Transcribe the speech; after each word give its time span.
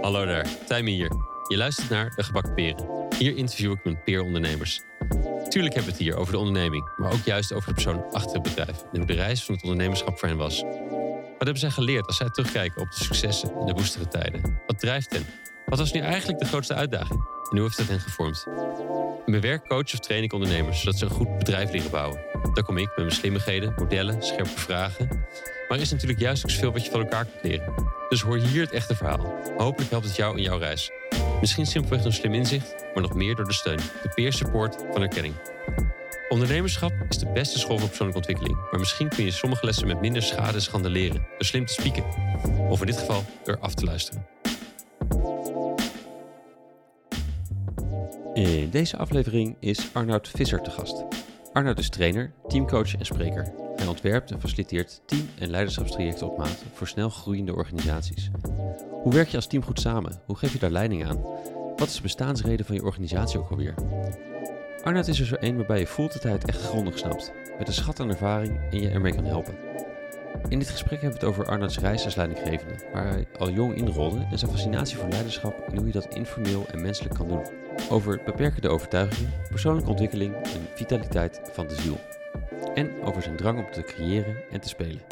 Hallo 0.00 0.26
daar, 0.26 0.46
Tijmen 0.66 0.92
hier. 0.92 1.10
Je 1.48 1.56
luistert 1.56 1.90
naar 1.90 2.12
De 2.16 2.22
Gebakken 2.22 2.54
Peren. 2.54 3.08
Hier 3.18 3.36
interview 3.36 3.72
ik 3.72 3.84
mijn 3.84 4.02
peerondernemers. 4.02 4.80
Tuurlijk 5.48 5.74
hebben 5.74 5.92
we 5.92 5.98
het 5.98 5.98
hier 5.98 6.16
over 6.16 6.32
de 6.32 6.38
onderneming, 6.38 6.90
maar 6.96 7.12
ook 7.12 7.24
juist 7.24 7.52
over 7.52 7.68
de 7.68 7.74
persoon 7.74 8.04
achter 8.12 8.32
het 8.32 8.42
bedrijf 8.42 8.82
en 8.92 8.98
hoe 8.98 9.06
de 9.06 9.12
reis 9.12 9.44
van 9.44 9.54
het 9.54 9.62
ondernemerschap 9.62 10.18
voor 10.18 10.28
hen 10.28 10.36
was. 10.36 10.62
Wat 10.62 11.50
hebben 11.50 11.58
zij 11.58 11.70
geleerd 11.70 12.06
als 12.06 12.16
zij 12.16 12.30
terugkijken 12.30 12.82
op 12.82 12.90
de 12.90 13.04
successen 13.04 13.54
en 13.60 13.66
de 13.66 13.72
woestere 13.72 14.08
tijden? 14.08 14.60
Wat 14.66 14.78
drijft 14.78 15.12
hen? 15.12 15.26
Wat 15.66 15.78
was 15.78 15.92
nu 15.92 16.00
eigenlijk 16.00 16.38
de 16.38 16.46
grootste 16.46 16.74
uitdaging? 16.74 17.20
En 17.50 17.56
hoe 17.56 17.62
heeft 17.62 17.76
dat 17.76 17.88
hen 17.88 18.00
gevormd? 18.00 18.46
In 19.24 19.30
mijn 19.30 19.42
werk 19.42 19.68
coach 19.68 19.92
of 19.92 19.98
train 19.98 20.22
ik 20.22 20.32
ondernemers 20.32 20.80
zodat 20.80 20.98
ze 20.98 21.04
een 21.04 21.10
goed 21.10 21.38
bedrijf 21.38 21.70
leren 21.72 21.90
bouwen. 21.90 22.20
Daar 22.52 22.64
kom 22.64 22.78
ik 22.78 22.86
met 22.86 22.96
mijn 22.96 23.10
slimmigheden, 23.10 23.74
modellen, 23.76 24.22
scherpe 24.22 24.58
vragen. 24.58 25.24
Maar 25.72 25.80
er 25.80 25.86
is 25.86 25.92
natuurlijk 25.92 26.20
juist 26.20 26.44
ook 26.44 26.50
zoveel 26.50 26.72
wat 26.72 26.84
je 26.84 26.90
van 26.90 27.00
elkaar 27.00 27.24
kunt 27.24 27.42
leren. 27.42 27.74
Dus 28.08 28.20
hoor 28.20 28.38
hier 28.38 28.62
het 28.62 28.70
echte 28.70 28.94
verhaal. 28.94 29.40
Hopelijk 29.56 29.90
helpt 29.90 30.06
het 30.06 30.16
jou 30.16 30.36
in 30.36 30.42
jouw 30.42 30.58
reis. 30.58 30.90
Misschien 31.40 31.66
simpelweg 31.66 32.02
door 32.02 32.12
slim 32.12 32.34
inzicht, 32.34 32.74
maar 32.94 33.02
nog 33.02 33.14
meer 33.14 33.34
door 33.34 33.44
de 33.44 33.52
steun, 33.52 33.76
de 33.76 34.10
peer 34.14 34.32
support 34.32 34.76
van 34.92 35.02
erkenning. 35.02 35.34
Ondernemerschap 36.28 36.92
is 37.08 37.18
de 37.18 37.26
beste 37.26 37.58
school 37.58 37.78
voor 37.78 37.88
persoonlijke 37.88 38.20
ontwikkeling. 38.20 38.70
Maar 38.70 38.80
misschien 38.80 39.08
kun 39.08 39.24
je 39.24 39.30
sommige 39.30 39.66
lessen 39.66 39.86
met 39.86 40.00
minder 40.00 40.22
schade 40.22 40.52
en 40.52 40.62
schande 40.62 40.90
leren. 40.90 41.16
Door 41.20 41.44
slim 41.44 41.66
te 41.66 41.72
spieken. 41.72 42.04
Of 42.68 42.80
in 42.80 42.86
dit 42.86 42.98
geval 42.98 43.24
door 43.44 43.58
af 43.58 43.74
te 43.74 43.84
luisteren. 43.84 44.26
In 48.34 48.70
deze 48.70 48.96
aflevering 48.96 49.56
is 49.60 49.88
Arnoud 49.92 50.28
Visser 50.28 50.62
te 50.62 50.70
gast. 50.70 51.04
Arnoud 51.52 51.78
is 51.78 51.88
trainer, 51.88 52.32
teamcoach 52.48 52.94
en 52.96 53.04
spreker. 53.04 53.71
Hij 53.82 53.90
ontwerpt 53.90 54.30
en 54.30 54.40
faciliteert 54.40 55.02
team- 55.06 55.28
en 55.38 55.50
leiderschapstrajecten 55.50 56.30
op 56.30 56.38
maat 56.38 56.64
voor 56.72 56.88
snel 56.88 57.08
groeiende 57.08 57.54
organisaties. 57.54 58.30
Hoe 59.02 59.12
werk 59.12 59.28
je 59.28 59.36
als 59.36 59.46
team 59.46 59.62
goed 59.62 59.80
samen? 59.80 60.20
Hoe 60.26 60.36
geef 60.36 60.52
je 60.52 60.58
daar 60.58 60.70
leiding 60.70 61.06
aan? 61.06 61.22
Wat 61.76 61.88
is 61.88 61.94
de 61.94 62.02
bestaansreden 62.02 62.66
van 62.66 62.74
je 62.74 62.84
organisatie 62.84 63.38
ook 63.38 63.50
alweer? 63.50 63.74
Arnoud 64.82 65.08
is 65.08 65.20
er 65.20 65.26
zo 65.26 65.34
één 65.34 65.56
waarbij 65.56 65.78
je 65.78 65.86
voelt 65.86 66.12
dat 66.12 66.22
hij 66.22 66.32
het 66.32 66.44
echt 66.44 66.60
grondig 66.60 66.98
snapt, 66.98 67.32
met 67.58 67.68
een 67.68 67.74
schat 67.74 68.00
aan 68.00 68.08
ervaring 68.08 68.60
en 68.70 68.80
je 68.80 68.88
ermee 68.88 69.14
kan 69.14 69.24
helpen. 69.24 69.54
In 70.48 70.58
dit 70.58 70.70
gesprek 70.70 71.00
hebben 71.00 71.20
we 71.20 71.26
het 71.26 71.34
over 71.34 71.46
Arnouds 71.46 71.78
reis 71.78 72.04
als 72.04 72.14
leidinggevende, 72.14 72.74
waar 72.92 73.08
hij 73.08 73.26
al 73.38 73.50
jong 73.50 73.74
inrolde 73.74 74.26
en 74.30 74.38
zijn 74.38 74.50
fascinatie 74.50 74.96
voor 74.96 75.08
leiderschap 75.08 75.68
en 75.68 75.76
hoe 75.76 75.86
je 75.86 75.92
dat 75.92 76.14
informeel 76.14 76.66
en 76.70 76.82
menselijk 76.82 77.14
kan 77.14 77.28
doen. 77.28 77.46
Over 77.90 78.20
beperkende 78.24 78.68
overtuigingen, 78.68 79.32
persoonlijke 79.50 79.90
ontwikkeling 79.90 80.34
en 80.34 80.68
vitaliteit 80.74 81.40
van 81.52 81.66
de 81.66 81.74
ziel. 81.74 81.98
En 82.74 83.02
over 83.02 83.22
zijn 83.22 83.36
drang 83.36 83.58
om 83.58 83.72
te 83.72 83.82
creëren 83.82 84.36
en 84.50 84.60
te 84.60 84.68
spelen. 84.68 85.02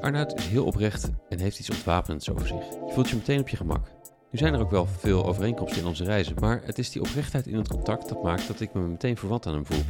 Arnoud 0.00 0.38
is 0.38 0.46
heel 0.46 0.64
oprecht 0.64 1.10
en 1.28 1.40
heeft 1.40 1.58
iets 1.58 1.70
ontwapenends 1.70 2.30
over 2.30 2.46
zich. 2.46 2.70
Je 2.86 2.92
voelt 2.92 3.08
je 3.08 3.16
meteen 3.16 3.40
op 3.40 3.48
je 3.48 3.56
gemak. 3.56 3.86
Nu 4.30 4.38
zijn 4.38 4.54
er 4.54 4.60
ook 4.60 4.70
wel 4.70 4.86
veel 4.86 5.26
overeenkomsten 5.26 5.80
in 5.80 5.88
onze 5.88 6.04
reizen, 6.04 6.36
maar 6.40 6.60
het 6.64 6.78
is 6.78 6.90
die 6.90 7.02
oprechtheid 7.02 7.46
in 7.46 7.56
het 7.56 7.68
contact 7.68 8.08
dat 8.08 8.22
maakt 8.22 8.46
dat 8.46 8.60
ik 8.60 8.74
me 8.74 8.80
meteen 8.80 9.16
verwant 9.16 9.46
aan 9.46 9.54
hem 9.54 9.66
voel. 9.66 9.82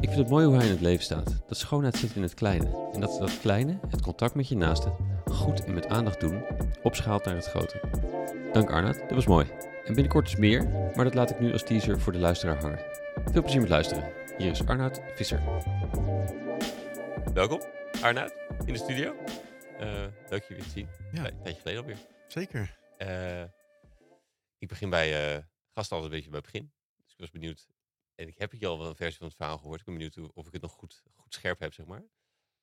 Ik 0.00 0.08
vind 0.08 0.20
het 0.20 0.28
mooi 0.28 0.46
hoe 0.46 0.54
hij 0.54 0.64
in 0.64 0.70
het 0.70 0.80
leven 0.80 1.04
staat. 1.04 1.42
Dat 1.48 1.58
schoonheid 1.58 1.96
zit 1.96 2.14
in 2.14 2.22
het 2.22 2.34
kleine. 2.34 2.66
En 2.92 3.00
dat 3.00 3.16
dat 3.18 3.40
kleine, 3.40 3.78
het 3.88 4.02
contact 4.02 4.34
met 4.34 4.48
je 4.48 4.56
naaste, 4.56 4.92
goed 5.24 5.64
en 5.64 5.74
met 5.74 5.88
aandacht 5.88 6.20
doen, 6.20 6.42
opschaalt 6.82 7.24
naar 7.24 7.34
het 7.34 7.46
grote. 7.46 7.80
Dank 8.52 8.70
Arnoud, 8.70 8.98
dat 8.98 9.14
was 9.14 9.26
mooi. 9.26 9.46
En 9.84 9.94
binnenkort 9.94 10.24
dus 10.24 10.36
meer, 10.36 10.68
maar 10.94 11.04
dat 11.04 11.14
laat 11.14 11.30
ik 11.30 11.40
nu 11.40 11.52
als 11.52 11.62
teaser 11.62 12.00
voor 12.00 12.12
de 12.12 12.18
luisteraar 12.18 12.60
hangen. 12.60 12.80
Veel 13.32 13.42
plezier 13.42 13.60
met 13.60 13.70
luisteren. 13.70 14.21
Hier 14.42 14.50
is 14.50 14.66
Arnoud 14.66 15.00
Visser. 15.14 15.42
Welkom, 17.34 17.60
Arnoud, 18.02 18.34
in 18.66 18.72
de 18.72 18.78
studio. 18.78 19.14
Uh, 19.80 20.06
leuk 20.28 20.44
je 20.44 20.54
weer 20.54 20.62
te 20.62 20.68
zien. 20.68 20.88
Ja. 21.12 21.26
Een 21.26 21.42
tijdje 21.42 21.60
geleden 21.60 21.80
alweer. 21.80 21.98
Zeker. 22.28 22.78
Uh, 22.98 23.42
ik 24.58 24.68
begin 24.68 24.90
bij 24.90 25.36
uh, 25.36 25.42
gasten 25.70 25.96
altijd 25.96 26.02
een 26.02 26.10
beetje 26.10 26.30
bij 26.30 26.38
het 26.38 26.52
begin. 26.52 26.72
Dus 27.02 27.12
ik 27.12 27.18
was 27.18 27.30
benieuwd. 27.30 27.68
En 28.14 28.28
ik 28.28 28.38
heb 28.38 28.50
hier 28.50 28.68
al 28.68 28.78
wel 28.78 28.88
een 28.88 28.96
versie 28.96 29.18
van 29.18 29.26
het 29.26 29.36
verhaal 29.36 29.58
gehoord. 29.58 29.80
Ik 29.80 29.86
ben 29.86 29.94
benieuwd 29.94 30.32
of 30.34 30.46
ik 30.46 30.52
het 30.52 30.62
nog 30.62 30.72
goed, 30.72 31.02
goed 31.14 31.34
scherp 31.34 31.58
heb, 31.58 31.72
zeg 31.72 31.86
maar. 31.86 32.04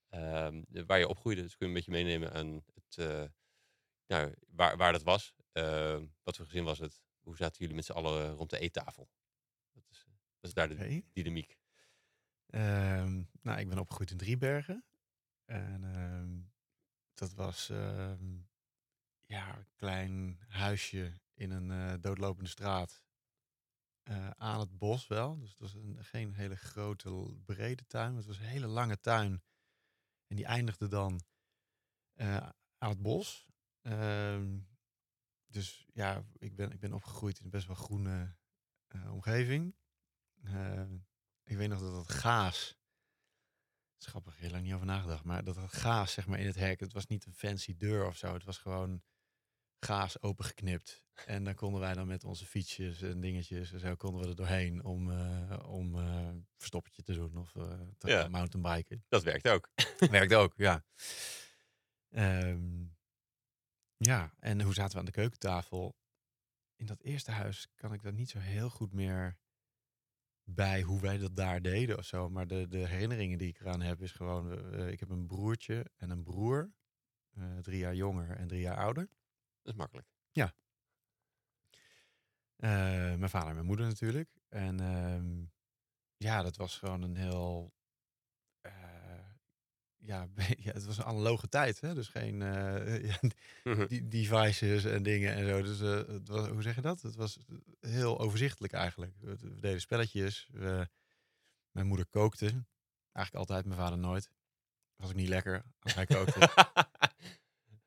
Uh, 0.10 0.62
waar 0.86 1.00
je 1.00 1.08
opgroeide. 1.08 1.42
Dus 1.42 1.56
kun 1.56 1.68
je 1.68 1.74
een 1.74 1.86
beetje 1.86 2.04
meenemen 2.04 2.34
aan 2.34 2.64
het, 2.74 2.98
uh, 2.98 3.24
nou, 4.08 4.34
waar, 4.48 4.78
waar 4.78 4.92
dat 4.92 5.04
was. 5.04 5.34
Uh, 5.54 6.00
wat 6.24 6.36
voor 6.36 6.46
gezin 6.46 6.64
was 6.64 6.80
het? 6.80 7.02
Hoe 7.20 7.36
zaten 7.36 7.58
jullie 7.58 7.76
met 7.76 7.86
z'n 7.86 7.92
allen 7.92 8.32
rond 8.32 8.50
de 8.50 8.60
eettafel? 8.60 9.10
Dat 9.72 9.84
is, 9.90 10.06
dat 10.40 10.50
is 10.50 10.54
daar 10.54 10.68
de 10.68 10.74
okay. 10.74 11.06
dynamiek. 11.14 11.59
Um, 12.56 13.30
nou, 13.42 13.60
ik 13.60 13.70
ben 13.70 13.80
opgegroeid 13.80 14.12
in 14.12 14.18
Driebergen. 14.18 14.86
En 15.46 15.84
um, 15.84 16.52
dat 17.14 17.34
was 17.34 17.70
um, 17.70 18.50
ja, 19.26 19.58
een 19.58 19.68
klein 19.76 20.40
huisje 20.48 21.22
in 21.34 21.52
een 21.52 21.70
uh, 21.70 21.94
doodlopende 22.02 22.50
straat. 22.50 23.04
Uh, 24.04 24.30
aan 24.30 24.60
het 24.60 24.78
bos 24.78 25.08
wel. 25.08 25.40
Dus 25.40 25.50
het 25.50 25.60
was 25.60 25.74
een, 25.74 26.04
geen 26.04 26.34
hele 26.34 26.56
grote, 26.56 27.38
brede 27.46 27.86
tuin. 27.86 28.16
Het 28.16 28.26
was 28.26 28.40
een 28.40 28.46
hele 28.46 28.68
lange 28.68 29.00
tuin. 29.00 29.44
En 30.28 30.36
die 30.36 30.46
eindigde 30.46 30.88
dan 30.88 31.22
uh, 32.16 32.50
aan 32.78 32.90
het 32.90 33.02
bos. 33.02 33.48
dus 35.46 35.88
ja, 35.94 36.26
ik 36.38 36.56
ben, 36.56 36.72
ik 36.72 36.80
ben 36.80 36.94
opgegroeid 36.94 37.38
in 37.38 37.46
een 37.46 37.52
best 37.52 37.68
wel 37.68 37.76
groene 37.76 38.36
omgeving. 39.10 39.76
Ik 41.50 41.58
weet 41.58 41.70
nog 41.70 41.80
dat 41.80 41.96
het 41.96 42.12
gaas 42.12 42.78
Schappig, 44.02 44.38
heel 44.38 44.50
lang 44.50 44.64
niet 44.64 44.74
over 44.74 44.86
nagedacht. 44.86 45.24
Maar 45.24 45.44
dat 45.44 45.56
het 45.56 45.74
gaas 45.74 46.14
zeg 46.14 46.28
maar 46.28 46.40
in 46.40 46.46
het 46.46 46.56
hek, 46.56 46.80
het 46.80 46.94
was 46.94 47.06
niet 47.06 47.26
een 47.26 47.34
fancy 47.34 47.76
deur 47.78 48.06
of 48.06 48.18
zo. 48.18 48.34
Het 48.34 48.44
was 48.44 48.58
gewoon 48.58 49.02
gaas 49.80 50.22
opengeknipt. 50.22 51.04
En 51.26 51.44
dan 51.44 51.56
konden 51.56 51.82
wij 51.82 51.94
dan 51.94 52.08
met 52.08 52.24
onze 52.24 52.46
fietsjes 52.46 53.02
en 53.02 53.22
dingetjes 53.22 53.72
en 53.72 53.80
zo 53.80 53.96
konden 53.96 54.22
we 54.22 54.28
er 54.28 54.36
doorheen 54.36 54.84
om, 54.84 55.10
uh, 55.10 55.60
om 55.68 55.96
uh, 55.96 56.30
verstoppertje 56.58 57.04
te 57.04 57.14
doen 57.14 57.38
of 57.38 57.56
uh, 57.56 57.82
te 57.98 58.08
Ja. 58.08 58.28
mountainbiken. 58.28 59.06
Dat 59.08 59.24
werkt 59.24 59.48
ook. 59.48 59.70
Werkt 60.12 60.34
ook, 60.34 60.54
ja. 60.58 60.86
Ehm, 62.10 62.86
ja, 63.98 64.34
en 64.40 64.62
hoe 64.62 64.74
zaten 64.74 64.94
we 64.94 65.00
aan 65.00 65.06
de 65.06 65.12
keukentafel? 65.12 65.98
In 66.76 66.86
dat 66.86 67.02
eerste 67.02 67.32
huis 67.32 67.68
kan 67.76 67.94
ik 67.94 68.02
dat 68.02 68.14
niet 68.14 68.30
zo 68.30 68.40
heel 68.40 68.70
goed 68.70 68.94
meer 68.94 69.38
bij 70.56 70.82
hoe 70.82 71.02
wij 71.02 71.18
dat 71.18 71.36
daar 71.36 71.62
deden 71.62 71.98
of 71.98 72.06
zo. 72.06 72.30
Maar 72.30 72.48
de, 72.48 72.68
de 72.68 72.88
herinneringen 72.88 73.38
die 73.38 73.48
ik 73.48 73.60
eraan 73.60 73.82
heb 73.82 74.02
is 74.02 74.12
gewoon... 74.12 74.74
uh, 74.74 74.88
ik 74.88 75.00
heb 75.00 75.10
een 75.10 75.28
broertje 75.28 75.86
en 75.96 76.10
een 76.10 76.24
broer. 76.24 76.72
Uh, 77.38 77.58
drie 77.58 77.80
jaar 77.80 77.96
jonger 77.96 78.38
en 78.38 78.48
drie 78.48 78.62
jaar 78.62 78.78
ouder. 78.78 79.08
Dat 79.62 79.74
is 79.74 79.80
makkelijk. 79.80 80.08
Ja. 80.32 80.54
Uh, 82.58 82.70
mijn 83.16 83.30
vader 83.30 83.48
en 83.48 83.54
mijn 83.54 83.66
moeder 83.66 83.86
natuurlijk. 83.86 84.30
En 84.50 84.80
um, 84.80 85.52
ja, 86.18 86.42
dat 86.42 86.56
was 86.56 86.78
gewoon 86.78 87.02
een 87.02 87.16
heel... 87.16 87.74
Ja, 90.00 90.28
ja, 90.66 90.72
het 90.72 90.86
was 90.86 90.98
een 90.98 91.04
analoge 91.04 91.48
tijd. 91.48 91.82
Hè? 91.82 91.94
Dus 91.94 92.08
geen 92.08 92.42
uh, 92.42 93.04
ja, 93.10 93.86
die 93.88 94.08
devices 94.08 94.86
en 94.86 95.04
dingen 95.04 95.34
en 95.34 95.48
zo. 95.48 95.62
Dus 95.62 95.82
uh, 95.82 96.08
het 96.08 96.28
was, 96.28 96.48
hoe 96.48 96.62
zeg 96.62 96.76
je 96.76 96.82
dat? 96.82 97.02
Het 97.02 97.16
was 97.16 97.40
heel 97.80 98.20
overzichtelijk 98.20 98.74
eigenlijk. 98.74 99.14
We, 99.20 99.36
we 99.42 99.60
deden 99.60 99.82
spelletjes. 99.82 100.50
We, 100.52 100.88
mijn 101.72 101.88
moeder 101.88 102.06
kookte. 102.06 102.66
Eigenlijk 103.12 103.50
altijd, 103.50 103.66
mijn 103.66 103.80
vader 103.80 103.98
nooit. 103.98 104.32
Was 104.96 105.10
ook 105.10 105.16
niet 105.16 105.28
lekker 105.28 105.64
als 105.80 105.94
hij 105.94 106.06
kookte. 106.06 106.50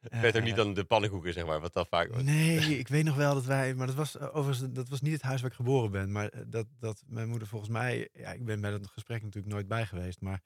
Het 0.03 0.21
werd 0.21 0.37
ook 0.37 0.43
niet 0.43 0.57
dan 0.57 0.75
de 0.75 0.85
pannenkoeken, 0.85 1.33
zeg 1.33 1.47
maar, 1.47 1.61
wat 1.61 1.73
dan 1.73 1.87
vaak 1.87 2.09
was. 2.09 2.23
Nee, 2.23 2.79
ik 2.79 2.89
weet 2.89 3.05
nog 3.05 3.17
wel 3.17 3.35
dat 3.35 3.45
wij... 3.45 3.75
Maar 3.75 3.87
dat 3.87 3.97
was 3.97 4.19
overigens 4.19 4.73
dat 4.73 4.89
was 4.89 5.01
niet 5.01 5.13
het 5.13 5.23
huis 5.23 5.41
waar 5.41 5.51
ik 5.51 5.57
geboren 5.57 5.91
ben. 5.91 6.13
Maar 6.13 6.31
dat, 6.47 6.67
dat 6.79 7.03
mijn 7.07 7.29
moeder 7.29 7.49
volgens 7.49 7.71
mij... 7.71 8.09
Ja, 8.13 8.33
ik 8.33 8.45
ben 8.45 8.61
bij 8.61 8.71
dat 8.71 8.87
gesprek 8.87 9.23
natuurlijk 9.23 9.53
nooit 9.53 9.69
bij 9.69 9.87
geweest. 9.87 10.21
Maar 10.21 10.43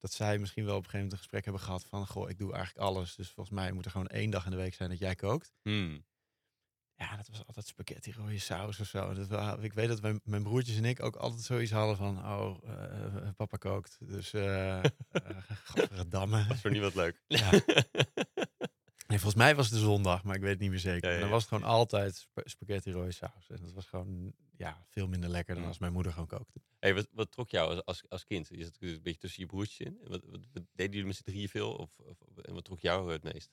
dat 0.00 0.12
zij 0.12 0.38
misschien 0.38 0.64
wel 0.64 0.76
op 0.76 0.84
een 0.84 0.90
gegeven 0.90 1.06
moment 1.06 1.12
een 1.12 1.18
gesprek 1.18 1.44
hebben 1.44 1.62
gehad 1.62 1.84
van... 1.84 2.06
Goh, 2.06 2.30
ik 2.30 2.38
doe 2.38 2.52
eigenlijk 2.52 2.86
alles. 2.86 3.14
Dus 3.14 3.30
volgens 3.30 3.56
mij 3.56 3.72
moet 3.72 3.84
er 3.84 3.90
gewoon 3.90 4.06
één 4.06 4.30
dag 4.30 4.44
in 4.44 4.50
de 4.50 4.56
week 4.56 4.74
zijn 4.74 4.90
dat 4.90 4.98
jij 4.98 5.14
kookt. 5.14 5.52
Hmm. 5.62 6.04
Ja, 6.94 7.16
dat 7.16 7.28
was 7.28 7.46
altijd 7.46 7.66
spaghetti, 7.66 8.12
rode 8.12 8.38
saus 8.38 8.80
of 8.80 8.86
zo. 8.86 9.14
Dat, 9.14 9.62
ik 9.62 9.72
weet 9.72 9.88
dat 9.88 10.02
mijn, 10.02 10.20
mijn 10.24 10.42
broertjes 10.42 10.76
en 10.76 10.84
ik 10.84 11.02
ook 11.02 11.16
altijd 11.16 11.42
zoiets 11.42 11.70
hadden 11.70 11.96
van... 11.96 12.18
Oh, 12.18 12.58
eh, 12.64 13.28
papa 13.36 13.56
kookt. 13.56 13.96
Dus 14.00 14.32
eh 14.32 14.82
uh, 15.92 16.00
damme. 16.08 16.46
Dat 16.46 16.56
is 16.56 16.60
voor 16.60 16.70
niemand 16.70 16.94
leuk. 16.94 17.22
Ja. 17.26 17.50
Nee, 19.06 19.18
volgens 19.18 19.42
mij 19.42 19.54
was 19.54 19.66
het 19.66 19.74
de 19.74 19.84
zondag, 19.84 20.24
maar 20.24 20.34
ik 20.34 20.40
weet 20.40 20.50
het 20.50 20.60
niet 20.60 20.70
meer 20.70 20.78
zeker. 20.78 21.10
En 21.14 21.20
dan 21.20 21.28
was 21.28 21.40
het 21.40 21.48
gewoon 21.48 21.68
altijd 21.68 22.16
sp- 22.16 22.40
spaghetti 22.44 22.92
rode 22.92 23.12
saus. 23.12 23.48
En 23.50 23.60
dat 23.60 23.72
was 23.72 23.86
gewoon 23.86 24.32
ja, 24.56 24.86
veel 24.88 25.08
minder 25.08 25.30
lekker 25.30 25.54
dan 25.54 25.64
als 25.64 25.78
mijn 25.78 25.92
moeder 25.92 26.12
gewoon 26.12 26.28
kookte. 26.28 26.60
Hey, 26.78 26.94
wat, 26.94 27.08
wat 27.12 27.32
trok 27.32 27.50
jou 27.50 27.70
als, 27.70 27.84
als, 27.84 28.08
als 28.08 28.24
kind? 28.24 28.48
Je 28.48 28.54
zat 28.54 28.72
natuurlijk 28.72 28.96
een 28.96 29.02
beetje 29.02 29.20
tussen 29.20 29.42
je 29.42 29.48
broertjes 29.48 29.86
in. 29.86 29.98
Wat, 30.02 30.22
wat, 30.24 30.40
wat 30.52 30.62
deden 30.72 30.92
jullie 30.92 31.06
met 31.06 31.16
z'n 31.16 31.22
drieën 31.22 31.48
veel? 31.48 31.74
Of, 31.74 31.98
of, 31.98 32.18
en 32.42 32.54
wat 32.54 32.64
trok 32.64 32.80
jou 32.80 33.12
het 33.12 33.22
meest? 33.22 33.50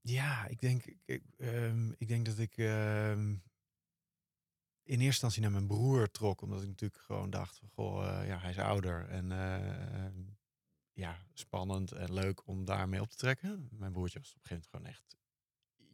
Ja, 0.00 0.46
ik 0.46 0.60
denk, 0.60 0.84
ik, 1.04 1.22
ehm, 1.36 1.90
ik 1.98 2.08
denk 2.08 2.26
dat 2.26 2.38
ik 2.38 2.56
ehm, 2.56 3.28
in 4.82 5.00
eerste 5.00 5.04
instantie 5.04 5.42
naar 5.42 5.50
mijn 5.50 5.66
broer 5.66 6.10
trok. 6.10 6.40
Omdat 6.40 6.62
ik 6.62 6.68
natuurlijk 6.68 7.00
gewoon 7.02 7.30
dacht 7.30 7.56
van, 7.58 7.68
goh, 7.68 8.20
eh, 8.20 8.28
ja, 8.28 8.38
hij 8.38 8.50
is 8.50 8.58
ouder. 8.58 9.08
En 9.08 9.32
eh, 9.32 10.06
ja, 10.92 11.26
spannend 11.32 11.92
en 11.92 12.12
leuk 12.12 12.46
om 12.46 12.64
daarmee 12.64 13.00
op 13.00 13.08
te 13.10 13.16
trekken. 13.16 13.68
Mijn 13.70 13.92
broertje 13.92 14.18
was 14.18 14.28
op 14.28 14.34
een 14.42 14.48
gegeven 14.48 14.68
moment 14.72 14.94
gewoon 14.96 15.08
echt 15.08 15.16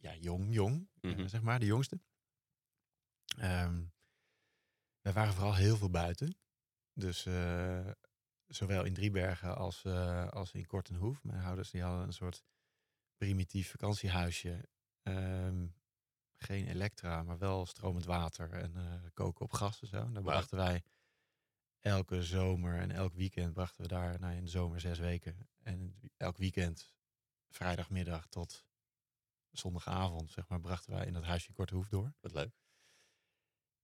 ja, 0.01 0.15
jong, 0.23 0.55
jong, 0.55 0.89
eh, 1.01 1.11
Mhm. 1.11 1.27
zeg 1.29 1.43
maar, 1.43 1.59
de 1.59 1.67
jongste. 1.67 2.01
Ehm 3.39 3.85
wij 5.01 5.13
waren 5.15 5.33
vooral 5.35 5.55
heel 5.55 5.77
veel 5.77 5.91
buiten. 5.91 6.37
Dus 6.93 7.27
eh, 7.27 7.91
zowel 8.47 8.85
in 8.85 8.95
Driebergen 8.95 9.57
als, 9.57 9.85
eh, 9.85 10.29
als 10.29 10.53
in 10.53 10.67
Kortenhoef. 10.67 11.23
Mijn 11.25 11.43
ouders 11.45 11.71
die 11.71 11.83
hadden 11.83 12.07
een 12.07 12.13
soort 12.13 12.45
primitief 13.17 13.71
vakantiehuisje. 13.71 14.69
Ehm, 15.03 15.67
geen 16.37 16.67
elektra, 16.67 17.23
maar 17.23 17.39
wel 17.39 17.67
stromend 17.67 18.05
water 18.05 18.53
en 18.53 19.11
koken 19.15 19.45
op 19.45 19.53
gas 19.53 19.81
en 19.81 19.87
zo. 19.89 19.97
En 19.97 20.13
daar 20.13 20.23
brachten 20.23 20.57
wij 20.57 20.83
elke 21.87 22.23
zomer 22.23 22.79
en 22.79 22.91
elk 22.91 23.15
weekend 23.15 23.53
brachten 23.53 23.83
we 23.83 23.89
daar, 23.89 24.21
nou 24.21 24.35
in 24.35 24.45
de 24.45 24.51
zomer 24.51 24.81
zes 24.81 24.99
weken. 24.99 25.49
En 25.63 26.01
elk 26.17 26.37
weekend, 26.37 26.93
vrijdagmiddag 27.49 28.27
tot 28.29 28.67
zondagavond, 29.51 30.31
zeg 30.31 30.49
maar, 30.49 30.61
brachten 30.61 30.93
wij 30.93 31.07
in 31.07 31.13
dat 31.13 31.25
huisje 31.25 31.49
in 31.49 31.55
Kortenhoef 31.55 31.89
door 31.89 32.15
Wat 32.21 32.33
leuk. 32.33 32.55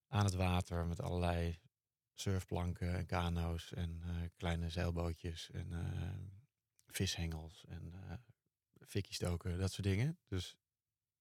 aan 0.06 0.24
het 0.24 0.34
water 0.34 0.86
met 0.86 1.00
allerlei 1.00 1.60
surfplanken 2.14 2.94
en 2.94 3.06
kano's 3.06 3.72
en 3.72 4.02
eh, 4.02 4.30
kleine 4.36 4.68
zeilbootjes 4.70 5.50
en 5.50 5.72
eh, 5.72 6.42
vishengels 6.86 7.64
en 7.64 7.94
eh 7.94 8.14
fikkie 8.86 9.14
stoken, 9.14 9.58
dat 9.58 9.72
soort 9.72 9.86
dingen. 9.86 10.18
Dus 10.26 10.56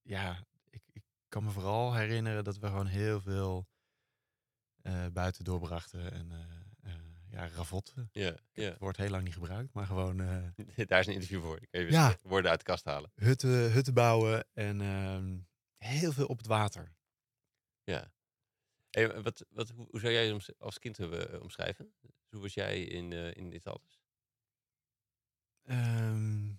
ja, 0.01 0.45
ik, 0.69 0.83
ik 0.92 1.04
kan 1.28 1.44
me 1.44 1.50
vooral 1.50 1.94
herinneren 1.94 2.44
dat 2.44 2.57
we 2.57 2.68
gewoon 2.68 2.88
heel 2.88 3.22
veel 3.22 3.69
buiten 5.12 5.44
doorbrachten 5.44 6.12
en 6.12 6.31
ja, 7.31 7.48
ravotten. 7.48 8.10
Ja, 8.12 8.36
ja. 8.54 8.63
Het 8.69 8.80
wordt 8.80 8.98
heel 8.98 9.10
lang 9.10 9.24
niet 9.24 9.33
gebruikt, 9.33 9.74
maar 9.74 9.86
gewoon 9.86 10.22
eh, 10.22 10.86
Daar 10.88 11.00
is 11.00 11.07
een 11.07 11.13
interview 11.13 11.42
voor. 11.42 11.57
Ik 11.62 11.68
even 11.72 11.92
Ja. 11.92 12.18
woorden 12.24 12.51
uit 12.51 12.60
de 12.60 12.66
kast 12.66 12.86
halen. 12.86 13.12
hutten, 13.16 13.72
hutten 13.72 13.94
bouwen 13.94 14.48
en 14.54 14.81
ehm, 14.81 15.38
heel 15.78 16.12
veel 16.12 16.28
op 16.28 16.38
het 16.38 16.48
water. 16.48 16.95
Ja. 17.83 18.12
Hey, 18.89 19.22
wat, 19.22 19.45
wat, 19.50 19.69
hoe, 19.69 19.88
hoe 19.89 20.00
zou 20.00 20.13
jij 20.13 20.25
je 20.25 20.56
als 20.57 20.80
kind 20.80 20.98
hebben 20.98 21.31
eh, 21.31 21.42
omschrijven? 21.42 21.94
Hoe 22.30 22.42
was 22.42 22.54
jij 22.54 22.83
in, 22.83 23.13
eh, 23.13 23.36
in 23.36 23.50
dit 23.50 23.68
alles? 23.68 24.01
Ehm, 25.63 26.50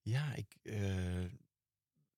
ja, 0.00 0.34
ik, 0.34 0.56
eh, 0.62 1.24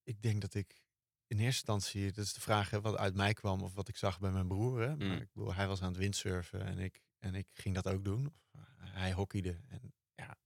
ik 0.02 0.22
denk 0.22 0.40
dat 0.40 0.54
ik 0.54 0.83
in 1.26 1.38
eerste 1.38 1.44
instantie, 1.72 2.12
dat 2.12 2.24
is 2.24 2.32
de 2.32 2.40
vraag 2.40 2.70
hè, 2.70 2.80
wat 2.80 2.96
uit 2.96 3.14
mij 3.14 3.32
kwam 3.32 3.62
of 3.62 3.74
wat 3.74 3.88
ik 3.88 3.96
zag 3.96 4.20
bij 4.20 4.30
mijn 4.30 4.48
broer. 4.48 4.80
Hè? 4.80 4.96
Maar 4.96 5.06
Mm. 5.06 5.12
ik 5.22 5.32
bedoel, 5.32 5.54
hij 5.54 5.66
was 5.66 5.82
aan 5.82 5.88
het 5.88 5.96
windsurfen 5.96 6.60
en 6.64 6.78
ik, 6.78 7.02
en 7.18 7.34
ik 7.34 7.48
ging 7.52 7.74
dat 7.74 7.88
ook 7.88 8.04
doen. 8.04 8.26
Of, 8.26 8.48
eh, 8.52 8.60
hij 8.92 9.12
hockeyde. 9.12 9.60
En 9.68 9.94
ja, 10.14 10.36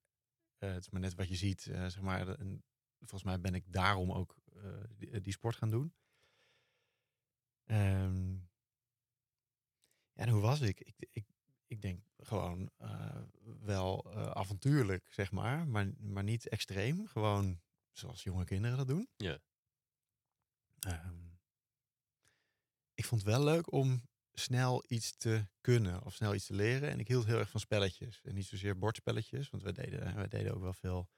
eh, 0.59 0.73
het 0.73 0.81
is 0.85 0.91
maar 0.91 1.01
net 1.01 1.15
wat 1.15 1.29
je 1.29 1.37
ziet. 1.37 1.67
eh, 1.67 1.81
zeg 1.87 2.01
maar, 2.01 2.29
en 2.29 2.65
volgens 2.99 3.23
mij 3.23 3.41
ben 3.41 3.55
ik 3.55 3.73
daarom 3.73 4.13
ook 4.13 4.37
die, 4.97 5.21
die 5.21 5.33
sport 5.33 5.57
gaan 5.57 5.71
doen. 5.71 5.95
Ehm, 7.65 8.33
ja, 10.13 10.25
en 10.25 10.29
hoe 10.29 10.41
was 10.41 10.61
ik? 10.61 10.81
Ik, 10.81 10.95
ik, 11.13 11.27
ik 11.67 11.81
denk 11.81 12.03
gewoon 12.19 12.71
wel 13.61 14.15
avontuurlijk, 14.35 15.13
zeg 15.13 15.33
maar, 15.33 15.69
maar. 15.69 15.93
Maar 15.99 16.25
niet 16.25 16.49
extreem. 16.49 17.07
Gewoon 17.07 17.61
zoals 17.93 18.23
jonge 18.23 18.45
kinderen 18.45 18.77
dat 18.77 18.89
doen. 18.89 19.09
Ja. 19.17 19.39
Ehm, 20.81 21.27
ik 22.95 23.05
vond 23.05 23.23
het 23.23 23.31
wel 23.31 23.45
leuk 23.45 23.73
om 23.73 24.03
snel 24.33 24.85
iets 24.89 25.17
te 25.17 25.47
kunnen 25.61 26.05
of 26.05 26.15
snel 26.15 26.35
iets 26.35 26.47
te 26.47 26.55
leren. 26.55 26.91
En 26.91 26.99
ik 26.99 27.09
hield 27.09 27.27
heel 27.27 27.39
erg 27.39 27.51
van 27.51 27.61
spelletjes. 27.61 28.21
En 28.25 28.35
niet 28.35 28.47
zozeer 28.47 28.79
bordspelletjes, 28.79 29.51
want 29.51 29.63
we 29.63 29.73
deden, 29.73 30.17
we 30.17 30.29
deden 30.29 30.55
ook 30.55 30.63
wel 30.63 30.73
veel. 30.73 31.09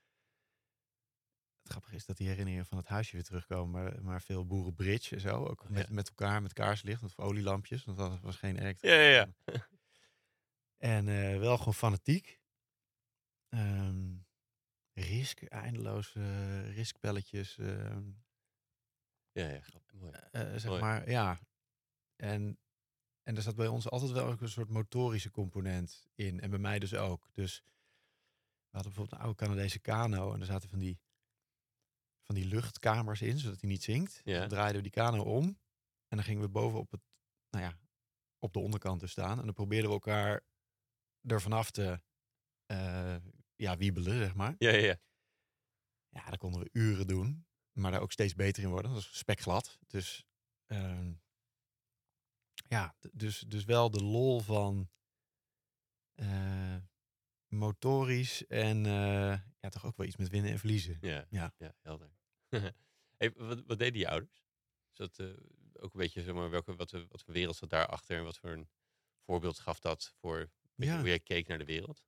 Het 1.63 1.71
grappige 1.73 1.95
is 1.95 2.07
dat 2.07 2.17
die 2.17 2.29
herinneringen 2.29 2.67
van 2.67 2.79
het 2.79 2.87
huisje 2.87 3.13
weer 3.13 3.25
terugkomen. 3.25 3.83
Maar, 3.83 4.03
maar 4.03 4.23
veel 4.23 4.47
boerenbridge 4.47 5.15
en 5.15 5.21
zo. 5.21 5.45
Ook 5.45 5.69
met, 5.69 5.87
ja. 5.87 5.95
met 5.95 6.09
elkaar, 6.09 6.43
met 6.43 6.53
kaarslicht 6.53 7.03
of 7.03 7.19
olielampjes. 7.19 7.85
Want 7.85 7.99
dat 7.99 8.21
was 8.21 8.37
geen 8.37 8.59
elekt. 8.59 8.81
Ja, 8.81 8.95
ja, 8.95 9.09
ja. 9.11 9.29
En 10.77 11.09
eh, 11.09 11.39
wel 11.39 11.59
gewoon 11.59 11.75
fanatiek. 11.75 12.41
Ehm 13.49 14.21
risk, 15.01 15.43
eindeloze 15.43 16.19
uh, 16.19 16.75
riskspelletjes. 16.75 17.59
ehm, 17.59 18.11
Ja, 19.41 19.49
ja. 19.49 19.63
Mooi. 19.93 20.13
eh, 20.13 20.41
zeg 20.51 20.65
Mooi. 20.65 20.81
maar, 20.81 21.11
ja. 21.11 21.39
En, 22.17 22.59
en 23.23 23.37
er 23.37 23.43
zat 23.43 23.55
bij 23.55 23.67
ons 23.67 23.91
altijd 23.91 24.11
wel 24.11 24.37
een 24.41 24.49
soort 24.49 24.69
motorische 24.69 25.31
component 25.31 26.07
in. 26.15 26.41
En 26.41 26.51
bij 26.51 26.59
mij 26.59 26.79
dus 26.79 26.95
ook. 26.95 27.29
Dus 27.33 27.63
we 27.65 28.77
hadden 28.77 28.93
bijvoorbeeld 28.93 29.13
een 29.13 29.27
oude 29.27 29.45
Canadese 29.45 29.81
kano. 29.81 30.33
En 30.33 30.41
er 30.41 30.47
zaten 30.47 30.69
van 30.69 30.79
die, 30.79 31.01
van 32.27 32.35
die 32.35 32.45
luchtkamers 32.47 33.23
in, 33.23 33.39
zodat 33.39 33.61
hij 33.61 33.71
niet 33.71 33.83
zinkt. 33.83 34.21
Ja. 34.25 34.39
Dan 34.39 34.49
draaiden 34.49 34.77
we 34.77 34.83
die 34.83 35.03
kano 35.03 35.23
om. 35.23 35.45
En 36.09 36.17
dan 36.17 36.25
gingen 36.25 36.43
we 36.43 36.49
boven 36.49 36.79
op 36.79 36.91
het, 36.91 37.01
nou 37.51 37.65
ja, 37.65 37.79
op 38.39 38.53
de 38.53 38.59
onderkant 38.59 39.01
dus 39.01 39.11
staan. 39.11 39.39
En 39.39 39.45
dan 39.45 39.55
probeerden 39.55 39.89
we 39.89 39.95
elkaar 39.95 40.45
er 41.21 41.41
vanaf 41.41 41.71
te 41.71 42.01
eh, 42.67 43.17
ja, 43.57 43.77
wiebelen, 43.77 44.19
zeg 44.19 44.35
maar. 44.35 44.55
Ja, 44.59 44.71
ja, 44.71 44.79
ja. 44.87 45.01
Ja, 46.09 46.25
daar 46.25 46.39
konden 46.39 46.61
we 46.61 46.69
uren 46.73 47.07
doen. 47.07 47.47
Maar 47.73 47.91
daar 47.91 48.01
ook 48.01 48.13
steeds 48.13 48.35
beter 48.35 48.63
in 48.63 48.69
worden. 48.69 48.93
Dat 48.93 49.03
was 49.05 49.19
spekglad. 49.19 49.79
Dus 49.87 50.25
ehm, 50.67 51.13
ja, 52.69 52.95
dus, 53.13 53.39
dus 53.39 53.65
wel 53.65 53.91
de 53.91 54.03
lol 54.03 54.41
van 54.41 54.91
eh, 56.15 56.77
motorisch 57.47 58.47
en 58.47 58.87
eh, 58.87 59.39
ja, 59.61 59.69
toch 59.69 59.85
ook 59.87 59.97
wel 59.97 60.07
iets 60.07 60.17
met 60.17 60.29
winnen 60.29 60.51
en 60.51 60.59
verliezen. 60.59 60.99
Ja, 61.01 61.27
Ja. 61.31 61.55
ja 61.59 61.75
helder. 61.81 62.11
hey, 63.19 63.33
wat, 63.35 63.63
wat 63.67 63.79
deden 63.79 64.01
je 64.01 64.09
ouders? 64.09 64.45
Is 64.91 64.97
dat 64.97 65.19
eh, 65.19 65.27
ook 65.73 65.93
een 65.95 66.01
beetje, 66.01 66.23
zeg 66.23 66.35
maar, 66.35 66.51
welke, 66.51 66.75
wat, 66.77 66.91
wat 66.91 67.23
voor 67.23 67.35
wereld 67.35 67.57
zat 67.57 67.71
daarachter 67.71 68.17
en 68.19 68.25
wat 68.25 68.39
voor 68.39 68.51
een 68.51 68.69
voorbeeld 69.25 69.59
gaf 69.59 69.79
dat 69.81 70.13
voor 70.21 70.39
je, 70.75 70.85
Ja. 70.87 70.99
hoe 70.99 71.09
jij 71.09 71.21
keek 71.21 71.47
naar 71.47 71.59
de 71.59 71.65
wereld? 71.65 72.05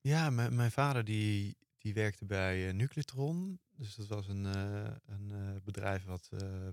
Ja, 0.00 0.30
mijn 0.30 0.70
vader 0.70 1.04
die, 1.04 1.56
die 1.78 1.94
werkte 1.94 2.24
bij 2.26 2.72
Nuclitron. 2.72 3.60
Dus 3.80 3.94
dat 3.94 4.06
was 4.06 4.28
een, 4.28 4.46
eh, 4.46 4.96
een 5.04 5.30
eh, 5.30 5.62
bedrijf 5.62 6.04
wat 6.04 6.30
eh, 6.32 6.68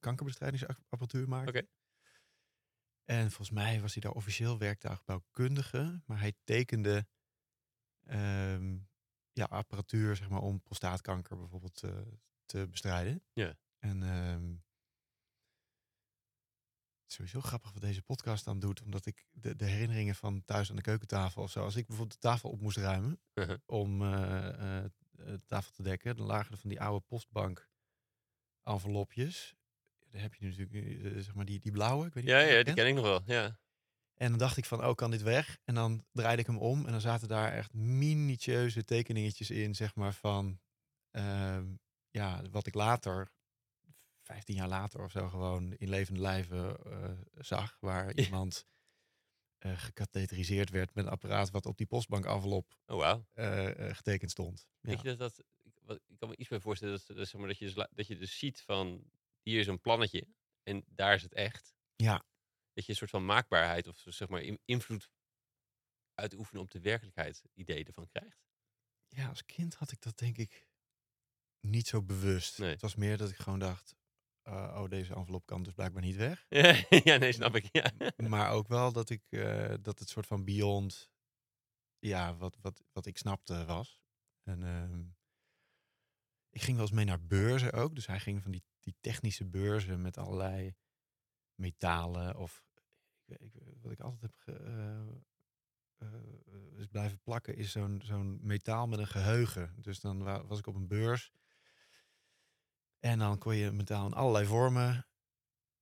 kankerbestrijdingsapparatuur 0.00 1.28
maakt. 1.28 1.48
Oké. 1.48 1.66
En 3.04 3.30
volgens 3.30 3.50
mij 3.50 3.80
was 3.80 3.92
hij 3.92 4.02
daar 4.02 4.12
officieel 4.12 4.58
werktuigbouwkundige. 4.58 6.02
Maar 6.06 6.20
hij 6.20 6.34
tekende 6.44 7.06
ehm, 8.06 8.78
ja, 9.32 9.44
apparatuur 9.44 10.16
zeg 10.16 10.28
maar, 10.28 10.40
om 10.40 10.62
prostaatkanker 10.62 11.36
bijvoorbeeld 11.36 11.84
te 12.44 12.66
bestrijden. 12.70 13.22
Ja. 13.32 13.58
En 13.78 14.02
ehm, 14.02 14.50
het 17.00 17.08
is 17.08 17.14
sowieso 17.14 17.40
grappig 17.40 17.72
wat 17.72 17.82
deze 17.82 18.02
podcast 18.02 18.44
dan 18.44 18.60
doet. 18.60 18.82
Omdat 18.82 19.06
ik 19.06 19.26
de, 19.30 19.56
de 19.56 19.64
herinneringen 19.64 20.14
van 20.14 20.44
thuis 20.44 20.70
aan 20.70 20.76
de 20.76 20.82
keukentafel 20.82 21.42
of 21.42 21.50
zo. 21.50 21.62
Als 21.62 21.76
ik 21.76 21.86
bijvoorbeeld 21.86 22.20
de 22.22 22.28
tafel 22.28 22.50
op 22.50 22.60
moest 22.60 22.76
ruimen 22.76 23.20
Uh-huh. 23.34 23.58
om 23.66 24.02
de 25.24 25.40
tafel 25.46 25.72
te 25.72 25.82
dekken. 25.82 26.16
Dan 26.16 26.26
lagen 26.26 26.52
er 26.52 26.58
van 26.58 26.70
die 26.70 26.80
oude 26.80 27.04
postbank 27.06 27.68
envelopjes. 28.62 29.54
Daar 30.10 30.22
heb 30.22 30.34
je 30.34 30.44
nu 30.44 30.50
natuurlijk, 30.56 31.04
eh, 31.04 31.22
zeg 31.22 31.34
maar, 31.34 31.44
die, 31.44 31.58
die 31.60 31.72
blauwe. 31.72 32.06
Ik 32.06 32.14
weet 32.14 32.24
niet 32.24 32.32
Ja, 32.32 32.38
ja, 32.40 32.62
die 32.62 32.74
ken 32.74 32.86
ik 32.86 32.94
nog 32.94 33.04
wel. 33.04 33.22
Ja. 33.26 33.58
En 34.14 34.30
dan 34.30 34.38
dacht 34.38 34.56
ik 34.56 34.64
van, 34.64 34.84
oh, 34.84 34.94
kan 34.94 35.10
dit 35.10 35.22
weg? 35.22 35.58
En 35.64 35.74
dan 35.74 36.04
draaide 36.12 36.40
ik 36.40 36.46
hem 36.46 36.58
om 36.58 36.84
en 36.86 36.92
dan 36.92 37.00
zaten 37.00 37.28
daar 37.28 37.52
echt 37.52 37.72
minutieuze 37.72 38.84
tekeningetjes 38.84 39.50
in, 39.50 39.74
zeg 39.74 39.94
maar, 39.94 40.12
van 40.14 40.60
ehm, 41.10 41.66
ja, 42.10 42.42
wat 42.50 42.66
ik 42.66 42.74
later, 42.74 43.32
15 44.22 44.54
jaar 44.54 44.68
later 44.68 45.04
of 45.04 45.10
zo, 45.10 45.28
gewoon 45.28 45.74
in 45.74 45.88
levende 45.88 46.20
lijven 46.20 46.84
eh, 46.84 47.10
zag. 47.38 47.76
Waar 47.80 48.16
Ja. 48.16 48.24
iemand 48.24 48.66
eh 49.60 49.78
gecatheteriseerd 49.78 50.70
werd 50.70 50.94
met 50.94 51.04
een 51.04 51.10
apparaat 51.10 51.50
wat 51.50 51.66
op 51.66 51.76
die 51.76 51.86
postbank 51.86 52.24
envelop 52.26 52.78
Oh, 52.86 53.20
eh, 53.32 53.88
eh, 53.88 53.96
getekend 53.96 54.30
stond. 54.30 54.66
Ja. 54.80 54.88
Weet 54.90 55.00
je 55.00 55.08
dat 55.08 55.18
dat... 55.18 55.44
Ik, 55.62 55.78
wat, 55.82 56.00
ik 56.06 56.18
kan 56.18 56.28
me 56.28 56.36
iets 56.36 56.48
bij 56.48 56.60
voorstellen 56.60 57.00
dat, 57.06 57.16
dat, 57.16 57.28
zeg 57.28 57.40
maar, 57.40 57.48
dat, 57.48 57.58
je 57.58 57.64
dus, 57.64 57.86
dat 57.90 58.06
je 58.06 58.16
dus 58.16 58.38
ziet 58.38 58.60
van... 58.60 59.10
Hier 59.42 59.60
is 59.60 59.66
een 59.66 59.80
plannetje 59.80 60.26
en 60.62 60.84
daar 60.86 61.14
is 61.14 61.22
het 61.22 61.32
echt. 61.34 61.74
Ja. 61.96 62.24
Dat 62.72 62.84
je 62.84 62.90
een 62.90 62.96
soort 62.98 63.10
van 63.10 63.24
maakbaarheid 63.24 63.86
of 63.88 64.02
zeg 64.06 64.28
maar 64.28 64.42
in- 64.42 64.60
invloed 64.64 65.10
uitoefenen 66.14 66.62
op 66.62 66.70
de 66.70 66.80
werkelijkheid 66.80 67.42
idee 67.54 67.84
ervan 67.84 68.08
krijgt. 68.08 68.42
ja, 69.08 69.28
als 69.28 69.44
kind 69.44 69.74
had 69.74 69.92
ik 69.92 70.00
dat 70.00 70.18
denk 70.18 70.36
ik 70.38 70.66
niet 71.60 71.86
zo 71.86 72.02
bewust. 72.02 72.58
Nee. 72.58 72.70
Het 72.70 72.80
was 72.80 72.94
meer 72.94 73.16
dat 73.16 73.30
ik 73.30 73.36
gewoon 73.36 73.58
dacht, 73.58 73.96
eh, 74.50 74.80
oh, 74.82 74.88
deze 74.88 75.14
envelop 75.14 75.46
kan 75.46 75.62
dus 75.62 75.72
blijkbaar 75.72 76.02
niet 76.02 76.16
weg. 76.16 76.46
ja, 77.04 77.16
nee, 77.16 77.32
snap 77.32 77.54
ik. 77.56 77.68
Ja. 77.72 77.92
maar 78.28 78.50
ook 78.50 78.68
wel 78.68 78.92
dat 78.92 79.10
ik 79.10 79.22
eh, 79.28 79.74
dat 79.80 79.98
het 79.98 80.08
soort 80.08 80.26
van 80.26 80.44
beyond 80.44 81.10
ja 81.98 82.36
wat, 82.36 82.56
wat, 82.60 82.82
wat 82.92 83.06
ik 83.06 83.18
snapte 83.18 83.64
was 83.64 84.00
en 84.42 84.62
ehm, 84.62 85.02
ik 86.50 86.62
ging 86.62 86.76
wel 86.76 86.86
eens 86.86 86.94
mee 86.94 87.04
naar 87.04 87.26
beurzen 87.26 87.72
ook 87.72 87.94
dus 87.94 88.06
hij 88.06 88.20
ging 88.20 88.42
van 88.42 88.50
die, 88.50 88.62
die 88.80 88.96
technische 89.00 89.44
beurzen 89.44 90.02
met 90.02 90.16
allerlei 90.18 90.74
metalen 91.54 92.36
of 92.36 92.64
ik, 93.24 93.40
ik, 93.40 93.52
wat 93.80 93.92
ik 93.92 94.00
altijd 94.00 94.20
heb 94.22 94.34
ge- 94.34 94.62
eh, 95.98 96.86
blijven 96.90 97.20
plakken, 97.22 97.56
is 97.56 97.70
zo'n 97.72 98.00
zo'n 98.04 98.38
metaal 98.42 98.86
met 98.86 98.98
een 98.98 99.06
geheugen. 99.06 99.74
Dus 99.76 100.00
dan 100.00 100.22
wa- 100.22 100.46
was 100.46 100.58
ik 100.58 100.66
op 100.66 100.74
een 100.74 100.86
beurs. 100.88 101.32
En 103.00 103.18
dan 103.18 103.38
kon 103.38 103.56
je 103.56 103.70
metaal 103.70 104.06
in 104.06 104.12
allerlei 104.12 104.46
vormen 104.46 105.06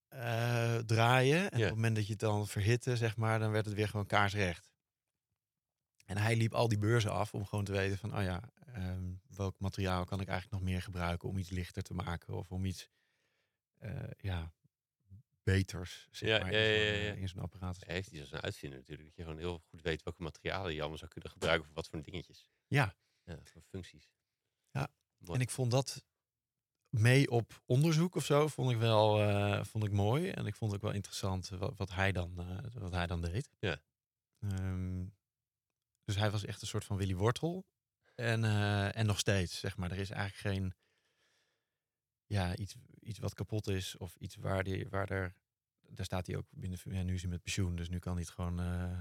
eh, 0.08 0.76
draaien. 0.78 1.50
En 1.50 1.58
op 1.58 1.64
het 1.64 1.75
moment 1.75 1.94
dat 1.96 2.04
je 2.06 2.10
het 2.12 2.20
dan 2.20 2.46
verhitte, 2.46 2.96
zeg 2.96 3.16
maar, 3.16 3.38
dan 3.38 3.50
werd 3.50 3.64
het 3.64 3.75
weer 3.75 3.88
gewoon 3.88 4.06
kaarsrecht. 4.06 4.70
En 6.04 6.16
hij 6.16 6.37
liep 6.37 6.54
al 6.54 6.68
die 6.68 6.78
beurzen 6.78 7.12
af 7.12 7.34
om 7.34 7.46
gewoon 7.46 7.64
te 7.64 7.72
weten 7.72 7.98
van, 7.98 8.16
oh 8.16 8.22
ja, 8.22 8.52
ehm, 8.66 9.12
welk 9.26 9.58
materiaal 9.58 10.04
kan 10.04 10.20
ik 10.20 10.28
eigenlijk 10.28 10.60
nog 10.62 10.70
meer 10.70 10.82
gebruiken 10.82 11.28
om 11.28 11.38
iets 11.38 11.50
lichter 11.50 11.82
te 11.82 11.94
maken 11.94 12.34
of 12.34 12.52
om 12.52 12.64
iets, 12.64 12.88
eh, 13.78 14.10
ja, 14.18 14.52
beters, 15.42 16.08
zeg 16.10 16.28
Ja, 16.28 16.38
maar, 16.38 16.52
ja, 16.52 16.58
in 16.58 16.64
ja, 16.64 16.76
zo'n, 16.76 16.96
ja, 16.96 17.02
ja. 17.04 17.12
eh, 17.14 17.20
in 17.20 17.28
zo'n 17.28 17.42
apparaat. 17.42 17.76
Hij 17.84 17.94
heeft 17.94 18.10
iets 18.10 18.20
als 18.20 18.32
een 18.32 18.40
uitvinder 18.40 18.78
natuurlijk. 18.78 19.08
Dat 19.08 19.16
je 19.16 19.22
gewoon 19.22 19.38
heel 19.38 19.58
goed 19.58 19.82
weet 19.82 20.02
welke 20.02 20.22
materialen 20.22 20.72
je 20.75 20.78
allemaal 20.80 20.98
zou 20.98 21.10
kunnen 21.10 21.30
gebruiken 21.30 21.66
voor 21.66 21.75
wat 21.75 21.88
voor 21.88 22.02
dingetjes. 22.02 22.50
Ja. 22.66 22.96
Ja, 23.25 23.38
voor 23.44 23.62
functies. 23.62 24.10
Ja, 24.70 24.88
Mooi. 25.18 25.34
En 25.34 25.40
ik 25.40 25.50
vond 25.50 25.70
dat 25.70 26.04
mee 26.88 27.30
op 27.30 27.62
onderzoek 27.66 28.14
of 28.14 28.25
zo, 28.25 28.47
vond 28.47 28.71
ik 28.71 28.76
wel 28.78 29.21
eh, 29.23 29.64
vond 29.64 29.85
ik 29.85 29.92
mooi. 29.92 30.30
En 30.30 30.47
ik 30.47 30.54
vond 30.54 30.75
ook 30.75 30.83
wel 30.83 30.92
interessant 30.92 31.49
wat, 31.49 31.76
wat, 31.76 31.90
hij, 31.92 32.12
dan, 32.12 32.38
eh, 32.38 32.59
wat 32.73 32.92
hij 32.92 33.07
dan 33.07 33.21
deed. 33.21 33.50
Ja. 33.59 33.80
Ehm, 34.38 35.07
dus 36.04 36.16
hij 36.16 36.30
was 36.30 36.45
echt 36.45 36.61
een 36.62 36.66
soort 36.68 36.85
van 36.85 36.97
Willy 36.97 37.14
Wortel. 37.14 37.66
En, 38.14 38.45
eh, 38.45 38.97
en 38.97 39.07
nog 39.07 39.18
steeds, 39.18 39.59
zeg 39.59 39.76
maar. 39.76 39.90
Er 39.90 39.99
is 39.99 40.11
eigenlijk 40.11 40.57
geen... 40.57 40.75
Ja, 42.26 42.57
iets, 42.57 42.75
iets 43.00 43.18
wat 43.18 43.35
kapot 43.35 43.66
is 43.66 43.97
of 43.97 44.16
iets 44.16 44.37
waar, 44.37 44.64
die, 44.64 44.88
waar 44.88 45.11
er... 45.11 45.35
Daar 45.88 46.04
staat 46.04 46.26
hij 46.26 46.37
ook 46.37 46.47
binnen... 46.50 46.78
Ja, 46.85 47.02
nu 47.02 47.14
is 47.14 47.21
hij 47.21 47.30
met 47.30 47.42
pensioen, 47.42 47.76
dus 47.76 47.88
nu 47.88 47.99
kan 47.99 48.12
hij 48.12 48.23
het 48.23 48.30
gewoon 48.30 48.61
eh, 48.61 48.99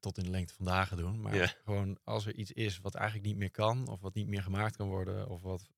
tot 0.00 0.18
in 0.18 0.24
de 0.24 0.30
lengte 0.30 0.54
van 0.54 0.64
dagen 0.64 0.96
doen. 0.96 1.20
Maar 1.20 1.34
Ja. 1.34 1.46
gewoon 1.64 1.98
als 2.04 2.26
er 2.26 2.34
iets 2.34 2.52
is 2.52 2.78
wat 2.78 2.94
eigenlijk 2.94 3.26
niet 3.26 3.36
meer 3.36 3.50
kan... 3.50 3.88
of 3.88 4.00
wat 4.00 4.14
niet 4.14 4.26
meer 4.26 4.42
gemaakt 4.42 4.76
kan 4.76 4.88
worden... 4.88 5.28
of 5.28 5.42
wat 5.42 5.70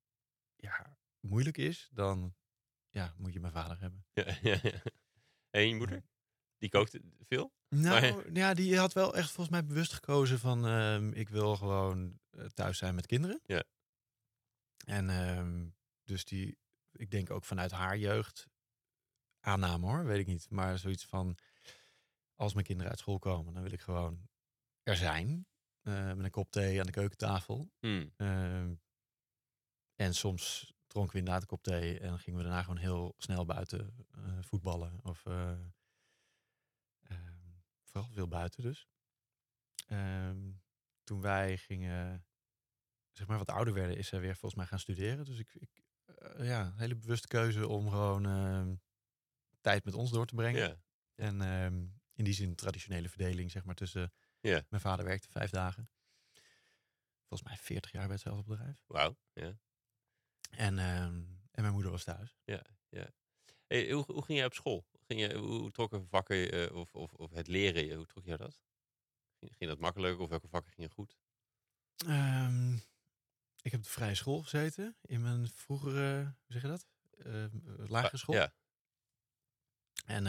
ja, 0.57 0.99
moeilijk 1.21 1.57
is, 1.59 1.89
dan 1.93 2.35
ja, 2.89 3.15
moet 3.17 3.33
je 3.33 3.41
mijn 3.41 3.53
vader 3.53 3.81
hebben. 3.81 4.05
Ja, 4.13 4.25
ja, 4.51 4.59
ja. 4.63 4.83
En 5.51 5.69
je 5.69 5.75
moeder? 5.75 6.05
Die 6.59 6.69
kookte 6.69 7.03
veel? 7.19 7.53
Nou, 7.69 8.31
ja, 8.35 8.55
die 8.55 8.79
had 8.79 8.93
wel 8.93 9.15
echt 9.15 9.31
volgens 9.31 9.49
mij 9.49 9.65
bewust 9.67 9.93
gekozen 9.93 10.39
van 10.39 10.67
ehm, 10.67 11.13
ik 11.13 11.29
wil 11.29 11.57
gewoon 11.57 12.21
eh, 12.31 12.45
thuis 12.45 12.79
zijn 12.79 12.95
met 12.95 13.07
kinderen. 13.07 13.41
Ja. 13.43 13.65
En 14.87 15.11
ehm, 15.11 15.69
dus 16.05 16.25
die, 16.25 16.59
ik 16.93 17.11
denk 17.11 17.31
ook 17.31 17.45
vanuit 17.45 17.71
haar 17.71 17.99
jeugd, 17.99 18.49
aanname 19.41 19.87
hoor, 19.87 20.05
weet 20.05 20.19
ik 20.21 20.27
niet. 20.27 20.51
Maar 20.51 20.79
zoiets 20.79 21.05
van, 21.07 21.37
als 22.35 22.53
mijn 22.55 22.67
kinderen 22.67 22.91
uit 22.91 23.01
school 23.01 23.19
komen, 23.19 23.55
dan 23.55 23.63
wil 23.63 23.73
ik 23.73 23.81
gewoon 23.81 24.29
er 24.83 24.97
zijn. 24.97 25.47
eh, 25.81 26.07
met 26.13 26.25
een 26.25 26.31
kop 26.31 26.51
thee 26.51 26.81
aan 26.81 26.87
de 26.87 26.93
keukentafel. 26.93 27.73
Hmm. 27.79 28.13
Ehm, 28.17 28.75
en 29.95 30.15
soms 30.15 30.73
dronken 30.91 31.13
we 31.13 31.19
inderdaad 31.19 31.43
een 31.43 31.49
kop 31.49 31.63
thee 31.63 31.99
en 31.99 32.09
dan 32.09 32.19
gingen 32.19 32.39
we 32.39 32.45
daarna 32.45 32.63
gewoon 32.63 32.79
heel 32.79 33.15
snel 33.19 33.45
buiten 33.45 34.07
eh, 34.11 34.39
voetballen. 34.41 35.05
Of 35.05 35.27
eh, 35.27 35.51
ehm, 37.01 37.51
vooral 37.83 38.11
veel 38.11 38.29
buiten 38.29 38.63
dus. 38.63 38.89
Ehm, 39.87 40.51
toen 41.05 41.21
wij 41.21 41.57
gingen, 41.57 42.27
zeg 43.13 43.27
maar 43.27 43.39
wat 43.39 43.51
ouder 43.51 43.75
werden, 43.75 43.97
is 43.97 44.09
zij 44.09 44.21
weer 44.21 44.37
volgens 44.37 44.55
mij 44.55 44.67
gaan 44.67 44.79
studeren. 44.79 45.25
Dus 45.25 45.39
ik, 45.39 45.55
ik 45.55 45.83
eh, 46.05 46.47
ja, 46.47 46.67
een 46.67 46.79
hele 46.79 46.97
bewuste 46.97 47.29
keuze 47.29 47.69
om 47.69 47.89
gewoon 47.89 48.27
ehm, 48.27 48.75
tijd 49.61 49.85
met 49.85 49.95
ons 49.95 50.11
door 50.11 50.27
te 50.27 50.35
brengen. 50.35 50.61
Ja. 50.61 50.77
En 51.15 51.41
in 52.13 52.25
die 52.25 52.35
zin 52.35 52.55
traditionele 52.55 53.09
verdeling, 53.09 53.51
zeg 53.51 53.65
maar, 53.65 53.75
tussen... 53.75 54.13
Ja. 54.41 54.63
Mijn 54.69 54.83
vader 54.83 55.05
werkte 55.05 55.29
vijf 55.31 55.51
dagen. 55.51 55.91
Volgens 57.27 57.49
mij 57.49 57.59
40 57.59 57.93
jaar 57.93 58.03
bij 58.07 58.13
hetzelfde 58.13 58.51
bedrijf. 58.51 58.85
Wauw. 58.87 59.17
Ja. 59.33 59.59
En, 60.51 60.79
ehm, 60.79 61.23
en 61.51 61.63
mijn 61.63 61.73
moeder 61.73 61.91
was 61.91 62.05
thuis. 62.05 62.37
Hey, 63.67 63.91
hoe, 63.91 64.05
hoe 64.07 64.25
ging 64.25 64.39
jij 64.39 64.47
op 64.47 64.55
school? 64.55 64.87
Ging 65.07 65.21
je, 65.21 65.37
hoe, 65.37 65.71
trokken 65.71 66.09
vakken 66.09 66.53
eh, 66.53 66.77
of, 66.77 66.95
of, 66.95 67.15
of 67.15 67.31
het 67.31 67.47
leren 67.47 67.87
je? 67.87 67.95
Hoe 67.95 68.07
trok 68.07 68.25
jij 68.25 68.37
dat? 68.37 68.61
Ging, 69.39 69.57
ging 69.57 69.71
dat 69.71 69.79
makkelijk 69.79 70.19
of 70.19 70.29
welke 70.29 70.49
vakken 70.49 70.73
gingen 70.73 70.91
goed? 70.91 71.17
Ehm, 72.07 72.75
ik 73.63 73.71
heb 73.71 73.81
op 73.81 73.83
de 73.83 73.91
vrije 73.91 74.15
school 74.15 74.43
gezeten. 74.43 74.97
In 75.03 75.23
mijn 75.23 75.49
vroegere, 75.49 76.23
hoe 76.23 76.53
zeg 76.53 76.63
je 76.63 76.69
dat? 76.69 76.87
Ehm, 77.11 77.59
lagere 77.91 78.17
school. 78.17 78.35
Ja. 78.35 78.55
En 80.07 80.25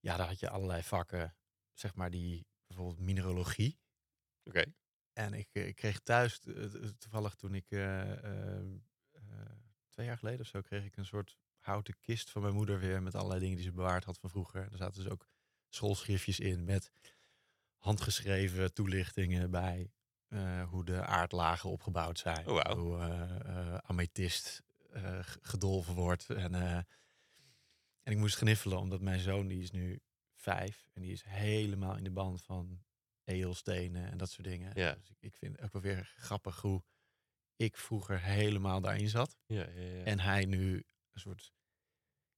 ja, 0.00 0.16
daar 0.16 0.28
had 0.28 0.40
je 0.40 0.50
allerlei 0.50 0.82
vakken. 0.82 1.36
Zeg 1.72 1.94
maar 1.94 2.10
die, 2.10 2.46
bijvoorbeeld 2.66 2.98
mineralogie. 2.98 3.80
Oké. 4.44 4.64
En 5.12 5.32
ik, 5.34 5.48
eh, 5.52 5.66
ik 5.66 5.76
kreeg 5.76 6.00
thuis, 6.00 6.40
eh, 6.40 6.64
toevallig 6.98 7.34
toen 7.34 7.54
ik 7.54 7.70
eh, 7.70 8.24
ehm, 8.24 8.76
eh, 9.12 9.22
twee 9.90 10.06
jaar 10.06 10.18
geleden 10.18 10.40
of 10.40 10.46
zo, 10.46 10.60
kreeg 10.60 10.84
ik 10.84 10.96
een 10.96 11.06
soort 11.06 11.36
houten 11.58 11.94
kist 12.00 12.30
van 12.30 12.42
mijn 12.42 12.54
moeder 12.54 12.78
weer 12.78 13.02
met 13.02 13.14
allerlei 13.14 13.40
dingen 13.40 13.56
die 13.56 13.64
ze 13.64 13.72
bewaard 13.72 14.04
had 14.04 14.18
van 14.18 14.30
vroeger. 14.30 14.68
Er 14.70 14.76
zaten 14.76 15.02
dus 15.02 15.12
ook 15.12 15.28
schoolschriftjes 15.68 16.40
in 16.40 16.64
met 16.64 16.90
handgeschreven 17.76 18.72
toelichtingen 18.72 19.50
bij 19.50 19.92
hoe 20.68 20.84
de 20.84 21.04
aardlagen 21.04 21.70
opgebouwd 21.70 22.18
zijn. 22.18 22.48
Oh. 22.48 22.60
Hoe 22.60 22.98
amethyst 23.82 24.62
gedolven 25.40 25.94
wordt. 25.94 26.30
En, 26.30 26.54
en 26.54 26.86
ik 28.12 28.16
moest 28.16 28.36
gniffelen 28.36 28.78
omdat 28.78 29.00
mijn 29.00 29.20
zoon, 29.20 29.46
die 29.46 29.62
is 29.62 29.70
nu 29.70 30.02
vijf 30.34 30.86
en 30.92 31.02
die 31.02 31.12
is 31.12 31.22
helemaal 31.22 31.96
in 31.96 32.04
de 32.04 32.10
band 32.10 32.42
van 32.42 32.82
edelstenen 33.24 34.10
en 34.10 34.18
dat 34.18 34.30
soort 34.30 34.46
dingen. 34.46 34.72
Ja. 34.74 34.94
Dus 34.94 35.10
ik, 35.10 35.16
ik 35.20 35.36
vind 35.36 35.56
het 35.56 35.64
ook 35.64 35.72
wel 35.72 35.82
weer 35.82 36.12
grappig 36.16 36.60
hoe 36.60 36.82
ik 37.56 37.76
vroeger 37.76 38.20
helemaal 38.20 38.80
daarin 38.80 39.08
zat. 39.08 39.36
Ja, 39.46 39.68
ja, 39.68 39.80
ja. 39.80 40.04
En 40.04 40.20
hij 40.20 40.44
nu 40.44 40.74
een 41.12 41.20
soort, 41.20 41.52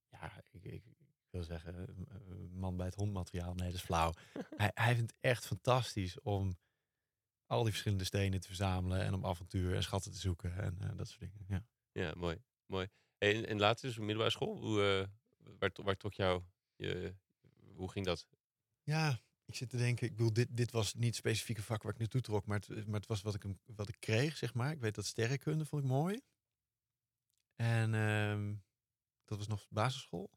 ja, 0.07 0.43
ik, 0.51 0.63
ik, 0.63 0.83
wil 1.29 1.43
zeggen, 1.43 1.95
man 2.51 2.77
bij 2.77 2.85
het 2.85 2.95
hondmateriaal. 2.95 3.53
Nee, 3.53 3.67
dat 3.67 3.77
is 3.77 3.81
flauw. 3.81 4.13
hij, 4.57 4.71
hij 4.73 4.95
vindt 4.95 5.11
het 5.11 5.21
echt 5.21 5.45
fantastisch 5.45 6.21
om 6.21 6.57
al 7.45 7.61
die 7.61 7.71
verschillende 7.71 8.03
stenen 8.03 8.39
te 8.39 8.47
verzamelen 8.47 9.01
en 9.01 9.13
om 9.13 9.25
avontuur 9.25 9.75
en 9.75 9.83
schatten 9.83 10.11
te 10.11 10.17
zoeken 10.17 10.57
en 10.57 10.77
eh, 10.81 10.97
dat 10.97 11.07
soort 11.07 11.19
dingen. 11.19 11.45
Ja. 11.47 11.65
Ja, 11.91 12.13
mooi. 12.17 12.41
mooi. 12.65 12.87
Hey, 13.17 13.35
En, 13.35 13.47
en 13.47 13.59
later 13.59 13.87
dus 13.87 13.97
middelbare 13.97 14.29
school, 14.29 14.57
hoe, 14.57 14.81
eh, 14.81 15.07
waar, 15.59 15.71
waar 15.83 15.97
trok 15.97 16.13
jou, 16.13 16.43
je, 16.75 17.15
hoe 17.73 17.91
ging 17.91 18.05
dat? 18.05 18.27
ja, 18.83 19.21
ik 19.45 19.55
zit 19.55 19.69
te 19.69 19.77
denken, 19.77 20.05
ik 20.07 20.15
bedoel, 20.15 20.33
dit, 20.33 20.57
dit 20.57 20.71
was 20.71 20.93
niet 20.93 21.15
specifieke 21.15 21.63
vak 21.63 21.83
waar 21.83 21.93
ik 21.93 21.99
naartoe 21.99 22.21
trok, 22.21 22.45
maar 22.45 22.59
het, 22.67 22.87
maar 22.87 22.99
het 22.99 23.07
was 23.09 23.21
wat 23.21 23.35
ik, 23.35 23.43
hem- 23.43 23.59
wat 23.65 23.89
ik 23.89 23.99
kreeg, 23.99 24.37
zeg 24.37 24.53
maar. 24.53 24.71
Ik 24.71 24.79
weet 24.79 24.95
dat 24.95 25.05
sterrenkunde 25.05 25.65
vond 25.65 25.83
ik 25.83 25.89
mooi. 25.89 26.21
En 27.55 27.93
ehm, 27.93 28.55
dat 29.25 29.37
was 29.37 29.47
nog 29.47 29.67
basisschool. 29.69 30.31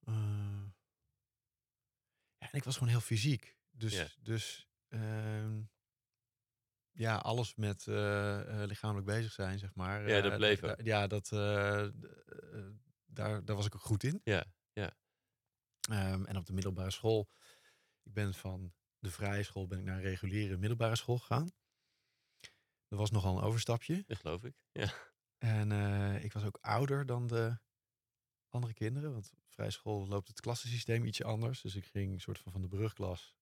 Eh, 0.00 0.62
ja, 2.38 2.50
en 2.50 2.58
ik 2.58 2.64
was 2.64 2.74
gewoon 2.74 2.88
heel 2.92 3.00
fysiek. 3.00 3.58
Dus, 3.70 3.92
Ja. 3.92 4.08
dus 4.20 4.68
ehm, 4.88 5.62
ja, 6.90 7.16
alles 7.16 7.54
met 7.54 7.86
eh, 7.86 8.62
eh, 8.62 8.68
lichamelijk 8.68 9.06
bezig 9.06 9.32
zijn, 9.32 9.58
zeg 9.58 9.74
maar. 9.74 10.08
Ja, 10.08 10.20
dat 10.20 10.36
bleef 10.36 10.60
ja, 10.84 11.06
dat, 11.06 11.28
daar, 13.04 13.44
daar 13.44 13.56
was 13.56 13.66
ik 13.66 13.74
ook 13.74 13.80
goed 13.80 14.02
in. 14.02 14.20
Ja, 14.24 14.44
Ehm, 15.90 16.24
en 16.24 16.36
op 16.36 16.46
de 16.46 16.52
middelbare 16.52 16.90
school, 16.90 17.30
ik 18.02 18.12
ben 18.12 18.34
van 18.34 18.72
de 18.98 19.10
vrije 19.10 19.42
school 19.42 19.66
ben 19.66 19.78
ik 19.78 19.84
naar 19.84 19.96
een 19.96 20.02
reguliere 20.02 20.56
middelbare 20.56 20.96
school 20.96 21.18
gegaan. 21.18 21.50
Dat 22.88 22.98
was 22.98 23.10
nogal 23.10 23.36
een 23.36 23.44
overstapje. 23.44 24.04
dat 24.06 24.16
geloof 24.16 24.44
ik. 24.44 24.54
Ja. 24.72 24.92
En 25.38 25.72
eh, 25.72 26.24
ik 26.24 26.32
was 26.32 26.44
ook 26.44 26.58
ouder 26.60 27.06
dan 27.06 27.26
de 27.26 27.58
andere 28.48 28.72
kinderen. 28.72 29.12
Want 29.12 29.32
op 29.32 29.52
vrije 29.52 29.70
school 29.70 30.06
loopt 30.06 30.28
het 30.28 30.40
klassensysteem 30.40 31.04
ietsje 31.04 31.24
anders. 31.24 31.60
Dus 31.60 31.76
ik 31.76 31.84
ging 31.84 32.12
een 32.12 32.20
soort 32.20 32.38
van 32.38 32.52
van 32.52 32.60
de 32.60 32.68
brugklas 32.68 33.36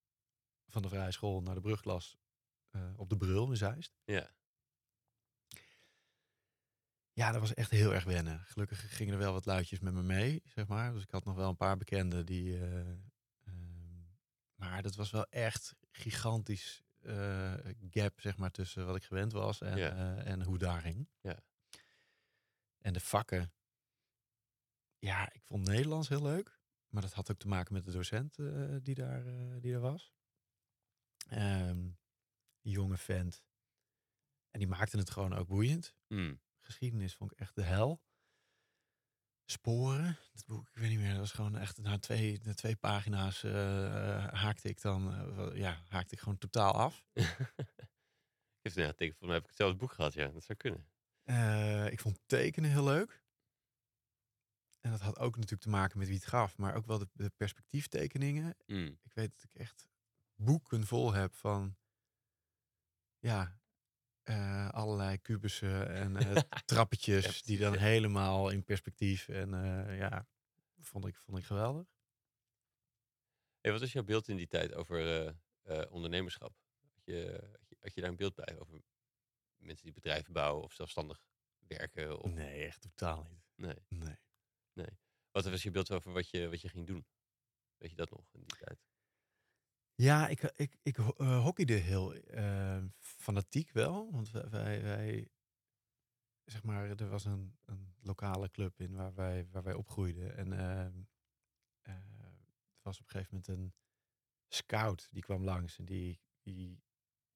van 0.67 0.83
de 0.83 0.88
vrije 0.88 1.12
school 1.12 1.43
naar 1.43 1.55
de 1.55 1.61
brugklas 1.61 2.19
eh, 2.71 2.93
op 2.97 3.09
de 3.09 3.17
Brul 3.17 3.50
in 3.50 3.57
Zeist. 3.57 3.97
Ja. 4.05 4.35
Ja, 7.19 7.33
dat 7.33 7.41
was 7.41 7.55
echt 7.55 7.71
heel 7.71 7.95
erg 7.95 8.05
wennen. 8.05 8.41
Gelukkig 8.45 8.97
gingen 8.97 9.13
er 9.13 9.19
wel 9.19 9.33
wat 9.33 9.47
luidjes 9.47 9.79
met 9.79 9.93
me 9.95 10.03
mee, 10.03 10.43
zeg 10.45 10.67
maar. 10.67 10.93
Dus 10.93 11.03
ik 11.03 11.11
had 11.11 11.25
nog 11.25 11.37
wel 11.37 11.49
een 11.49 11.57
paar 11.57 11.77
bekenden 11.77 12.27
die... 12.27 12.59
eh, 12.59 12.91
ehm, 13.45 14.03
maar 14.55 14.83
dat 14.83 14.95
was 14.95 15.11
wel 15.11 15.27
echt 15.27 15.75
gigantisch 15.91 16.83
eh, 17.01 17.55
gap, 17.91 18.21
zeg 18.21 18.37
maar, 18.37 18.51
tussen 18.51 18.87
wat 18.87 18.97
ik 18.97 19.05
gewend 19.05 19.33
was 19.33 19.61
en, 19.61 19.77
Ja. 19.77 19.91
eh, 20.17 20.27
en 20.33 20.43
hoe 20.43 20.59
daar 20.59 20.81
ging. 20.81 21.09
Ja. 21.21 21.39
En 22.79 22.93
de 22.93 23.01
vakken... 23.01 23.53
Ja, 24.99 25.33
ik 25.33 25.43
vond 25.45 25.67
Nederlands 25.67 26.09
heel 26.09 26.23
leuk. 26.23 26.61
Maar 26.89 27.03
dat 27.03 27.13
had 27.13 27.31
ook 27.31 27.39
te 27.39 27.49
maken 27.49 27.75
met 27.75 27.85
de 27.85 27.93
docent 27.93 28.35
die, 28.85 28.95
daar, 28.95 29.25
die 29.61 29.73
er 29.73 29.81
was. 29.81 30.13
Ehm, 31.29 31.91
die 32.61 32.73
jonge 32.73 32.97
vent. 32.97 33.43
En 34.51 34.59
die 34.59 34.69
maakte 34.69 34.99
het 34.99 35.11
gewoon 35.11 35.35
ook 35.35 35.49
boeiend 35.49 35.95
Hmm. 36.07 36.41
Geschiedenis 36.69 37.15
vond 37.15 37.33
ik 37.33 37.39
echt 37.39 37.55
de 37.55 37.63
hel. 37.63 38.03
Sporen, 39.45 40.19
dat 40.33 40.47
boek, 40.47 40.69
ik 40.69 40.75
weet 40.75 40.89
niet 40.89 40.99
meer, 40.99 41.11
dat 41.11 41.19
was 41.19 41.33
gewoon 41.33 41.57
echt 41.57 41.79
na 41.79 41.99
twee, 41.99 42.41
na 42.43 42.55
twee 42.55 42.77
pagina's 42.77 43.43
eh, 43.43 44.15
eh, 44.17 44.33
haakte 44.33 44.69
ik 44.69 44.81
dan, 44.81 45.15
eh, 45.15 45.57
ja, 45.57 45.83
haakte 45.89 46.15
ik 46.15 46.21
gewoon 46.21 46.39
totaal 46.39 46.73
af. 46.73 47.05
Ik 48.61 48.75
heb, 48.75 48.85
ja, 48.87 48.93
denk, 48.97 49.21
mij 49.21 49.35
heb 49.35 49.43
ik 49.43 49.49
hetzelfde 49.49 49.77
boek 49.77 49.93
gehad, 49.93 50.13
ja. 50.13 50.29
Dat 50.29 50.45
zou 50.45 50.59
kunnen. 50.59 51.93
Ik 51.93 52.01
vond 52.01 52.21
tekenen 52.27 52.71
heel 52.71 52.85
leuk. 52.85 53.23
En 54.81 54.91
dat 54.91 55.01
had 55.01 55.19
ook 55.19 55.35
natuurlijk 55.35 55.63
te 55.63 55.69
maken 55.69 55.99
met 55.99 56.07
wie 56.07 56.17
het 56.17 56.27
gaf, 56.27 56.57
maar 56.57 56.75
ook 56.75 56.87
wel 56.87 56.99
de, 56.99 57.09
de 57.13 57.31
perspectieftekeningen. 57.37 58.57
Mm. 58.67 58.99
Ik 59.03 59.13
weet 59.13 59.31
dat 59.35 59.43
ik 59.43 59.55
echt 59.55 59.89
boeken 60.35 60.87
vol 60.87 61.13
heb 61.13 61.35
van, 61.35 61.77
ja, 63.19 63.59
eh, 64.28 64.68
allerlei 64.68 65.18
kubussen 65.18 65.88
en 65.88 66.16
eh, 66.37 66.42
trappetjes 66.64 67.25
Ja, 67.25 67.42
die 67.44 67.58
dan 67.58 67.76
helemaal 67.76 68.50
in 68.50 68.64
perspectief 68.64 69.28
en 69.28 69.54
eh, 69.54 69.99
ja, 69.99 70.26
vond 70.78 71.06
ik, 71.06 71.16
vond 71.16 71.38
ik 71.38 71.44
geweldig. 71.44 71.87
Hey, 73.61 73.73
wat 73.73 73.82
is 73.82 73.92
jouw 73.92 74.02
beeld 74.02 74.28
in 74.28 74.37
die 74.37 74.47
tijd 74.47 74.75
over 74.75 75.35
ondernemerschap? 75.90 76.56
Had 76.80 77.04
je, 77.04 77.50
had, 77.80 77.94
je, 77.94 78.00
daar 78.00 78.11
een 78.11 78.16
beeld 78.16 78.35
bij 78.35 78.58
over 78.58 78.80
mensen 79.56 79.85
die 79.85 79.94
bedrijven 79.94 80.32
bouwen 80.32 80.64
of 80.64 80.73
zelfstandig 80.73 81.23
werken? 81.66 82.18
Of, 82.23 82.30
Nee, 82.30 82.64
echt 82.64 82.80
totaal 82.80 83.26
niet. 83.30 83.75
nee. 83.88 84.16
Nee. 84.73 84.99
Wat 85.30 85.44
was 85.44 85.62
je 85.62 85.70
beeld 85.70 85.90
over 85.90 86.12
wat 86.12 86.30
je, 86.30 86.49
wat 86.49 86.61
je 86.61 86.68
ging 86.68 86.87
doen? 86.87 87.06
Weet 87.76 87.90
je 87.90 87.97
dat 87.97 88.11
nog 88.11 88.32
in 88.32 88.40
die 88.40 88.56
tijd? 88.56 88.78
Ja, 90.00 90.28
ik, 90.28 90.43
ik, 90.43 90.78
ik 90.83 90.97
ho- 90.97 91.14
eh, 91.17 91.43
hockeyde 91.43 91.73
heel 91.75 92.14
eh, 92.14 92.85
fanatiek 92.99 93.71
wel. 93.73 94.11
Want 94.12 94.31
wij, 94.31 94.83
wij, 94.83 95.31
zeg 96.45 96.62
maar, 96.62 96.90
er 96.90 97.09
was 97.09 97.25
een, 97.25 97.57
een 97.64 97.95
lokale 98.00 98.50
club 98.50 98.81
in 98.81 98.95
waar 98.95 99.14
wij, 99.14 99.49
waar 99.50 99.62
wij 99.62 99.75
opgroeiden. 99.75 100.37
En 100.37 100.52
eh, 100.52 100.85
er 101.83 102.83
was 102.83 102.99
op 103.00 103.05
een 103.05 103.11
gegeven 103.11 103.35
moment 103.37 103.49
een 103.49 103.75
scout 104.49 105.09
die 105.12 105.23
kwam 105.23 105.45
langs. 105.45 105.78
En 105.78 105.85
die, 105.85 106.21
die, 106.43 106.83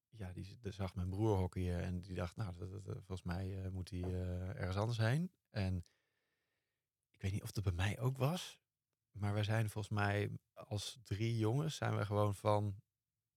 ja, 0.09 0.33
die, 0.33 0.57
zag 0.71 0.95
mijn 0.95 1.09
broer 1.09 1.37
hockeyen. 1.37 1.81
En 1.81 2.01
die 2.01 2.15
dacht, 2.15 2.35
nou, 2.35 2.55
dat, 2.57 2.71
dat- 2.85 2.95
volgens 2.95 3.23
mij 3.23 3.63
eh, 3.63 3.69
moet 3.69 3.89
hij 3.89 4.03
eh, 4.03 4.49
ergens 4.49 4.77
anders 4.77 4.97
heen. 4.97 5.31
En 5.49 5.85
ik 7.11 7.21
weet 7.21 7.31
niet 7.31 7.43
of 7.43 7.51
dat 7.51 7.63
bij 7.63 7.73
mij 7.73 7.99
ook 7.99 8.17
was. 8.17 8.61
Maar 9.13 9.33
wij 9.33 9.43
zijn 9.43 9.69
volgens 9.69 9.93
mij 9.93 10.31
als 10.53 10.99
drie 11.03 11.37
jongens 11.37 11.75
zijn 11.75 11.97
we 11.97 12.05
gewoon 12.05 12.35
van 12.35 12.81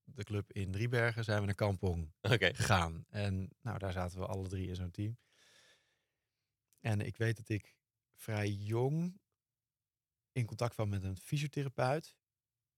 de 0.03 0.25
club 0.25 0.53
in 0.53 0.73
Driebergen 0.73 1.25
zijn 1.25 1.41
we 1.41 1.47
naar 1.47 1.55
Kampong 1.55 2.13
Oké. 2.21 2.55
gegaan. 2.55 3.05
En 3.09 3.51
nou, 3.61 3.79
daar 3.79 3.93
zaten 3.93 4.19
we 4.19 4.27
alle 4.27 4.49
drie 4.49 4.69
in 4.69 4.75
zo'n 4.75 4.91
team. 4.91 5.19
En 6.81 7.01
ik 7.01 7.17
weet 7.17 7.37
dat 7.37 7.49
ik 7.49 7.77
vrij 8.15 8.51
jong 8.51 9.21
in 10.33 10.47
contact 10.47 10.75
kwam 10.75 10.89
met 10.89 11.03
een 11.03 11.17
fysiotherapeut. 11.17 12.17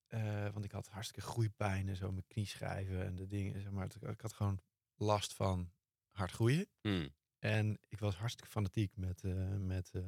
Eh, 0.07 0.49
want 0.53 0.65
ik 0.65 0.73
had 0.73 0.89
hartstikke 0.89 1.29
groeipijn 1.29 1.89
en 1.89 1.97
zo, 1.97 2.11
mijn 2.11 2.27
knieschijven 2.27 3.05
en 3.05 3.15
de 3.15 3.27
dingen. 3.27 3.61
Zeg 3.61 3.71
maar, 3.71 3.89
ik 4.01 4.21
had 4.21 4.33
gewoon 4.33 4.61
last 4.95 5.35
van 5.35 5.73
hard 6.11 6.31
groeien. 6.31 6.69
Mm. 6.83 7.15
En 7.39 7.79
ik 7.89 7.99
was 7.99 8.17
hartstikke 8.17 8.51
fanatiek 8.51 8.97
met, 8.97 9.25
eh, 9.25 9.57
met 9.57 9.91
eh, 9.93 10.03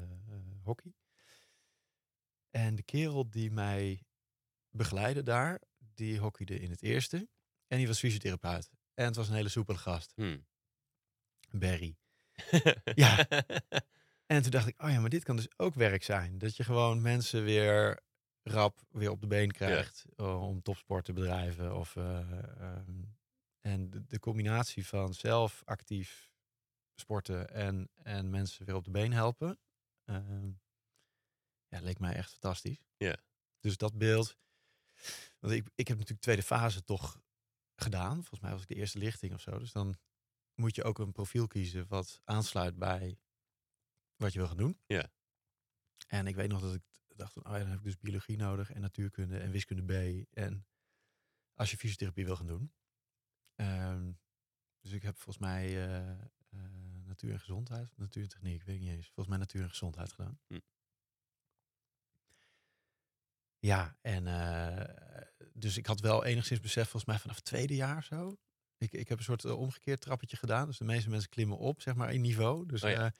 hockey. 0.63 0.95
En 2.51 2.75
de 2.75 2.83
kerel 2.83 3.31
die 3.31 3.51
mij 3.51 4.03
begeleidde 4.71 5.23
daar, 5.23 5.61
die 5.79 6.19
hockeyde 6.19 6.61
in 6.61 6.71
het 6.71 6.83
eerste. 6.83 7.29
En 7.67 7.79
die 7.79 7.87
was 7.87 7.99
fysiotherapeut. 7.99 8.71
En 8.95 9.05
het 9.05 9.17
was 9.17 9.29
een 9.29 9.35
hele 9.35 9.49
soepele 9.49 9.79
gast, 9.79 10.13
Mm. 10.17 10.47
Barry. 11.51 11.97
Ja. 12.95 13.29
En 14.27 14.43
toen 14.43 14.51
dacht 14.51 14.67
ik, 14.67 14.83
oh 14.83 14.91
ja, 14.91 15.01
maar 15.01 15.11
dit 15.11 15.25
kan 15.25 15.37
dus 15.37 15.59
ook 15.59 15.75
werk 15.75 16.03
zijn. 16.03 16.39
Dat 16.39 16.57
je 16.57 16.65
gewoon 16.65 17.03
mensen 17.03 17.45
weer 17.45 18.03
rap 18.43 18.81
weer 18.91 19.11
op 19.11 19.21
de 19.21 19.27
been 19.27 19.51
krijgt 19.51 20.05
eh, 20.17 20.49
om 20.49 20.63
topsport 20.63 21.05
te 21.05 21.13
bedrijven. 21.13 21.77
Of, 21.77 21.97
eh, 21.97 22.19
ehm, 22.61 23.03
en 23.61 23.91
de, 23.91 24.07
de 24.07 24.19
combinatie 24.19 24.87
van 24.87 25.15
zelf 25.15 25.63
actief 25.65 26.31
sporten 26.95 27.51
en, 27.51 27.91
en 27.95 28.31
mensen 28.31 28.67
weer 28.67 28.75
op 28.75 28.85
de 28.85 28.91
been 28.91 29.13
helpen, 29.13 29.59
ehm, 30.05 30.51
ja, 31.71 31.81
leek 31.81 31.99
mij 31.99 32.15
echt 32.15 32.31
fantastisch. 32.31 32.85
Ja. 32.97 33.17
Dus 33.61 33.77
dat 33.77 33.99
beeld, 33.99 34.37
want 35.39 35.55
ik, 35.55 35.69
ik 35.75 35.89
heb 35.89 35.97
natuurlijk 35.97 36.23
tweede 36.23 36.43
fase 36.43 36.85
toch 36.85 37.23
gedaan. 37.75 38.15
Volgens 38.15 38.41
mij 38.41 38.51
was 38.51 38.63
ik 38.63 38.69
de 38.69 38.75
eerste 38.75 38.99
lichting 38.99 39.35
of 39.35 39.41
zo. 39.41 39.59
Dus 39.59 39.73
dan 39.73 39.97
moet 40.55 40.75
je 40.75 40.85
ook 40.85 40.99
een 40.99 41.13
profiel 41.13 41.47
kiezen 41.47 41.87
wat 41.89 42.21
aansluit 42.25 42.79
bij 42.79 43.19
wat 44.17 44.33
je 44.33 44.39
wil 44.39 44.49
gaan 44.49 44.57
doen. 44.57 44.81
Ja. 44.87 45.13
En 46.07 46.27
ik 46.27 46.35
weet 46.35 46.49
nog 46.49 46.61
dat 46.61 46.75
ik 46.75 46.83
dacht 47.17 47.33
van, 47.33 47.47
oh 47.47 47.53
ja, 47.53 47.59
dan 47.59 47.69
heb 47.69 47.79
ik 47.79 47.85
dus 47.85 47.99
biologie 47.99 48.37
nodig 48.37 48.71
en 48.73 48.81
natuurkunde 48.81 49.39
en 49.39 49.51
wiskunde 49.51 49.83
B. 49.83 50.27
En 50.37 50.67
als 51.55 51.71
je 51.71 51.77
fysiotherapie 51.77 52.25
wil 52.25 52.37
gaan 52.37 52.47
doen. 52.47 52.73
Ehm, 53.55 54.13
dus 54.81 54.93
ik 54.93 55.03
heb 55.03 55.17
volgens 55.17 55.39
mij 55.39 55.67
eh, 55.67 56.11
eh, 56.11 56.27
natuur 57.05 57.33
en 57.33 57.41
gezondheid, 57.41 57.97
natuur 57.97 58.23
en 58.23 58.29
techniek, 58.29 58.63
weet 58.63 58.77
ik 58.77 58.83
niet 58.83 58.91
eens. 58.91 59.07
Volgens 59.07 59.29
mij 59.29 59.39
natuur 59.39 59.63
en 59.63 59.69
gezondheid 59.69 60.13
gedaan. 60.13 60.41
Hm. 60.47 60.59
Ja, 63.61 63.97
en 64.01 64.27
eh, 64.27 64.85
dus 65.53 65.77
ik 65.77 65.87
had 65.87 66.01
wel 66.01 66.25
enigszins 66.25 66.61
besef, 66.61 66.83
volgens 66.83 67.05
mij 67.05 67.19
vanaf 67.19 67.37
het 67.37 67.45
tweede 67.45 67.75
jaar 67.75 68.05
zo. 68.05 68.37
Ik, 68.79 68.93
ik 68.93 69.09
heb 69.09 69.19
een 69.19 69.25
soort 69.25 69.45
eh, 69.45 69.59
omgekeerd 69.59 70.01
trappetje 70.01 70.37
gedaan. 70.37 70.67
Dus 70.67 70.79
de 70.79 70.85
meeste 70.85 71.11
mensen 71.11 71.29
klimmen 71.31 71.59
op, 71.59 71.81
zeg 71.81 71.95
maar, 71.95 72.13
in 72.13 72.21
niveau. 72.21 72.67
Dus, 72.67 72.83
Oh 72.83 72.91
ja. 72.91 73.05
eh, 73.05 73.11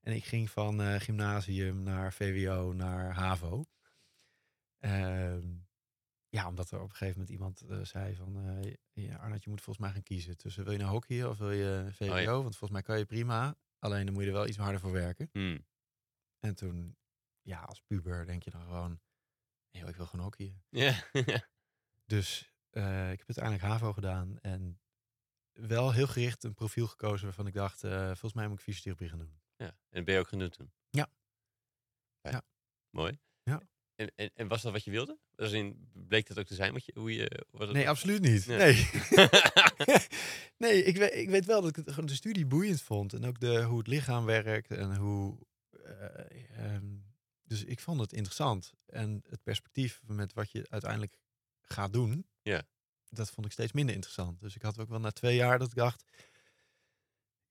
en 0.00 0.14
ik 0.14 0.24
ging 0.24 0.50
van 0.50 1.00
gymnasium 1.00 1.82
naar 1.82 2.12
VWO 2.12 2.72
naar 2.72 3.14
HAVO. 3.14 3.64
Ehm, 4.78 5.56
ja, 6.28 6.48
omdat 6.48 6.70
er 6.70 6.80
op 6.80 6.90
een 6.90 6.96
gegeven 6.96 7.20
moment 7.20 7.30
iemand 7.30 7.62
zei 7.88 8.14
van... 8.14 8.64
ja, 8.92 9.16
Arnold, 9.16 9.44
je 9.44 9.50
moet 9.50 9.60
volgens 9.60 9.84
mij 9.86 9.94
gaan 9.94 10.02
kiezen 10.02 10.36
tussen 10.36 10.64
wil 10.64 10.72
je 10.72 10.78
nou 10.78 10.90
hockeyen 10.90 11.30
of 11.30 11.38
wil 11.38 11.50
je 11.50 11.88
VWO? 11.92 12.12
Oh 12.12 12.20
ja. 12.20 12.32
Want 12.32 12.56
volgens 12.56 12.70
mij 12.70 12.82
kan 12.82 12.98
je 12.98 13.04
prima. 13.04 13.56
Alleen 13.78 14.04
dan 14.04 14.14
moet 14.14 14.22
je 14.22 14.28
er 14.28 14.34
wel 14.34 14.46
iets 14.48 14.56
harder 14.56 14.80
voor 14.80 14.92
werken. 14.92 15.28
Mm. 15.32 15.66
En 16.38 16.54
toen, 16.54 16.96
ja, 17.42 17.60
als 17.60 17.80
puber 17.80 18.26
denk 18.26 18.42
je 18.42 18.50
dan 18.50 18.62
gewoon... 18.62 19.00
"Yo, 19.80 19.86
ik 19.86 19.96
wil 19.96 20.06
gewoon 20.06 20.24
hockeyen. 20.24 20.62
Ja. 20.70 20.94
Dus 22.06 22.52
eh, 22.70 23.10
ik 23.10 23.18
heb 23.18 23.26
uiteindelijk 23.28 23.64
HAVO 23.64 23.92
gedaan. 23.92 24.38
En 24.40 24.80
wel 25.52 25.92
heel 25.92 26.06
gericht 26.06 26.44
een 26.44 26.54
profiel 26.54 26.86
gekozen 26.86 27.24
waarvan 27.24 27.46
ik 27.46 27.54
dacht... 27.54 27.84
eh, 27.84 28.04
volgens 28.06 28.32
mij 28.32 28.48
moet 28.48 28.58
ik 28.58 28.64
fysiotherapie 28.64 29.08
gaan 29.08 29.18
doen. 29.18 29.40
ja. 29.56 29.66
En 29.66 29.76
dat 29.90 30.04
ben 30.04 30.14
je 30.14 30.20
ook 30.20 30.28
gaan 30.28 30.38
doen 30.38 30.50
toen? 30.50 30.72
Ja. 30.90 31.08
Ja. 32.20 32.42
Mooi. 32.90 33.18
Ja. 33.42 33.60
En, 33.94 34.12
en, 34.16 34.30
en 34.34 34.48
was 34.48 34.62
dat 34.62 34.72
wat 34.72 34.84
je 34.84 34.90
wilde? 34.90 35.18
Als 35.36 35.52
in, 35.52 35.90
bleek 35.92 36.26
dat 36.26 36.38
ook 36.38 36.46
te 36.46 36.54
zijn 36.54 36.72
wat 36.72 36.84
je, 36.84 36.92
hoe 36.98 37.14
je... 37.14 37.46
Wat 37.50 37.72
Nee, 37.72 37.82
was? 37.82 37.90
absoluut 37.90 38.20
niet. 38.20 38.46
Nee. 38.46 38.58
Nee. 38.58 39.28
nee, 40.64 40.82
ik 40.84 40.96
weet, 40.96 41.14
ik 41.14 41.28
weet 41.28 41.44
wel 41.44 41.60
dat 41.60 41.70
ik 41.70 41.76
het, 41.76 41.88
gewoon 41.90 42.06
de 42.06 42.14
studie 42.14 42.46
boeiend 42.46 42.82
vond. 42.82 43.12
En 43.12 43.24
ook 43.24 43.40
de, 43.40 43.62
hoe 43.62 43.78
het 43.78 43.86
lichaam 43.86 44.24
werkt 44.24 44.70
en 44.70 44.96
hoe... 44.96 45.38
eh, 45.84 46.74
ehm, 46.74 46.96
dus 47.44 47.64
ik 47.64 47.80
vond 47.80 48.00
het 48.00 48.12
interessant. 48.12 48.72
En 48.86 49.24
het 49.28 49.42
perspectief 49.42 50.00
met 50.04 50.32
wat 50.32 50.50
je 50.50 50.66
uiteindelijk 50.68 51.18
gaat 51.62 51.92
doen... 51.92 52.26
Ja. 52.42 52.62
dat 53.08 53.30
vond 53.30 53.46
ik 53.46 53.52
steeds 53.52 53.72
minder 53.72 53.94
interessant. 53.94 54.40
Dus 54.40 54.54
ik 54.54 54.62
had 54.62 54.78
ook 54.78 54.88
wel 54.88 55.00
na 55.00 55.10
twee 55.10 55.36
jaar 55.36 55.58
dat 55.58 55.68
ik 55.68 55.74
dacht... 55.74 56.04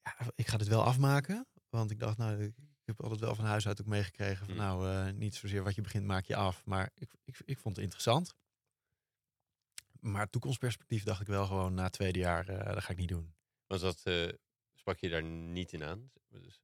Ja, 0.02 0.32
ik 0.36 0.48
ga 0.48 0.58
dit 0.58 0.68
wel 0.68 0.84
afmaken. 0.84 1.48
Want 1.70 1.92
ik 1.92 2.00
dacht, 2.00 2.18
nou, 2.18 2.44
ik 2.44 2.56
heb 2.86 3.02
altijd 3.02 3.20
wel 3.20 3.36
van 3.36 3.46
huis 3.46 3.68
uit 3.68 3.82
ook 3.82 3.88
meegekregen... 3.88 4.46
van 4.46 4.56
Mm. 4.56 4.62
nou, 4.62 4.90
eh, 4.90 5.14
niet 5.14 5.36
zozeer 5.36 5.64
wat 5.64 5.76
je 5.76 5.82
begint 5.82 6.06
maak 6.06 6.26
je 6.26 6.36
af. 6.36 6.66
Maar 6.66 6.92
ik, 6.96 7.14
ik, 7.24 7.42
ik 7.46 7.60
vond 7.60 7.76
het 7.76 7.84
interessant. 7.84 8.36
Maar 10.00 10.30
toekomstperspectief 10.30 11.04
dacht 11.04 11.22
ik 11.22 11.28
wel 11.28 11.46
gewoon 11.46 11.74
na 11.74 11.84
het 11.84 11.94
tweede 11.94 12.20
jaar, 12.20 12.48
eh, 12.48 12.74
dat 12.74 12.84
ga 12.84 12.92
ik 12.92 12.98
niet 12.98 13.10
doen. 13.10 13.34
Was 13.68 13.82
dat, 13.82 14.02
eh, 14.04 14.30
sprak 14.74 14.98
je 14.98 15.10
daar 15.10 15.24
niet 15.24 15.74
in 15.74 15.84
aan? 15.84 16.12
Dus, 16.30 16.62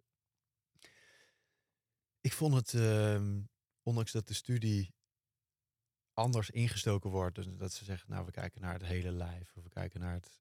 Ik 2.22 2.34
vond 2.34 2.54
het, 2.54 2.74
ehm, 2.74 3.42
ondanks 3.84 4.12
dat 4.12 4.28
de 4.28 4.34
studie 4.34 4.94
anders 6.14 6.50
ingestoken 6.50 7.10
wordt, 7.10 7.36
dus 7.36 7.48
dat 7.48 7.74
ze 7.74 7.84
zeggen, 7.84 8.10
nou 8.10 8.26
we 8.26 8.32
kijken 8.32 8.62
naar 8.62 8.74
het 8.74 8.86
hele 8.86 9.12
lijf, 9.12 9.56
of 9.56 9.64
we 9.64 9.70
kijken 9.70 10.00
naar 10.00 10.14
het, 10.14 10.40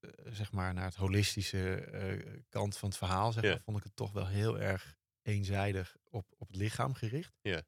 eh, 0.00 0.32
zeg 0.32 0.52
maar, 0.52 0.74
naar 0.74 0.84
het 0.84 0.94
holistische 0.94 1.74
eh, 1.80 2.42
kant 2.48 2.76
van 2.76 2.88
het 2.88 2.98
verhaal, 2.98 3.32
zeg 3.32 3.44
Ja. 3.44 3.60
vond 3.60 3.76
ik 3.78 3.84
het 3.84 3.96
toch 3.96 4.12
wel 4.12 4.26
heel 4.26 4.58
erg 4.60 4.96
eenzijdig 5.22 5.96
op, 6.04 6.34
op 6.36 6.46
het 6.46 6.56
lichaam 6.56 6.94
gericht. 6.94 7.38
Ja. 7.42 7.62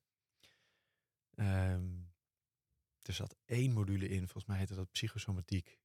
Ehm, 1.35 1.99
er 3.03 3.13
zat 3.13 3.37
één 3.45 3.73
module 3.73 4.09
in, 4.09 4.19
volgens 4.21 4.45
mij 4.45 4.59
heette 4.59 4.75
dat 4.75 4.91
psychosomatiek, 4.91 5.79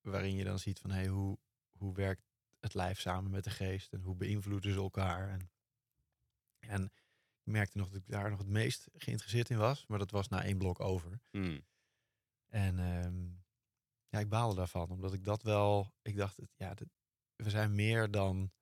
waarin 0.00 0.34
je 0.34 0.44
dan 0.44 0.58
ziet 0.58 0.78
van, 0.78 0.90
hey, 0.90 1.06
hoe, 1.06 1.38
hoe 1.70 1.94
werkt 1.94 2.22
het 2.58 2.74
lijf 2.74 3.00
samen 3.00 3.30
met 3.30 3.44
de 3.44 3.50
geest 3.50 3.92
en 3.92 4.00
hoe 4.00 4.16
beïnvloeden 4.16 4.72
ze 4.72 4.78
elkaar. 4.78 5.28
En, 5.28 5.50
en 6.60 6.84
ik 7.44 7.52
merkte 7.52 7.78
nog 7.78 7.88
dat 7.88 7.96
ik 8.00 8.06
daar 8.08 8.30
nog 8.30 8.38
het 8.38 8.48
meest 8.48 8.88
geïnteresseerd 8.92 9.50
in 9.50 9.58
was, 9.58 9.86
maar 9.86 9.98
dat 9.98 10.10
was 10.10 10.28
na 10.28 10.42
één 10.44 10.58
blok 10.58 10.80
over. 10.80 11.20
mm. 11.30 11.64
En 12.48 12.78
ehm, 12.78 13.28
ja, 14.08 14.18
ik 14.18 14.28
baalde 14.28 14.54
daarvan, 14.54 14.88
omdat 14.90 15.12
ik 15.12 15.24
dat 15.24 15.42
wel, 15.42 15.94
ik 16.02 16.16
dacht, 16.16 16.36
het, 16.36 16.50
ja, 16.56 16.74
dit- 16.74 16.88
we 17.36 17.50
zijn 17.50 17.74
meer 17.74 18.10
dan 18.10 18.52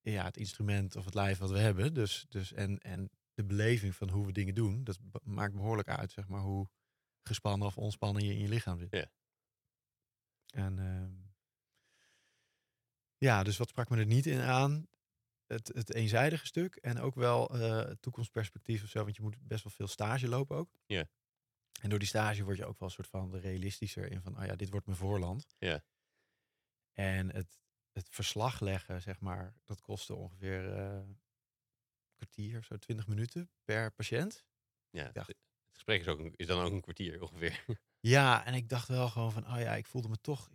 ja, 0.00 0.24
het 0.24 0.36
instrument 0.36 0.96
of 0.96 1.04
het 1.04 1.14
lijf 1.14 1.38
wat 1.38 1.50
we 1.50 1.58
hebben. 1.58 1.94
Dus, 1.94 2.26
dus 2.28 2.52
en, 2.52 2.78
en 2.78 3.10
de 3.34 3.44
beleving 3.44 3.94
van 3.94 4.10
hoe 4.10 4.26
we 4.26 4.32
dingen 4.32 4.54
doen, 4.54 4.84
dat 4.84 4.98
maakt 5.22 5.54
behoorlijk 5.54 5.88
uit, 5.88 6.12
zeg 6.12 6.28
maar, 6.28 6.40
hoe 6.40 6.68
gespannen 7.22 7.66
of 7.66 7.76
ontspannen 7.78 8.24
je 8.24 8.32
in 8.32 8.38
je 8.40 8.48
lichaam 8.48 8.78
zit. 8.78 8.92
Ja. 8.92 9.10
En 10.46 10.78
ehm, 10.78 11.14
ja, 13.16 13.42
dus 13.42 13.56
wat 13.56 13.68
sprak 13.68 13.88
me 13.88 13.96
er 13.96 14.06
niet 14.06 14.26
in 14.26 14.40
aan? 14.40 14.86
Het, 15.46 15.68
het 15.74 15.94
eenzijdige 15.94 16.46
stuk 16.46 16.76
en 16.76 16.98
ook 16.98 17.14
wel 17.14 17.48
het 17.52 18.02
toekomstperspectief 18.02 18.82
of 18.82 18.88
zo, 18.88 19.02
want 19.04 19.16
je 19.16 19.22
moet 19.22 19.36
best 19.40 19.64
wel 19.64 19.72
veel 19.72 19.86
stage 19.88 20.28
lopen 20.28 20.56
ook. 20.56 20.70
Ja. 20.86 21.08
En 21.80 21.88
door 21.90 21.98
die 21.98 22.08
stage 22.08 22.44
word 22.44 22.56
je 22.56 22.64
ook 22.66 22.78
wel 22.78 22.88
een 22.88 22.94
soort 22.94 23.08
van 23.08 23.36
realistischer 23.36 24.10
in 24.10 24.20
van, 24.20 24.38
oh 24.38 24.44
ja, 24.44 24.56
dit 24.56 24.70
wordt 24.70 24.86
mijn 24.86 24.98
voorland. 24.98 25.46
Ja. 25.58 25.84
En 26.92 27.34
het, 27.34 27.58
het 27.92 28.08
verslag 28.10 28.60
leggen, 28.60 29.02
zeg 29.02 29.20
maar, 29.20 29.54
dat 29.64 29.80
kostte 29.80 30.14
ongeveer 30.14 30.72
eh, 30.72 30.94
een 30.94 31.18
kwartier, 32.14 32.62
zo 32.62 32.76
20 32.76 33.06
minuten 33.06 33.50
per 33.64 33.92
patiënt. 33.92 34.44
Ja, 34.90 35.10
Ja. 35.14 35.24
Het 35.26 35.36
gesprek 35.84 36.00
is, 36.00 36.08
ook 36.08 36.18
een- 36.18 36.34
is 36.36 36.46
dan 36.46 36.64
ook 36.64 36.72
een 36.72 36.80
kwartier 36.80 37.22
ongeveer. 37.22 37.64
Ja, 38.00 38.44
en 38.44 38.54
ik 38.54 38.68
dacht 38.68 38.88
wel 38.88 39.08
gewoon 39.08 39.32
van, 39.32 39.46
oh 39.52 39.60
ja, 39.60 39.74
ik 39.76 39.86
voelde 39.86 40.08
me 40.08 40.20
toch, 40.20 40.50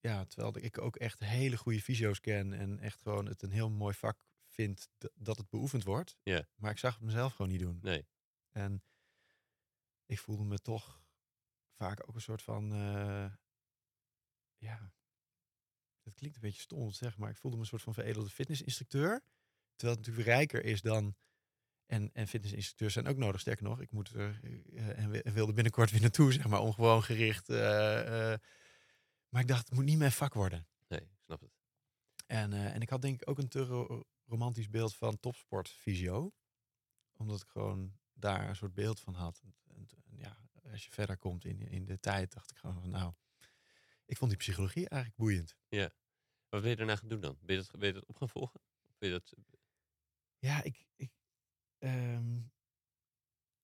ja, 0.00 0.24
terwijl 0.24 0.56
ik 0.64 0.78
ook 0.78 0.96
echt 0.96 1.18
hele 1.20 1.56
goede 1.56 1.80
fysio's 1.80 2.20
ken 2.20 2.52
en 2.52 2.78
echt 2.80 3.02
gewoon 3.02 3.26
het 3.26 3.42
een 3.42 3.50
heel 3.50 3.70
mooi 3.70 3.94
vak 3.94 4.24
vind 4.54 4.88
dat 5.14 5.36
het 5.36 5.48
beoefend 5.48 5.84
wordt. 5.84 6.16
Ja. 6.22 6.46
Maar 6.54 6.70
ik 6.70 6.78
zag 6.78 6.94
het 6.94 7.02
mezelf 7.02 7.34
gewoon 7.34 7.50
niet 7.50 7.60
doen. 7.60 7.78
Nee. 7.82 8.06
En 8.50 8.82
ik 10.06 10.18
voelde 10.18 10.44
me 10.44 10.58
toch 10.58 11.02
vaak 11.76 12.08
ook 12.08 12.14
een 12.14 12.20
soort 12.20 12.42
van, 12.42 12.72
eh, 12.72 13.32
ja, 14.56 14.92
dat 16.02 16.14
klinkt 16.14 16.36
een 16.36 16.42
beetje 16.42 16.60
stom 16.60 16.78
om 16.80 16.90
te 16.90 16.96
zeggen, 16.96 17.20
maar 17.20 17.30
ik 17.30 17.36
voelde 17.36 17.56
me 17.56 17.62
een 17.62 17.68
soort 17.68 17.82
van 17.82 17.94
veredelde 17.94 18.30
fitnessinstructeur. 18.30 19.22
Terwijl 19.76 19.98
het 19.98 20.06
natuurlijk 20.06 20.36
rijker 20.36 20.64
is 20.64 20.80
dan, 20.82 21.16
en, 21.86 22.12
en 22.12 22.28
fitnessinstructeurs 22.28 22.92
zijn 22.92 23.06
ook 23.06 23.16
nodig, 23.16 23.40
sterker 23.40 23.64
nog, 23.64 23.80
ik 23.80 23.90
moet 23.92 24.08
er, 24.08 24.40
eh, 24.42 24.98
en 24.98 25.10
wi- 25.10 25.18
en 25.18 25.32
wilde 25.32 25.52
binnenkort 25.52 25.90
weer 25.90 26.00
naartoe, 26.00 26.32
zeg 26.32 26.46
maar, 26.48 26.60
ongewoon 26.60 27.02
gericht. 27.02 27.48
eh, 27.48 28.34
maar 29.28 29.40
ik 29.42 29.48
dacht, 29.48 29.64
het 29.68 29.74
moet 29.74 29.84
niet 29.84 29.98
mijn 29.98 30.12
vak 30.12 30.34
worden. 30.34 30.66
Nee, 30.88 31.00
ik 31.00 31.20
snap 31.24 31.40
het. 31.40 31.52
En, 32.26 32.52
en 32.52 32.80
ik 32.80 32.88
had 32.88 33.02
denk 33.02 33.22
ik 33.22 33.28
ook 33.28 33.38
een 33.38 33.48
te 33.48 34.04
romantisch 34.24 34.68
beeld 34.70 34.94
van 34.96 35.20
topsportfysio. 35.20 36.32
Omdat 37.12 37.40
ik 37.42 37.48
gewoon 37.48 37.98
daar 38.12 38.48
een 38.48 38.56
soort 38.56 38.74
beeld 38.74 39.00
van 39.00 39.14
had. 39.14 39.42
En, 39.44 39.54
en- 39.74 39.88
ja, 40.16 40.38
als 40.70 40.84
je 40.84 40.90
verder 40.90 41.16
komt 41.16 41.44
in, 41.44 41.60
in 41.60 41.84
de 41.84 42.00
tijd, 42.00 42.32
dacht 42.32 42.50
ik 42.50 42.56
gewoon 42.56 42.80
van 42.80 42.90
nou... 42.90 43.12
Ik 44.06 44.16
vond 44.16 44.30
die 44.30 44.38
psychologie 44.40 44.88
eigenlijk 44.88 45.20
boeiend. 45.20 45.56
Wat 46.48 46.60
ben 46.60 46.70
je 46.70 46.76
daarna 46.76 46.96
gaan 46.96 47.08
doen 47.08 47.20
dan? 47.20 47.38
Ben 47.40 47.56
je 47.56 47.62
dat, 47.62 47.78
ben 47.78 47.88
je 47.88 47.94
dat 47.94 48.06
op 48.06 48.16
gaan 48.16 48.28
volgen? 48.28 48.60
Of 48.88 48.98
ben 48.98 49.08
je 49.08 49.14
dat, 49.14 49.34
Ja, 50.38 50.62
ik... 50.62 50.86
ik 50.96 51.12
ehm, 51.78 52.36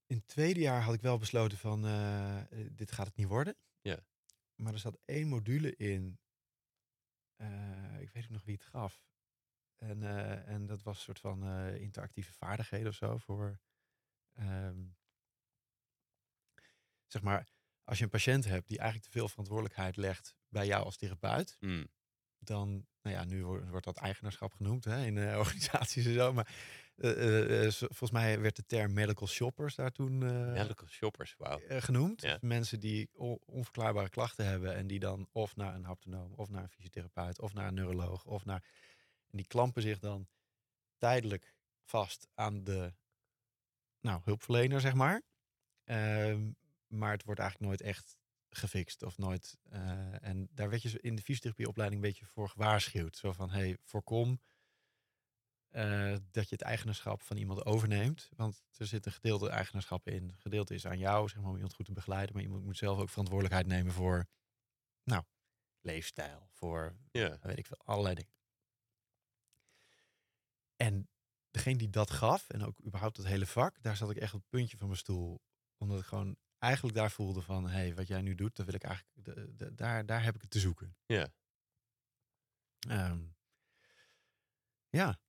in 0.07 0.17
het 0.17 0.27
tweede 0.27 0.61
jaar 0.61 0.83
had 0.83 0.95
ik 0.95 1.01
wel 1.01 1.19
besloten 1.19 1.59
van 1.59 1.85
eh, 1.85 2.41
eh, 2.41 2.71
dit 2.73 2.93
gaat 2.93 3.07
het 3.07 3.17
niet 3.17 3.27
worden. 3.27 3.57
Ja. 3.81 4.07
Maar 4.55 4.73
er 4.73 4.79
zat 4.79 4.99
één 5.05 5.29
module 5.29 5.77
in. 5.77 6.19
eh, 7.37 8.01
ik 8.01 8.11
weet 8.11 8.25
ook 8.25 8.31
nog 8.31 8.45
wie 8.45 8.55
het 8.55 8.65
gaf. 8.65 9.03
En, 9.81 10.03
eh, 10.03 10.49
en 10.49 10.67
dat 10.67 10.83
was 10.83 10.97
een 10.97 11.03
soort 11.03 11.21
van 11.21 11.45
eh, 11.45 11.81
interactieve 11.81 12.33
vaardigheden 12.33 12.89
of 12.89 12.95
zo 12.95 13.17
voor. 13.17 13.59
ehm, 14.35 14.79
zeg 17.07 17.23
maar, 17.23 17.49
als 17.85 17.99
je 17.99 18.05
een 18.05 18.11
patiënt 18.11 18.45
hebt 18.45 18.69
die 18.69 18.79
eigenlijk 18.79 19.09
te 19.11 19.19
veel 19.19 19.29
verantwoordelijkheid 19.29 19.97
legt 19.97 20.37
bij 20.49 20.67
jou 20.67 20.85
als 20.85 20.97
therapeut, 20.97 21.57
Hmm, 21.59 21.87
dan, 22.39 22.87
nou 23.03 23.17
ja, 23.17 23.25
nu 23.25 23.45
wordt, 23.45 23.69
wordt 23.69 23.85
dat 23.85 23.97
eigenaarschap 23.97 24.53
genoemd 24.53 24.85
hè, 24.85 25.05
in 25.05 25.19
eh, 25.19 25.39
organisaties 25.45 26.07
en 26.07 26.13
zo. 26.15 26.33
Maar 26.33 26.53
volgens 27.77 28.11
mij 28.11 28.41
werd 28.41 28.57
de 28.57 28.67
term 28.67 28.93
medical 28.93 29.27
shoppers 29.29 29.75
daar 29.75 29.91
toen 29.93 30.19
medical 30.53 30.87
shoppers, 30.89 31.35
eh, 31.39 31.83
genoemd. 31.83 32.23
Ja. 32.23 32.39
Mensen 32.41 32.81
die 32.81 33.09
on- 33.13 33.41
onverklaarbare 33.47 34.09
klachten 34.09 34.47
hebben 34.47 34.75
en 34.75 34.87
die 34.87 34.99
dan 34.99 35.29
of 35.33 35.57
naar 35.57 35.75
een 35.75 35.85
haptonoom, 35.85 36.33
of 36.33 36.49
naar 36.51 36.63
een 36.63 36.69
fysiotherapeut, 36.69 37.41
of 37.41 37.53
naar 37.55 37.67
een 37.69 37.75
neuroloog, 37.75 38.25
of 38.25 38.45
naar. 38.45 38.65
En 39.31 39.37
die 39.37 39.47
klampen 39.47 39.83
zich 39.83 39.99
dan 39.99 40.29
tijdelijk 40.97 41.55
vast 41.83 42.29
aan 42.35 42.65
de 42.65 42.95
nou, 44.01 44.21
hulpverlener, 44.25 44.81
zeg 44.81 44.95
maar. 44.95 45.23
Ehm, 45.85 46.51
maar 46.87 47.13
het 47.13 47.25
wordt 47.25 47.41
eigenlijk 47.41 47.71
nooit 47.71 47.81
echt 47.81 48.19
gefixt 48.51 49.03
of 49.03 49.19
nooit. 49.19 49.59
eh, 49.71 50.25
en 50.25 50.49
daar 50.53 50.71
werd 50.71 50.83
je 50.83 51.01
in 51.01 51.15
de 51.15 51.23
fysiotherapieopleiding 51.23 52.03
een 52.03 52.09
beetje 52.09 52.27
voor 52.27 52.49
gewaarschuwd. 52.49 53.17
Zo 53.17 53.33
van, 53.33 53.51
hey, 53.51 53.77
voorkom 53.85 54.41
eh, 55.69 56.17
dat 56.31 56.49
je 56.49 56.55
het 56.55 56.63
eigenaarschap 56.63 57.23
van 57.23 57.37
iemand 57.37 57.65
overneemt. 57.65 58.29
Want 58.37 58.63
er 58.77 58.87
zit 58.87 59.07
een 59.07 59.13
gedeelte 59.13 59.49
eigenaarschap 59.49 60.09
in. 60.09 60.23
Een 60.23 60.39
gedeelte 60.39 60.75
is 60.75 60.87
aan 60.87 60.99
jou, 60.99 61.29
zeg 61.29 61.41
maar, 61.41 61.49
om 61.49 61.55
iemand 61.55 61.75
goed 61.75 61.87
te 61.87 61.93
begeleiden. 61.93 62.35
Maar 62.35 62.45
iemand 62.45 62.65
moet 62.65 62.77
zelf 62.77 62.99
ook 62.99 63.09
verantwoordelijkheid 63.09 63.67
nemen 63.67 63.93
voor, 63.93 64.27
nou, 65.05 65.23
leefstijl. 65.81 66.49
Voor, 66.53 66.97
Ja, 67.11 67.39
weet 67.43 67.59
ik 67.59 67.67
veel, 67.67 67.81
allerlei 67.85 68.15
dingen. 68.15 68.40
En 70.81 71.09
degene 71.51 71.77
die 71.79 71.91
dat 71.91 72.11
gaf, 72.11 72.49
en 72.49 72.63
ook 72.63 72.85
überhaupt 72.85 73.17
het 73.17 73.27
hele 73.27 73.47
vak, 73.47 73.83
daar 73.83 73.97
zat 73.97 74.11
ik 74.11 74.17
echt 74.17 74.35
op 74.35 74.41
het 74.41 74.49
puntje 74.49 74.77
van 74.77 74.87
mijn 74.87 74.99
stoel. 74.99 75.41
Omdat 75.77 76.01
ik 76.01 76.07
gewoon 76.07 76.37
eigenlijk 76.59 76.97
daar 76.97 77.11
voelde 77.11 77.43
van, 77.43 77.65
hé, 77.65 77.71
hey, 77.71 77.95
wat 77.95 78.07
jij 78.07 78.23
nu 78.23 78.35
doet, 78.35 78.57
dat 78.57 78.67
wil 78.67 78.75
ik 78.75 78.83
eigenlijk, 78.85 79.25
de- 79.25 79.57
de- 79.57 79.75
daar, 79.75 80.07
daar 80.07 80.23
heb 80.23 80.35
ik 80.35 80.41
het 80.41 80.51
te 80.51 80.59
zoeken. 80.61 80.97
ja. 81.07 81.33
Ehm, 82.89 83.23
ja. 84.89 85.21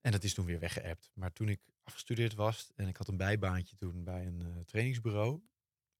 En 0.00 0.12
dat 0.12 0.24
is 0.24 0.34
toen 0.34 0.46
weer 0.46 0.58
weggeëpt. 0.58 1.10
Maar 1.14 1.32
toen 1.32 1.48
ik 1.48 1.60
afgestudeerd 1.82 2.34
was 2.34 2.72
en 2.74 2.88
ik 2.88 2.96
had 2.96 3.08
een 3.08 3.16
bijbaantje 3.16 3.76
toen 3.76 4.04
bij 4.04 4.26
een 4.26 4.40
eh, 4.42 4.60
trainingsbureau. 4.64 5.42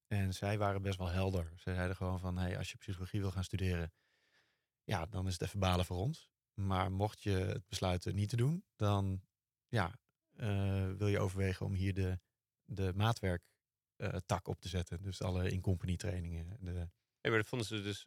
En 0.07 0.33
zij 0.33 0.57
waren 0.57 0.81
best 0.81 0.97
wel 0.97 1.07
helder. 1.07 1.53
Ze 1.55 1.73
zeiden 1.73 1.95
gewoon 1.95 2.19
van, 2.19 2.37
hey, 2.37 2.57
als 2.57 2.71
je 2.71 2.77
psychologie 2.77 3.19
wil 3.19 3.31
gaan 3.31 3.43
studeren, 3.43 3.93
ja, 4.83 5.05
dan 5.05 5.27
is 5.27 5.33
het 5.33 5.41
even 5.41 5.59
balen 5.59 5.85
voor 5.85 5.97
ons. 5.97 6.31
Maar 6.53 6.91
mocht 6.91 7.23
je 7.23 7.29
het 7.29 7.67
besluiten 7.67 8.15
niet 8.15 8.29
te 8.29 8.35
doen, 8.35 8.65
dan 8.75 9.21
ja, 9.67 9.99
eh, 10.35 10.91
wil 10.91 11.07
je 11.07 11.19
overwegen 11.19 11.65
om 11.65 11.73
hier 11.73 11.93
de, 11.93 12.19
de 12.65 12.91
maatwerk 12.95 13.43
eh, 13.95 14.15
tak 14.25 14.47
op 14.47 14.59
te 14.59 14.67
zetten. 14.67 15.01
Dus 15.01 15.21
alle 15.21 15.49
in-company 15.49 15.95
trainingen. 15.95 16.57
De, 16.59 16.89
Hey, 17.19 17.31
maar 17.31 17.41
dat 17.41 17.49
vonden 17.49 17.67
ze 17.67 17.81
dus 17.81 18.05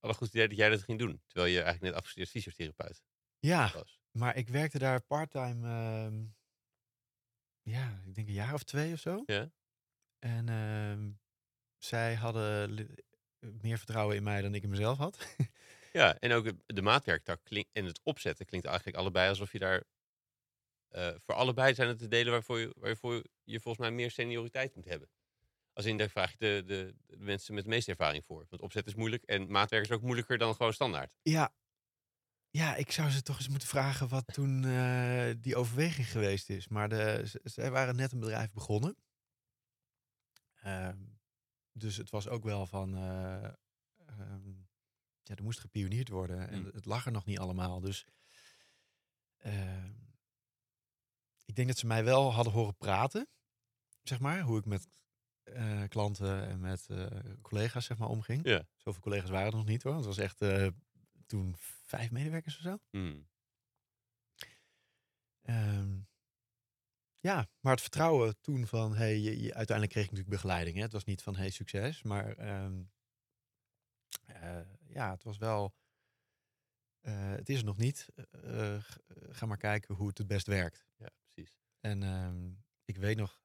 alle 0.00 0.14
goed 0.14 0.28
idee 0.28 0.48
dat 0.48 0.56
jij 0.56 0.68
dat 0.68 0.82
ging 0.82 0.98
doen. 0.98 1.22
Terwijl 1.26 1.52
je 1.52 1.62
eigenlijk 1.62 1.84
net 1.84 1.94
afgestudeerd 1.94 2.30
fysiotherapeut 2.30 3.02
ja, 3.38 3.70
was. 3.72 4.00
Maar 4.10 4.36
ik 4.36 4.48
werkte 4.48 4.78
daar 4.78 5.00
parttime, 5.02 5.68
ehm, 5.68 6.24
ja, 7.62 8.02
ik 8.06 8.14
denk 8.14 8.28
een 8.28 8.34
jaar 8.34 8.54
of 8.54 8.62
twee 8.62 8.92
of 8.92 9.00
zo. 9.00 9.22
Ja. 9.26 9.50
En 10.18 10.48
ehm, 10.48 11.10
zij 11.78 12.14
hadden 12.14 12.88
meer 13.40 13.76
vertrouwen 13.78 14.16
in 14.16 14.22
mij 14.22 14.42
dan 14.42 14.54
ik 14.54 14.62
in 14.62 14.70
mezelf 14.70 14.98
had. 14.98 15.18
Ja, 15.92 16.18
en 16.18 16.32
ook 16.32 16.52
de 16.66 16.82
maatwerktak 16.82 17.44
klinkt, 17.44 17.70
en 17.72 17.84
het 17.84 18.00
opzetten 18.02 18.46
klinkt 18.46 18.66
eigenlijk 18.66 18.96
allebei 18.96 19.28
alsof 19.28 19.52
je 19.52 19.58
daar... 19.58 19.84
eh, 20.88 21.14
voor 21.24 21.34
allebei 21.34 21.74
zijn 21.74 21.88
het 21.88 21.98
de 21.98 22.08
delen 22.08 22.32
waarvoor 22.32 22.58
je, 22.58 22.74
waarvoor 22.76 23.24
je 23.44 23.60
volgens 23.60 23.86
mij 23.88 23.96
meer 23.96 24.10
senioriteit 24.10 24.74
moet 24.74 24.84
hebben. 24.88 25.08
Als 25.72 25.84
in, 25.86 26.08
vraag 26.10 26.30
je 26.30 26.36
de, 26.38 26.62
de, 26.66 26.94
de 27.06 27.16
mensen 27.16 27.54
met 27.54 27.64
de 27.64 27.70
meeste 27.70 27.90
ervaring 27.90 28.24
voor. 28.24 28.46
Want 28.48 28.62
opzetten 28.62 28.92
is 28.92 28.98
moeilijk 28.98 29.22
en 29.24 29.50
maatwerk 29.50 29.84
is 29.84 29.90
ook 29.90 30.02
moeilijker 30.02 30.38
dan 30.38 30.54
gewoon 30.54 30.72
standaard. 30.72 31.12
ja. 31.22 31.54
ja, 32.50 32.76
ik 32.76 32.92
zou 32.92 33.10
ze 33.10 33.22
toch 33.22 33.36
eens 33.36 33.48
moeten 33.48 33.68
vragen 33.68 34.08
wat 34.08 34.26
toen 34.26 34.64
eh, 34.64 35.30
die 35.38 35.56
overweging 35.56 36.10
geweest 36.10 36.50
is. 36.50 36.68
Maar 36.68 36.88
de, 36.88 37.20
z- 37.24 37.34
zij 37.42 37.70
waren 37.70 37.96
net 37.96 38.12
een 38.12 38.20
bedrijf 38.20 38.52
begonnen. 38.52 38.96
Ehm, 40.54 40.98
dus 41.72 41.96
het 41.96 42.10
was 42.10 42.28
ook 42.28 42.44
wel 42.44 42.66
van, 42.66 42.96
eh, 42.96 43.44
ehm, 44.06 44.59
ja, 45.30 45.36
er 45.36 45.42
moest 45.42 45.58
gepioneerd 45.60 46.08
worden. 46.08 46.48
En 46.48 46.58
Mm. 46.60 46.70
het 46.72 46.84
lag 46.84 47.06
er 47.06 47.12
nog 47.12 47.24
niet 47.24 47.38
allemaal. 47.38 47.80
Dus 47.80 48.04
ehm, 49.36 49.92
ik 51.44 51.54
denk 51.54 51.68
dat 51.68 51.78
ze 51.78 51.86
mij 51.86 52.04
wel 52.04 52.32
hadden 52.32 52.52
horen 52.52 52.76
praten, 52.76 53.28
zeg 54.02 54.20
maar, 54.20 54.40
hoe 54.40 54.58
ik 54.58 54.64
met 54.64 54.88
eh, 55.42 55.82
klanten 55.88 56.46
en 56.48 56.60
met 56.60 56.86
eh, 56.88 57.06
collega's 57.42 57.84
zeg 57.84 57.98
maar 57.98 58.08
omging. 58.08 58.44
Ja. 58.46 58.66
Zoveel 58.76 59.00
collega's 59.02 59.30
waren 59.30 59.50
er 59.50 59.56
nog 59.56 59.66
niet 59.66 59.82
hoor. 59.82 59.94
Het 59.94 60.04
was 60.04 60.18
echt 60.18 60.40
eh, 60.42 60.66
toen 61.26 61.54
vijf 61.82 62.10
medewerkers 62.10 62.56
of 62.56 62.62
zo. 62.62 62.78
Hmm. 62.90 63.28
Ehm, 65.42 65.98
ja, 67.20 67.48
maar 67.60 67.72
het 67.72 67.80
vertrouwen 67.80 68.40
toen 68.40 68.66
van, 68.66 68.94
hey, 68.94 69.18
je, 69.18 69.30
je- 69.42 69.54
uiteindelijk 69.54 69.90
kreeg 69.90 70.04
ik 70.04 70.10
natuurlijk 70.10 70.36
begeleiding. 70.42 70.76
Hè? 70.76 70.82
Het 70.82 70.92
was 70.92 71.04
niet 71.04 71.22
van, 71.22 71.36
hey, 71.36 71.50
succes. 71.50 72.02
Maar 72.02 72.36
ehm, 72.36 72.82
eh, 74.26 74.60
ja, 74.92 75.10
het 75.10 75.22
was 75.22 75.38
wel, 75.38 75.74
eh, 77.00 77.30
het 77.30 77.48
is 77.48 77.58
er 77.58 77.64
nog 77.64 77.76
niet. 77.76 78.08
Eh, 78.30 78.76
eh, 78.76 78.82
ga 79.08 79.46
maar 79.46 79.56
kijken 79.56 79.94
hoe 79.94 80.08
het 80.08 80.18
het 80.18 80.26
best 80.26 80.46
werkt. 80.46 80.86
Ja, 80.96 81.10
precies. 81.22 81.56
En 81.80 82.02
ehm, 82.02 82.52
ik 82.84 82.96
weet 82.96 83.16
nog, 83.16 83.42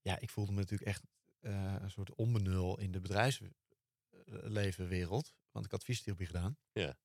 ja, 0.00 0.18
ik 0.18 0.30
voelde 0.30 0.52
me 0.52 0.58
natuurlijk 0.58 0.88
echt 0.88 1.02
een 1.40 1.90
soort 1.90 2.14
onbenul 2.14 2.78
in 2.78 2.92
de 2.92 3.00
bedrijfslevenwereld. 3.00 5.34
Want 5.50 5.64
ik 5.64 5.70
had 5.70 5.84
fysiotherapie 5.84 6.26
gedaan. 6.26 6.58
Ja. 6.72 6.98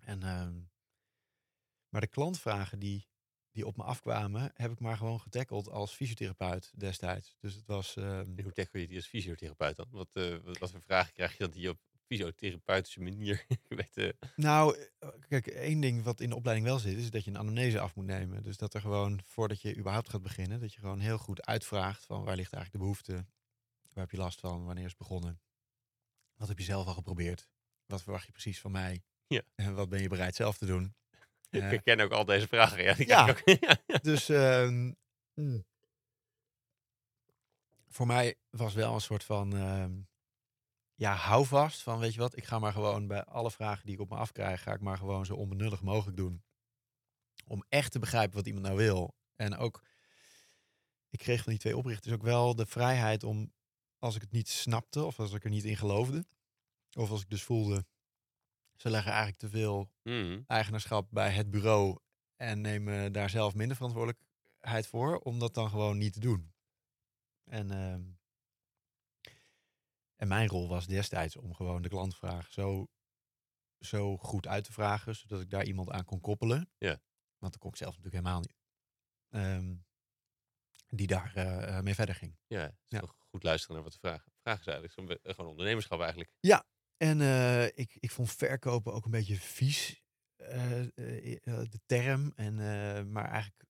En 0.00 0.22
ehm, 0.22 0.60
Maar 1.88 2.00
de 2.00 2.06
klantvragen 2.06 2.78
die, 2.78 3.08
die 3.52 3.66
op 3.66 3.76
me 3.76 3.82
afkwamen, 3.82 4.50
heb 4.54 4.70
ik 4.70 4.80
maar 4.80 4.96
gewoon 4.96 5.20
getackeld 5.20 5.68
als 5.68 5.92
fysiotherapeut 5.92 6.72
destijds. 6.76 7.36
Dus 7.40 7.54
het 7.54 7.66
was. 7.66 7.96
ehm, 7.96 8.42
hoe 8.42 8.52
tackle 8.52 8.80
je 8.80 8.86
die 8.86 8.96
als 8.96 9.06
fysiotherapeut 9.06 9.76
dan? 9.76 9.86
Wat, 9.90 10.08
eh, 10.12 10.36
wat, 10.44 10.58
wat 10.58 10.70
voor 10.70 10.82
vragen 10.82 11.12
krijg 11.12 11.32
je 11.32 11.38
dan 11.38 11.50
die 11.50 11.68
op 11.68 11.78
fysiotherapeutische 12.06 13.00
manier 13.00 13.46
weet 13.68 13.96
eh, 13.96 14.08
Nou, 14.36 14.78
eh, 14.98 15.08
kijk, 15.28 15.46
één 15.46 15.80
ding 15.80 16.02
wat 16.02 16.20
in 16.20 16.28
de 16.28 16.36
opleiding 16.36 16.68
wel 16.68 16.78
zit, 16.78 16.96
is 16.96 17.10
dat 17.10 17.24
je 17.24 17.30
een 17.30 17.38
anamnese 17.38 17.80
af 17.80 17.94
moet 17.94 18.06
nemen. 18.06 18.42
Dus 18.42 18.56
dat 18.56 18.74
er 18.74 18.80
gewoon, 18.80 19.20
voordat 19.24 19.60
je 19.60 19.76
überhaupt 19.76 20.08
gaat 20.08 20.22
beginnen, 20.22 20.60
dat 20.60 20.72
je 20.72 20.80
gewoon 20.80 21.00
heel 21.00 21.18
goed 21.18 21.46
uitvraagt 21.46 22.04
van 22.04 22.24
waar 22.24 22.36
ligt 22.36 22.52
eigenlijk 22.52 22.72
de 22.72 22.78
behoefte? 22.78 23.12
Waar 23.92 24.04
heb 24.04 24.10
je 24.10 24.16
last 24.16 24.40
van? 24.40 24.64
Wanneer 24.64 24.84
is 24.84 24.90
het 24.90 24.98
begonnen? 24.98 25.40
Wat 26.36 26.48
heb 26.48 26.58
je 26.58 26.64
zelf 26.64 26.86
al 26.86 26.94
geprobeerd? 26.94 27.48
Wat 27.86 28.02
verwacht 28.02 28.26
je 28.26 28.32
precies 28.32 28.60
van 28.60 28.70
mij? 28.70 29.02
Ja. 29.26 29.42
En 29.54 29.74
wat 29.74 29.88
ben 29.88 30.02
je 30.02 30.08
bereid 30.08 30.34
zelf 30.34 30.58
te 30.58 30.66
doen? 30.66 30.94
Ik 31.50 31.62
herken 31.62 32.00
ook 32.00 32.12
al 32.12 32.24
deze 32.24 32.48
vragen. 32.48 33.06
Ja, 33.06 33.28
ook. 33.28 33.42
dus 34.02 34.28
ehm, 34.28 34.92
mm. 35.34 35.64
voor 37.88 38.06
mij 38.06 38.34
was 38.50 38.74
wel 38.74 38.94
een 38.94 39.00
soort 39.00 39.24
van 39.24 39.56
ehm, 39.56 39.92
ja, 40.94 41.14
houvast 41.14 41.82
van 41.82 41.98
weet 41.98 42.14
je 42.14 42.20
wat, 42.20 42.36
ik 42.36 42.44
ga 42.44 42.58
maar 42.58 42.72
gewoon 42.72 43.06
bij 43.06 43.24
alle 43.24 43.50
vragen 43.50 43.84
die 43.84 43.94
ik 43.94 44.00
op 44.00 44.08
me 44.08 44.16
afkrijg, 44.16 44.62
ga 44.62 44.72
ik 44.72 44.80
maar 44.80 44.98
gewoon 44.98 45.26
zo 45.26 45.34
onbenullig 45.34 45.82
mogelijk 45.82 46.16
doen. 46.16 46.42
Om 47.46 47.64
echt 47.68 47.92
te 47.92 47.98
begrijpen 47.98 48.36
wat 48.36 48.46
iemand 48.46 48.64
nou 48.64 48.76
wil. 48.76 49.16
En 49.36 49.56
ook, 49.56 49.82
ik 51.10 51.18
kreeg 51.18 51.42
van 51.42 51.52
die 51.52 51.60
twee 51.60 51.76
oprichters 51.76 52.14
ook 52.14 52.22
wel 52.22 52.54
de 52.54 52.66
vrijheid 52.66 53.24
om, 53.24 53.52
als 53.98 54.14
ik 54.14 54.20
het 54.20 54.32
niet 54.32 54.48
snapte 54.48 55.04
of 55.04 55.20
als 55.20 55.32
ik 55.32 55.44
er 55.44 55.50
niet 55.50 55.64
in 55.64 55.76
geloofde, 55.76 56.26
of 56.92 57.10
als 57.10 57.22
ik 57.22 57.30
dus 57.30 57.42
voelde, 57.42 57.86
ze 58.80 58.90
leggen 58.90 59.12
eigenlijk 59.12 59.40
te 59.40 59.48
veel 59.50 59.90
Mhm. 60.02 60.42
eigenaarschap 60.46 61.06
bij 61.10 61.30
het 61.30 61.50
bureau 61.50 61.98
en 62.36 62.60
nemen 62.60 63.12
daar 63.12 63.30
zelf 63.30 63.54
minder 63.54 63.76
verantwoordelijkheid 63.76 64.86
voor, 64.86 65.18
om 65.18 65.38
dat 65.38 65.54
dan 65.54 65.70
gewoon 65.70 65.98
niet 65.98 66.12
te 66.12 66.20
doen. 66.20 66.52
En, 67.44 67.70
ehm, 67.70 68.02
en 70.16 70.28
mijn 70.28 70.48
rol 70.48 70.68
was 70.68 70.86
destijds 70.86 71.36
om 71.36 71.54
gewoon 71.54 71.82
de 71.82 71.88
klantvraag 71.88 72.52
zo, 72.52 72.86
zo 73.78 74.16
goed 74.16 74.46
uit 74.46 74.64
te 74.64 74.72
vragen, 74.72 75.14
zodat 75.16 75.40
ik 75.40 75.50
daar 75.50 75.64
iemand 75.64 75.90
aan 75.90 76.04
kon 76.04 76.20
koppelen. 76.20 76.70
Ja. 76.78 77.00
Want 77.38 77.52
dat 77.52 77.58
kon 77.58 77.70
ik 77.70 77.76
zelf 77.76 77.96
natuurlijk 77.96 78.24
helemaal 78.24 78.40
niet. 78.40 78.56
Ehm, 79.28 79.76
die 80.88 81.06
daar 81.06 81.32
eh, 81.34 81.76
eh, 81.76 81.82
mee 81.84 81.94
verder 81.94 82.14
ging. 82.14 82.38
Ja, 82.46 82.66
is 82.68 82.74
Ja. 82.88 83.02
goed 83.30 83.42
luisteren 83.42 83.74
naar 83.74 83.84
wat 83.84 83.92
de 83.92 83.98
vragen, 83.98 84.32
vragen 84.42 84.64
zijn 84.64 84.76
eigenlijk. 84.80 85.22
Be- 85.22 85.32
Gewoon 85.32 85.50
ondernemerschap 85.50 86.00
eigenlijk. 86.00 86.30
En 86.98 87.20
eh, 87.20 87.64
ik, 87.64 87.96
ik 88.00 88.10
vond 88.10 88.32
verkopen 88.32 88.92
ook 88.92 89.04
een 89.04 89.10
beetje 89.10 89.36
vies, 89.36 90.02
eh, 90.36 90.80
eh, 90.80 90.90
de 91.44 91.80
term. 91.86 92.32
En, 92.34 92.54
maar 93.10 93.30
eigenlijk, 93.30 93.64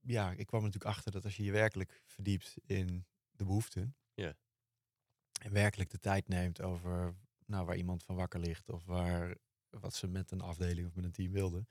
ja, 0.00 0.30
ik 0.30 0.46
kwam 0.46 0.62
natuurlijk 0.62 0.90
achter 0.90 1.12
dat 1.12 1.24
als 1.24 1.36
je 1.36 1.42
je 1.42 1.52
werkelijk 1.52 2.02
verdiept 2.06 2.56
in 2.64 3.06
de 3.30 3.44
behoeften. 3.44 3.96
Ja. 4.14 4.36
En 5.40 5.52
werkelijk 5.52 5.90
de 5.90 5.98
tijd 5.98 6.28
neemt 6.28 6.62
over 6.62 7.16
nou, 7.46 7.66
waar 7.66 7.76
iemand 7.76 8.04
van 8.04 8.16
wakker 8.16 8.40
ligt. 8.40 8.68
Of 8.68 8.84
waar, 8.84 9.36
wat 9.68 9.94
ze 9.94 10.06
met 10.06 10.30
een 10.30 10.40
afdeling 10.40 10.86
of 10.86 10.94
met 10.94 11.04
een 11.04 11.12
team 11.12 11.32
wilden. 11.32 11.68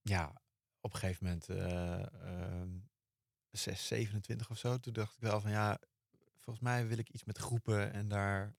ja, 0.00 0.42
op 0.80 0.92
een 0.92 0.98
gegeven 0.98 1.24
moment, 1.24 1.48
eh, 1.48 2.12
ehm, 2.22 2.78
6, 3.50 3.86
27 3.86 4.50
of 4.50 4.58
zo, 4.58 4.78
toen 4.78 4.92
dacht 4.92 5.14
ik 5.14 5.20
wel 5.20 5.40
van 5.40 5.50
ja, 5.50 5.78
volgens 6.38 6.64
mij 6.64 6.86
wil 6.86 6.98
ik 6.98 7.08
iets 7.08 7.24
met 7.24 7.38
groepen 7.38 7.92
en 7.92 8.08
daar 8.08 8.56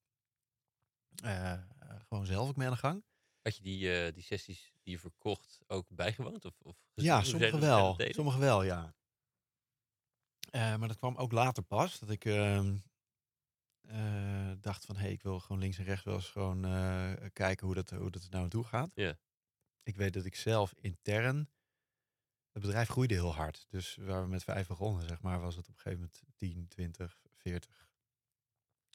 eh, 1.24 1.62
gewoon 2.08 2.26
zelf 2.26 2.50
ook 2.50 2.56
mee 2.56 2.68
aan 2.68 2.74
de 2.74 2.80
gang. 2.80 3.04
Had 3.43 3.56
je 3.58 3.63
die, 3.63 3.93
eh, 3.93 4.13
die 4.13 4.23
sessies 4.23 4.73
die 4.84 4.93
je 4.93 4.99
verkocht 4.99 5.60
ook 5.67 5.88
bijgewoond? 5.89 6.45
Of, 6.45 6.62
of 6.62 6.77
Ja, 6.93 7.23
sommige 7.23 7.60
wel. 7.60 7.95
Sommige 7.97 8.39
wel, 8.39 8.63
ja. 8.63 8.95
Eh, 10.49 10.75
maar 10.75 10.88
dat 10.88 10.97
kwam 10.97 11.15
ook 11.15 11.32
later 11.32 11.63
pas. 11.63 11.99
Dat 11.99 12.10
ik 12.10 12.25
ehm, 12.25 12.77
eh, 13.82 14.51
dacht 14.60 14.86
van, 14.86 14.95
hé, 14.95 15.01
hey, 15.01 15.12
ik 15.12 15.21
wil 15.21 15.39
gewoon 15.39 15.62
links 15.62 15.77
en 15.77 15.84
rechts 15.84 16.03
wel 16.03 16.15
eens 16.15 16.29
gewoon 16.29 16.62
kijken 17.34 17.65
hoe 17.65 17.75
dat, 17.75 17.89
hoe 17.89 18.12
dat 18.12 18.23
er 18.23 18.29
nou 18.29 18.43
aan 18.43 18.49
toe 18.49 18.63
gaat. 18.63 18.91
Ja. 18.95 19.17
Ik 19.84 19.95
weet 19.95 20.13
dat 20.13 20.25
ik 20.25 20.36
zelf 20.36 20.73
intern... 20.75 21.49
Het 22.51 22.62
bedrijf 22.62 22.89
groeide 22.89 23.13
heel 23.13 23.34
hard. 23.34 23.65
Dus 23.69 23.95
waar 23.95 24.23
we 24.23 24.29
met 24.29 24.43
vijf 24.43 24.67
begonnen, 24.67 25.08
zeg 25.08 25.21
maar, 25.21 25.39
was 25.39 25.56
het 25.56 25.67
op 25.67 25.73
een 25.73 25.79
gegeven 25.79 25.99
moment 25.99 26.21
10, 26.36 26.67
20, 26.67 27.21
40, 27.36 27.89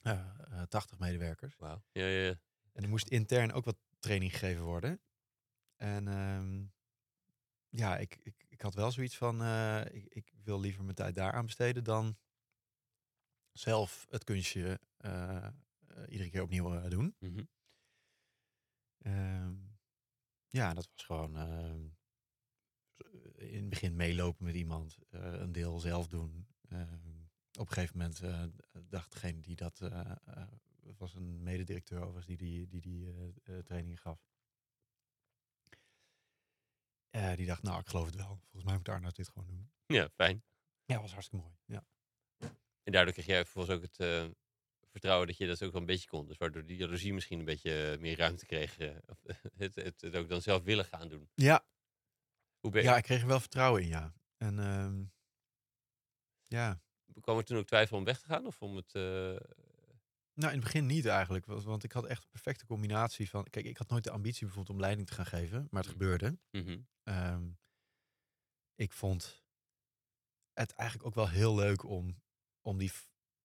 eh, 0.02 0.12
eh, 0.12 0.62
80 0.68 0.98
medewerkers. 0.98 1.56
Wauw. 1.56 1.82
Ja, 1.92 2.06
ja, 2.06 2.24
ja. 2.24 2.40
En 2.72 2.82
er 2.82 2.88
moest 2.88 3.08
intern 3.08 3.52
ook 3.52 3.64
wat 3.64 3.76
training 3.98 4.32
gegeven 4.32 4.64
worden. 4.64 5.00
En 5.76 6.08
ehm, 6.08 6.64
ja, 7.68 7.96
ik, 7.96 8.18
ik, 8.22 8.46
ik 8.48 8.60
had 8.60 8.74
wel 8.74 8.92
zoiets 8.92 9.16
van, 9.16 9.42
eh, 9.42 9.84
ik, 9.90 10.04
ik 10.08 10.32
wil 10.42 10.60
liever 10.60 10.84
mijn 10.84 10.96
tijd 10.96 11.14
daaraan 11.14 11.46
besteden 11.46 11.84
dan 11.84 12.16
zelf 13.52 14.06
het 14.10 14.24
kunstje 14.24 14.80
eh, 14.96 15.46
eh, 15.46 15.52
iedere 16.08 16.30
keer 16.30 16.42
opnieuw 16.42 16.88
doen. 16.88 17.14
Mhm. 17.18 17.44
Ehm, 18.98 19.54
ja, 20.48 20.74
dat 20.74 20.88
was 20.94 21.04
gewoon 21.04 21.36
ehm, 21.36 21.88
in 23.34 23.60
het 23.60 23.68
begin 23.68 23.96
meelopen 23.96 24.44
met 24.44 24.54
iemand, 24.54 24.98
een 25.10 25.52
deel 25.52 25.78
zelf 25.78 26.08
doen. 26.08 26.48
Op 27.58 27.66
een 27.68 27.72
gegeven 27.72 27.98
moment 27.98 28.20
dacht 28.88 29.12
degene 29.12 29.40
die 29.40 29.56
dat 29.56 29.78
was 30.96 31.14
een 31.14 31.42
mededirecteur 31.42 31.98
overigens 31.98 32.26
die 32.26 32.36
die, 32.36 32.68
die, 32.68 32.80
die 32.80 33.06
eh, 33.06 33.56
eh, 33.56 33.64
trainingen 33.64 33.98
gaf. 33.98 34.26
Eh, 37.10 37.34
die 37.34 37.46
dacht, 37.46 37.62
nou, 37.62 37.80
ik 37.80 37.88
geloof 37.88 38.06
het 38.06 38.14
wel. 38.14 38.40
Volgens 38.40 38.64
mij 38.64 38.74
moet 38.76 38.88
Arnoud 38.88 39.16
dit 39.16 39.28
gewoon 39.28 39.48
doen. 39.48 39.70
ja, 39.86 40.08
fijn. 40.08 40.44
Ja, 40.84 41.00
was 41.00 41.12
hartstikke 41.12 41.44
mooi. 41.44 41.58
Ja. 41.64 41.86
En 42.82 42.92
daardoor 42.92 43.12
kreeg 43.12 43.26
jij 43.26 43.44
vervolgens 43.44 43.74
ook 43.76 43.82
het 43.82 43.96
vertrouwen 44.90 45.26
dat 45.26 45.36
je 45.36 45.46
dat 45.46 45.62
ook 45.62 45.72
wel 45.72 45.80
een 45.80 45.86
beetje 45.86 46.08
kon. 46.08 46.26
Dus 46.26 46.36
waardoor 46.36 46.64
die 46.64 46.76
jaloezie 46.76 47.12
misschien 47.12 47.38
een 47.38 47.44
beetje 47.44 47.96
meer 48.00 48.16
ruimte 48.16 48.46
kreeg. 48.46 48.78
of, 49.06 49.22
het, 49.56 49.74
het, 49.74 50.00
het 50.00 50.16
ook 50.16 50.28
dan 50.28 50.42
zelf 50.42 50.62
willen 50.62 50.84
gaan 50.84 51.08
doen. 51.08 51.30
Ja, 51.34 51.66
Hoe 52.60 52.70
ben, 52.70 52.82
ja, 52.82 52.96
ik 52.96 53.02
kreeg 53.02 53.20
er 53.20 53.26
wel 53.26 53.40
vertrouwen 53.40 53.82
in, 53.82 53.88
ja. 53.88 54.14
En 54.36 54.58
ehm, 54.58 55.04
ja, 56.42 56.80
kwam 57.20 57.38
er 57.38 57.44
toen 57.44 57.58
ook 57.58 57.66
twijfel 57.66 57.96
om 57.96 58.04
weg 58.04 58.20
te 58.20 58.26
gaan? 58.26 58.46
Of 58.46 58.62
om 58.62 58.76
het... 58.76 58.92
Nou, 60.38 60.52
in 60.52 60.58
het 60.58 60.64
begin 60.64 60.86
niet 60.86 61.06
eigenlijk. 61.06 61.46
Want 61.46 61.84
ik 61.84 61.92
had 61.92 62.04
echt 62.06 62.22
een 62.22 62.30
perfecte 62.30 62.66
combinatie 62.66 63.28
van... 63.28 63.44
Kijk, 63.44 63.66
ik 63.66 63.76
had 63.76 63.88
nooit 63.88 64.04
de 64.04 64.10
ambitie 64.10 64.46
bijvoorbeeld 64.46 64.76
om 64.76 64.80
leiding 64.82 65.06
te 65.08 65.14
gaan 65.14 65.26
geven. 65.26 65.68
Maar 65.70 65.82
het 65.82 65.92
Mm. 65.92 65.98
gebeurde. 66.00 66.38
mhm. 66.50 66.78
Ehm, 67.02 67.50
ik 68.74 68.92
vond 68.92 69.44
het 70.52 70.72
eigenlijk 70.72 71.08
ook 71.08 71.14
wel 71.14 71.28
heel 71.28 71.54
leuk 71.54 71.82
om, 71.82 72.22
om 72.60 72.78
die... 72.78 72.92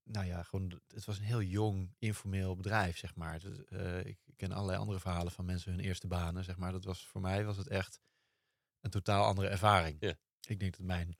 Nou 0.04 0.26
ja, 0.26 0.44
gewoon... 0.44 0.82
Het 0.88 1.06
was 1.06 1.18
een 1.18 1.24
heel 1.24 1.42
jong, 1.42 1.96
informeel 2.00 2.56
bedrijf, 2.56 2.98
zeg 2.98 3.16
maar. 3.16 3.40
Dus, 3.40 3.64
eh, 3.66 4.06
ik, 4.06 4.18
ken 4.36 4.52
allerlei 4.52 4.78
andere 4.80 5.00
verhalen 5.00 5.32
van 5.32 5.46
mensen 5.46 5.72
hun 5.72 5.82
eerste 5.84 6.08
banen, 6.08 6.44
zeg 6.44 6.58
maar. 6.58 6.72
Dat 6.72 6.84
was, 6.84 7.08
voor 7.08 7.22
mij 7.22 7.46
was 7.46 7.58
het 7.58 7.68
echt 7.68 8.02
een 8.80 8.90
totaal 8.90 9.26
andere 9.26 9.48
ervaring. 9.48 10.02
Ik 10.48 10.60
denk 10.60 10.78
dat 10.78 10.86
mijn 10.86 11.18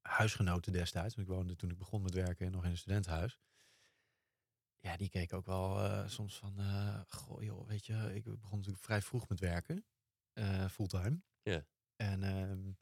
huisgenoten 0.00 0.72
destijds... 0.72 1.14
Want 1.14 1.28
ik 1.28 1.34
woonde 1.34 1.56
toen 1.56 1.70
ik 1.70 1.78
begon 1.78 2.02
met 2.02 2.14
werken 2.14 2.50
nog 2.50 2.64
in 2.64 2.70
een 2.70 2.78
studentenhuis 2.78 3.38
ja, 4.86 4.96
die 4.96 5.08
keken 5.08 5.36
ook 5.36 5.46
wel 5.46 5.84
eh, 5.84 6.08
soms 6.08 6.38
van, 6.38 6.58
eh 6.58 7.00
goh 7.08 7.42
joh, 7.42 7.66
weet 7.66 7.86
je, 7.86 8.10
ik 8.14 8.24
begon 8.24 8.58
natuurlijk 8.58 8.84
vrij 8.84 9.02
vroeg 9.02 9.28
met 9.28 9.40
werken, 9.40 9.84
eh, 10.32 10.68
fulltime. 10.68 11.22
Ja. 11.42 11.66
En 11.96 12.22
ehm, 12.22 12.72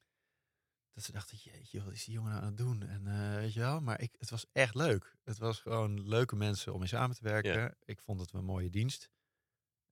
dat 0.92 1.04
ze 1.04 1.12
dachten, 1.12 1.36
jeetje, 1.36 1.84
wat 1.84 1.92
is 1.92 2.04
die 2.04 2.14
jongen 2.14 2.30
nou 2.30 2.42
aan 2.42 2.48
het 2.48 2.56
doen? 2.56 2.82
En 2.82 3.34
weet 3.36 3.52
je 3.52 3.60
wel, 3.60 3.80
maar 3.80 4.00
ik, 4.00 4.14
het 4.18 4.30
was 4.30 4.46
echt 4.52 4.74
leuk. 4.74 5.16
Het 5.22 5.38
was 5.38 5.60
gewoon 5.60 6.08
leuke 6.08 6.36
mensen 6.36 6.72
om 6.72 6.78
mee 6.78 6.88
samen 6.88 7.16
te 7.16 7.22
werken. 7.22 7.76
Ik 7.84 8.00
vond 8.00 8.18
dat 8.18 8.30
we 8.30 8.38
een 8.38 8.44
mooie 8.44 8.70
dienst 8.70 9.10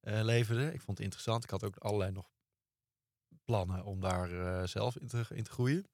leverden. 0.00 0.72
Ik 0.72 0.80
vond 0.80 0.96
het 0.96 1.06
interessant. 1.06 1.44
Ik 1.44 1.50
had 1.50 1.64
ook 1.64 1.76
allerlei 1.76 2.10
nog 2.10 2.30
plannen 3.44 3.84
om 3.84 4.00
daar 4.00 4.68
zelf 4.68 4.96
in 4.96 5.06
te, 5.06 5.26
in 5.28 5.44
te 5.44 5.50
groeien. 5.50 5.86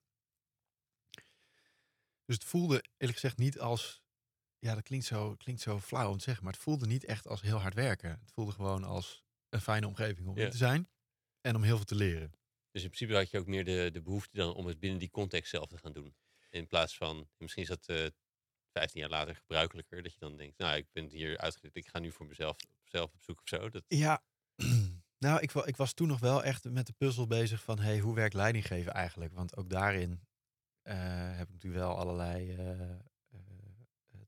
Dus 2.24 2.34
het 2.34 2.44
voelde 2.44 2.84
eerlijk 2.96 3.18
gezegd 3.18 3.36
niet 3.36 3.60
als, 3.60 4.02
ja, 4.58 4.74
dat 4.74 4.82
klinkt 4.82 5.06
zo, 5.06 5.34
klinkt 5.34 5.60
zo 5.60 5.80
flauw 5.80 6.10
om 6.10 6.16
te 6.18 6.22
zeggen, 6.24 6.44
maar 6.44 6.52
het 6.52 6.62
voelde 6.62 6.86
niet 6.86 7.04
echt 7.04 7.26
als 7.26 7.40
heel 7.40 7.58
hard 7.58 7.74
werken. 7.74 8.10
Het 8.10 8.32
voelde 8.32 8.52
gewoon 8.52 8.84
als 8.84 9.22
een 9.48 9.60
fijne 9.60 9.86
omgeving 9.86 10.28
om 10.28 10.36
Ja. 10.38 10.44
in 10.44 10.50
te 10.50 10.56
zijn 10.56 10.88
en 11.40 11.56
om 11.56 11.62
heel 11.62 11.76
veel 11.76 11.84
te 11.84 11.94
leren. 11.94 12.32
Dus 12.70 12.82
in 12.82 12.90
principe 12.90 13.14
had 13.18 13.30
je 13.30 13.38
ook 13.38 13.46
meer 13.46 13.64
de, 13.64 13.90
de 13.92 14.02
behoefte 14.02 14.36
dan 14.36 14.54
om 14.54 14.66
het 14.66 14.80
binnen 14.80 14.98
die 14.98 15.10
context 15.10 15.50
zelf 15.50 15.66
te 15.68 15.78
gaan 15.78 15.92
doen. 15.92 16.14
In 16.50 16.66
plaats 16.66 16.96
van, 16.96 17.28
misschien 17.36 17.62
is 17.62 17.68
dat 17.68 17.86
eh 17.86 18.06
15 18.72 19.00
jaar 19.00 19.10
later 19.10 19.34
gebruikelijker, 19.34 20.02
dat 20.02 20.12
je 20.12 20.18
dan 20.18 20.36
denkt, 20.36 20.58
nou, 20.58 20.76
ik 20.76 20.86
ben 20.92 21.08
hier 21.08 21.38
uitgeleerd, 21.38 21.76
ik 21.76 21.88
ga 21.88 21.98
nu 21.98 22.12
voor 22.12 22.26
mezelf 22.26 22.56
zelf 22.84 23.12
op 23.14 23.22
zoek 23.22 23.40
of 23.40 23.48
zo. 23.48 23.70
Dat, 23.70 23.84
Ja, 23.88 24.22
nou, 25.24 25.40
ik, 25.40 25.52
ik 25.52 25.76
was 25.76 25.92
toen 25.92 26.08
nog 26.08 26.20
wel 26.20 26.44
echt 26.44 26.64
met 26.70 26.86
de 26.86 26.92
puzzel 26.92 27.26
bezig 27.26 27.62
van, 27.62 27.78
hey, 27.78 27.98
hoe 27.98 28.14
werkt 28.14 28.34
leidinggeven 28.34 28.92
eigenlijk? 28.92 29.32
Want 29.34 29.56
ook 29.56 29.70
daarin 29.70 30.20
eh, 30.82 30.96
heb 31.36 31.46
ik 31.46 31.52
natuurlijk 31.52 31.82
wel 31.82 31.96
allerlei 31.96 32.54
eh, 32.54 32.96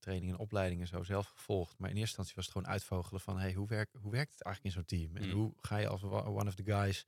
trainingen 0.00 0.34
en 0.34 0.40
opleidingen 0.40 0.86
zo 0.86 1.02
zelf 1.02 1.26
gevolgd. 1.26 1.78
Maar 1.78 1.90
in 1.90 1.96
eerste 1.96 2.18
instantie 2.18 2.34
was 2.34 2.44
het 2.44 2.54
gewoon 2.54 2.72
uitvogelen 2.72 3.20
van, 3.20 3.38
hey, 3.38 3.52
hoe, 3.52 3.68
werkt 3.68 3.94
hoe 4.00 4.12
werkt 4.12 4.32
het 4.32 4.42
eigenlijk 4.42 4.76
in 4.76 4.82
zo'n 4.82 4.98
team? 4.98 5.16
En 5.16 5.28
Mm. 5.28 5.34
hoe 5.34 5.54
ga 5.56 5.76
je 5.76 5.88
als 5.88 6.02
one 6.02 6.46
of 6.48 6.54
the 6.54 6.64
guys 6.64 7.06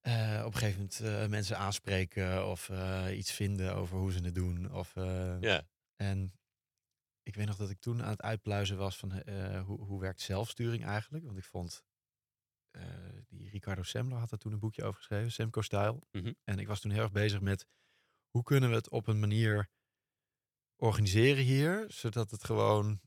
eh, 0.00 0.42
op 0.44 0.52
een 0.52 0.58
gegeven 0.58 0.76
moment 0.76 1.00
eh, 1.00 1.26
mensen 1.26 1.58
aanspreken 1.58 2.46
of 2.46 2.68
eh, 2.68 3.06
iets 3.18 3.32
vinden 3.32 3.74
over 3.74 3.98
hoe 3.98 4.12
ze 4.12 4.24
het 4.24 4.34
doen? 4.34 4.72
Of, 4.72 4.94
ja, 5.40 5.66
en 5.96 6.38
ik 7.22 7.34
weet 7.34 7.46
nog 7.46 7.56
dat 7.56 7.70
ik 7.70 7.80
toen 7.80 8.02
aan 8.02 8.10
het 8.10 8.22
uitpluizen 8.22 8.76
was 8.76 8.96
van 8.96 9.12
hoe, 9.58 9.80
hoe 9.80 10.00
werkt 10.00 10.20
zelfsturing 10.20 10.84
eigenlijk. 10.84 11.24
Want 11.24 11.38
ik 11.38 11.44
vond, 11.44 11.84
die 13.28 13.50
Ricardo 13.50 13.82
Semler 13.82 14.18
had 14.18 14.30
daar 14.30 14.38
toen 14.38 14.52
een 14.52 14.58
boekje 14.58 14.84
over 14.84 14.98
geschreven, 14.98 15.32
Semco 15.32 15.60
Style. 15.60 16.02
Mhm. 16.10 16.32
En 16.44 16.58
ik 16.58 16.66
was 16.66 16.80
toen 16.80 16.90
heel 16.90 17.02
erg 17.02 17.12
bezig 17.12 17.40
met 17.40 17.66
hoe 18.30 18.42
kunnen 18.42 18.70
we 18.70 18.76
het 18.76 18.90
op 18.90 19.06
een 19.06 19.20
manier 19.20 19.68
organiseren 20.76 21.44
hier, 21.44 21.84
zodat 21.88 22.30
het 22.30 22.44
gewoon 22.44 23.00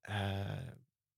eh, 0.00 0.68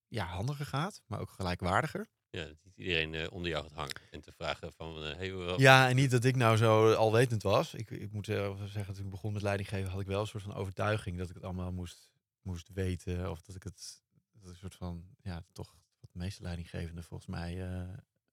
ja, 0.08 0.26
handiger 0.26 0.66
gaat, 0.66 1.02
maar 1.06 1.20
ook 1.20 1.30
gelijkwaardiger. 1.30 2.08
ja, 2.30 2.44
dat 2.44 2.56
niet 2.62 2.76
iedereen 2.76 3.14
eh, 3.14 3.32
onder 3.32 3.50
jou 3.50 3.62
gaat 3.62 3.72
hangen. 3.72 4.00
En 4.10 4.20
te 4.20 4.32
vragen 4.32 4.72
van, 4.72 5.04
eh 5.04 5.16
hey, 5.16 5.56
Ja, 5.56 5.88
en 5.88 5.96
niet 5.96 6.10
dat 6.10 6.24
ik 6.24 6.36
nou 6.36 6.56
zo 6.56 6.92
alwetend 6.92 7.42
was. 7.42 7.74
Ik, 7.74 7.90
ik 7.90 8.12
moet 8.12 8.26
zeggen, 8.26 8.94
toen 8.94 9.04
ik 9.04 9.10
begon 9.10 9.32
met 9.32 9.42
leidinggeven, 9.42 9.90
had 9.90 10.00
ik 10.00 10.06
wel 10.06 10.20
een 10.20 10.26
soort 10.26 10.42
van 10.42 10.54
overtuiging 10.54 11.18
dat 11.18 11.28
ik 11.28 11.34
het 11.34 11.44
allemaal 11.44 11.72
moest, 11.72 12.10
moest 12.42 12.68
weten. 12.72 13.30
Of 13.30 13.42
dat 13.42 13.56
ik 13.56 13.62
het, 13.62 14.02
dat 14.32 14.50
een 14.50 14.56
soort 14.56 14.74
van, 14.74 15.16
ja, 15.22 15.44
toch 15.52 15.76
wat 16.00 16.12
de 16.12 16.18
meeste 16.18 16.42
leidinggevenden 16.42 17.04
volgens 17.04 17.28
mij 17.28 17.54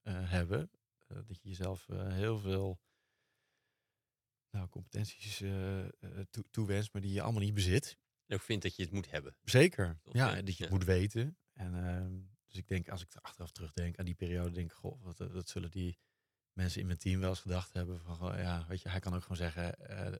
hebben. 0.03 0.71
Dat 1.07 1.41
je 1.41 1.49
jezelf 1.49 1.87
heel 1.93 2.39
veel 2.39 2.79
nou, 4.51 4.67
competenties 4.69 5.41
eh, 5.41 5.85
eh, 5.85 5.89
toe- 6.29 6.45
toewenst, 6.51 6.93
maar 6.93 7.01
die 7.01 7.13
je 7.13 7.21
allemaal 7.21 7.41
niet 7.41 7.53
bezit. 7.53 7.97
en 8.27 8.35
ook 8.35 8.43
vindt 8.43 8.63
dat 8.63 8.75
je 8.75 8.83
het 8.83 8.91
moet 8.91 9.11
hebben. 9.11 9.35
Zeker. 9.43 9.99
Ja, 10.11 10.41
dat 10.41 10.57
je 10.57 10.63
het 10.63 10.71
moet 10.71 10.83
weten. 10.83 11.37
En 11.53 11.75
ehm, 11.87 12.19
dus 12.47 12.57
ik 12.57 12.67
denk, 12.67 12.89
als 12.89 13.01
ik 13.01 13.13
er 13.13 13.21
achteraf 13.21 13.51
terugdenk 13.51 13.97
aan 13.99 14.05
die 14.05 14.15
periode, 14.15 14.51
denk 14.51 14.71
ik, 14.71 14.77
goh, 14.77 15.03
wat, 15.03 15.19
eh, 15.19 15.33
dat 15.33 15.49
zullen 15.49 15.71
die 15.71 15.97
mensen 16.53 16.79
in 16.81 16.85
mijn 16.87 16.97
team 16.99 17.19
wel 17.19 17.29
eens 17.29 17.39
gedacht 17.39 17.73
hebben. 17.73 18.01
Van, 18.01 18.37
ja, 18.37 18.65
weet 18.67 18.81
je, 18.81 18.89
hij 18.89 18.99
kan 18.99 19.13
ook 19.13 19.21
gewoon 19.21 19.37
zeggen, 19.37 19.87
eh, 19.89 20.13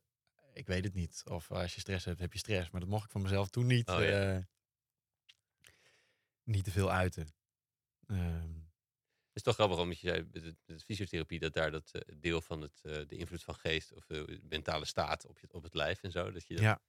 ik 0.54 0.68
weet 0.68 0.84
het 0.84 0.94
niet. 0.94 1.22
Of 1.26 1.52
als 1.52 1.74
je 1.76 1.80
stress 1.80 2.06
hebt, 2.06 2.20
heb 2.20 2.34
je 2.34 2.40
stress. 2.40 2.70
Maar 2.70 2.82
dat 2.82 2.90
mocht 2.90 3.06
ik 3.06 3.12
van 3.12 3.22
mezelf 3.22 3.50
toen 3.50 3.66
niet, 3.68 3.90
Oh, 3.90 4.00
ja. 4.04 4.36
eh, 4.38 4.44
niet 6.44 6.64
te 6.64 6.72
veel 6.72 6.92
uiten. 6.92 7.34
Ehm, 8.08 8.50
is 9.34 9.42
toch 9.44 9.54
grappig, 9.56 9.78
omdat 9.80 10.00
je 10.00 10.08
zei 10.08 10.28
met, 10.32 10.56
met 10.66 10.84
fysiotherapie, 10.84 11.40
dat 11.40 11.54
daar 11.54 11.72
dat 11.72 11.92
eh, 11.92 12.16
deel 12.20 12.42
van 12.42 12.62
het, 12.62 12.80
eh, 12.84 12.92
de 13.08 13.16
invloed 13.16 13.44
van 13.44 13.56
geest 13.56 13.94
of 13.94 14.06
de 14.06 14.40
mentale 14.44 14.86
staat 14.86 15.26
op, 15.26 15.40
je, 15.40 15.54
op 15.54 15.64
het 15.64 15.74
lijf 15.74 16.04
en 16.04 16.12
zo, 16.12 16.32
dat 16.32 16.48
je 16.48 16.54
dat 16.54 16.64
Ja. 16.64 16.82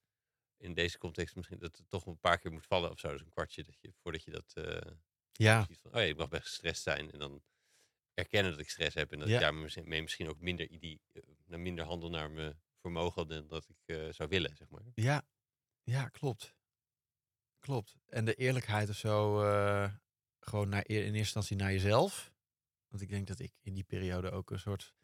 in 0.56 0.74
deze 0.74 0.98
context 0.98 1.36
misschien 1.36 1.58
dat 1.58 1.76
het 1.76 1.88
toch 1.88 2.06
een 2.06 2.18
paar 2.18 2.38
keer 2.38 2.52
moet 2.52 2.66
vallen 2.66 2.90
of 2.90 2.98
zo, 2.98 3.12
dus 3.12 3.20
een 3.20 3.28
kwartje, 3.28 3.64
dat 3.64 3.80
je, 3.80 3.92
voordat 3.92 4.22
je 4.24 4.30
dat 4.30 4.52
eh, 4.54 4.92
ja, 5.32 5.66
van, 5.70 5.90
oh 5.92 6.00
ja, 6.00 6.06
ik 6.06 6.16
mag 6.16 6.28
best 6.28 6.42
gestrest 6.46 6.82
zijn 6.82 7.10
en 7.12 7.18
dan 7.18 7.42
erkennen 8.14 8.52
dat 8.52 8.60
ik 8.60 8.70
stress 8.70 8.94
heb 8.94 9.12
en 9.12 9.18
dat 9.18 9.28
Ja. 9.28 9.34
ik 9.34 9.40
daarmee 9.40 10.02
misschien 10.02 10.28
ook 10.28 10.40
minder, 10.40 10.70
eh, 10.70 10.96
naar 11.46 11.60
minder 11.60 11.84
handel 11.84 12.10
naar 12.10 12.30
mijn 12.30 12.60
vermogen 12.80 13.26
dan 13.28 13.46
dat 13.46 13.68
ik 13.68 13.96
eh, 13.96 14.08
zou 14.12 14.28
willen, 14.28 14.56
zeg 14.56 14.68
maar. 14.68 14.82
ja, 14.94 15.26
ja, 15.82 16.08
klopt. 16.08 16.54
Klopt. 17.58 17.96
En 18.06 18.24
de 18.24 18.34
eerlijkheid 18.34 18.88
of 18.88 18.96
zo, 18.96 19.42
eh, 19.42 19.94
gewoon 20.40 20.68
naar, 20.68 20.88
in 20.88 20.96
eerste 20.96 21.16
instantie 21.18 21.56
naar 21.56 21.72
jezelf. 21.72 22.31
Want 22.92 23.04
ik 23.04 23.10
denk 23.10 23.26
dat 23.26 23.38
ik 23.38 23.52
in 23.60 23.74
die 23.74 23.84
periode 23.84 24.30
ook 24.30 24.50
een 24.50 24.58
soort, 24.58 24.94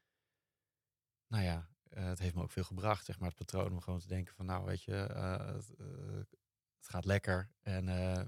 nou 1.27 1.45
ja, 1.45 1.69
eh, 1.91 2.05
het 2.05 2.19
heeft 2.19 2.35
me 2.35 2.43
ook 2.43 2.51
veel 2.51 2.65
gebracht, 2.65 3.05
zeg 3.05 3.19
maar, 3.19 3.29
het 3.29 3.39
patroon 3.39 3.73
om 3.73 3.81
gewoon 3.81 4.01
te 4.01 4.07
denken 4.07 4.35
van, 4.35 4.47
nou, 4.47 4.65
weet 4.65 4.83
je, 4.83 4.95
eh, 4.95 5.47
het, 5.47 5.75
eh, 5.79 5.87
het 6.79 6.89
gaat 6.89 7.05
lekker. 7.05 7.51
En, 7.61 7.85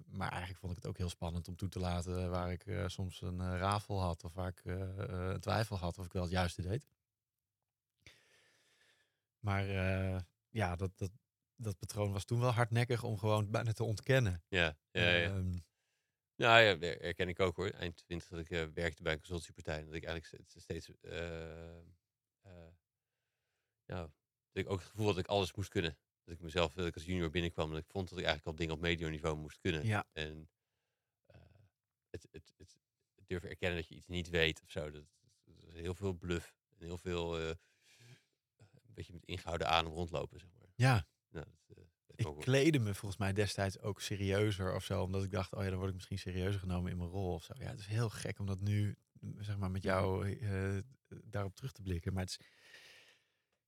maar 0.07 0.29
eigenlijk 0.29 0.61
vond 0.61 0.73
ik 0.73 0.79
het 0.79 0.87
ook 0.87 0.96
heel 0.96 1.09
spannend 1.09 1.49
om 1.49 1.57
toe 1.57 1.68
te 1.68 1.79
laten 1.79 2.31
waar 2.31 2.53
ik 2.53 2.64
soms 2.87 3.20
een 3.20 3.59
rafel 3.59 4.01
had 4.01 4.25
of 4.25 4.35
waar 4.35 4.49
ik 4.49 4.62
een 4.64 5.40
twijfel 5.40 5.79
had 5.79 5.99
of 5.99 6.05
ik 6.05 6.12
wel 6.12 6.23
het 6.23 6.31
juiste 6.31 6.62
deed. 6.62 6.88
Maar 9.38 9.64
ja, 10.49 10.77
dat, 10.77 10.99
dat, 10.99 11.11
dat 11.57 11.79
patroon 11.79 12.12
was 12.12 12.25
toen 12.25 12.40
wel 12.40 12.51
hardnekkig 12.51 13.03
om 13.03 13.18
gewoon 13.18 13.51
bijna 13.51 13.73
te 13.73 13.85
ontkennen. 13.85 14.42
Ja, 14.49 14.77
ja, 14.90 15.09
ja. 15.09 15.29
Ehm, 15.29 15.59
Nou 16.40 16.61
ja, 16.62 16.79
her- 16.79 16.98
herken 17.03 17.29
ik 17.29 17.40
ook 17.40 17.57
hoor. 17.57 17.68
Eind 17.70 17.96
20 17.96 18.29
dat 18.29 18.38
ik 18.38 18.50
eh, 18.50 18.64
werkte 18.74 19.03
bij 19.03 19.12
een 19.12 19.18
consultiepartij. 19.18 19.85
Dat 19.85 19.94
ik 19.94 20.05
eigenlijk 20.05 20.44
ste- 20.46 20.61
steeds. 20.61 20.90
ja, 23.85 24.00
dat 24.53 24.62
ik 24.64 24.70
ook 24.70 24.79
het 24.79 24.88
gevoel 24.88 25.07
had 25.07 25.14
dat 25.14 25.24
ik 25.24 25.31
alles 25.31 25.55
moest 25.55 25.68
kunnen. 25.68 25.98
Dat 26.24 26.35
ik 26.35 26.40
mezelf, 26.40 26.74
dat 26.74 26.87
ik 26.87 26.94
als 26.94 27.05
junior 27.05 27.31
binnenkwam, 27.31 27.70
dat 27.70 27.79
ik 27.79 27.87
vond 27.87 28.09
dat 28.09 28.18
ik 28.18 28.24
eigenlijk 28.24 28.46
al 28.57 28.64
dingen 28.64 28.74
op 28.74 28.81
medium 28.81 29.11
niveau 29.11 29.37
moest 29.37 29.59
kunnen. 29.59 29.85
Ja. 29.87 30.07
En 30.12 30.50
het, 32.11 32.26
het, 32.31 32.53
het, 32.57 32.79
het 33.14 33.26
durven 33.29 33.48
erkennen 33.48 33.79
dat 33.79 33.88
je 33.88 33.94
iets 33.94 34.07
niet 34.07 34.29
weet 34.29 34.62
of 34.62 34.70
zo. 34.70 34.90
Dat, 34.90 35.05
dat 35.44 35.57
is 35.68 35.74
heel 35.74 35.94
veel 35.94 36.12
bluff. 36.12 36.55
En 36.68 36.85
heel 36.85 36.98
veel. 36.98 37.40
een 37.40 37.59
beetje 38.94 39.12
met 39.12 39.24
ingehouden 39.24 39.68
adem 39.68 39.92
rondlopen, 39.92 40.40
zeg 40.40 40.50
maar. 40.59 40.68
ja, 40.74 41.07
Nou, 41.29 41.46
dat, 41.66 41.79
ik 42.14 42.27
kleedde 42.38 42.79
me 42.79 42.94
volgens 42.94 43.20
mij 43.20 43.33
destijds 43.33 43.81
ook 43.81 44.01
serieuzer 44.01 44.75
of 44.75 44.85
zo. 44.85 45.03
Omdat 45.03 45.25
ik 45.25 45.31
dacht, 45.31 45.55
oh 45.55 45.62
ja, 45.62 45.68
dan 45.68 45.77
word 45.77 45.88
ik 45.88 45.94
misschien 45.94 46.18
serieuzer 46.18 46.61
genomen 46.61 46.90
in 46.90 46.96
mijn 46.96 47.11
rol 47.11 47.35
of 47.35 47.44
zo. 47.44 47.55
Ja, 47.59 47.68
het 47.68 47.79
is 47.79 47.87
heel 47.87 48.11
gek 48.11 48.38
om 48.38 48.46
dat 48.46 48.61
nu, 48.61 48.96
zeg 49.38 49.57
maar, 49.57 49.70
met 49.70 49.83
jou 49.83 50.33
eh, 50.38 50.79
daarop 51.25 51.55
terug 51.55 51.73
te 51.73 51.83
blikken. 51.83 52.12
Maar 52.12 52.23
het 52.23 52.31
is, 52.31 52.46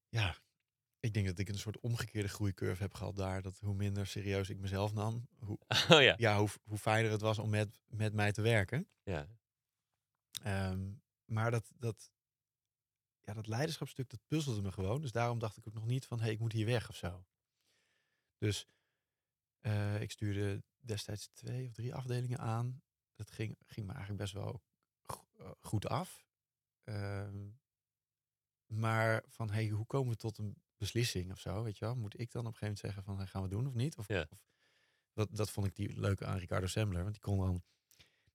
ja, 0.08 0.36
ik 1.00 1.14
denk 1.14 1.26
dat 1.26 1.38
ik 1.38 1.48
een 1.48 1.58
soort 1.58 1.80
omgekeerde 1.80 2.28
groeicurve 2.28 2.82
heb 2.82 2.94
gehad 2.94 3.16
daar. 3.16 3.42
Dat 3.42 3.58
hoe 3.58 3.74
minder 3.74 4.06
serieus 4.06 4.50
ik 4.50 4.58
mezelf 4.58 4.92
nam, 4.92 5.28
hoe, 5.38 5.58
Oh 5.90 6.02
ja. 6.02 6.14
ja, 6.16 6.38
hoe, 6.38 6.48
hoe 6.64 6.78
fijner 6.78 7.10
het 7.10 7.20
was 7.20 7.38
om 7.38 7.50
met, 7.50 7.80
met 7.86 8.12
mij 8.12 8.32
te 8.32 8.42
werken. 8.42 8.88
ja. 9.02 9.28
Ehm, 10.42 10.92
maar 11.24 11.50
dat, 11.50 11.72
dat, 11.76 12.12
ja, 13.20 13.32
dat 13.32 13.46
leiderschapstuk, 13.46 14.10
dat 14.10 14.20
puzzelde 14.26 14.62
me 14.62 14.72
gewoon. 14.72 15.00
Dus 15.00 15.12
daarom 15.12 15.38
dacht 15.38 15.56
ik 15.56 15.66
ook 15.68 15.74
nog 15.74 15.86
niet 15.86 16.06
van, 16.06 16.18
hé, 16.18 16.24
hey, 16.24 16.32
ik 16.32 16.40
moet 16.40 16.52
hier 16.52 16.66
weg 16.66 16.88
of 16.88 16.96
zo. 16.96 17.24
Dus 18.42 18.66
eh, 19.60 20.00
ik 20.00 20.10
stuurde 20.10 20.62
destijds 20.78 21.28
twee 21.32 21.66
of 21.66 21.72
drie 21.72 21.94
afdelingen 21.94 22.38
aan. 22.38 22.82
Dat 23.14 23.30
ging, 23.30 23.56
ging 23.66 23.86
me 23.86 23.92
eigenlijk 23.92 24.22
best 24.22 24.32
wel 24.34 24.62
eh, 25.38 25.50
goed 25.60 25.86
af. 25.88 26.24
Ehm, 26.84 27.50
maar 28.66 29.22
van, 29.26 29.50
hey, 29.50 29.68
hoe 29.68 29.86
komen 29.86 30.12
we 30.12 30.16
tot 30.16 30.38
een 30.38 30.62
beslissing 30.76 31.30
of 31.32 31.40
zo, 31.40 31.62
weet 31.62 31.78
je 31.78 31.84
wel? 31.84 31.94
Moet 31.96 32.20
ik 32.20 32.30
dan 32.30 32.46
op 32.46 32.52
een 32.52 32.58
gegeven 32.58 32.66
moment 32.66 32.78
zeggen 32.78 33.02
van, 33.02 33.16
hey, 33.16 33.26
gaan 33.26 33.42
we 33.42 33.48
doen 33.48 33.66
of 33.66 33.74
niet? 33.74 33.96
Of, 33.96 34.08
Ja. 34.08 34.26
of 34.30 34.46
dat, 35.12 35.28
dat 35.36 35.50
vond 35.50 35.66
ik 35.66 35.74
die 35.74 36.00
leuke 36.00 36.26
aan 36.26 36.38
Ricardo 36.38 36.66
Sembler. 36.66 37.02
Want 37.02 37.12
die 37.14 37.22
kon 37.22 37.38
dan, 37.38 37.62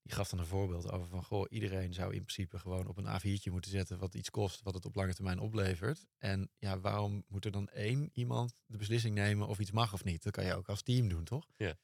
die 0.08 0.16
gaf 0.16 0.30
dan 0.30 0.40
een 0.40 0.46
voorbeeld 0.46 0.92
over 0.92 1.08
van, 1.08 1.24
goh, 1.24 1.46
iedereen 1.50 1.94
zou 1.94 2.14
in 2.14 2.24
principe 2.24 2.60
gewoon 2.60 2.88
op 2.88 2.98
een 2.98 3.20
A4'tje 3.20 3.52
moeten 3.52 3.72
zetten 3.72 3.98
wat 3.98 4.14
iets 4.14 4.30
kost, 4.30 4.62
wat 4.62 4.74
het 4.74 4.86
op 4.86 4.96
lange 4.96 5.14
termijn 5.14 5.40
oplevert. 5.40 6.06
En 6.18 6.52
ja, 6.58 6.80
waarom 6.80 7.24
moet 7.28 7.46
er 7.46 7.52
dan 7.52 7.70
één 7.70 8.10
iemand 8.14 8.56
de 8.66 8.78
beslissing 8.78 9.16
nemen 9.16 9.48
of 9.48 9.60
iets 9.60 9.72
mag 9.72 9.94
of 9.94 10.04
niet? 10.04 10.24
Dat 10.24 10.34
kan 10.34 10.46
je 10.46 10.56
ook 10.56 10.70
als 10.70 10.82
team 10.82 11.08
doen, 11.08 11.24
toch? 11.24 11.48
Ja. 11.58 11.78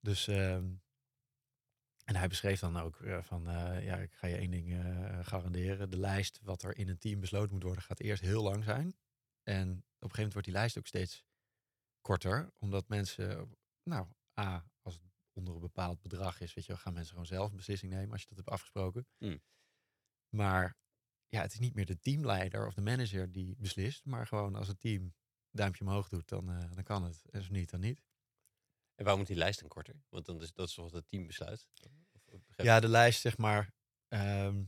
Dus, 0.00 0.28
ehm, 0.28 0.70
en 2.04 2.16
hij 2.16 2.28
beschreef 2.28 2.60
dan 2.60 2.76
ook 2.76 3.00
eh, 3.00 3.22
van, 3.22 3.48
eh, 3.48 3.84
ja, 3.84 3.96
ik 3.96 4.12
ga 4.12 4.26
je 4.26 4.36
één 4.36 4.50
ding 4.50 4.72
eh, 4.72 5.18
garanderen. 5.22 5.90
De 5.90 5.98
lijst 5.98 6.40
wat 6.42 6.62
er 6.62 6.76
in 6.76 6.88
een 6.88 6.98
team 6.98 7.20
besloten 7.20 7.52
moet 7.52 7.62
worden, 7.62 7.82
gaat 7.82 8.00
eerst 8.00 8.22
heel 8.22 8.42
lang 8.42 8.64
zijn. 8.64 8.96
En 9.42 9.68
op 9.68 9.74
een 9.74 9.84
gegeven 9.84 10.16
moment 10.16 10.32
wordt 10.32 10.48
die 10.48 10.56
lijst 10.56 10.78
ook 10.78 10.86
steeds 10.86 11.24
korter, 12.00 12.52
omdat 12.58 12.88
mensen, 12.88 13.56
nou, 13.82 14.06
A, 14.40 14.64
als 14.80 14.94
het 14.94 15.11
onder 15.32 15.54
een 15.54 15.60
bepaald 15.60 16.00
bedrag 16.00 16.40
is, 16.40 16.54
weet 16.54 16.64
je, 16.66 16.76
gaan 16.76 16.92
mensen 16.92 17.10
gewoon 17.12 17.26
zelf 17.26 17.50
een 17.50 17.56
beslissing 17.56 17.92
nemen 17.92 18.12
als 18.12 18.20
je 18.20 18.28
dat 18.28 18.36
hebt 18.36 18.48
afgesproken. 18.50 19.06
Hmm. 19.18 19.42
Maar 20.28 20.76
ja, 21.28 21.40
het 21.40 21.52
is 21.52 21.58
niet 21.58 21.74
meer 21.74 21.86
de 21.86 21.98
teamleider 21.98 22.66
of 22.66 22.74
de 22.74 22.80
manager 22.80 23.32
die 23.32 23.56
beslist, 23.58 24.04
maar 24.04 24.26
gewoon 24.26 24.54
als 24.54 24.68
het 24.68 24.80
team 24.80 25.14
duimpje 25.50 25.84
omhoog 25.84 26.08
doet, 26.08 26.28
dan, 26.28 26.50
eh, 26.50 26.70
dan 26.74 26.84
kan 26.84 27.02
het. 27.04 27.22
En 27.30 27.38
als 27.38 27.48
niet, 27.48 27.70
dan 27.70 27.80
niet. 27.80 28.02
En 28.94 29.02
waarom 29.04 29.18
moet 29.18 29.28
die 29.28 29.36
lijst 29.38 29.60
dan 29.60 29.68
korter? 29.68 30.02
Want 30.08 30.26
dan 30.26 30.42
is 30.42 30.52
dat 30.52 30.68
is 30.68 30.74
wat 30.74 30.92
het 30.92 31.08
team 31.08 31.26
besluit. 31.26 31.68
Of- 32.12 32.26
of 32.26 32.44
begrijp 32.46 32.68
Ja, 32.68 32.80
de 32.80 32.88
lijst, 32.88 33.20
zeg 33.20 33.36
maar. 33.38 33.74
ehm, 34.08 34.64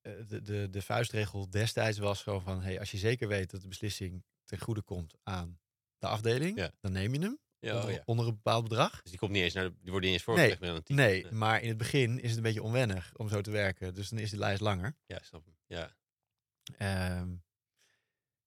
eh, 0.00 0.26
de, 0.26 0.42
de, 0.42 0.68
de 0.70 0.82
vuistregel 0.82 1.50
destijds 1.50 1.98
was 1.98 2.22
gewoon 2.22 2.42
van: 2.42 2.62
hey, 2.62 2.78
als 2.78 2.90
je 2.90 2.98
zeker 2.98 3.28
weet 3.28 3.50
dat 3.50 3.60
de 3.60 3.68
beslissing 3.68 4.24
ten 4.44 4.58
goede 4.58 4.82
komt 4.82 5.14
aan 5.22 5.60
de 5.98 6.06
afdeling, 6.06 6.56
Ja. 6.58 6.72
dan 6.80 6.92
neem 6.92 7.14
je 7.14 7.20
hem? 7.20 7.38
Ja, 7.58 7.74
onder, 7.74 7.88
oh 7.88 7.94
ja. 7.94 8.02
onder 8.04 8.26
een 8.26 8.34
bepaald 8.34 8.68
bedrag. 8.68 9.02
Dus 9.02 9.10
die 9.10 9.18
komt 9.18 9.30
niet 9.30 9.42
eens 9.42 9.54
naar 9.54 9.64
de, 9.64 9.74
die 9.80 9.90
wordt 9.90 10.04
niet 10.04 10.14
eens 10.14 10.22
voorgelegd 10.22 10.60
het 10.60 10.84
team. 10.84 10.98
Nee, 10.98 11.32
maar 11.32 11.62
in 11.62 11.68
het 11.68 11.76
begin 11.78 12.20
is 12.20 12.28
het 12.28 12.36
een 12.36 12.42
beetje 12.42 12.62
onwennig 12.62 13.12
om 13.16 13.28
zo 13.28 13.40
te 13.40 13.50
werken. 13.50 13.94
Dus 13.94 14.08
dan 14.08 14.18
is 14.18 14.30
de 14.30 14.38
lijst 14.38 14.60
langer. 14.60 14.96
Ja, 15.06 15.18
snap 15.22 15.44
hem. 15.44 15.56
Ja. 15.66 15.96
Ehm, 16.78 17.34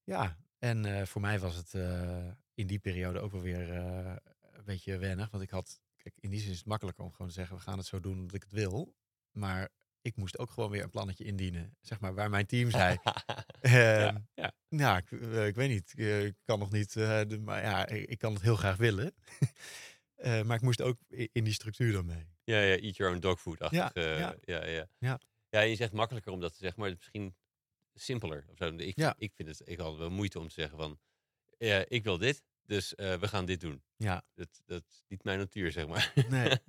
ja, 0.04 0.38
en 0.60 0.86
eh, 0.86 1.06
voor 1.06 1.22
mij 1.22 1.40
was 1.40 1.56
het 1.56 1.74
eh, 1.74 2.28
in 2.54 2.68
die 2.68 2.80
periode 2.80 3.20
ook 3.20 3.32
wel 3.32 3.42
weer 3.42 3.74
eh, 3.74 4.16
een 4.52 4.66
beetje 4.66 4.98
wennig. 4.98 5.30
Want 5.30 5.44
ik 5.44 5.50
had, 5.50 5.82
kijk, 5.96 6.16
in 6.20 6.30
die 6.30 6.40
zin 6.40 6.52
is 6.52 6.58
het 6.58 6.68
makkelijker 6.68 7.04
om 7.04 7.12
gewoon 7.12 7.28
te 7.28 7.34
zeggen: 7.34 7.56
we 7.56 7.62
gaan 7.62 7.78
het 7.78 7.88
zo 7.88 8.00
doen 8.00 8.20
omdat 8.20 8.36
ik 8.36 8.44
het 8.44 8.52
wil. 8.52 8.96
Maar 9.32 9.70
ik 10.02 10.16
moest 10.16 10.38
ook 10.38 10.50
gewoon 10.50 10.70
weer 10.70 10.84
een 10.84 10.90
plannetje 10.90 11.24
indienen. 11.24 11.78
Zeg 11.82 12.00
maar 12.00 12.14
waar 12.14 12.30
mijn 12.30 12.46
team 12.46 12.70
zei. 12.82 12.98
ehm, 13.62 14.18
ja. 14.34 14.54
Nou, 14.70 14.98
ik, 14.98 15.12
eh, 15.12 15.48
ik 15.48 15.56
weet 15.56 15.70
niet. 15.70 15.94
eh, 15.98 16.26
Ik 16.26 16.36
kan 16.44 16.60
nog 16.60 16.72
niet. 16.72 16.96
eh, 16.96 17.22
de, 17.28 17.40
maar 17.40 17.62
ja, 17.62 17.88
ik, 17.88 18.10
ik 18.10 18.18
kan 18.18 18.34
het 18.34 18.42
heel 18.42 18.56
graag 18.56 18.78
willen. 18.78 19.14
Maar 20.46 20.56
ik 20.56 20.62
moest 20.62 20.82
ook 20.82 20.98
in 21.10 21.44
die 21.44 21.54
structuur 21.54 21.92
dan 21.94 22.06
mee. 22.06 22.28
Ja, 22.44 22.60
ja, 22.62 22.78
eat 22.78 22.96
your 22.96 23.12
own 23.14 23.20
dog 23.22 23.42
food. 23.42 23.58
Ja, 23.70 23.92
ja. 23.94 24.02
ja. 24.18 24.36
Ja, 24.42 24.66
ja. 24.66 25.20
Ja. 25.50 25.60
je 25.62 25.76
zegt 25.76 25.92
makkelijker 25.94 26.32
om 26.32 26.40
dat 26.40 26.52
te 26.52 26.58
zeggen, 26.58 26.80
maar 26.82 26.90
misschien 26.90 27.36
simpeler. 27.94 28.46
Of 28.50 28.58
zo. 28.58 28.66
Ik, 28.76 28.96
Ja. 28.98 29.16
ik 29.18 29.34
vind 29.34 29.50
het, 29.50 29.62
ik 29.66 29.80
had 29.80 29.98
wel 29.98 30.10
moeite 30.10 30.40
om 30.40 30.48
te 30.48 30.54
zeggen 30.54 30.78
van, 30.78 31.00
ik 31.88 32.04
wil 32.04 32.18
dit, 32.18 32.44
dus 32.66 32.94
we 32.96 33.28
gaan 33.28 33.46
dit 33.46 33.60
doen. 33.62 33.84
Ja, 33.96 34.24
Dat, 34.34 34.62
dat 34.66 34.84
is 34.90 35.04
niet 35.08 35.24
mijn 35.24 35.38
natuur, 35.40 35.72
zeg 35.72 35.88
maar. 35.88 36.12
Nee, 36.30 36.50
ik 36.52 36.62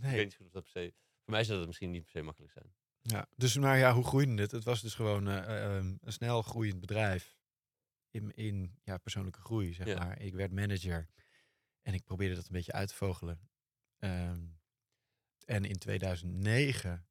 nee. 0.00 0.14
weet 0.14 0.24
niet 0.24 0.34
goed 0.36 0.46
of 0.46 0.52
dat 0.52 0.62
per 0.62 0.70
se, 0.72 0.94
voor 1.28 1.36
mij 1.36 1.46
zou 1.46 1.58
dat 1.58 1.66
misschien 1.66 1.90
niet 1.90 2.02
per 2.02 2.10
se 2.10 2.22
makkelijk 2.22 2.52
zijn. 2.52 2.74
Ja, 3.00 3.28
dus 3.36 3.56
maar 3.56 3.78
ja, 3.78 3.92
hoe 3.94 4.04
groeide 4.04 4.42
het? 4.42 4.50
Het 4.50 4.64
was 4.64 4.80
dus 4.82 4.94
gewoon 4.94 5.28
eh, 5.28 5.36
eh, 5.36 5.76
ehm, 5.76 5.96
een 6.00 6.12
snel 6.12 6.42
groeiend 6.42 6.80
bedrijf 6.80 7.38
in, 8.10 8.34
in 8.34 8.78
ja, 8.82 8.98
persoonlijke 8.98 9.40
groei, 9.40 9.72
zeg 9.74 9.86
Ja. 9.86 9.98
maar. 9.98 10.20
Ik 10.20 10.34
werd 10.34 10.52
manager 10.52 11.08
en 11.82 11.94
ik 11.94 12.04
probeerde 12.04 12.34
dat 12.34 12.46
een 12.46 12.52
beetje 12.52 12.72
uit 12.72 12.88
te 12.88 12.94
vogelen. 12.94 13.50
Ehm, 13.98 14.46
en 15.44 15.64
in 15.64 15.78
2009 15.78 17.06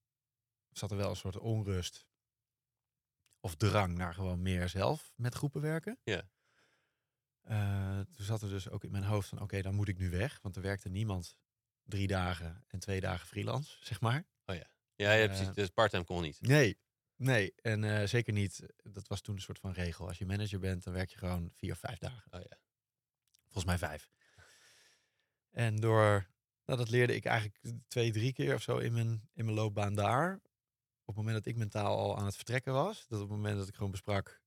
zat 0.69 0.91
er 0.91 0.97
wel 0.97 1.09
een 1.09 1.15
soort 1.15 1.37
onrust 1.37 2.07
of 3.39 3.55
drang 3.55 3.97
naar 3.97 4.13
gewoon 4.13 4.41
meer 4.41 4.69
zelf 4.69 5.13
met 5.15 5.35
groepen 5.35 5.61
werken. 5.61 5.99
Ja. 6.03 6.29
Eh, 7.41 7.99
toen 7.99 8.25
zat 8.25 8.41
er 8.41 8.49
dus 8.49 8.69
ook 8.69 8.83
in 8.83 8.91
mijn 8.91 9.03
hoofd 9.03 9.29
van, 9.29 9.41
oké, 9.41 9.61
dan 9.61 9.75
moet 9.75 9.87
ik 9.87 9.97
nu 9.97 10.09
weg. 10.09 10.39
Want 10.41 10.55
er 10.55 10.61
werkte 10.61 10.89
niemand 10.89 11.37
drie 11.87 12.07
dagen 12.07 12.63
en 12.67 12.79
twee 12.79 12.99
dagen 12.99 13.27
freelance, 13.27 13.77
zeg 13.79 14.01
maar. 14.01 14.25
Ja, 14.95 15.11
ja 15.13 15.21
Eh, 15.21 15.27
precies. 15.27 15.53
Dus 15.53 15.69
parttime 15.69 16.03
kon 16.03 16.21
niet. 16.21 16.41
Nee, 16.41 16.77
nee. 17.15 17.53
En 17.61 17.83
eh, 17.83 18.07
zeker 18.07 18.33
niet. 18.33 18.65
Dat 18.83 19.07
was 19.07 19.21
toen 19.21 19.35
een 19.35 19.41
soort 19.41 19.59
van 19.59 19.71
regel. 19.71 20.07
Als 20.07 20.17
je 20.17 20.25
manager 20.25 20.59
bent, 20.59 20.83
dan 20.83 20.93
werk 20.93 21.09
je 21.09 21.17
gewoon 21.17 21.51
vier 21.53 21.71
of 21.71 21.79
vijf 21.79 21.97
dagen. 21.97 22.31
Oh 22.33 22.41
ja. 22.49 22.57
Volgens 23.43 23.65
mij 23.65 23.77
vijf. 23.77 24.09
En 25.51 25.75
door, 25.75 26.27
nou, 26.65 26.79
dat 26.79 26.89
leerde 26.89 27.15
ik 27.15 27.25
eigenlijk 27.25 27.59
twee, 27.87 28.11
drie 28.11 28.33
keer 28.33 28.53
of 28.53 28.61
zo 28.61 28.77
in 28.77 28.93
mijn, 28.93 29.29
in 29.33 29.45
mijn 29.45 29.57
loopbaan 29.57 29.95
daar. 29.95 30.33
Op 31.01 31.15
het 31.15 31.25
moment 31.25 31.35
dat 31.35 31.45
ik 31.45 31.55
mentaal 31.55 31.97
al 31.97 32.17
aan 32.17 32.25
het 32.25 32.35
vertrekken 32.35 32.73
was. 32.73 33.07
Dat 33.07 33.21
op 33.21 33.27
het 33.29 33.37
moment 33.37 33.57
dat 33.57 33.67
ik 33.67 33.75
gewoon 33.75 33.91
besprak, 33.91 34.41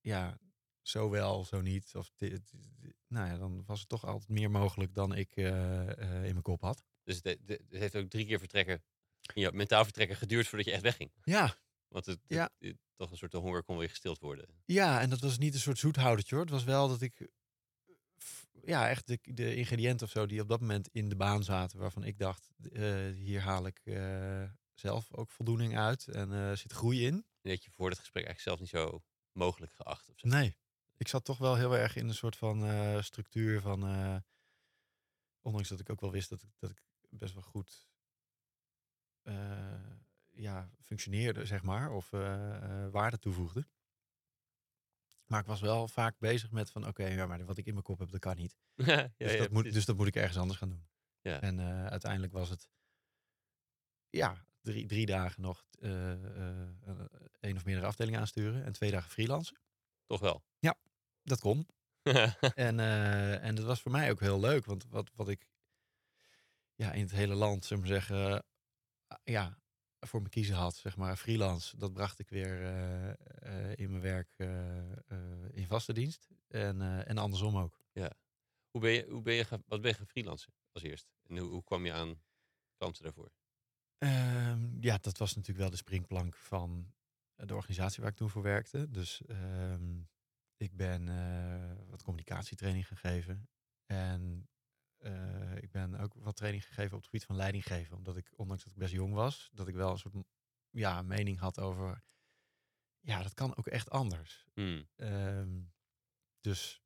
ja, 0.00 0.38
zo 0.82 1.10
wel, 1.10 1.44
zo 1.44 1.60
niet. 1.60 1.94
Of 1.94 2.10
dit, 2.16 2.50
dit- 2.80 2.96
nou 3.08 3.26
ja, 3.28 3.36
dan 3.38 3.62
was 3.66 3.80
het 3.80 3.88
toch 3.88 4.04
altijd 4.06 4.28
meer 4.30 4.50
mogelijk 4.50 4.94
dan 4.94 5.14
ik 5.14 5.36
eh, 5.36 5.90
eh, 5.90 6.14
in 6.24 6.30
mijn 6.32 6.42
kop 6.42 6.60
had. 6.60 6.84
Dus 7.02 7.16
het, 7.22 7.38
het- 7.46 7.62
heeft 7.68 7.96
ook 7.96 8.08
drie 8.08 8.26
keer 8.26 8.38
vertrekken, 8.38 8.82
ja, 9.34 9.50
mentaal 9.50 9.84
vertrekken 9.84 10.16
geduurd 10.16 10.46
voordat 10.48 10.66
je 10.66 10.72
echt 10.72 10.82
wegging. 10.82 11.12
Ja, 11.22 11.56
Want 11.88 12.06
het, 12.06 12.20
het- 12.22 12.30
Ja. 12.36 12.50
het- 12.58 12.76
toch 12.96 13.10
een 13.10 13.16
soort 13.16 13.32
de 13.32 13.38
honger 13.38 13.62
kon 13.62 13.76
weer 13.78 13.88
gestild 13.88 14.18
worden. 14.18 14.46
Ja, 14.64 15.00
en 15.00 15.10
dat 15.10 15.20
was 15.20 15.38
niet 15.38 15.54
een 15.54 15.60
soort 15.60 15.78
zoethoudertje 15.78 16.34
hoor. 16.34 16.44
Het 16.44 16.52
was 16.54 16.64
wel 16.64 16.88
dat 16.88 17.00
ik, 17.00 17.28
ja, 18.64 18.88
echt 18.88 19.06
de, 19.06 19.18
de 19.22 19.54
ingrediënten 19.54 20.06
of 20.06 20.12
zo 20.12 20.26
die 20.26 20.40
op 20.40 20.48
dat 20.48 20.60
moment 20.60 20.88
in 20.92 21.08
de 21.08 21.16
baan 21.16 21.44
zaten, 21.44 21.78
waarvan 21.78 22.04
ik 22.04 22.18
dacht, 22.18 22.48
eh, 22.72 23.06
hier 23.14 23.40
haal 23.40 23.66
ik 23.66 23.80
zelf 24.74 25.14
ook 25.14 25.30
voldoening 25.30 25.76
uit 25.78 26.08
en 26.08 26.58
zit 26.58 26.72
groei 26.72 27.06
in. 27.06 27.14
En 27.14 27.50
dat 27.50 27.64
je 27.64 27.70
voor 27.70 27.88
het 27.90 27.98
gesprek 27.98 28.24
eigenlijk 28.26 28.58
zelf 28.58 28.60
niet 28.60 28.82
zo 28.90 29.02
mogelijk 29.32 29.72
geacht. 29.72 30.08
Of 30.10 30.18
zo. 30.18 30.28
Nee, 30.28 30.56
ik 30.98 31.08
zat 31.08 31.24
toch 31.24 31.38
wel 31.38 31.56
heel 31.56 31.76
erg 31.76 31.96
in 31.96 32.08
een 32.08 32.14
soort 32.14 32.36
van 32.36 32.64
eh, 32.64 33.02
structuur 33.02 33.60
van, 33.60 33.86
eh, 33.86 34.16
ondanks 35.40 35.68
dat 35.68 35.80
ik 35.80 35.90
ook 35.90 36.00
wel 36.00 36.10
wist 36.10 36.28
dat 36.28 36.42
ik, 36.42 36.50
dat 36.58 36.70
ik 36.70 36.82
best 37.08 37.34
wel 37.34 37.42
goed 37.42 37.88
eh, 39.22 39.96
ja, 40.30 40.70
functioneerde, 40.80 41.46
zeg 41.46 41.62
maar, 41.62 41.92
of 41.92 42.10
waarde 42.90 43.18
toevoegde. 43.18 43.66
Maar 45.26 45.40
ik 45.40 45.46
was 45.46 45.60
wel 45.60 45.88
vaak 45.88 46.18
bezig 46.18 46.50
met 46.50 46.70
van, 46.70 46.86
oké, 46.86 47.06
ja, 47.06 47.26
maar 47.26 47.44
wat 47.44 47.58
ik 47.58 47.66
in 47.66 47.72
mijn 47.72 47.84
kop 47.84 47.98
heb, 47.98 48.10
dat 48.10 48.20
kan 48.20 48.36
niet. 48.36 48.58
ja, 48.74 49.12
Dus, 49.16 49.32
ja, 49.32 49.38
dat 49.38 49.50
moet, 49.50 49.72
dus 49.72 49.84
dat 49.84 49.96
moet 49.96 50.06
ik 50.06 50.16
ergens 50.16 50.38
anders 50.38 50.58
gaan 50.58 50.68
doen. 50.68 50.86
Ja. 51.20 51.40
En 51.40 51.60
uiteindelijk 51.90 52.32
was 52.32 52.48
het, 52.48 52.68
ja, 54.10 54.44
drie, 54.60 54.86
drie 54.86 55.06
dagen 55.06 55.42
nog 55.42 55.64
één 57.40 57.56
of 57.56 57.64
meerdere 57.64 57.86
afdelingen 57.86 58.20
aansturen 58.20 58.64
en 58.64 58.72
twee 58.72 58.90
dagen 58.90 59.10
freelancen. 59.10 59.58
Toch 60.06 60.20
wel. 60.20 60.44
Dat 61.28 61.40
kon. 61.40 61.66
En, 62.54 62.80
eh, 62.80 63.44
en 63.44 63.54
dat 63.54 63.64
was 63.64 63.80
voor 63.80 63.90
mij 63.90 64.10
ook 64.10 64.20
heel 64.20 64.40
leuk, 64.40 64.64
want 64.64 64.84
wat, 64.88 65.10
wat 65.14 65.28
ik 65.28 65.46
ja, 66.74 66.92
in 66.92 67.02
het 67.02 67.10
hele 67.10 67.34
land, 67.34 67.64
zeg 67.64 67.78
maar 67.78 67.86
zeggen, 67.88 68.44
ah, 69.06 69.18
ja, 69.24 69.58
voor 70.00 70.22
me 70.22 70.28
kiezen 70.28 70.54
had, 70.56 70.76
zeg 70.76 70.96
maar, 70.96 71.16
freelance, 71.16 71.76
dat 71.76 71.92
bracht 71.92 72.18
ik 72.18 72.28
weer 72.28 72.62
eh, 72.62 73.08
eh, 73.70 73.76
in 73.78 73.90
mijn 73.90 74.02
werk 74.02 74.34
eh, 74.36 74.92
eh, 74.92 75.48
in 75.50 75.66
vaste 75.66 75.92
dienst. 75.92 76.28
En, 76.48 76.80
eh, 76.82 77.08
en 77.08 77.18
andersom 77.18 77.56
ook. 77.58 77.80
hoe 78.70 78.80
ben 78.80 78.90
je, 78.90 79.06
hoe 79.10 79.22
ben 79.22 79.34
je, 79.34 79.44
gaan- 79.44 79.62
wat 79.66 79.80
ben 79.80 79.90
je 79.90 79.96
gaan 79.96 80.06
freelancen 80.06 80.52
als 80.72 80.82
eerst? 80.82 81.08
En 81.26 81.38
hoe, 81.38 81.50
hoe 81.50 81.64
kwam 81.64 81.84
je 81.84 81.92
aan 81.92 82.22
klanten 82.76 83.02
daarvoor? 83.02 83.32
Ehm, 83.98 84.80
ja, 84.80 84.98
dat 85.00 85.18
was 85.18 85.30
natuurlijk 85.34 85.60
wel 85.60 85.70
de 85.70 85.76
springplank 85.76 86.36
van 86.36 86.92
de 87.34 87.54
organisatie 87.54 88.02
waar 88.02 88.10
ik 88.10 88.16
toen 88.16 88.30
voor 88.30 88.42
werkte. 88.42 88.90
Dus 88.90 89.22
ehm, 89.26 90.00
ik 90.58 90.76
ben 90.76 91.08
eh, 91.08 91.90
wat 91.90 92.02
communicatietraining 92.02 92.86
gegeven. 92.86 93.48
En 93.86 94.48
eh, 94.96 95.56
ik 95.56 95.70
ben 95.70 95.94
ook 95.94 96.14
wat 96.14 96.36
training 96.36 96.66
gegeven 96.66 96.92
op 96.92 96.98
het 96.98 97.04
gebied 97.04 97.24
van 97.24 97.36
leidinggeven. 97.36 97.96
Omdat 97.96 98.16
ik, 98.16 98.32
ondanks 98.36 98.62
dat 98.64 98.72
ik 98.72 98.78
best 98.78 98.92
jong 98.92 99.14
was, 99.14 99.50
dat 99.52 99.68
ik 99.68 99.74
wel 99.74 99.90
een 99.90 99.98
soort 99.98 100.14
ja, 100.70 101.02
mening 101.02 101.38
had 101.38 101.60
over... 101.60 102.02
Ja, 103.00 103.22
dat 103.22 103.34
kan 103.34 103.56
ook 103.56 103.66
echt 103.66 103.90
anders. 103.90 104.46
Hmm. 104.54 104.88
Ehm, 104.96 105.60
dus 106.40 106.82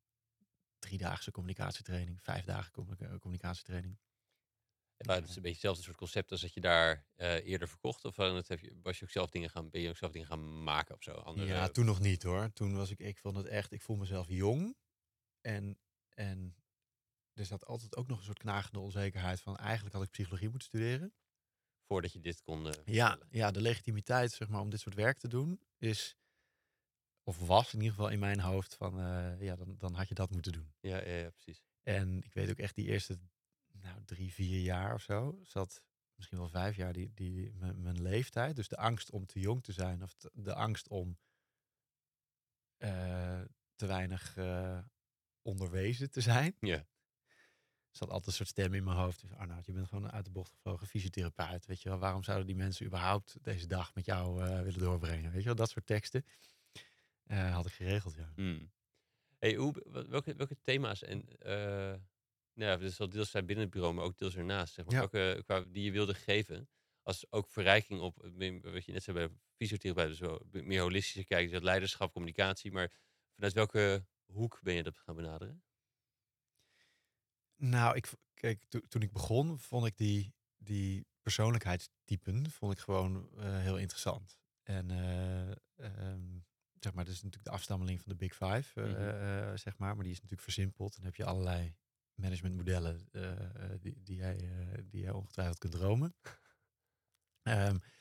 driedaagse 0.79 1.31
communicatietraining, 1.31 2.21
vijf 2.21 2.45
dagen 2.45 2.71
communica- 2.71 3.17
communicatietraining. 3.19 3.99
Ja, 5.05 5.13
het 5.13 5.29
is 5.29 5.35
een 5.35 5.41
beetje 5.41 5.49
hetzelfde 5.49 5.83
soort 5.83 5.97
concept 5.97 6.31
als 6.31 6.41
dat 6.41 6.53
je 6.53 6.61
daar 6.61 7.05
eh, 7.15 7.45
eerder 7.45 7.67
verkocht. 7.67 8.05
Of 8.05 8.15
dat 8.15 8.47
heb 8.47 8.59
je, 8.59 8.79
was 8.81 8.99
je 8.99 9.05
ook 9.05 9.11
zelf 9.11 9.29
dingen 9.29 9.49
gaan, 9.49 9.69
ben 9.69 9.81
je 9.81 9.89
ook 9.89 9.97
zelf 9.97 10.11
dingen 10.11 10.27
gaan 10.27 10.63
maken 10.63 10.95
of 10.95 11.03
zo? 11.03 11.11
Andere, 11.11 11.47
Ja, 11.47 11.67
toen 11.67 11.85
nog 11.85 11.99
niet 11.99 12.23
hoor. 12.23 12.53
Toen 12.53 12.75
was 12.75 12.89
ik, 12.89 12.99
ik 12.99 13.17
vond 13.17 13.35
het 13.35 13.45
echt, 13.45 13.71
ik 13.71 13.81
voel 13.81 13.95
mezelf 13.95 14.27
jong. 14.29 14.75
En, 15.41 15.79
en 16.09 16.55
er 17.33 17.45
zat 17.45 17.65
altijd 17.65 17.95
ook 17.95 18.07
nog 18.07 18.17
een 18.17 18.25
soort 18.25 18.37
knagende 18.37 18.79
onzekerheid 18.79 19.41
van 19.41 19.57
eigenlijk 19.57 19.95
had 19.95 20.03
ik 20.03 20.11
psychologie 20.11 20.49
moeten 20.49 20.67
studeren. 20.67 21.13
Voordat 21.87 22.13
je 22.13 22.19
dit 22.19 22.41
kon 22.41 22.67
eh, 22.67 22.73
Ja, 22.85 23.19
ja, 23.29 23.51
de 23.51 23.61
legitimiteit 23.61 24.31
zeg 24.31 24.47
maar 24.47 24.61
om 24.61 24.69
dit 24.69 24.79
soort 24.79 24.95
werk 24.95 25.17
te 25.17 25.27
doen 25.27 25.61
is, 25.77 26.15
of 27.23 27.39
was 27.39 27.73
in 27.73 27.79
ieder 27.79 27.95
geval 27.95 28.09
in 28.09 28.19
mijn 28.19 28.39
hoofd 28.39 28.75
van, 28.75 28.95
ja, 29.39 29.55
dan, 29.55 29.75
dan 29.77 29.93
had 29.93 30.07
je 30.07 30.15
dat 30.15 30.29
moeten 30.29 30.51
doen. 30.51 30.73
Ja, 30.79 30.97
ja, 30.97 31.15
ja, 31.15 31.29
precies. 31.29 31.61
En 31.81 32.23
ik 32.23 32.33
weet 32.33 32.49
ook 32.49 32.57
echt 32.57 32.75
die 32.75 32.87
eerste 32.87 33.19
nou, 33.83 34.03
drie, 34.05 34.33
vier 34.33 34.61
jaar 34.61 34.93
of 34.93 35.01
zo, 35.01 35.39
zat 35.43 35.83
misschien 36.15 36.37
wel 36.37 36.49
vijf 36.49 36.75
jaar, 36.75 36.93
die, 36.93 37.13
die, 37.13 37.53
mijn, 37.53 37.81
mijn 37.81 38.01
leeftijd. 38.01 38.55
Dus 38.55 38.67
de 38.67 38.77
angst 38.77 39.11
om 39.11 39.25
te 39.25 39.39
jong 39.39 39.63
te 39.63 39.71
zijn 39.71 40.03
of 40.03 40.13
te- 40.13 40.31
de 40.33 40.53
angst 40.53 40.87
om 40.87 41.17
eh, 42.77 43.41
te 43.75 43.85
weinig 43.85 44.37
eh, 44.37 44.79
onderwezen 45.41 46.11
te 46.11 46.21
zijn. 46.21 46.55
Ja. 46.59 46.77
Er 46.77 47.99
zat 47.99 48.09
altijd 48.09 48.27
een 48.27 48.33
soort 48.33 48.49
stem 48.49 48.73
in 48.73 48.83
mijn 48.83 48.97
hoofd. 48.97 49.21
Dus, 49.21 49.31
Arnoud, 49.33 49.65
je 49.65 49.71
bent 49.71 49.87
gewoon 49.87 50.11
uit 50.11 50.25
de 50.25 50.31
bocht 50.31 50.51
gevlogen 50.51 50.87
fysiotherapeut. 50.87 51.65
Weet 51.65 51.81
je 51.81 51.89
wel, 51.89 51.97
waarom 51.97 52.23
zouden 52.23 52.47
die 52.47 52.55
mensen 52.55 52.85
überhaupt 52.85 53.37
deze 53.41 53.67
dag 53.67 53.95
met 53.95 54.05
jou 54.05 54.43
eh, 54.43 54.61
willen 54.61 54.79
doorbrengen? 54.79 55.31
Weet 55.31 55.39
je 55.39 55.45
wel, 55.47 55.55
dat 55.55 55.69
soort 55.69 55.85
teksten 55.85 56.25
had 57.27 57.65
ik 57.65 57.71
geregeld, 57.71 58.15
ja. 58.15 58.31
Hmm. 58.35 58.71
Hey, 59.39 59.55
hoe, 59.55 60.05
welke, 60.09 60.35
welke 60.35 60.57
thema's 60.61 61.03
en 61.03 61.25
ja, 62.53 62.77
dus 62.77 62.95
zal 62.95 63.09
deels 63.09 63.29
zijn 63.29 63.45
binnen 63.45 63.65
het 63.65 63.73
bureau, 63.73 63.93
maar 63.95 64.03
ook 64.05 64.17
deels 64.17 64.35
ernaast. 64.35 64.73
Zeg 64.73 64.85
maar, 64.85 64.93
Ja. 64.93 64.99
welke, 64.99 65.43
qua, 65.43 65.63
die 65.67 65.83
je 65.83 65.91
wilde 65.91 66.13
geven 66.13 66.69
als 67.01 67.31
ook 67.31 67.49
verrijking 67.49 67.99
op, 67.99 68.17
wat 68.61 68.85
je 68.85 68.91
net 68.91 69.03
zei 69.03 69.17
bij 69.17 69.29
fysiotherapie, 69.55 70.07
dus 70.07 70.19
wel 70.19 70.45
meer 70.51 70.81
holistische 70.81 71.25
kijk, 71.25 71.43
dus 71.43 71.53
dat 71.53 71.63
leiderschap, 71.63 72.11
communicatie. 72.13 72.71
Maar 72.71 72.91
vanuit 73.35 73.53
welke 73.53 74.05
hoek 74.25 74.59
ben 74.61 74.73
je 74.73 74.83
dat 74.83 74.97
gaan 74.97 75.15
benaderen? 75.15 75.63
Nou, 77.55 77.95
ik, 77.95 78.09
kijk, 78.33 78.63
toen 78.87 79.01
ik 79.01 79.11
begon, 79.11 79.59
vond 79.59 79.85
ik 79.85 79.97
die, 79.97 80.33
die 80.57 81.07
persoonlijkheidstypen 81.21 82.51
vond 82.51 82.73
ik 82.73 82.79
gewoon 82.79 83.29
heel 83.39 83.77
interessant. 83.77 84.37
En 84.63 84.89
ehm, 85.75 86.39
zeg 86.79 86.93
maar, 86.93 87.05
dat 87.05 87.13
is 87.13 87.21
natuurlijk 87.21 87.49
de 87.49 87.55
afstammeling 87.55 88.01
van 88.01 88.11
de 88.11 88.17
Big 88.17 88.35
Five, 88.35 88.81
mm 88.81 89.57
zeg 89.57 89.77
maar. 89.77 89.95
Maar 89.95 90.03
die 90.03 90.13
is 90.13 90.21
natuurlijk 90.21 90.41
versimpeld. 90.41 90.95
Dan 90.95 91.05
heb 91.05 91.15
je 91.15 91.25
allerlei 91.25 91.75
managementmodellen 92.15 93.09
die, 93.79 94.01
die, 94.03 94.15
jij, 94.15 94.49
die 94.89 95.01
jij 95.01 95.11
ongetwijfeld 95.11 95.57
kunt 95.57 95.73
dromen. 95.73 96.15
um, 97.43 97.79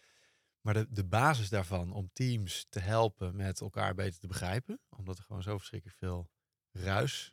maar 0.63 0.75
de, 0.75 0.87
de 0.91 1.05
basis 1.05 1.49
daarvan 1.49 1.93
om 1.93 2.11
teams 2.13 2.67
te 2.69 2.81
helpen 2.81 3.37
met 3.37 3.61
elkaar 3.61 3.95
beter 3.95 4.21
te 4.21 4.27
begrijpen, 4.27 4.81
omdat 4.89 5.19
er 5.19 5.25
gewoon 5.25 5.43
zo 5.43 5.57
verschrikkelijk 5.57 5.99
veel 5.99 6.31
ruis 6.71 7.33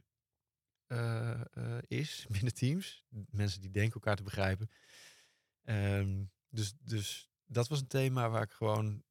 uh, 0.92 1.42
uh, 1.54 1.78
is 1.88 2.26
binnen 2.30 2.54
teams. 2.54 3.06
Mensen 3.30 3.62
die 3.62 3.72
denken 3.72 3.94
elkaar 3.94 4.16
te 4.16 4.24
begrijpen. 4.24 4.70
Um, 5.64 6.32
dus, 6.50 6.74
dus 6.80 7.30
dat 7.46 7.68
was 7.68 7.80
een 7.80 7.88
thema 7.88 8.30
waar 8.30 8.42
ik 8.42 8.52
gewoon, 8.52 9.04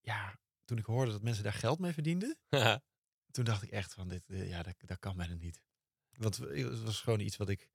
ja, 0.00 0.38
toen 0.64 0.78
ik 0.78 0.84
hoorde 0.84 1.10
dat 1.10 1.22
mensen 1.22 1.44
daar 1.44 1.52
geld 1.52 1.78
mee 1.78 1.92
verdienden, 1.92 2.38
toen 3.34 3.44
dacht 3.44 3.62
ik 3.62 3.70
echt 3.70 3.94
van 3.94 4.08
dit, 4.08 4.28
eh, 4.28 4.48
ja, 4.48 4.62
dat, 4.62 4.74
dat 4.78 4.98
kan 4.98 5.16
bijna 5.16 5.34
niet. 5.34 5.62
Want 6.18 6.36
het 6.36 6.82
was 6.82 7.00
gewoon 7.00 7.20
iets 7.20 7.36
wat 7.36 7.48
ik 7.48 7.70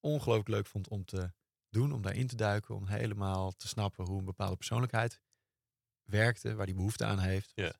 ongelooflijk 0.00 0.48
leuk 0.48 0.66
vond 0.66 0.88
om 0.88 1.04
te 1.04 1.32
doen, 1.68 1.92
om 1.92 2.02
daarin 2.02 2.26
te 2.26 2.36
duiken, 2.36 2.74
om 2.74 2.86
helemaal 2.86 3.52
te 3.52 3.68
snappen 3.68 4.04
hoe 4.04 4.18
een 4.18 4.24
bepaalde 4.24 4.56
persoonlijkheid 4.56 5.22
werkte, 6.02 6.54
waar 6.54 6.66
die 6.66 6.74
behoefte 6.74 7.04
aan 7.04 7.18
heeft. 7.18 7.52
Ja. 7.54 7.74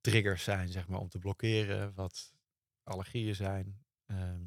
Triggers 0.00 0.44
zijn, 0.44 0.68
zeg 0.68 0.88
maar, 0.88 1.00
om 1.00 1.08
te 1.08 1.18
blokkeren, 1.18 1.94
wat 1.94 2.34
allergieën 2.82 3.34
zijn. 3.34 3.84
Ehm, 4.06 4.44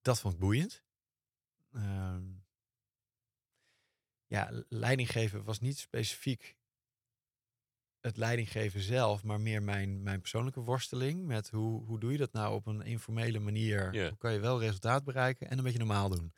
dat 0.00 0.20
vond 0.20 0.34
ik 0.34 0.40
boeiend. 0.40 0.84
Um, 1.70 2.44
ja, 4.26 4.64
leidinggeven 4.68 5.44
was 5.44 5.60
niet 5.60 5.78
specifiek 5.78 6.56
het 8.02 8.16
leidinggeven 8.16 8.80
zelf, 8.80 9.22
maar 9.22 9.40
meer 9.40 9.62
mijn, 9.62 10.02
mijn 10.02 10.20
persoonlijke 10.20 10.60
worsteling 10.60 11.26
met 11.26 11.50
hoe, 11.50 11.84
hoe 11.84 12.00
doe 12.00 12.12
je 12.12 12.18
dat 12.18 12.32
nou 12.32 12.54
op 12.54 12.66
een 12.66 12.82
informele 12.82 13.38
manier? 13.38 14.08
Hoe 14.08 14.18
kan 14.18 14.32
je 14.32 14.38
wel 14.38 14.60
resultaat 14.60 15.04
bereiken 15.04 15.48
en 15.48 15.58
een 15.58 15.64
beetje 15.64 15.78
normaal 15.78 16.08
doen? 16.08 16.34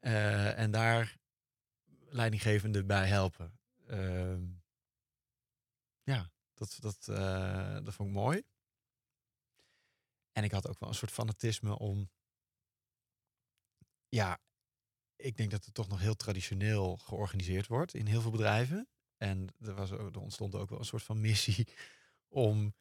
Uh, 0.00 0.58
en 0.58 0.70
daar 0.70 1.16
leidinggevende 2.08 2.84
bij 2.84 3.08
helpen. 3.08 3.58
Uh, 3.86 4.38
ja, 6.02 6.30
dat, 6.54 6.76
dat, 6.80 7.06
uh, 7.10 7.74
dat 7.84 7.94
vond 7.94 8.08
ik 8.08 8.14
mooi. 8.14 8.42
En 10.32 10.44
ik 10.44 10.50
had 10.50 10.68
ook 10.68 10.78
wel 10.78 10.88
een 10.88 10.94
soort 10.94 11.12
fanatisme 11.12 11.78
om 11.78 12.10
ja, 14.08 14.38
ik 15.16 15.36
denk 15.36 15.50
dat 15.50 15.64
het 15.64 15.74
toch 15.74 15.88
nog 15.88 16.00
heel 16.00 16.16
traditioneel 16.16 16.96
georganiseerd 16.96 17.66
wordt 17.66 17.94
in 17.94 18.06
heel 18.06 18.20
veel 18.20 18.30
bedrijven. 18.30 18.88
En 19.22 19.48
er, 19.58 19.74
was, 19.74 19.90
er 19.90 20.18
ontstond 20.18 20.54
ook 20.54 20.70
wel 20.70 20.78
een 20.78 20.84
soort 20.84 21.02
van 21.02 21.20
missie 21.20 21.68
om 22.28 22.74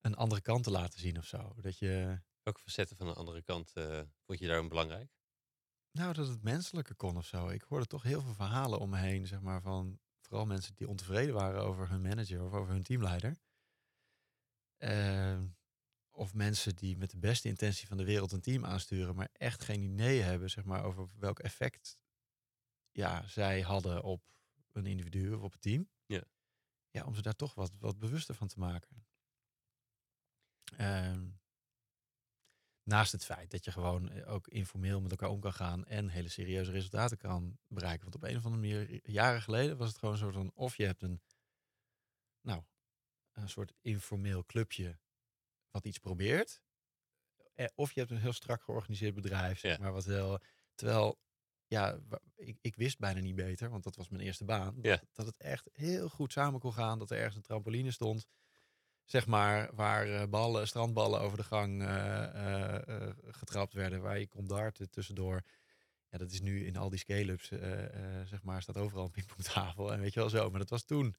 een 0.00 0.14
andere 0.14 0.40
kant 0.40 0.64
te 0.64 0.70
laten 0.70 1.00
zien 1.00 1.18
of 1.18 1.26
zo. 1.26 1.52
Dat 1.56 1.78
je... 1.78 2.20
Welke 2.42 2.60
facetten 2.60 2.96
van 2.96 3.08
een 3.08 3.14
andere 3.14 3.42
kant 3.42 3.72
uh, 3.74 4.00
vond 4.24 4.38
je 4.38 4.46
daarom 4.46 4.68
belangrijk? 4.68 5.16
Nou, 5.90 6.12
dat 6.12 6.28
het 6.28 6.42
menselijker 6.42 6.94
kon 6.94 7.16
of 7.16 7.26
zo. 7.26 7.48
Ik 7.48 7.62
hoorde 7.62 7.86
toch 7.86 8.02
heel 8.02 8.20
veel 8.20 8.34
verhalen 8.34 8.78
om 8.78 8.90
me 8.90 8.98
heen, 8.98 9.26
zeg 9.26 9.40
maar, 9.40 9.62
van 9.62 9.98
vooral 10.20 10.46
mensen 10.46 10.74
die 10.74 10.88
ontevreden 10.88 11.34
waren 11.34 11.62
over 11.62 11.88
hun 11.88 12.02
manager 12.02 12.44
of 12.44 12.52
over 12.52 12.72
hun 12.72 12.82
teamleider. 12.82 13.36
Uh, 14.78 15.42
of 16.10 16.34
mensen 16.34 16.74
die 16.74 16.96
met 16.96 17.10
de 17.10 17.18
beste 17.18 17.48
intentie 17.48 17.86
van 17.86 17.96
de 17.96 18.04
wereld 18.04 18.32
een 18.32 18.40
team 18.40 18.64
aansturen, 18.64 19.14
maar 19.14 19.28
echt 19.32 19.62
geen 19.62 19.82
idee 19.82 20.20
hebben 20.20 20.50
zeg 20.50 20.64
maar, 20.64 20.84
over 20.84 21.08
welk 21.18 21.38
effect 21.38 21.98
ja, 22.90 23.26
zij 23.26 23.60
hadden 23.60 24.02
op 24.02 24.35
een 24.76 24.86
individu 24.86 25.32
of 25.32 25.42
op 25.42 25.52
het 25.52 25.60
team. 25.60 25.88
Ja. 26.06 26.24
Ja, 26.90 27.04
om 27.04 27.14
ze 27.14 27.22
daar 27.22 27.36
toch 27.36 27.54
wat, 27.54 27.72
wat 27.78 27.98
bewuster 27.98 28.34
van 28.34 28.48
te 28.48 28.58
maken. 28.58 29.06
Ehm, 30.76 31.28
naast 32.82 33.12
het 33.12 33.24
feit 33.24 33.50
dat 33.50 33.64
je 33.64 33.72
gewoon 33.72 34.08
eh, 34.08 34.32
ook 34.32 34.48
informeel 34.48 35.00
met 35.00 35.10
elkaar 35.10 35.28
om 35.28 35.40
kan 35.40 35.52
gaan 35.52 35.84
en 35.84 36.08
hele 36.08 36.28
serieuze 36.28 36.70
resultaten 36.70 37.16
kan 37.16 37.58
bereiken. 37.66 38.02
Want 38.02 38.14
op 38.14 38.22
een 38.22 38.36
of 38.36 38.44
andere 38.44 38.62
manier, 38.62 39.10
jaren 39.10 39.42
geleden 39.42 39.76
was 39.76 39.88
het 39.88 39.98
gewoon 39.98 40.16
zo 40.16 40.30
van 40.30 40.52
of 40.54 40.76
je 40.76 40.84
hebt 40.84 41.02
een, 41.02 41.22
nou, 42.40 42.62
een 43.32 43.48
soort 43.48 43.72
informeel 43.80 44.44
clubje 44.44 44.98
wat 45.70 45.84
iets 45.84 45.98
probeert. 45.98 46.60
Eh, 47.54 47.66
of 47.74 47.92
je 47.92 48.00
hebt 48.00 48.12
een 48.12 48.20
heel 48.20 48.32
strak 48.32 48.62
georganiseerd 48.62 49.14
bedrijf, 49.14 49.58
zeg 49.58 49.78
maar, 49.78 49.92
wat 49.92 50.04
heel... 50.04 50.38
Terwijl, 50.74 51.18
ja, 51.66 51.98
ik, 52.36 52.58
ik 52.60 52.76
wist 52.76 52.98
bijna 52.98 53.20
niet 53.20 53.34
beter, 53.34 53.70
want 53.70 53.84
dat 53.84 53.96
was 53.96 54.08
mijn 54.08 54.22
eerste 54.22 54.44
baan. 54.44 54.78
Ja. 54.82 55.02
Dat, 55.12 55.26
het 55.26 55.36
echt 55.36 55.68
heel 55.72 56.08
goed 56.08 56.32
samen 56.32 56.60
kon 56.60 56.72
gaan. 56.72 56.98
Dat 56.98 57.10
er 57.10 57.16
ergens 57.16 57.36
een 57.36 57.42
trampoline 57.42 57.90
stond, 57.90 58.26
zeg 59.04 59.26
maar, 59.26 59.74
waar 59.74 60.08
uh, 60.08 60.24
ballen, 60.24 60.66
strandballen 60.66 61.20
over 61.20 61.36
de 61.36 61.44
gang 61.44 61.82
uh, 61.82 62.78
getrapt 63.26 63.72
werden. 63.72 64.02
Waar 64.02 64.18
je 64.18 64.28
kon 64.28 64.46
darten 64.46 64.90
tussendoor. 64.90 65.42
Ja, 66.08 66.18
dat 66.18 66.30
is 66.30 66.40
nu 66.40 66.66
in 66.66 66.76
al 66.76 66.90
die 66.90 66.98
scale-ups, 66.98 67.48
zeg 68.28 68.42
maar, 68.42 68.62
staat 68.62 68.76
overal 68.76 69.04
een 69.04 69.10
pingpongtafel. 69.10 69.92
En 69.92 70.00
weet 70.00 70.14
je 70.14 70.20
wel 70.20 70.28
zo. 70.28 70.50
Maar 70.50 70.60
dat 70.60 70.70
was 70.70 70.84
toen, 70.84 71.16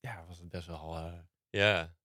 ja, 0.00 0.24
was 0.26 0.38
het 0.38 0.48
best 0.48 0.66
wel... 0.66 1.22
ja, 1.50 1.96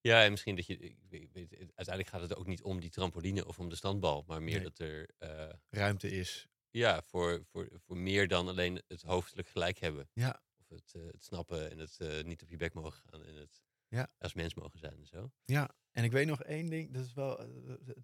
ja, 0.00 0.24
en 0.24 0.30
misschien 0.30 0.56
dat 0.56 0.66
je. 0.66 0.78
Ik 0.78 1.32
weet, 1.32 1.54
uiteindelijk 1.58 2.08
gaat 2.08 2.20
het 2.20 2.36
ook 2.36 2.46
niet 2.46 2.62
om 2.62 2.80
die 2.80 2.90
trampoline 2.90 3.46
of 3.46 3.58
om 3.58 3.68
de 3.68 3.76
standbal, 3.76 4.24
maar 4.26 4.42
meer 4.42 4.62
dat 4.62 4.78
er. 4.78 5.10
Uh, 5.18 5.52
Ruimte 5.70 6.10
is. 6.10 6.48
Ja, 6.76 7.02
voor, 7.02 7.44
voor, 7.44 7.68
voor 7.74 7.96
meer 7.96 8.28
dan 8.28 8.48
alleen 8.48 8.82
het 8.88 9.02
hoofdelijk 9.02 9.48
gelijk 9.48 9.78
hebben. 9.78 10.08
Ja. 10.12 10.42
Of 10.56 10.68
het, 10.68 10.94
uh, 10.96 11.06
het 11.06 11.24
snappen 11.24 11.70
en 11.70 11.78
het 11.78 11.98
uh, 12.02 12.22
niet 12.22 12.42
op 12.42 12.48
je 12.48 12.56
bek 12.56 12.74
mogen 12.74 12.92
gaan 12.92 13.24
en 13.24 13.34
het 13.34 13.62
ja. 13.88 14.08
als 14.18 14.34
mens 14.34 14.54
mogen 14.54 14.78
zijn 14.78 14.98
en 14.98 15.06
zo. 15.06 15.32
Ja, 15.44 15.70
en 15.90 16.04
ik 16.04 16.12
weet 16.12 16.26
nog 16.26 16.42
één 16.42 16.66
ding, 16.66 16.92
dat 16.92 17.04
is 17.04 17.12
wel. 17.12 17.36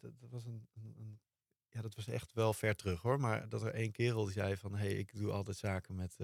Dat, 0.01 0.19
dat 0.19 0.31
was 0.31 0.45
een, 0.45 0.69
een, 0.73 1.21
Ja, 1.69 1.83
dat 1.83 1.95
was 1.95 2.07
echt 2.07 2.33
wel 2.33 2.53
ver 2.53 2.77
terug 2.77 3.03
hoor. 3.03 3.21
Maar 3.21 3.49
dat 3.49 3.63
er 3.63 3.75
één 3.75 3.93
kerel 3.93 4.25
die 4.25 4.33
zei 4.33 4.57
van 4.57 4.73
hé, 4.73 4.87
hey, 4.87 4.95
ik 4.95 5.17
doe 5.17 5.33
altijd 5.33 5.57
zaken 5.57 5.95
met 5.95 6.19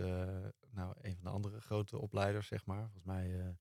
nou, 0.70 0.94
een 1.00 1.14
van 1.14 1.24
de 1.24 1.30
andere 1.30 1.60
grote 1.60 1.98
opleiders, 1.98 2.46
zeg 2.46 2.64
maar. 2.66 2.82
Volgens 2.82 3.04
mij 3.04 3.56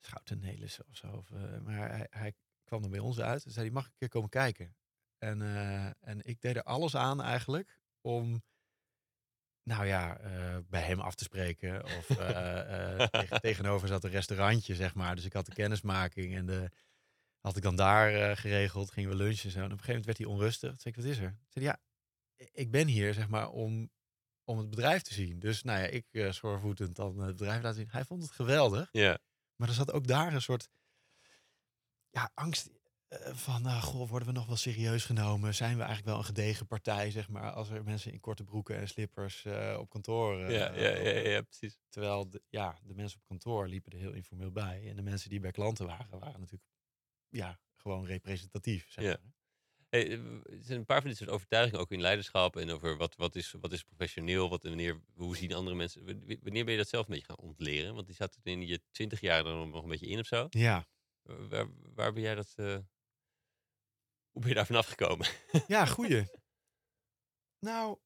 Schouten 0.00 0.38
Nelissen 0.38 0.86
of 0.88 0.96
zo. 0.96 1.06
Of, 1.06 1.30
maar 1.62 1.90
hij, 1.90 2.06
hij, 2.10 2.32
kwam 2.64 2.82
er 2.82 2.90
bij 2.90 2.98
ons 2.98 3.20
uit 3.20 3.44
en 3.44 3.50
zei: 3.50 3.70
Mag 3.70 3.84
ik 3.84 3.90
een 3.90 3.98
keer 3.98 4.08
komen 4.08 4.28
kijken? 4.28 4.76
En, 5.24 5.40
uh, 5.40 5.86
en 6.00 6.20
ik 6.22 6.40
deed 6.40 6.56
er 6.56 6.62
alles 6.62 6.96
aan 6.96 7.22
eigenlijk 7.22 7.80
om, 8.00 8.42
nou 9.62 9.86
ja, 9.86 10.20
uh, 10.20 10.58
bij 10.68 10.82
hem 10.82 11.00
af 11.00 11.14
te 11.14 11.24
spreken. 11.24 11.84
Of 11.84 12.06
tegen, 13.10 13.40
tegenover 13.40 13.88
zat 13.88 14.04
een 14.04 14.10
restaurantje, 14.10 14.74
zeg 14.74 14.94
maar. 14.94 15.16
Dus 15.16 15.24
ik 15.24 15.32
had 15.32 15.46
de 15.46 15.54
kennismaking 15.54 16.34
en 16.34 16.46
de, 16.46 16.70
had 17.40 17.56
ik 17.56 17.62
dan 17.62 17.76
daar 17.76 18.36
geregeld. 18.36 18.90
Gingen 18.90 19.10
we 19.10 19.16
lunchen 19.16 19.44
en 19.44 19.50
zo. 19.50 19.58
En 19.58 19.64
op 19.64 19.70
een 19.70 19.78
gegeven 19.78 20.00
moment 20.00 20.06
werd 20.06 20.18
hij 20.18 20.26
onrustig. 20.26 20.70
Toen 20.70 20.78
zei 20.78 20.94
ik: 20.94 21.00
Wat 21.02 21.10
is 21.10 21.18
er? 21.18 21.36
Zei 21.48 21.64
Ja, 21.64 21.80
ik 22.52 22.70
ben 22.70 22.86
hier, 22.86 23.14
zeg 23.14 23.28
maar, 23.28 23.50
om, 23.50 23.90
om 24.44 24.58
het 24.58 24.70
bedrijf 24.70 25.02
te 25.02 25.14
zien. 25.14 25.38
Dus 25.38 25.62
nou 25.62 25.80
ja, 25.80 25.86
ik 25.86 26.06
uh, 26.10 26.32
schoorvoetend 26.32 26.96
dan 26.96 27.18
het 27.18 27.36
bedrijf 27.36 27.62
laten 27.62 27.78
zien. 27.78 27.90
Hij 27.90 28.04
vond 28.04 28.22
het 28.22 28.32
geweldig. 28.32 28.88
Ja. 28.92 29.18
Maar 29.56 29.68
er 29.68 29.74
zat 29.74 29.92
ook 29.92 30.06
daar 30.06 30.34
een 30.34 30.42
soort 30.42 30.68
ja, 32.10 32.30
angst 32.34 32.70
van, 33.32 33.62
nou, 33.62 33.82
goh, 33.82 34.08
worden 34.08 34.28
we 34.28 34.34
nog 34.34 34.46
wel 34.46 34.56
serieus 34.56 35.04
genomen? 35.04 35.54
Zijn 35.54 35.76
we 35.76 35.82
eigenlijk 35.82 36.08
wel 36.08 36.18
een 36.18 36.24
gedegen 36.24 36.66
partij, 36.66 37.10
zeg 37.10 37.28
maar, 37.28 37.52
als 37.52 37.70
er 37.70 37.84
mensen 37.84 38.12
in 38.12 38.20
korte 38.20 38.44
broeken 38.44 38.76
en 38.76 38.88
slippers 38.88 39.44
uh, 39.44 39.76
op 39.80 39.90
kantoor... 39.90 40.40
Uh, 40.40 40.50
ja, 40.50 40.74
ja, 40.74 40.96
ja, 40.96 41.10
ja, 41.10 41.42
precies. 41.42 41.78
Terwijl, 41.88 42.30
de, 42.30 42.42
ja, 42.48 42.78
de 42.82 42.94
mensen 42.94 43.18
op 43.18 43.26
kantoor 43.26 43.68
liepen 43.68 43.92
er 43.92 43.98
heel 43.98 44.12
informeel 44.12 44.50
bij. 44.50 44.88
En 44.88 44.96
de 44.96 45.02
mensen 45.02 45.30
die 45.30 45.40
bij 45.40 45.50
klanten 45.50 45.86
waren, 45.86 46.18
waren 46.18 46.40
natuurlijk, 46.40 46.70
ja, 47.28 47.58
gewoon 47.74 48.06
representatief, 48.06 48.90
zeg 48.90 49.04
ja. 49.04 49.18
maar. 49.22 49.32
Hey, 49.88 50.10
er 50.10 50.42
zijn 50.60 50.78
een 50.78 50.84
paar 50.84 51.00
van 51.00 51.08
dit 51.08 51.18
soort 51.18 51.30
overtuigingen 51.30 51.80
ook 51.80 51.90
in 51.90 52.00
leiderschap 52.00 52.56
en 52.56 52.70
over 52.70 52.96
wat, 52.96 53.16
wat, 53.16 53.34
is, 53.34 53.54
wat 53.60 53.72
is 53.72 53.82
professioneel, 53.82 54.48
wat, 54.48 54.62
wanneer, 54.62 55.00
hoe 55.14 55.36
zien 55.36 55.54
andere 55.54 55.76
mensen. 55.76 56.04
Wanneer 56.42 56.64
ben 56.64 56.72
je 56.72 56.76
dat 56.76 56.88
zelf 56.88 57.06
een 57.06 57.12
beetje 57.14 57.26
gaan 57.26 57.46
ontleren? 57.46 57.94
Want 57.94 58.06
die 58.06 58.14
zat 58.14 58.38
in 58.42 58.66
je 58.66 58.80
twintig 58.90 59.20
jaar 59.20 59.46
er 59.46 59.66
nog 59.66 59.82
een 59.82 59.88
beetje 59.88 60.06
in 60.06 60.18
of 60.18 60.26
zo. 60.26 60.46
Ja. 60.50 60.86
Waar, 61.22 61.66
waar 61.94 62.12
ben 62.12 62.22
jij 62.22 62.34
dat. 62.34 62.52
Uh, 62.56 62.78
hoe 64.34 64.42
ben 64.42 64.48
je 64.48 64.54
daar 64.54 64.66
vanaf 64.66 64.86
gekomen? 64.86 65.28
Ja, 65.66 65.86
goeie. 65.86 66.26
nou, 67.58 67.98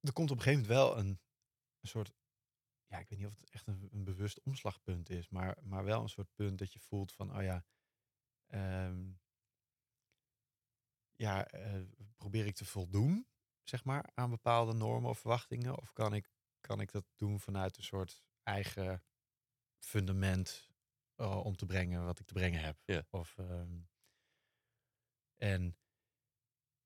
er 0.00 0.12
komt 0.12 0.30
op 0.30 0.36
een 0.36 0.42
gegeven 0.42 0.66
moment 0.66 0.66
wel 0.66 0.98
een, 0.98 1.20
een 1.80 1.88
soort. 1.88 2.12
Ja, 2.86 2.98
ik 2.98 3.08
weet 3.08 3.18
niet 3.18 3.28
of 3.28 3.36
het 3.36 3.50
echt 3.50 3.66
een, 3.66 3.88
een 3.92 4.04
bewust 4.04 4.42
omslagpunt 4.42 5.10
is, 5.10 5.28
maar, 5.28 5.58
maar 5.62 5.84
wel 5.84 6.02
een 6.02 6.08
soort 6.08 6.34
punt 6.34 6.58
dat 6.58 6.72
je 6.72 6.78
voelt 6.78 7.12
van, 7.12 7.36
oh 7.36 7.42
ja. 7.42 7.64
Um, 8.86 9.20
ja, 11.12 11.54
uh, 11.54 11.82
probeer 12.16 12.46
ik 12.46 12.54
te 12.54 12.64
voldoen 12.64 13.26
zeg 13.62 13.84
maar, 13.84 14.10
aan 14.14 14.30
bepaalde 14.30 14.72
normen 14.72 15.10
of 15.10 15.18
verwachtingen? 15.18 15.78
Of 15.78 15.92
kan 15.92 16.14
ik, 16.14 16.30
kan 16.60 16.80
ik 16.80 16.92
dat 16.92 17.04
doen 17.16 17.40
vanuit 17.40 17.76
een 17.76 17.82
soort 17.82 18.24
eigen 18.42 19.04
fundament 19.78 20.68
uh, 21.16 21.44
om 21.44 21.56
te 21.56 21.66
brengen 21.66 22.04
wat 22.04 22.18
ik 22.18 22.26
te 22.26 22.34
brengen 22.34 22.60
heb? 22.60 22.78
Ja. 22.84 23.06
Of, 23.10 23.38
ehm, 23.38 23.80
en 25.36 25.76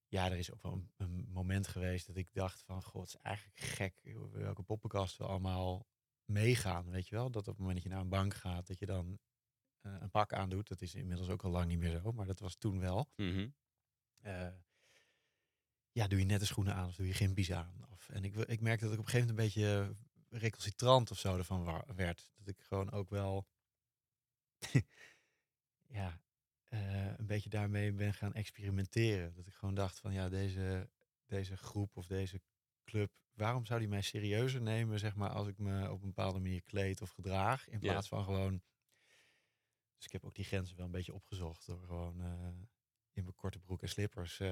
ja, 0.08 0.30
er 0.30 0.38
is 0.38 0.52
ook 0.52 0.62
wel 0.62 0.72
een, 0.72 0.90
een, 0.96 1.28
moment 1.28 1.66
geweest 1.66 2.06
dat 2.06 2.16
ik 2.16 2.32
dacht 2.32 2.62
van, 2.62 2.82
god, 2.82 3.00
het 3.00 3.14
is 3.14 3.20
eigenlijk 3.20 3.58
gek 3.58 4.00
welke 4.32 4.62
poppenkast 4.62 5.16
we 5.16 5.24
allemaal 5.24 5.86
meegaan, 6.24 6.90
weet 6.90 7.08
je 7.08 7.14
wel? 7.14 7.30
Dat 7.30 7.42
op 7.42 7.48
het 7.48 7.58
moment 7.58 7.74
dat 7.74 7.84
je 7.84 7.90
naar 7.90 8.00
een 8.00 8.08
bank 8.08 8.34
gaat, 8.34 8.66
dat 8.66 8.78
je 8.78 8.86
dan 8.86 9.18
uh, 9.82 9.96
een 10.00 10.10
pak 10.10 10.32
aandoet. 10.32 10.68
Dat 10.68 10.80
is 10.80 10.94
inmiddels 10.94 11.28
ook 11.28 11.42
al 11.42 11.50
lang 11.50 11.66
niet 11.66 11.78
meer 11.78 12.00
zo, 12.00 12.12
maar 12.12 12.26
dat 12.26 12.40
was 12.40 12.56
toen 12.56 12.80
wel. 12.80 13.10
Mhm. 13.16 13.48
Uh, 14.22 14.48
ja, 15.92 16.06
doe 16.06 16.18
je 16.18 16.24
nette 16.24 16.46
schoenen 16.46 16.74
aan 16.74 16.88
of 16.88 16.96
doe 16.96 17.06
je 17.06 17.14
gimpies 17.14 17.52
aan? 17.52 17.86
Of, 17.90 18.08
en 18.08 18.24
ik, 18.24 18.34
ik 18.34 18.60
merkte 18.60 18.84
dat 18.84 18.94
ik 18.94 19.00
op 19.00 19.04
een 19.04 19.10
gegeven 19.10 19.34
moment 19.34 19.56
een 19.56 19.62
beetje 19.62 19.96
recalcitrant 20.28 21.10
of 21.10 21.18
zo 21.18 21.36
ervan 21.36 21.84
werd. 21.94 22.30
Dat 22.36 22.48
ik 22.48 22.60
gewoon 22.60 22.90
ook 22.90 23.10
wel 23.10 23.48
ja, 25.98 26.20
een 26.68 27.26
beetje 27.26 27.50
daarmee 27.50 27.92
ben 27.92 28.14
gaan 28.14 28.34
experimenteren. 28.34 29.34
Dat 29.34 29.46
ik 29.46 29.54
gewoon 29.54 29.74
dacht 29.74 29.98
van 30.00 30.12
ja, 30.12 30.28
deze, 30.28 30.90
deze 31.26 31.56
groep 31.56 31.96
of 31.96 32.06
deze 32.06 32.40
club, 32.84 33.12
waarom 33.32 33.66
zou 33.66 33.78
die 33.78 33.88
mij 33.88 34.02
serieuzer 34.02 34.62
nemen, 34.62 34.98
zeg 34.98 35.14
maar, 35.14 35.30
als 35.30 35.48
ik 35.48 35.58
me 35.58 35.90
op 35.90 36.00
een 36.02 36.08
bepaalde 36.08 36.40
manier 36.40 36.62
kleed 36.62 37.00
of 37.00 37.10
gedraag, 37.10 37.68
in 37.68 37.78
plaats 37.78 38.08
van 38.08 38.24
gewoon. 38.24 38.62
Dus 39.96 40.06
ik 40.06 40.12
heb 40.12 40.24
ook 40.24 40.34
die 40.34 40.44
grenzen 40.44 40.76
wel 40.76 40.86
een 40.86 40.92
beetje 40.92 41.14
opgezocht 41.14 41.66
door 41.66 41.80
gewoon 41.80 42.20
uh, 42.20 42.48
in 43.12 43.22
mijn 43.24 43.34
korte 43.34 43.58
broek 43.58 43.82
en 43.82 43.88
slippers, 43.88 44.40
uh, 44.40 44.48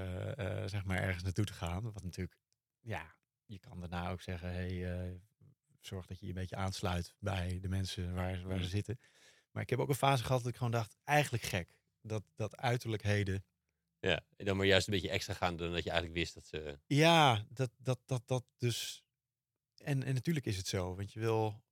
zeg 0.67 0.85
maar, 0.85 0.99
ergens 0.99 1.23
naartoe 1.23 1.45
te 1.45 1.53
gaan. 1.53 1.93
Wat 1.93 2.03
natuurlijk, 2.03 2.39
ja, 2.81 3.17
je 3.45 3.59
kan 3.59 3.81
daarna 3.81 4.11
ook 4.11 4.21
zeggen, 4.21 4.53
hey, 4.53 5.21
zorg 5.81 6.07
dat 6.07 6.19
je 6.19 6.27
je 6.27 6.33
een 6.33 6.39
beetje 6.39 6.57
aansluit 6.57 7.15
bij 7.19 7.61
de 7.61 7.69
mensen 7.69 8.15
waar, 8.15 8.43
waar 8.43 8.63
ze 8.63 8.69
zitten. 8.69 8.99
Maar 9.51 9.63
ik 9.63 9.71
heb 9.71 9.79
ook 9.79 9.89
een 9.89 9.95
fase 9.95 10.25
gehad 10.25 10.43
dat 10.43 10.51
ik 10.51 10.57
gewoon 10.57 10.73
dacht, 10.73 10.97
eigenlijk 11.05 11.45
gek, 11.45 11.79
dat, 12.07 12.25
dat 12.35 12.57
uiterlijkheden 12.57 13.45
ja, 14.01 14.25
en 14.37 14.45
dan 14.45 14.57
maar 14.57 14.67
juist 14.67 14.87
een 14.87 14.93
beetje 14.93 15.11
extra 15.11 15.35
gaan 15.35 15.57
dan 15.57 15.73
dat 15.73 15.85
je 15.85 15.91
eigenlijk 15.91 16.19
wist 16.19 16.35
dat 16.35 16.47
ze... 16.47 16.79
Ja, 16.87 17.47
dat, 17.49 17.71
dat, 17.77 18.01
dat, 18.05 18.23
dat 18.27 18.45
dus... 18.57 19.05
En, 19.77 20.03
en 20.03 20.15
natuurlijk 20.15 20.47
is 20.47 20.57
het 20.57 20.67
zo, 20.67 20.95
want 20.97 21.13
je 21.13 21.21
wil... 21.21 21.65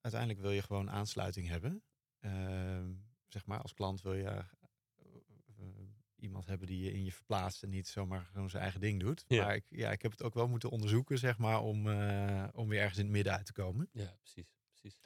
Uiteindelijk 0.00 0.40
wil 0.42 0.50
je 0.50 0.62
gewoon 0.62 0.90
aansluiting 0.90 1.48
hebben. 1.48 1.82
Uh, 2.20 2.88
zeg 3.28 3.46
maar, 3.46 3.60
als 3.60 3.74
klant 3.74 4.02
wil 4.02 4.14
je 4.14 4.44
uh, 5.58 5.66
iemand 6.16 6.46
hebben 6.46 6.66
die 6.66 6.84
je 6.84 6.92
in 6.92 7.04
je 7.04 7.12
verplaatst 7.12 7.62
en 7.62 7.68
niet 7.68 7.88
zomaar 7.88 8.24
gewoon 8.24 8.50
zijn 8.50 8.62
eigen 8.62 8.80
ding 8.80 9.00
doet. 9.00 9.24
Ja. 9.28 9.44
Maar 9.44 9.54
ik, 9.54 9.64
ja, 9.68 9.90
ik 9.90 10.02
heb 10.02 10.10
het 10.10 10.22
ook 10.22 10.34
wel 10.34 10.48
moeten 10.48 10.70
onderzoeken, 10.70 11.18
zeg 11.18 11.38
maar, 11.38 11.60
om, 11.60 11.86
uh, 11.86 12.48
om 12.52 12.68
weer 12.68 12.80
ergens 12.80 12.98
in 12.98 13.04
het 13.04 13.12
midden 13.12 13.32
uit 13.32 13.46
te 13.46 13.52
komen. 13.52 13.88
Ja, 13.92 14.16
precies, 14.20 14.54
precies. 14.68 15.00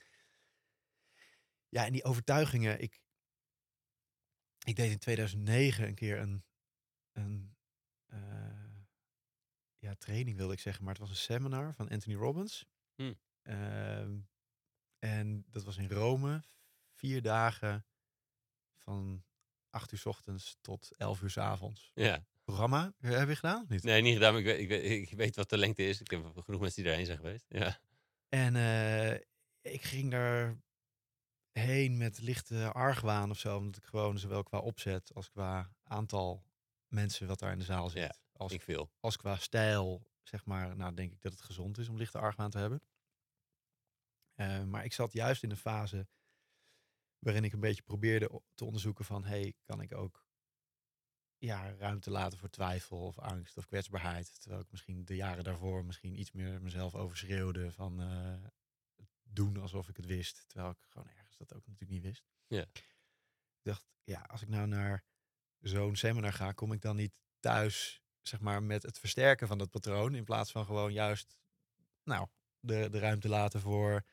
Ja, 1.68 1.86
en 1.86 1.92
die 1.92 2.04
overtuigingen, 2.04 2.80
ik, 2.80 3.00
ik 4.66 4.76
deed 4.76 4.90
in 4.90 4.98
2009 4.98 5.86
een 5.86 5.94
keer 5.94 6.18
een, 6.18 6.44
een 7.12 7.56
uh, 8.12 8.18
ja, 9.78 9.94
training, 9.94 10.36
wilde 10.36 10.52
ik 10.52 10.60
zeggen, 10.60 10.84
maar 10.84 10.92
het 10.92 11.02
was 11.02 11.10
een 11.10 11.16
seminar 11.16 11.74
van 11.74 11.88
Anthony 11.88 12.16
Robbins. 12.16 12.66
Hm. 12.94 13.12
Uh, 13.42 14.00
en 14.98 15.44
dat 15.50 15.64
was 15.64 15.76
in 15.76 15.88
Rome, 15.88 16.42
vier 16.92 17.22
dagen 17.22 17.86
van 18.74 19.24
acht 19.70 19.92
uur 19.92 19.98
s 19.98 20.06
ochtends 20.06 20.58
tot 20.60 20.90
elf 20.96 21.22
uur 21.22 21.30
s 21.30 21.38
avonds. 21.38 21.90
Ja. 21.94 22.26
Programma, 22.44 22.92
heb 22.98 23.28
je 23.28 23.34
gedaan? 23.34 23.64
Niet? 23.68 23.82
Nee, 23.82 24.02
niet 24.02 24.14
gedaan, 24.14 24.32
maar 24.32 24.40
ik 24.40 24.46
weet, 24.46 24.60
ik, 24.60 24.68
weet, 24.68 25.10
ik 25.10 25.16
weet 25.16 25.36
wat 25.36 25.50
de 25.50 25.58
lengte 25.58 25.88
is. 25.88 26.00
Ik 26.00 26.10
heb 26.10 26.36
genoeg 26.44 26.60
mensen 26.60 26.82
die 26.82 26.84
daarheen 26.84 27.06
zijn 27.06 27.18
geweest. 27.18 27.44
Ja. 27.48 27.78
En 28.28 28.54
uh, 28.54 29.12
ik 29.60 29.82
ging 29.82 30.10
daar 30.10 30.56
heen 31.58 31.96
met 31.96 32.20
lichte 32.20 32.72
argwaan 32.72 33.30
of 33.30 33.38
zo. 33.38 33.56
Omdat 33.56 33.76
ik 33.76 33.84
gewoon 33.84 34.18
zowel 34.18 34.42
qua 34.42 34.58
opzet 34.58 35.14
als 35.14 35.30
qua 35.30 35.70
aantal 35.82 36.44
mensen 36.86 37.26
wat 37.26 37.38
daar 37.38 37.52
in 37.52 37.58
de 37.58 37.64
zaal 37.64 37.88
zit. 37.88 38.02
Ja, 38.02 38.16
als, 38.32 38.52
ik 38.52 38.62
veel. 38.62 38.90
als 39.00 39.16
qua 39.16 39.36
stijl, 39.36 40.06
zeg 40.22 40.44
maar, 40.44 40.76
nou 40.76 40.94
denk 40.94 41.12
ik 41.12 41.22
dat 41.22 41.32
het 41.32 41.42
gezond 41.42 41.78
is 41.78 41.88
om 41.88 41.96
lichte 41.96 42.18
argwaan 42.18 42.50
te 42.50 42.58
hebben. 42.58 42.82
Uh, 44.36 44.64
maar 44.64 44.84
ik 44.84 44.92
zat 44.92 45.12
juist 45.12 45.42
in 45.42 45.50
een 45.50 45.56
fase 45.56 46.08
waarin 47.18 47.44
ik 47.44 47.52
een 47.52 47.60
beetje 47.60 47.82
probeerde 47.82 48.42
te 48.54 48.64
onderzoeken 48.64 49.04
van, 49.04 49.24
hey, 49.24 49.54
kan 49.64 49.80
ik 49.80 49.94
ook 49.94 50.26
ja, 51.38 51.74
ruimte 51.74 52.10
laten 52.10 52.38
voor 52.38 52.50
twijfel 52.50 52.98
of 52.98 53.18
angst 53.18 53.56
of 53.56 53.66
kwetsbaarheid. 53.66 54.40
Terwijl 54.40 54.62
ik 54.62 54.70
misschien 54.70 55.04
de 55.04 55.16
jaren 55.16 55.44
daarvoor 55.44 55.84
misschien 55.84 56.20
iets 56.20 56.32
meer 56.32 56.62
mezelf 56.62 56.94
overschreeuwde 56.94 57.72
van 57.72 58.00
uh, 58.00 58.46
doen 59.22 59.56
alsof 59.56 59.88
ik 59.88 59.96
het 59.96 60.06
wist. 60.06 60.44
Terwijl 60.46 60.70
ik 60.70 60.78
gewoon 60.88 61.08
dat 61.38 61.54
ook 61.54 61.66
natuurlijk 61.66 61.90
niet 61.90 62.02
wist. 62.02 62.24
Ja. 62.46 62.66
Ik 62.72 63.62
dacht, 63.62 63.86
ja, 64.04 64.20
als 64.20 64.42
ik 64.42 64.48
nou 64.48 64.66
naar 64.66 65.04
zo'n 65.60 65.96
seminar 65.96 66.32
ga, 66.32 66.52
kom 66.52 66.72
ik 66.72 66.80
dan 66.80 66.96
niet 66.96 67.12
thuis, 67.40 68.02
zeg 68.22 68.40
maar, 68.40 68.62
met 68.62 68.82
het 68.82 68.98
versterken 68.98 69.46
van 69.46 69.58
dat 69.58 69.70
patroon. 69.70 70.14
In 70.14 70.24
plaats 70.24 70.50
van 70.50 70.64
gewoon 70.64 70.92
juist, 70.92 71.36
nou, 72.02 72.28
de, 72.60 72.88
de 72.90 72.98
ruimte 72.98 73.28
laten 73.28 73.60
voor 73.60 74.04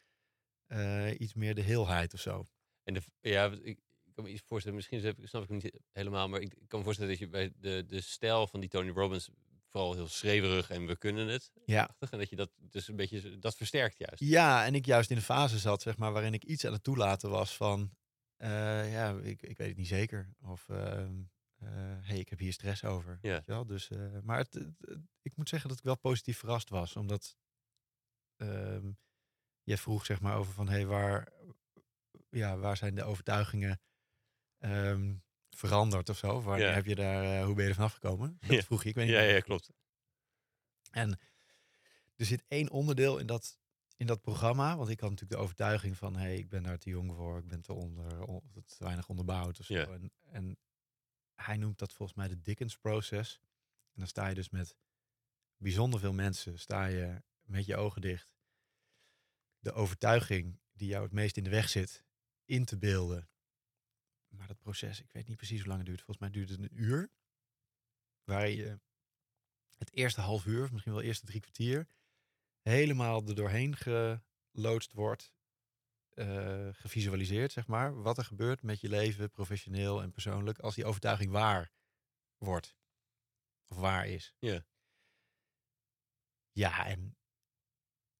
uh, 0.68 1.20
iets 1.20 1.34
meer 1.34 1.56
de 1.56 1.62
heelheid 1.62 2.14
of 2.14 2.20
zo. 2.20 2.50
En 2.84 2.94
de, 2.94 3.02
ja, 3.20 3.52
ik, 3.52 3.80
ik 4.04 4.14
kan 4.14 4.24
me 4.24 4.30
iets 4.30 4.44
voorstellen, 4.46 4.78
misschien 4.78 5.00
snap 5.28 5.44
ik 5.44 5.50
het 5.50 5.64
niet 5.64 5.80
helemaal, 5.92 6.30
maar 6.30 6.42
ik, 6.42 6.54
ik 6.54 6.68
kan 6.68 6.80
me 6.80 6.86
voorstellen 6.86 7.12
dat 7.12 7.20
je 7.20 7.28
bij 7.28 7.54
de, 7.56 7.86
de 7.88 8.02
stijl 8.02 8.48
van 8.48 8.60
die 8.60 8.70
Tony 8.70 8.90
Robbins 8.90 9.30
vooral 9.74 9.94
heel 9.94 10.08
schreeuwerig 10.08 10.70
en 10.70 10.86
we 10.86 10.96
kunnen 10.96 11.28
het. 11.28 11.52
Ja. 11.66 11.96
En 12.00 12.18
dat 12.18 12.30
je 12.30 12.36
dat 12.36 12.52
dus 12.58 12.88
een 12.88 12.96
beetje, 12.96 13.40
dat 13.40 13.56
versterkt 13.56 13.98
juist. 13.98 14.20
Ja, 14.20 14.66
en 14.66 14.76
ik 14.76 14.86
juist 14.86 15.10
in 15.10 15.16
een 15.16 15.22
fase 15.22 15.60
zat, 15.60 15.82
zeg 15.82 15.98
maar, 15.98 16.12
waarin 16.12 16.34
ik 16.34 16.44
iets 16.44 16.66
aan 16.66 16.74
het 16.74 16.84
toelaten 16.84 17.30
was 17.30 17.56
van, 17.56 17.92
uh, 18.38 18.94
ja, 18.94 19.18
ik, 19.18 19.42
ik 19.42 19.58
weet 19.58 19.68
het 19.68 19.78
niet 19.78 19.88
zeker. 19.88 20.34
Of, 20.42 20.68
uh, 20.70 20.78
uh, 20.78 21.70
hey, 22.02 22.20
ik 22.20 22.30
heb 22.30 22.40
hier 22.40 22.54
stress 22.54 22.84
over. 22.84 23.20
Ja. 23.22 23.34
Weet 23.34 23.46
je 23.46 23.52
wel? 23.52 23.66
Dus, 23.66 23.90
uh, 23.90 24.20
maar 24.24 24.38
het, 24.38 24.68
ik 25.22 25.36
moet 25.36 25.50
zeggen 25.50 25.70
dat 25.70 25.78
ik 25.78 25.84
wel 25.84 25.98
positief 25.98 26.38
verrast 26.38 26.70
was, 26.70 26.96
omdat 26.96 27.38
uh, 28.38 28.78
je 29.64 29.78
vroeg 29.78 30.06
zeg 30.06 30.22
maar 30.22 30.38
over 30.38 30.54
van, 30.54 30.70
hey, 30.70 30.86
waar, 30.86 31.34
ja, 32.30 32.58
waar 32.58 32.78
zijn 32.78 32.96
de 32.96 33.04
overtuigingen 33.04 33.82
um, 34.60 35.23
veranderd 35.56 36.10
of 36.10 36.18
zo? 36.18 36.42
Waar 36.42 36.60
Ja. 36.60 36.72
heb 36.72 36.86
je 36.86 36.96
daar, 36.96 37.24
uh, 37.40 37.46
hoe 37.46 37.54
ben 37.56 37.64
je 37.64 37.70
er 37.70 37.76
vanaf 37.76 37.94
gekomen? 37.94 38.38
Dat 38.40 38.50
Ja. 38.52 38.62
vroeg 38.62 38.84
je, 38.84 38.90
ik 38.90 38.96
weet 38.96 39.06
niet. 39.06 39.16
Ja, 39.16 39.22
ja, 39.22 39.40
klopt. 39.40 39.72
En 40.92 41.20
er 42.16 42.26
zit 42.26 42.44
één 42.48 42.70
onderdeel 42.70 43.18
in 43.18 43.26
dat, 43.26 43.60
in 43.98 44.06
dat 44.06 44.22
programma. 44.22 44.78
Want 44.78 44.90
ik 44.90 45.00
had 45.00 45.10
natuurlijk 45.10 45.40
de 45.40 45.44
overtuiging 45.46 45.98
van... 45.98 46.16
hé, 46.16 46.22
hey, 46.22 46.36
ik 46.36 46.50
ben 46.50 46.64
daar 46.64 46.78
te 46.78 46.90
jong 46.90 47.14
voor. 47.16 47.38
Ik 47.38 47.48
ben 47.48 47.62
te, 47.62 47.74
onder, 47.74 48.24
on- 48.26 48.52
te 48.66 48.76
weinig 48.84 49.10
onderbouwd 49.10 49.60
of 49.60 49.66
zo. 49.66 49.74
Ja. 49.74 49.88
En, 49.88 50.12
en 50.24 50.58
hij 51.36 51.58
noemt 51.58 51.80
dat 51.80 51.94
volgens 51.94 52.18
mij 52.18 52.28
de 52.28 52.42
Dickens 52.42 52.78
Process. 52.78 53.40
En 53.94 54.00
dan 54.00 54.08
sta 54.08 54.28
je 54.28 54.36
dus 54.36 54.50
met 54.50 54.76
bijzonder 55.58 56.00
veel 56.00 56.14
mensen... 56.14 56.60
sta 56.60 56.86
je 56.86 57.22
met 57.44 57.66
je 57.66 57.76
ogen 57.76 58.02
dicht... 58.02 58.36
de 59.60 59.72
overtuiging 59.74 60.60
die 60.74 60.88
jou 60.88 61.04
het 61.04 61.12
meest 61.14 61.38
in 61.38 61.44
de 61.44 61.50
weg 61.50 61.70
zit... 61.70 62.06
in 62.46 62.66
te 62.66 62.78
beelden. 62.78 63.28
Maar 64.38 64.48
dat 64.48 64.60
proces, 64.60 65.02
ik 65.02 65.12
weet 65.12 65.28
niet 65.28 65.38
precies 65.38 65.60
hoe 65.60 65.68
lang 65.68 65.80
het 65.80 65.88
duurt. 65.88 66.02
Volgens 66.02 66.20
mij 66.20 66.30
duurt 66.30 66.50
het 66.50 66.60
een 66.60 66.82
uur. 66.82 67.12
Waar 68.24 68.50
je 68.50 68.80
het 69.78 69.92
eerste 69.92 70.22
half 70.22 70.46
uur, 70.46 70.64
of 70.64 70.72
misschien 70.72 70.94
wel 70.94 71.02
de 71.02 71.08
eerste 71.08 71.26
drie 71.26 71.42
kwartier, 71.42 71.88
helemaal 72.62 73.28
er 73.28 73.36
doorheen 73.36 73.76
geloodst 73.76 74.94
wordt, 74.94 75.34
eh, 76.10 76.70
gevisualiseerd, 76.72 77.52
zeg 77.52 77.68
maar, 77.68 78.02
wat 78.02 78.18
er 78.18 78.26
gebeurt 78.26 78.62
met 78.62 78.82
je 78.82 78.90
leven, 78.90 79.32
professioneel 79.32 80.02
en 80.02 80.12
persoonlijk, 80.12 80.60
als 80.60 80.76
die 80.76 80.86
overtuiging 80.86 81.32
waar 81.32 81.72
wordt. 82.38 82.76
Of 83.68 83.78
waar 83.78 84.08
is. 84.08 84.36
Ja. 84.40 84.66
Ja, 86.52 86.86
en 86.86 87.18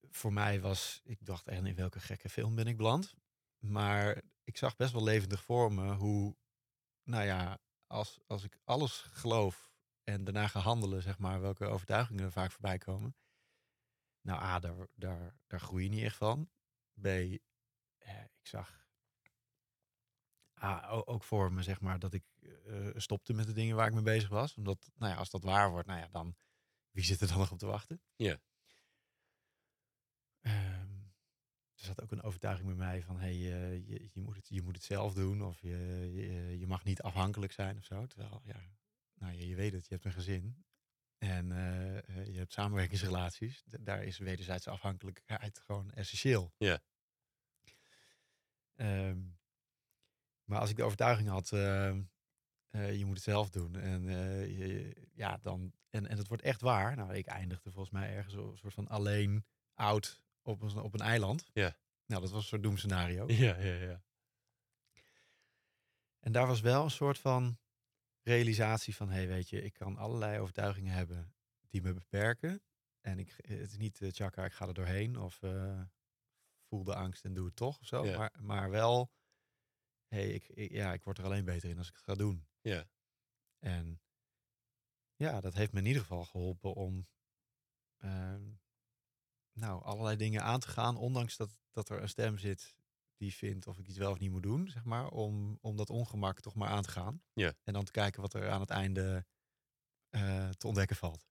voor 0.02 0.34
mij 0.34 0.62
was, 0.62 1.02
ik 1.04 1.26
dacht, 1.26 1.48
en 1.48 1.66
in 1.66 1.76
welke 1.76 2.00
gekke 2.00 2.30
film 2.30 2.56
ben 2.56 2.68
ik 2.68 2.78
beland? 2.78 3.16
Maar 3.58 4.22
ik 4.44 4.58
zag 4.58 4.76
best 4.76 4.94
wel 4.94 5.04
levendig 5.04 5.44
voor 5.44 5.74
me 5.74 5.94
hoe, 5.94 6.36
nou 7.04 7.24
ja, 7.26 7.60
als, 7.88 8.20
als 8.28 8.44
ik 8.44 8.60
alles 8.64 9.00
geloof 9.00 9.72
en 10.04 10.24
daarna 10.24 10.48
ga 10.48 10.60
handelen, 10.60 11.02
zeg 11.02 11.18
maar, 11.18 11.42
welke 11.42 11.66
overtuigingen 11.66 12.24
er 12.24 12.32
vaak 12.32 12.52
voorbij 12.52 12.78
komen. 12.78 13.16
Nou, 14.22 14.42
A, 14.42 14.60
daar, 14.60 14.88
daar, 14.94 15.36
daar 15.48 15.60
groei 15.60 15.84
je 15.84 15.90
niet 15.90 16.04
echt 16.04 16.18
van. 16.18 16.50
B, 17.02 17.06
eh, 17.06 17.40
ik 18.24 18.48
zag 18.48 18.84
A, 20.64 20.90
ook 20.90 21.24
voor 21.24 21.54
me, 21.54 21.64
zeg 21.64 21.82
maar, 21.82 22.00
dat 22.00 22.14
ik 22.14 22.24
eh, 22.66 22.90
stopte 22.96 23.34
met 23.34 23.46
de 23.46 23.54
dingen 23.54 23.76
waar 23.76 23.88
ik 23.88 23.94
mee 23.94 24.04
bezig 24.04 24.30
was. 24.30 24.56
Omdat, 24.56 24.92
nou 24.96 25.12
ja, 25.12 25.18
als 25.18 25.30
dat 25.30 25.44
waar 25.44 25.72
wordt, 25.72 25.88
nou 25.88 26.00
ja, 26.00 26.08
dan, 26.08 26.36
wie 26.92 27.04
zit 27.04 27.22
er 27.22 27.28
dan 27.28 27.38
nog 27.38 27.52
op 27.52 27.58
te 27.58 27.66
wachten? 27.66 28.02
Ja. 28.16 28.42
Er 31.84 31.90
zat 31.90 32.02
ook 32.02 32.12
een 32.12 32.24
overtuiging 32.24 32.68
bij 32.68 32.78
mij 32.78 33.02
van, 33.02 33.20
hey, 33.20 33.32
eh, 33.32 33.88
je, 33.88 34.10
je, 34.14 34.22
moet 34.22 34.36
het, 34.36 34.48
je 34.50 34.62
moet 34.62 34.76
het 34.76 34.84
zelf 34.84 35.14
doen. 35.14 35.44
Of 35.44 35.62
je, 35.62 36.10
je, 36.14 36.60
je 36.60 36.68
mag 36.68 36.84
niet 36.84 37.02
afhankelijk 37.02 37.52
zijn 37.52 37.78
of 37.78 37.84
zo. 37.84 38.06
Terwijl, 38.06 38.42
ja, 38.44 38.70
nou, 39.14 39.34
je, 39.34 39.48
je 39.48 39.56
weet 39.56 39.74
het, 39.74 39.88
je 39.88 39.94
hebt 39.94 40.06
een 40.06 40.12
gezin. 40.12 40.64
En 41.24 41.52
eh, 41.52 41.98
eh, 41.98 42.28
je 42.28 42.38
hebt 42.38 42.52
samenwerkingsrelaties. 42.52 43.64
Daar 43.80 44.04
is 44.04 44.18
wederzijdse 44.18 44.70
afhankelijkheid 44.70 45.60
gewoon 45.60 45.92
essentieel. 45.92 46.54
Ja. 46.58 46.80
Ehm, 48.76 49.22
maar 50.44 50.60
als 50.60 50.70
ik 50.70 50.76
de 50.76 50.84
overtuiging 50.84 51.30
had, 51.30 51.52
ehm, 51.52 52.04
eh, 52.70 52.98
je 52.98 53.06
moet 53.06 53.16
het 53.16 53.24
zelf 53.24 53.50
doen. 53.50 53.76
En, 53.76 54.04
je, 54.58 54.96
ja, 55.14 55.38
dan, 55.42 55.74
en, 55.90 56.08
en 56.08 56.18
het 56.18 56.28
wordt 56.28 56.44
echt 56.44 56.62
waar. 56.62 56.96
Nou, 56.96 57.14
ik 57.14 57.26
eindigde 57.26 57.72
volgens 57.72 57.94
mij 57.94 58.16
ergens 58.16 58.34
een 58.34 58.58
soort 58.58 58.74
van 58.74 58.88
alleen, 58.88 59.46
oud, 59.74 60.23
op 60.44 60.62
een, 60.62 60.78
op 60.78 60.94
een 60.94 61.00
eiland. 61.00 61.50
Ja. 61.54 61.76
Nou, 62.06 62.22
dat 62.22 62.32
was 62.32 62.42
een 62.42 62.48
soort 62.48 62.64
doemscenario. 62.64 63.26
Ja, 63.46 63.58
ja, 63.58 63.74
ja. 63.74 64.04
En 66.20 66.32
daar 66.32 66.48
was 66.48 66.62
wel 66.62 66.84
een 66.84 66.92
soort 66.92 67.20
van 67.20 67.58
realisatie 68.22 68.96
van, 68.96 69.10
hé, 69.10 69.16
hey, 69.16 69.28
weet 69.28 69.50
je, 69.50 69.62
ik 69.62 69.74
kan 69.74 69.98
allerlei 69.98 70.40
overtuigingen 70.40 70.94
hebben 70.94 71.36
die 71.70 71.82
me 71.82 71.94
beperken. 71.94 72.64
En 73.02 73.20
ik, 73.20 73.34
het 73.38 73.72
is 73.72 73.78
niet, 73.78 74.00
uh, 74.00 74.12
tjaka, 74.12 74.46
ik 74.46 74.54
ga 74.54 74.68
er 74.68 74.74
doorheen 74.74 75.18
of 75.18 75.42
eh, 75.42 75.82
voel 76.68 76.84
de 76.84 76.96
angst 76.96 77.26
en 77.26 77.34
doe 77.34 77.46
het 77.46 77.56
toch 77.56 77.80
of 77.80 77.86
zo. 77.86 78.06
Ja. 78.06 78.18
Maar, 78.18 78.32
maar 78.40 78.70
wel, 78.70 79.12
hey, 80.08 80.30
ik, 80.30 80.48
ik, 80.48 80.72
ja, 80.72 80.94
ik 80.94 81.04
word 81.04 81.18
er 81.18 81.24
alleen 81.24 81.46
beter 81.46 81.70
in 81.70 81.78
als 81.78 81.88
ik 81.88 81.96
het 81.96 82.04
ga 82.04 82.16
doen. 82.16 82.48
Ja. 82.62 82.90
En 83.60 84.02
ja, 85.16 85.42
dat 85.42 85.54
heeft 85.54 85.72
me 85.72 85.80
in 85.80 85.86
ieder 85.86 86.02
geval 86.02 86.26
geholpen 86.26 86.74
om 86.74 87.08
ehm, 87.98 88.52
nou, 89.54 89.84
allerlei 89.84 90.16
dingen 90.18 90.44
aan 90.44 90.60
te 90.60 90.68
gaan, 90.68 90.98
ondanks 90.98 91.38
dat, 91.38 91.50
dat 91.72 91.90
er 91.90 92.02
een 92.02 92.10
stem 92.10 92.38
zit 92.38 92.76
die 93.18 93.34
vindt 93.34 93.68
of 93.68 93.78
ik 93.80 93.88
iets 93.88 93.98
wel 93.98 94.12
of 94.12 94.20
niet 94.20 94.32
moet 94.32 94.44
doen, 94.44 94.68
zeg 94.70 94.84
maar, 94.84 95.08
om, 95.10 95.58
om 95.62 95.76
dat 95.78 95.90
ongemak 95.90 96.40
toch 96.40 96.56
maar 96.56 96.70
aan 96.70 96.84
te 96.84 96.90
gaan. 96.92 97.22
Ja. 97.34 97.54
En 97.64 97.74
dan 97.74 97.84
te 97.86 97.92
kijken 97.92 98.22
wat 98.22 98.34
er 98.34 98.50
aan 98.50 98.60
het 98.62 98.70
einde 98.70 99.26
eh, 100.10 100.50
te 100.50 100.68
ontdekken 100.68 100.96
valt. 100.96 101.28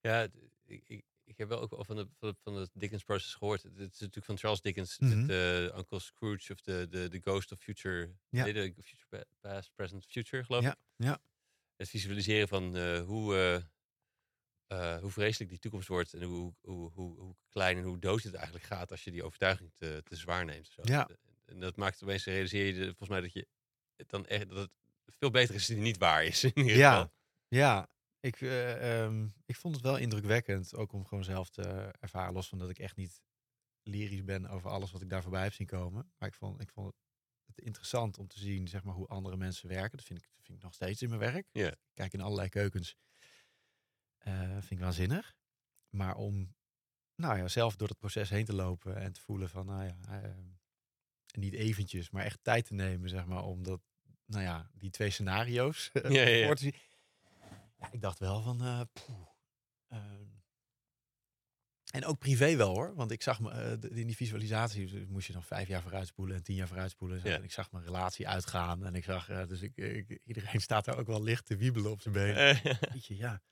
Ja, 0.00 0.28
ik, 0.64 0.82
ik, 0.88 1.04
ik 1.24 1.38
heb 1.38 1.48
wel 1.48 1.60
ook 1.60 1.70
wel 1.70 1.84
van 1.84 1.96
de, 1.96 2.08
van 2.18 2.28
de, 2.28 2.36
van 2.42 2.54
de 2.54 2.70
Dickens 2.72 3.02
process 3.04 3.34
gehoord. 3.34 3.62
Het 3.62 3.72
is 3.78 3.98
natuurlijk 3.98 4.24
van 4.26 4.38
Charles 4.38 4.60
Dickens, 4.60 4.98
Mhm. 4.98 5.26
de 5.26 5.72
Uncle 5.76 5.98
Scrooge 5.98 6.52
of 6.52 6.60
de, 6.60 6.86
de, 6.90 7.08
de 7.08 7.20
Ghost 7.20 7.52
of 7.52 7.60
Future, 7.60 8.14
Ja. 8.28 8.44
de 8.44 8.74
Future 8.82 9.06
Pa- 9.08 9.24
Past, 9.40 9.70
Present, 9.74 10.06
Future, 10.06 10.44
geloof 10.44 10.62
Ja, 10.62 10.70
ik. 10.72 10.78
ja. 11.06 11.20
Het 11.76 11.88
visualiseren 11.88 12.48
van 12.48 12.76
eh, 12.76 13.00
hoe, 13.02 13.36
eh, 13.36 13.62
eh, 14.80 15.00
hoe 15.00 15.10
vreselijk 15.10 15.50
die 15.50 15.58
toekomst 15.58 15.88
wordt 15.88 16.14
en 16.14 16.22
hoe, 16.22 16.54
hoe, 16.60 16.90
hoe, 16.92 17.18
hoe 17.18 17.36
klein 17.48 17.76
en 17.76 17.82
hoe 17.84 17.98
dood 17.98 18.22
het 18.22 18.34
eigenlijk 18.34 18.64
gaat 18.64 18.90
als 18.90 19.04
je 19.04 19.10
die 19.10 19.22
overtuiging 19.24 19.72
te, 19.74 20.00
te 20.04 20.16
zwaar 20.16 20.44
neemt. 20.44 20.68
Zo. 20.68 20.82
Ja. 20.84 21.08
En 21.44 21.60
dat 21.60 21.76
maakt 21.76 22.02
opeens, 22.02 22.24
realiseer 22.24 22.66
je 22.74 22.84
volgens 22.84 23.08
mij 23.08 23.20
dat 23.20 23.32
je 23.32 23.46
het 23.96 24.10
dan 24.10 24.26
echt, 24.26 24.48
dat 24.48 24.58
het 25.04 25.16
veel 25.16 25.30
beter 25.30 25.54
is 25.54 25.68
het 25.68 25.78
niet 25.78 25.98
waar 25.98 26.24
is. 26.24 26.44
In 26.44 26.52
ieder 26.56 26.76
Ja. 26.76 26.90
geval. 26.92 27.12
Ja, 27.48 27.88
ik, 28.20 28.40
eh, 28.40 29.02
ehm, 29.04 29.28
ik 29.46 29.56
vond 29.56 29.74
het 29.74 29.84
wel 29.84 29.96
indrukwekkend, 29.96 30.74
ook 30.74 30.92
om 30.92 31.06
gewoon 31.06 31.24
zelf 31.24 31.50
te 31.50 31.62
ervaren, 32.00 32.32
los 32.34 32.48
van 32.48 32.58
dat 32.58 32.70
ik 32.70 32.78
echt 32.78 32.96
niet 32.96 33.22
lyrisch 33.82 34.24
ben 34.24 34.46
over 34.46 34.70
alles 34.70 34.90
wat 34.92 35.02
ik 35.02 35.10
daar 35.10 35.22
voorbij 35.22 35.42
heb 35.42 35.52
zien 35.52 35.66
komen. 35.66 36.12
Maar 36.18 36.28
ik 36.28 36.34
vond, 36.34 36.60
ik 36.60 36.70
vond 36.70 36.94
het 37.46 37.58
interessant 37.58 38.18
om 38.18 38.26
te 38.28 38.38
zien 38.38 38.68
zeg 38.68 38.82
maar, 38.84 38.94
hoe 38.94 39.06
andere 39.06 39.36
mensen 39.36 39.68
werken. 39.68 39.96
Dat 39.96 40.06
vind 40.06 40.18
ik, 40.18 40.28
dat 40.34 40.44
vind 40.44 40.58
ik 40.58 40.64
nog 40.64 40.74
steeds 40.74 41.02
in 41.02 41.08
mijn 41.08 41.20
werk. 41.20 41.48
Ik 41.52 41.74
kijk 41.94 42.12
in 42.12 42.20
allerlei 42.20 42.48
keukens. 42.48 42.96
Eh, 44.24 44.50
vind 44.50 44.70
ik 44.70 44.78
waanzinnig. 44.78 45.36
Maar 45.90 46.16
om 46.16 46.54
nou 47.14 47.38
ja, 47.38 47.48
zelf 47.48 47.76
door 47.76 47.88
het 47.88 47.98
proces 47.98 48.30
heen 48.30 48.44
te 48.44 48.54
lopen 48.54 48.96
en 48.96 49.12
te 49.12 49.20
voelen 49.20 49.48
van, 49.48 49.66
nou 49.66 49.84
ja, 49.84 49.96
ehm, 50.08 50.44
niet 51.38 51.52
eventjes, 51.52 52.10
maar 52.10 52.24
echt 52.24 52.38
tijd 52.42 52.66
te 52.66 52.74
nemen, 52.74 53.08
zeg 53.08 53.26
maar, 53.26 53.42
om 53.42 53.62
dat, 53.62 53.80
nou 54.24 54.42
ja, 54.42 54.70
die 54.72 54.90
twee 54.90 55.10
scenario's 55.10 55.90
eh, 55.92 56.10
Ja, 56.10 56.22
ja, 56.22 56.28
ja. 56.28 56.46
voor 56.46 56.56
te 56.56 56.62
zien. 56.62 56.74
Ja, 57.78 57.92
ik 57.92 58.00
dacht 58.00 58.18
wel 58.18 58.42
van, 58.42 58.62
eh, 58.62 58.80
poeh, 58.92 59.28
ehm, 59.88 60.34
en 61.94 62.04
ook 62.04 62.18
privé 62.18 62.56
wel 62.56 62.74
hoor, 62.74 62.94
want 62.94 63.10
ik 63.10 63.22
zag 63.22 63.40
me 63.40 63.50
eh, 63.50 63.98
in 63.98 64.06
die 64.06 64.16
visualisatie 64.16 65.06
moest 65.06 65.26
je 65.26 65.32
dan 65.32 65.42
vijf 65.42 65.68
jaar 65.68 65.82
vooruitspoelen 65.82 66.36
en 66.36 66.42
tien 66.42 66.54
jaar 66.54 66.68
vooruitspoelen. 66.68 67.16
en 67.16 67.22
zo. 67.22 67.28
Ja. 67.28 67.36
En 67.36 67.42
ik 67.44 67.52
zag 67.52 67.72
mijn 67.72 67.84
relatie 67.84 68.28
uitgaan 68.28 68.84
en 68.84 68.94
ik 68.94 69.04
zag, 69.04 69.28
eh, 69.28 69.46
dus 69.46 69.62
ik, 69.62 69.76
ik, 69.76 70.20
iedereen 70.24 70.60
staat 70.68 70.84
daar 70.84 70.98
ook 70.98 71.06
wel 71.06 71.22
licht 71.22 71.46
te 71.46 71.56
wiebelen 71.56 71.90
op 71.90 72.00
zijn 72.00 72.14
benen. 72.14 72.36
Eh, 72.36 72.74
Weet 72.92 73.06
je, 73.06 73.16
ja. 73.16 73.42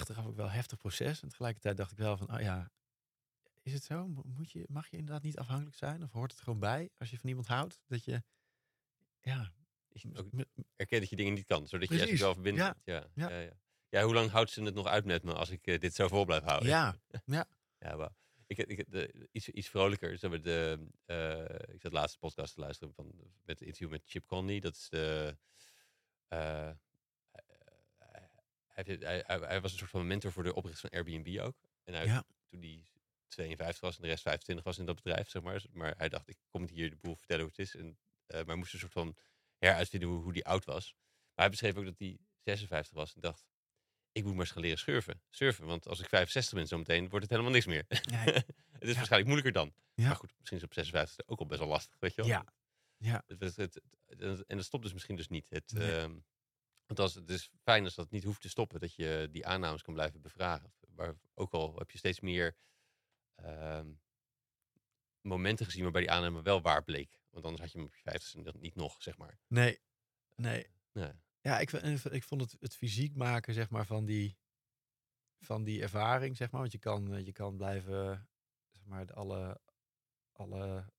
Achteraf 0.00 0.26
ook 0.26 0.36
wel 0.36 0.50
heftig 0.50 0.78
proces. 0.78 1.22
En 1.22 1.28
tegelijkertijd 1.28 1.76
dacht 1.76 1.92
ik 1.92 1.98
wel 1.98 2.16
van, 2.16 2.34
oh 2.34 2.40
ja, 2.40 2.70
is 3.62 3.72
het 3.72 3.84
zo? 3.84 4.08
Mo- 4.08 4.22
Moet 4.24 4.50
je, 4.50 4.64
mag 4.68 4.88
je 4.88 4.96
inderdaad 4.96 5.22
niet 5.22 5.38
afhankelijk 5.38 5.76
zijn? 5.76 6.02
Of 6.02 6.10
hoort 6.12 6.30
het 6.30 6.40
gewoon 6.40 6.58
bij 6.58 6.90
als 6.98 7.10
je 7.10 7.18
van 7.18 7.28
iemand 7.28 7.46
houdt? 7.46 7.82
Dat 7.86 8.04
je, 8.04 8.22
ja, 9.20 9.52
erken 10.76 11.00
dat 11.00 11.08
je 11.08 11.16
dingen 11.16 11.34
niet 11.34 11.46
kan, 11.46 11.66
zodat 11.66 11.88
je 11.88 11.96
Precies, 11.96 12.20
wel 12.20 12.32
verbindt. 12.34 12.58
ja, 12.58 12.76
Ja, 12.84 12.94
ja, 12.94 13.06
ja. 13.14 13.28
ja. 13.28 13.40
ja. 13.40 13.52
ja, 13.88 14.02
hoe 14.02 14.14
lang 14.14 14.30
houdt 14.30 14.50
ze 14.50 14.62
het 14.62 14.74
nog 14.74 14.86
uit 14.86 15.04
met 15.04 15.22
me 15.22 15.32
als 15.34 15.50
ik 15.50 15.66
eh, 15.66 15.80
dit 15.80 15.94
zo 15.94 16.08
vol 16.08 16.24
blijf 16.24 16.42
houden? 16.42 16.68
ja, 16.76 16.96
Ja, 17.78 17.96
wauw. 17.96 18.14
Ik, 18.46 18.58
ik, 18.58 18.84
de, 18.90 19.28
iets, 19.32 19.48
iets 19.48 19.68
vrolijker. 19.68 20.18
Ze 20.18 20.28
hebben 20.28 20.42
de, 20.42 20.86
eh, 21.04 21.74
ik 21.74 21.80
zat 21.80 21.92
laatste 21.92 22.18
podcast 22.18 22.54
te 22.54 22.60
luisteren 22.60 22.94
van, 22.94 23.06
met 23.16 23.58
het 23.58 23.60
interview 23.60 23.90
met 23.90 24.02
Chip 24.06 24.26
Conley. 24.26 24.60
Dat 24.60 24.74
is 24.74 24.88
de. 24.88 25.36
eh, 26.28 26.70
hij, 28.84 29.22
hij, 29.26 29.38
hij, 29.38 29.60
was 29.60 29.72
een 29.72 29.78
soort 29.78 29.90
van 29.90 30.06
mentor 30.06 30.32
voor 30.32 30.42
de 30.42 30.54
oprichter 30.54 30.88
van 30.90 30.98
Airbnb 30.98 31.40
ook. 31.40 31.56
En 31.84 31.94
hij, 31.94 32.04
Ja. 32.06 32.24
toen 32.48 32.60
hij 32.60 32.84
52 33.28 33.80
was 33.80 33.96
en 33.96 34.02
de 34.02 34.08
rest 34.08 34.22
25 34.22 34.64
was 34.64 34.78
in 34.78 34.86
dat 34.86 35.02
bedrijf, 35.02 35.28
zeg 35.28 35.42
maar. 35.42 35.62
Maar 35.72 35.94
hij 35.96 36.08
dacht, 36.08 36.28
ik 36.28 36.36
kom 36.48 36.68
hier 36.68 36.90
de 36.90 36.96
boel 36.96 37.16
vertellen 37.16 37.42
hoe 37.42 37.50
het 37.56 37.66
is. 37.66 37.74
En, 37.74 37.98
eh, 38.26 38.36
maar 38.36 38.46
hij 38.46 38.56
moest 38.56 38.72
een 38.72 38.78
soort 38.78 38.92
van 38.92 39.16
heruitvinden 39.58 40.08
hoe, 40.08 40.22
hoe 40.22 40.32
die 40.32 40.44
oud 40.46 40.64
was. 40.64 40.94
Maar 41.34 41.44
hij 41.44 41.50
beschreef 41.50 41.76
ook 41.76 41.84
dat 41.84 41.98
hij 41.98 42.18
56 42.42 42.92
was 42.94 43.14
en 43.14 43.20
dacht, 43.20 43.44
ik 44.12 44.22
moet 44.24 44.32
maar 44.32 44.40
eens 44.44 44.50
gaan 44.50 44.62
leren 44.62 44.78
surfen. 44.78 45.22
Surfen, 45.30 45.66
want 45.66 45.86
als 45.88 46.00
ik 46.00 46.08
65 46.08 46.54
ben 46.58 46.66
zometeen, 46.66 47.08
wordt 47.08 47.20
het 47.24 47.30
helemaal 47.30 47.52
niks 47.52 47.66
meer. 47.66 47.84
ja, 47.88 48.16
het 48.16 48.44
is 48.78 48.88
Ja. 48.88 48.94
waarschijnlijk 48.94 49.24
moeilijker 49.24 49.52
dan. 49.52 49.74
Ja. 49.94 50.06
Maar 50.06 50.16
goed, 50.16 50.32
misschien 50.36 50.58
is 50.58 50.64
op 50.64 50.72
56 50.74 51.26
ook 51.28 51.38
al 51.40 51.46
best 51.46 51.60
wel 51.60 51.68
lastig, 51.68 51.96
weet 52.00 52.14
je 52.14 52.20
wel. 52.22 52.30
ja, 52.30 52.44
ja, 52.96 53.22
Het, 53.26 53.40
het, 53.40 53.56
het- 53.56 53.80
het- 54.06 54.46
en 54.46 54.56
dat 54.56 54.64
stopt 54.64 54.82
dus 54.82 54.92
misschien 54.92 55.16
dus 55.16 55.28
niet. 55.28 55.48
Het, 55.48 55.72
Nee. 55.72 55.96
ehm, 55.98 56.16
want 56.86 56.98
als, 57.00 57.14
het 57.14 57.30
is 57.30 57.50
fijn 57.62 57.84
als 57.84 57.94
dat 57.94 58.10
niet 58.10 58.24
hoeft 58.24 58.40
te 58.40 58.48
stoppen, 58.48 58.80
dat 58.80 58.94
je 58.94 59.28
die 59.30 59.46
aannames 59.46 59.82
kan 59.82 59.94
blijven 59.94 60.20
bevragen. 60.20 60.72
Maar 60.88 61.14
ook 61.34 61.52
al 61.52 61.76
heb 61.78 61.90
je 61.90 61.98
steeds 61.98 62.20
meer 62.20 62.56
ehm, 63.34 63.92
momenten 65.20 65.66
gezien 65.66 65.82
waarbij 65.82 66.00
die 66.00 66.10
aanname 66.10 66.42
wel 66.42 66.62
waar 66.62 66.84
bleek. 66.84 67.20
Want 67.30 67.44
anders 67.44 67.62
had 67.62 67.72
je 67.72 67.78
hem 67.78 67.86
op 67.86 67.94
je 67.94 68.02
50 68.02 68.54
niet 68.54 68.74
nog, 68.74 69.02
zeg 69.02 69.16
maar. 69.18 69.38
nee, 69.46 69.80
nee. 70.34 70.66
Nee. 70.92 71.12
Ja, 71.40 71.58
ik, 71.58 71.70
v- 71.70 72.04
ik 72.04 72.22
vond 72.24 72.40
het, 72.40 72.56
het 72.60 72.76
fysiek 72.76 73.14
maken, 73.14 73.54
zeg 73.54 73.70
maar, 73.70 73.86
van 73.86 74.04
die, 74.04 74.36
van 75.40 75.64
die 75.64 75.82
ervaring, 75.82 76.36
zeg 76.36 76.50
maar. 76.50 76.60
Want 76.60 76.72
je 76.72 76.78
kan, 76.78 77.14
eh, 77.14 77.24
je 77.24 77.32
kan 77.32 77.56
blijven, 77.56 78.28
zeg 78.70 78.84
maar, 78.84 79.12
alle, 79.12 79.60
alle 80.32 80.92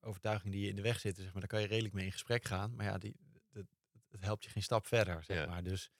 overtuigingen 0.00 0.52
die 0.52 0.62
je 0.62 0.68
in 0.68 0.76
de 0.76 0.82
weg 0.82 1.00
zitten, 1.00 1.22
zeg 1.22 1.32
maar, 1.32 1.40
daar 1.40 1.50
kan 1.50 1.60
je 1.60 1.66
redelijk 1.66 1.94
mee 1.94 2.04
in 2.04 2.12
gesprek 2.12 2.44
gaan. 2.44 2.74
Maar 2.74 2.86
ja, 2.86 2.98
die, 2.98 3.16
dat, 4.12 4.20
het 4.20 4.24
helpt 4.24 4.44
je 4.44 4.50
geen 4.50 4.62
stap 4.62 4.86
verder, 4.86 5.24
zeg 5.24 5.36
Ja. 5.36 5.46
maar. 5.46 5.62
Dus, 5.62 5.90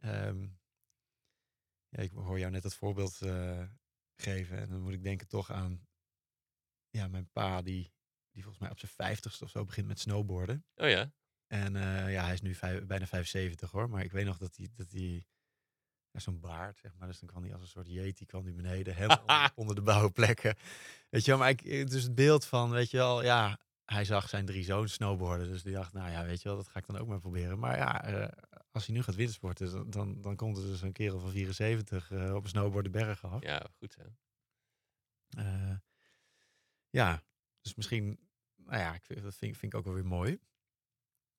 ehm, 0.00 0.42
ja, 1.88 2.02
ik 2.02 2.10
hoor 2.10 2.38
jou 2.38 2.50
net 2.50 2.62
het 2.62 2.74
voorbeeld 2.74 3.20
eh, 3.22 3.62
geven. 4.16 4.58
En 4.58 4.68
dan 4.68 4.80
moet 4.80 4.92
ik 4.92 5.02
denken 5.02 5.28
toch 5.28 5.50
aan, 5.50 5.88
ja, 6.88 7.08
mijn 7.08 7.30
pa, 7.30 7.62
die, 7.62 7.92
die 8.30 8.42
volgens 8.42 8.62
mij 8.62 8.70
op 8.70 8.78
zijn 8.78 8.92
vijftigste 8.92 9.44
of 9.44 9.50
zo 9.50 9.64
begint 9.64 9.86
met 9.86 10.00
snowboarden. 10.00 10.64
Oh 10.74 10.88
ja? 10.88 11.12
En 11.46 11.76
eh, 11.76 12.12
ja, 12.12 12.24
hij 12.24 12.32
is 12.32 12.40
nu 12.40 12.54
vijf- 12.54 12.86
bijna 12.86 13.06
75 13.06 13.70
hoor. 13.70 13.88
Maar 13.90 14.04
ik 14.04 14.12
weet 14.12 14.24
nog 14.26 14.38
dat 14.38 14.56
hij, 14.56 14.68
dat 14.74 14.90
hij 14.90 15.26
ja, 16.10 16.20
zo'n 16.20 16.40
baard, 16.40 16.78
zeg 16.78 16.94
maar. 16.94 17.08
Dus 17.08 17.18
dan 17.18 17.28
kwam 17.28 17.42
hij 17.42 17.52
als 17.52 17.62
een 17.62 17.68
soort 17.68 17.86
yeti, 17.86 18.26
kwam 18.26 18.44
hij 18.44 18.54
beneden, 18.54 18.94
helemaal 18.94 19.20
onder, 19.20 19.52
onder 19.60 19.74
de 19.74 19.82
bouwplekken. 19.82 20.56
Weet 21.08 21.24
je 21.24 21.30
wel, 21.30 21.40
maar 21.40 21.48
ik, 21.50 21.62
eh, 21.62 21.86
dus 21.86 22.02
het 22.02 22.14
beeld 22.14 22.44
van, 22.44 22.70
weet 22.70 22.90
je 22.90 22.96
wel, 22.96 23.22
ja, 23.22 23.60
hij 23.92 24.04
zag 24.04 24.28
zijn 24.28 24.46
drie 24.46 24.64
zoons 24.64 24.92
snowboarden. 24.92 25.48
Dus 25.48 25.62
die 25.62 25.72
dacht, 25.72 25.92
nou 25.92 26.10
ja, 26.10 26.24
weet 26.24 26.42
je 26.42 26.48
wel, 26.48 26.56
dat 26.56 26.68
ga 26.68 26.78
ik 26.78 26.86
dan 26.86 26.98
ook 26.98 27.08
maar 27.08 27.20
proberen. 27.20 27.58
Maar 27.58 27.76
ja, 27.76 28.04
eh, 28.04 28.28
als 28.70 28.86
hij 28.86 28.94
nu 28.94 29.02
gaat 29.02 29.14
wintersporten, 29.14 29.70
dan, 29.70 29.90
dan, 29.90 30.20
dan 30.20 30.36
komt 30.36 30.56
er 30.56 30.62
dus 30.62 30.82
een 30.82 30.92
kerel 30.92 31.18
van 31.20 31.30
74 31.30 32.10
eh, 32.10 32.34
op 32.34 32.42
een 32.42 32.48
snowboard 32.48 32.84
de 32.84 32.90
bergen 32.90 33.30
af. 33.30 33.42
Ja, 33.42 33.66
goed 33.78 33.96
hè. 33.96 34.04
Eh, 35.28 35.76
ja, 36.90 37.22
dus 37.60 37.74
misschien, 37.74 38.18
nou 38.56 38.78
ja, 38.78 38.94
ik 38.94 39.04
vind, 39.04 39.22
dat 39.22 39.34
vind, 39.34 39.56
vind 39.56 39.72
ik 39.72 39.78
ook 39.78 39.84
wel 39.84 39.94
weer 39.94 40.06
mooi. 40.06 40.38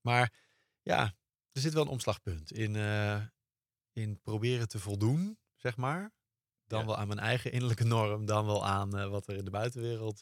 Maar 0.01 0.33
ja, 0.81 1.03
er 1.51 1.61
zit 1.61 1.73
wel 1.73 1.83
een 1.83 1.87
omslagpunt 1.89 2.51
in, 2.51 2.75
in 3.91 4.21
proberen 4.21 4.67
te 4.67 4.79
voldoen, 4.79 5.37
zeg 5.55 5.77
maar. 5.77 6.11
Dan 6.65 6.79
Ja. 6.79 6.85
wel 6.85 6.97
aan 6.97 7.07
mijn 7.07 7.19
eigen 7.19 7.51
innerlijke 7.51 7.83
norm, 7.83 8.25
dan 8.25 8.45
wel 8.45 8.65
aan 8.65 9.09
wat 9.09 9.27
er 9.27 9.35
in 9.35 9.45
de 9.45 9.51
buitenwereld 9.51 10.21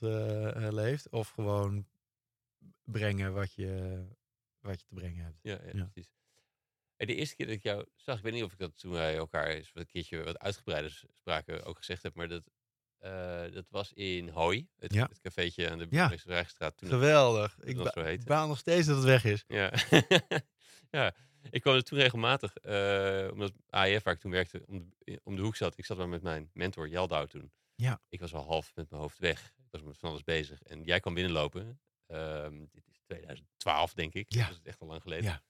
leeft. 0.74 1.10
Of 1.10 1.30
gewoon 1.30 1.88
brengen 2.92 3.34
wat 3.34 3.54
je, 3.54 4.04
wat 4.60 4.80
je 4.80 4.86
te 4.86 4.94
brengen 4.96 5.24
hebt. 5.24 5.38
Ja, 5.42 5.60
ja, 5.66 5.70
Ja. 5.78 5.84
precies. 5.84 6.12
En 6.96 7.08
de 7.08 7.16
eerste 7.16 7.36
keer 7.36 7.46
dat 7.46 7.56
ik 7.56 7.64
jou 7.64 7.86
zag, 7.96 8.18
ik 8.18 8.24
weet 8.24 8.34
niet 8.34 8.44
of 8.44 8.52
ik 8.52 8.58
dat 8.60 8.78
toen 8.78 8.92
wij 8.92 9.16
elkaar 9.16 9.48
eens 9.48 9.72
een 9.74 9.86
keertje 9.86 10.24
wat 10.24 10.40
uitgebreider 10.40 11.02
spraken 11.14 11.64
ook 11.64 11.78
gezegd 11.78 12.04
heb, 12.04 12.16
maar 12.16 12.28
dat, 12.28 12.44
eh, 12.98 13.52
dat 13.54 13.66
was 13.70 13.94
in 13.94 14.30
Hooi, 14.30 14.68
het, 14.80 14.94
Ja. 14.94 15.08
het 15.10 15.20
cafeetje 15.20 15.70
aan 15.70 15.78
de 15.78 15.88
Ja. 15.90 16.10
Het- 16.10 16.76
Geweldig. 16.76 17.58
Ik 17.60 17.76
ba- 17.78 18.04
heet. 18.04 18.26
baal 18.26 18.48
nog 18.48 18.58
steeds 18.58 18.88
dat 18.88 18.96
het 18.96 19.06
weg 19.06 19.24
is. 19.26 19.44
Ja. 19.48 19.72
ja. 20.92 21.16
ik 21.50 21.62
kwam 21.62 21.76
er 21.76 21.84
toen 21.84 21.98
regelmatig, 22.00 22.56
eh, 22.56 23.28
omdat 23.32 23.54
AIF, 23.70 24.04
waar 24.04 24.14
ik 24.14 24.20
toen 24.20 24.32
werkte, 24.32 24.64
om 24.68 24.94
de, 24.98 25.20
om 25.24 25.36
de 25.36 25.42
hoek 25.42 25.56
zat. 25.56 25.78
Ik 25.78 25.86
zat 25.86 25.98
maar 25.98 26.10
met 26.10 26.22
mijn 26.22 26.50
mentor 26.54 26.88
Jeldouw 26.90 27.26
toen. 27.26 27.52
Ja. 27.76 28.02
Ik 28.10 28.20
was 28.20 28.34
al 28.34 28.44
half 28.46 28.76
met 28.76 28.90
mijn 28.90 29.02
hoofd 29.02 29.18
weg. 29.20 29.54
Ik 29.58 29.68
was 29.72 29.82
met 29.84 29.98
van 29.98 30.10
alles 30.10 30.24
bezig. 30.24 30.62
En 30.64 30.84
jij 30.84 31.00
kwam 31.00 31.14
binnenlopen. 31.14 31.80
Ehm, 32.10 32.66
dit 32.72 32.88
is 32.88 33.00
2012, 33.06 33.94
denk 33.94 34.14
ik. 34.14 34.34
Ja. 34.34 34.48
Dat 34.48 34.56
is 34.56 34.62
echt 34.64 34.80
al 34.80 34.88
lang 34.88 35.02
geleden. 35.02 35.24
Ja. 35.26 35.44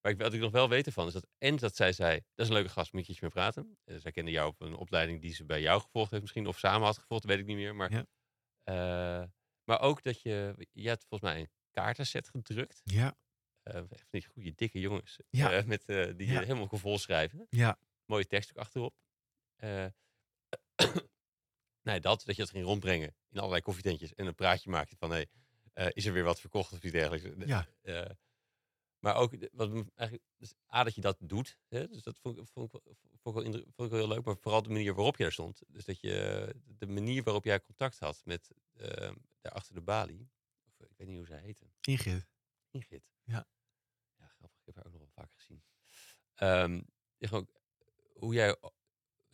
Maar 0.00 0.12
ik, 0.12 0.18
wat 0.18 0.32
ik 0.32 0.40
nog 0.40 0.52
wel 0.52 0.68
weten 0.68 0.92
van 0.92 1.06
is 1.06 1.12
dat... 1.12 1.26
En 1.38 1.56
dat 1.56 1.76
zij 1.76 1.92
zei, 1.92 2.14
dat 2.14 2.44
is 2.44 2.46
een 2.48 2.52
leuke 2.54 2.68
gast, 2.68 2.92
moet 2.92 3.06
je 3.06 3.12
iets 3.12 3.20
mee 3.20 3.30
praten. 3.30 3.78
En 3.84 4.00
zij 4.00 4.10
kende 4.10 4.30
jou 4.30 4.48
op 4.48 4.60
een 4.60 4.74
opleiding 4.74 5.20
die 5.20 5.34
ze 5.34 5.44
bij 5.44 5.60
jou 5.60 5.80
gevolgd 5.80 6.10
heeft 6.10 6.22
misschien. 6.22 6.46
Of 6.46 6.58
samen 6.58 6.86
had 6.86 6.98
gevolgd, 6.98 7.24
weet 7.24 7.38
ik 7.38 7.46
niet 7.46 7.56
meer. 7.56 7.74
Maar, 7.74 7.90
Ja. 7.92 8.06
eh, 8.62 9.28
maar 9.64 9.80
ook 9.80 10.02
dat 10.02 10.22
je... 10.22 10.66
Je 10.72 10.88
had 10.88 11.04
volgens 11.08 11.30
mij 11.30 11.40
een 11.40 11.50
kaartenset 11.70 12.28
gedrukt. 12.28 12.80
Ja. 12.84 13.16
Eh, 13.62 13.82
echt 13.90 14.06
die 14.10 14.26
goede, 14.26 14.54
dikke 14.54 14.80
jongens. 14.80 15.18
Ja. 15.30 15.62
met, 15.66 15.86
die 15.86 16.26
je 16.26 16.38
helemaal 16.38 16.66
kon 16.66 16.78
volschrijven. 16.78 17.46
Ja. 17.50 17.78
Mooie 18.04 18.26
tekst 18.26 18.50
ook 18.50 18.56
achterop. 18.56 18.94
Nee, 21.82 22.00
dat, 22.00 22.22
dat 22.24 22.36
je 22.36 22.42
dat 22.42 22.50
ging 22.50 22.64
rondbrengen 22.64 23.16
in 23.28 23.38
allerlei 23.38 23.62
koffietentjes. 23.62 24.14
En 24.14 24.26
een 24.26 24.34
praatje 24.34 24.70
maakte 24.70 24.96
van, 24.96 25.10
hé, 25.10 25.22
eh, 25.78 25.86
is 25.92 26.06
er 26.06 26.12
weer 26.12 26.24
wat 26.24 26.40
verkocht 26.40 26.72
of 26.72 26.82
iets 26.82 26.92
dergelijks. 26.92 27.46
Ja. 27.46 27.68
Eh, 27.82 28.10
maar 28.98 29.14
ook, 29.14 29.34
wat 29.52 29.70
eigenlijk, 29.94 30.22
dus 30.36 30.54
A, 30.74 30.84
dat 30.84 30.94
je 30.94 31.00
dat 31.00 31.16
doet. 31.20 31.58
Hè, 31.68 31.88
dus 31.88 32.02
dat 32.02 32.18
vond, 32.18 32.38
ik- 32.38 32.46
vond, 32.46 32.66
ik, 32.74 32.80
wel- 32.84 32.94
vond, 33.22 33.36
ik 33.36 33.42
wel 33.42 33.42
indru- 33.42 33.62
vond 33.72 33.88
ik 33.88 33.90
wel 33.90 33.98
heel 34.06 34.08
leuk. 34.14 34.24
Maar 34.24 34.36
vooral 34.36 34.62
de 34.62 34.68
manier 34.68 34.94
waarop 34.94 35.16
je 35.16 35.22
daar 35.22 35.32
stond. 35.32 35.62
Dus 35.68 35.84
dat 35.84 36.00
je, 36.00 36.54
de 36.64 36.86
manier 36.86 37.22
waarop 37.22 37.44
jij 37.44 37.60
contact 37.60 37.98
had 37.98 38.20
met, 38.24 38.50
eh, 38.72 39.12
daar 39.40 39.52
achter 39.52 39.74
de 39.74 39.80
balie. 39.80 40.28
Of, 40.66 40.80
ik 40.88 40.96
weet 40.96 41.06
niet 41.08 41.16
hoe 41.16 41.26
zij 41.26 41.40
heette. 41.40 41.70
Ingrid. 41.80 42.26
Ingrid. 42.70 43.04
Ja. 43.22 43.48
Ja, 44.16 44.26
grappig. 44.26 44.58
Ik 44.58 44.66
heb 44.66 44.74
haar 44.74 44.84
ook 44.86 44.92
nog 44.92 45.00
wel 45.00 45.10
vaak 45.24 45.32
gezien. 45.34 45.62
Ehm, 46.34 46.74
ja, 47.16 47.28
gewoon, 47.28 47.48
hoe 48.14 48.34
jij 48.34 48.48
een 48.48 48.70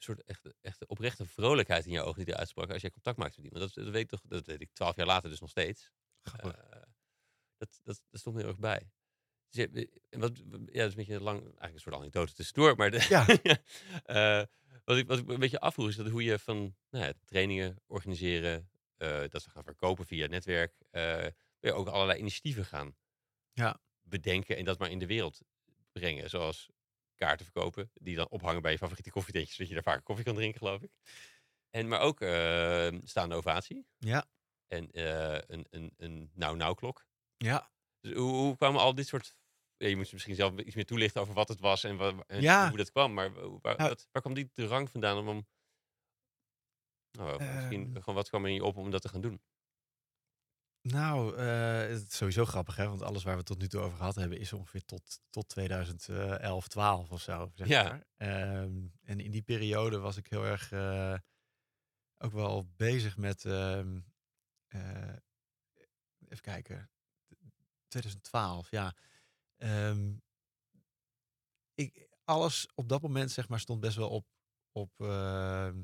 soort 0.03 0.23
echte, 0.23 0.55
echte 0.61 0.87
oprechte 0.87 1.27
vrolijkheid 1.27 1.85
in 1.87 1.93
je 1.93 2.03
ogen 2.03 2.25
die 2.25 2.33
eruit 2.35 2.49
sprak 2.49 2.71
als 2.71 2.81
jij 2.83 2.91
contact 2.91 3.17
maakte 3.19 3.41
met 3.41 3.53
iemand. 3.53 3.75
Dat, 3.75 3.85
dat 3.85 3.93
weet 3.93 4.03
ik 4.03 4.09
toch, 4.09 4.21
dat 4.21 4.47
weet 4.47 4.61
ik 4.61 4.73
twaalf 4.73 4.97
jaar 4.97 5.07
later 5.07 5.31
dus 5.31 5.41
nog 5.41 5.51
steeds. 5.51 5.91
Grappig. 6.25 6.53
Eh, 6.53 6.81
dat, 7.57 7.81
dat, 7.83 8.01
dat 8.11 8.21
stond 8.21 8.35
me 8.37 8.41
heel 8.41 8.51
erg 8.51 8.61
bij. 8.61 8.91
Dus 9.51 9.65
je, 9.73 9.89
wat, 10.11 10.37
ja, 10.37 10.45
dat 10.55 10.69
is 10.73 10.91
een 10.91 10.95
beetje 10.95 11.21
lang, 11.21 11.41
eigenlijk 11.43 11.75
een 11.75 11.81
soort 11.81 11.95
anekdote 11.95 12.33
tussendoor. 12.35 12.77
Maar 12.77 12.91
de, 12.91 13.07
Ja. 13.15 13.27
Eh, 14.05 14.47
wat, 14.85 14.97
ik, 14.97 15.07
wat 15.07 15.19
ik 15.19 15.29
een 15.29 15.39
beetje 15.39 15.61
afvroeg 15.61 15.89
is 15.89 15.97
dat 15.97 16.09
hoe 16.09 16.23
je 16.25 16.39
van 16.39 16.77
nou 16.91 17.05
ja, 17.05 17.13
trainingen 17.25 17.77
organiseren, 17.87 18.71
eh, 18.97 19.23
dat 19.29 19.43
ze 19.43 19.51
gaan 19.51 19.65
verkopen 19.65 20.07
via 20.07 20.23
het 20.23 20.31
netwerk, 20.31 20.75
je 21.61 21.73
ook 21.73 21.89
allerlei 21.89 22.19
initiatieven 22.19 22.65
gaan 22.65 22.97
Ja. 23.53 23.81
bedenken 24.03 24.57
en 24.57 24.65
dat 24.65 24.79
maar 24.79 24.91
in 24.91 24.99
de 24.99 25.07
wereld 25.07 25.41
brengen. 25.93 26.31
Zoals 26.31 26.69
kaarten 27.15 27.45
verkopen, 27.45 27.91
die 27.95 28.17
dan 28.17 28.29
ophangen 28.29 28.63
bij 28.63 28.73
je 28.73 28.79
favoriete 28.79 29.11
koffietentjes, 29.11 29.55
zodat 29.57 29.69
je 29.69 29.75
daar 29.75 29.93
vaak 29.95 30.05
koffie 30.05 30.25
kan 30.25 30.35
drinken, 30.35 30.59
geloof 30.59 30.83
ik. 30.83 30.91
En, 31.71 31.89
maar 31.89 32.01
ook 32.01 32.19
staande 33.07 33.35
ovatie 33.35 33.87
Ja. 33.99 34.27
En 34.75 34.91
eh, 34.91 35.41
een, 35.47 35.67
een, 35.71 35.93
een 35.97 36.31
nou-nou 36.35 36.75
klok. 36.75 37.07
Ja. 37.37 37.71
Dus 38.01 38.13
hoe, 38.15 38.31
hoe 38.33 38.57
kwamen 38.57 38.81
al 38.81 38.95
dit 38.95 39.07
soort... 39.07 39.37
Ja, 39.77 39.89
je 39.89 39.97
moet 39.97 40.13
misschien 40.13 40.35
zelf 40.35 40.59
iets 40.59 40.75
meer 40.75 40.87
toelichten 40.87 41.21
over 41.21 41.35
wat 41.35 41.49
het 41.49 41.61
was 41.61 41.85
en, 41.85 41.97
wa- 41.97 42.25
en 42.27 42.41
Ja. 42.41 42.69
hoe 42.69 42.77
dat 42.77 42.91
kwam. 42.91 43.13
Maar 43.15 43.33
waar, 43.61 43.77
Nou- 43.77 43.89
wat- 43.89 44.09
waar 44.13 44.23
kwam 44.23 44.35
die 44.35 44.51
drang 44.53 44.91
vandaan 44.91 45.19
om... 45.19 45.29
om 45.29 45.47
nou, 47.11 47.45
misschien 47.45 47.85
Ehm. 47.85 47.99
gewoon 47.99 48.15
wat 48.15 48.29
kwam 48.29 48.43
er 48.43 48.49
in 48.49 48.55
je 48.55 48.65
op 48.65 48.77
om 48.77 48.91
dat 48.91 49.03
te 49.03 49.09
gaan 49.09 49.21
doen? 49.21 49.43
Nou, 50.89 51.37
eh, 51.37 51.79
het 51.79 52.03
is 52.09 52.17
sowieso 52.17 52.45
grappig, 52.45 52.77
hè? 52.77 52.89
Want 52.89 53.03
alles 53.03 53.23
waar 53.25 53.37
we 53.37 53.43
tot 53.43 53.59
nu 53.59 53.69
toe 53.69 53.81
over 53.81 53.97
gehad 53.97 54.15
hebben, 54.15 54.39
is 54.39 54.53
ongeveer 54.53 54.85
tot, 54.85 55.21
tot 55.31 55.49
2011, 55.49 56.69
12 56.69 57.11
of 57.13 57.21
zo. 57.21 57.51
Zeg 57.55 57.67
Ja. 57.69 57.83
maar. 57.83 58.05
Ehm, 58.17 58.87
en 59.03 59.21
in 59.21 59.31
die 59.31 59.43
periode 59.43 59.99
was 59.99 60.17
ik 60.17 60.27
heel 60.27 60.45
erg 60.45 60.73
eh, 60.73 61.15
ook 62.19 62.33
wel 62.33 62.69
bezig 62.77 63.17
met. 63.17 63.45
ehm, 63.45 63.97
eh, 63.97 64.03
even 66.29 66.43
kijken. 66.43 66.91
2012, 67.89 68.71
ja. 68.71 68.95
Ehm, 69.57 70.15
ik, 71.75 72.09
alles 72.25 72.69
op 72.75 72.89
dat 72.89 73.03
moment, 73.03 73.31
zeg 73.31 73.49
maar, 73.49 73.61
stond 73.61 73.81
best 73.81 73.97
wel 73.97 74.11
op. 74.11 74.27
op 74.73 75.01
ehm, 75.01 75.83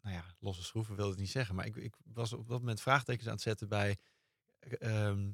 nou 0.00 0.16
ja, 0.16 0.24
losse 0.38 0.62
schroeven 0.62 0.96
wilde 0.96 1.12
ik 1.12 1.18
niet 1.18 1.30
zeggen. 1.30 1.54
Maar 1.54 1.66
ik, 1.66 1.76
ik 1.76 1.94
was 2.04 2.32
op 2.32 2.48
dat 2.48 2.60
moment 2.60 2.80
vraagtekens 2.80 3.26
aan 3.26 3.32
het 3.32 3.42
zetten 3.42 3.68
bij. 3.68 3.98
eh, 4.58 5.06
ehm, 5.06 5.30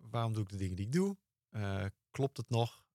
waarom 0.00 0.32
doe 0.32 0.42
ik 0.42 0.48
de 0.48 0.56
dingen 0.56 0.76
die 0.76 0.86
ik 0.86 0.92
doe? 0.92 1.16
Eh, 1.50 1.86
klopt 2.10 2.36
het 2.36 2.48
nog? 2.48 2.86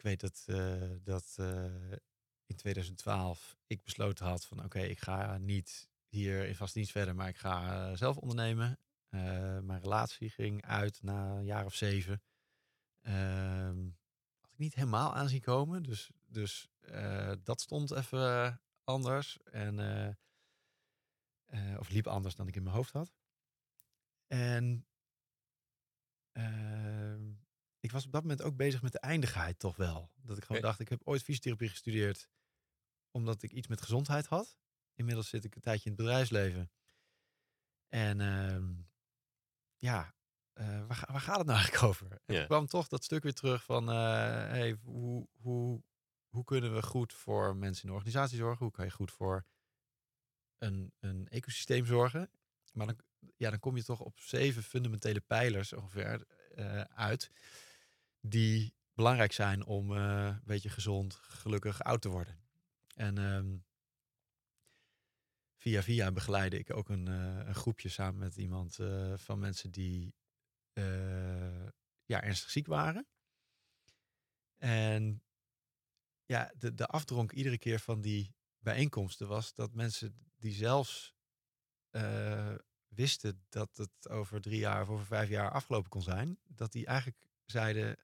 Ik 0.00 0.06
weet 0.06 0.20
dat, 0.20 0.42
eh, 0.46 0.90
dat 1.02 1.34
eh, 1.36 1.92
in 2.46 2.56
2012 2.56 3.56
ik 3.66 3.82
besloten 3.82 4.26
had 4.26 4.44
van 4.44 4.64
oké, 4.64 4.80
ik 4.80 4.98
ga 4.98 5.38
niet 5.38 5.89
hier 6.10 6.46
in 6.46 6.54
vast 6.56 6.74
dienst 6.74 6.90
verder, 6.90 7.14
maar 7.14 7.28
ik 7.28 7.36
ga 7.36 7.88
eh, 7.90 7.96
zelf 7.96 8.16
ondernemen. 8.16 8.78
Eh, 9.08 9.20
mijn 9.58 9.80
relatie 9.80 10.30
ging 10.30 10.64
uit 10.64 11.02
na 11.02 11.30
een 11.30 11.44
jaar 11.44 11.64
of 11.64 11.74
zeven. 11.74 12.22
Ehm, 13.00 13.88
had 14.40 14.52
ik 14.52 14.58
niet 14.58 14.74
helemaal 14.74 15.14
aan 15.14 15.28
zien 15.28 15.40
komen. 15.40 15.82
Dus, 15.82 16.10
dus 16.26 16.68
eh, 16.80 17.32
dat 17.42 17.60
stond 17.60 17.90
even 17.90 18.60
anders. 18.84 19.42
En, 19.42 20.16
of 21.78 21.88
liep 21.88 22.06
anders 22.06 22.34
dan 22.34 22.48
ik 22.48 22.56
in 22.56 22.62
mijn 22.62 22.74
hoofd 22.74 22.92
had. 22.92 23.12
En 24.26 24.86
ehm, 26.32 27.32
ik 27.80 27.92
was 27.92 28.04
op 28.04 28.12
dat 28.12 28.22
moment 28.22 28.42
ook 28.42 28.56
bezig 28.56 28.82
met 28.82 28.92
de 28.92 29.00
eindigheid 29.00 29.58
toch 29.58 29.76
wel. 29.76 30.10
Dat 30.22 30.36
ik 30.36 30.44
gewoon 30.44 30.62
dacht, 30.62 30.80
ik 30.80 30.88
heb 30.88 31.00
ooit 31.04 31.22
fysiotherapie 31.22 31.68
gestudeerd 31.68 32.28
omdat 33.10 33.42
ik 33.42 33.52
iets 33.52 33.66
met 33.66 33.80
gezondheid 33.80 34.26
had. 34.26 34.58
Inmiddels 35.00 35.28
zit 35.28 35.44
ik 35.44 35.54
een 35.54 35.60
tijdje 35.60 35.90
in 35.90 35.96
het 35.96 36.00
bedrijfsleven. 36.04 36.70
En 37.88 38.20
ehm, 38.20 38.72
ja, 39.76 40.14
eh, 40.52 40.86
waar, 40.86 41.04
waar 41.12 41.20
gaat 41.20 41.38
het 41.38 41.46
nou 41.46 41.58
eigenlijk 41.60 41.82
over? 41.82 42.20
En 42.24 42.34
Ja. 42.34 42.44
kwam 42.46 42.66
toch 42.66 42.88
dat 42.88 43.04
stuk 43.04 43.22
weer 43.22 43.34
terug 43.34 43.64
van, 43.64 43.88
eh, 43.90 43.94
hey, 44.48 44.72
hoe, 44.82 45.28
hoe, 45.32 45.82
hoe 46.28 46.44
kunnen 46.44 46.74
we 46.74 46.82
goed 46.82 47.12
voor 47.12 47.56
mensen 47.56 47.82
in 47.82 47.88
de 47.88 47.94
organisatie 47.94 48.36
zorgen? 48.36 48.64
Hoe 48.64 48.74
kan 48.74 48.84
je 48.84 48.90
goed 48.90 49.10
voor 49.10 49.46
een, 50.58 50.92
een 51.00 51.28
ecosysteem 51.28 51.86
zorgen? 51.86 52.30
Maar 52.72 52.86
dan, 52.86 52.98
ja, 53.36 53.50
dan 53.50 53.58
kom 53.60 53.76
je 53.76 53.84
toch 53.84 54.00
op 54.00 54.18
zeven 54.18 54.62
fundamentele 54.62 55.20
pijlers 55.20 55.72
ongeveer 55.72 56.26
eh, 56.54 56.80
uit, 56.80 57.30
die 58.20 58.74
belangrijk 58.92 59.32
zijn 59.32 59.64
om 59.64 59.90
een 59.90 60.40
beetje 60.44 60.68
gezond, 60.70 61.14
gelukkig 61.14 61.82
oud 61.82 62.02
te 62.02 62.08
worden. 62.08 62.38
En 62.94 63.18
ehm, 63.18 63.56
via 65.60 65.82
via 65.82 66.12
begeleide 66.12 66.58
ik 66.58 66.74
ook 66.74 66.88
een, 66.88 67.08
eh, 67.08 67.46
een 67.46 67.54
groepje 67.54 67.88
samen 67.88 68.20
met 68.20 68.36
iemand 68.36 68.78
eh, 68.78 69.12
van 69.16 69.38
mensen 69.38 69.70
die 69.70 70.14
eh, 70.72 71.66
ja, 72.04 72.22
ernstig 72.22 72.50
ziek 72.50 72.66
waren. 72.66 73.06
En 74.56 75.22
ja, 76.24 76.52
de, 76.58 76.74
de 76.74 76.86
afdronk 76.86 77.32
iedere 77.32 77.58
keer 77.58 77.78
van 77.78 78.00
die 78.00 78.34
bijeenkomsten 78.58 79.28
was 79.28 79.54
dat 79.54 79.74
mensen 79.74 80.30
die 80.36 80.52
zelfs 80.52 81.14
wisten 82.88 83.44
dat 83.48 83.76
het 83.76 84.08
over 84.08 84.40
drie 84.40 84.58
jaar 84.58 84.82
of 84.82 84.88
over 84.88 85.06
vijf 85.06 85.28
jaar 85.28 85.50
afgelopen 85.50 85.90
kon 85.90 86.02
zijn, 86.02 86.38
dat 86.46 86.72
die 86.72 86.86
eigenlijk 86.86 87.18
zeiden: 87.44 87.96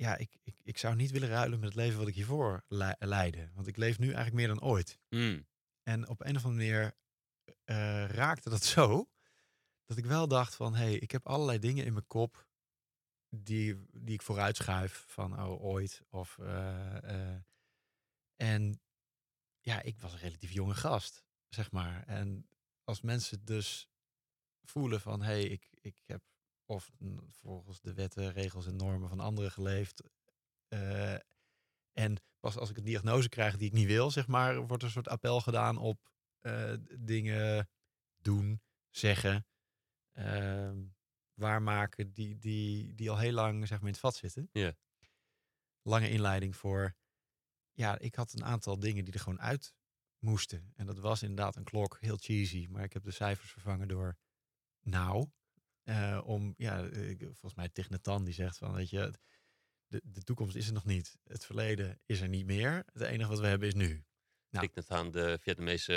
Ja, 0.00 0.16
ik, 0.16 0.36
ik, 0.42 0.54
ik 0.62 0.78
zou 0.78 0.94
niet 0.94 1.10
willen 1.10 1.28
ruilen 1.28 1.58
met 1.58 1.68
het 1.68 1.78
leven 1.78 1.98
wat 1.98 2.08
ik 2.08 2.14
hiervoor 2.14 2.64
le- 2.68 2.96
leidde. 2.98 3.50
Want 3.54 3.66
ik 3.66 3.76
leef 3.76 3.98
nu 3.98 4.06
eigenlijk 4.06 4.36
meer 4.36 4.46
dan 4.46 4.62
ooit. 4.62 4.98
Hmm. 5.08 5.46
En 5.82 6.08
op 6.08 6.20
een 6.20 6.36
of 6.36 6.44
andere 6.44 6.70
manier 6.70 6.96
eh, 7.64 8.08
raakte 8.08 8.50
dat 8.50 8.64
zo 8.74 9.10
dat 9.84 9.96
ik 9.96 10.04
wel 10.04 10.28
dacht 10.28 10.54
van, 10.54 10.74
hé, 10.74 10.84
hey, 10.84 10.94
ik 10.94 11.10
heb 11.10 11.26
allerlei 11.26 11.58
dingen 11.58 11.84
in 11.84 11.92
mijn 11.92 12.06
kop 12.06 12.48
die, 13.28 13.86
die 13.92 14.14
ik 14.14 14.22
vooruitschuif 14.22 15.04
van, 15.06 15.42
oh, 15.42 15.62
ooit. 15.62 16.02
Of, 16.08 16.38
eh, 16.38 17.32
eh, 17.32 17.42
en 18.36 18.80
ja, 19.60 19.82
ik 19.82 20.00
was 20.00 20.12
een 20.12 20.18
relatief 20.18 20.50
jonge 20.52 20.74
gast, 20.74 21.24
zeg 21.48 21.70
maar. 21.70 22.06
En 22.06 22.48
als 22.84 23.00
mensen 23.00 23.44
dus 23.44 23.88
voelen 24.62 25.00
van, 25.00 25.22
hé, 25.22 25.32
hey, 25.32 25.44
ik, 25.44 25.70
ik 25.80 25.96
heb 26.06 26.22
of 26.70 26.90
volgens 27.30 27.80
de 27.80 27.94
wetten, 27.94 28.32
regels 28.32 28.66
en 28.66 28.76
normen 28.76 29.08
van 29.08 29.20
anderen 29.20 29.50
geleefd. 29.50 30.02
eh, 30.68 31.14
en 31.92 32.16
pas 32.40 32.56
als 32.56 32.70
ik 32.70 32.76
een 32.76 32.84
diagnose 32.84 33.28
krijg 33.28 33.56
die 33.56 33.66
ik 33.66 33.72
niet 33.72 33.86
wil, 33.86 34.10
zeg 34.10 34.26
maar, 34.26 34.56
wordt 34.56 34.82
er 34.82 34.88
een 34.88 34.94
soort 34.94 35.08
appel 35.08 35.40
gedaan 35.40 35.76
op 35.76 36.10
eh, 36.40 36.74
dingen 36.98 37.68
doen, 38.16 38.62
zeggen, 38.90 39.46
ehm, 40.12 40.84
waarmaken 41.34 42.12
die, 42.12 42.38
die, 42.38 42.94
die 42.94 43.10
al 43.10 43.18
heel 43.18 43.32
lang 43.32 43.66
zeg 43.66 43.78
maar, 43.78 43.86
in 43.86 43.92
het 43.92 44.02
vat 44.02 44.16
zitten. 44.16 44.48
Lange 45.82 46.10
inleiding 46.10 46.56
voor, 46.56 46.96
ja, 47.72 47.98
ik 47.98 48.14
had 48.14 48.32
een 48.32 48.44
aantal 48.44 48.78
dingen 48.78 49.04
die 49.04 49.14
er 49.14 49.20
gewoon 49.20 49.40
uit 49.40 49.74
moesten. 50.18 50.72
En 50.76 50.86
dat 50.86 50.98
was 50.98 51.22
inderdaad 51.22 51.56
een 51.56 51.64
klok, 51.64 51.96
heel 52.00 52.16
cheesy, 52.16 52.66
maar 52.70 52.84
ik 52.84 52.92
heb 52.92 53.02
de 53.02 53.10
cijfers 53.10 53.50
vervangen 53.50 53.88
door 53.88 54.16
nou. 54.80 55.30
Eh, 55.82 56.20
om, 56.24 56.54
ja, 56.56 56.88
volgens 57.18 57.54
mij 57.54 57.68
Tig 57.68 57.88
Natan 57.90 58.24
die 58.24 58.34
zegt 58.34 58.58
van, 58.58 58.74
weet 58.74 58.90
je, 58.90 59.12
de, 59.86 60.00
de 60.04 60.22
toekomst 60.22 60.56
is 60.56 60.66
er 60.66 60.72
nog 60.72 60.84
niet. 60.84 61.18
Het 61.24 61.44
verleden 61.44 62.00
is 62.06 62.20
er 62.20 62.28
niet 62.28 62.46
meer. 62.46 62.82
Het 62.92 63.02
enige 63.02 63.30
wat 63.30 63.40
we 63.40 63.46
hebben 63.46 63.68
is 63.68 63.74
nu. 63.74 64.04
Nou. 64.50 64.68
Aan 64.86 65.10
de 65.10 65.38
Vietnamese 65.40 65.92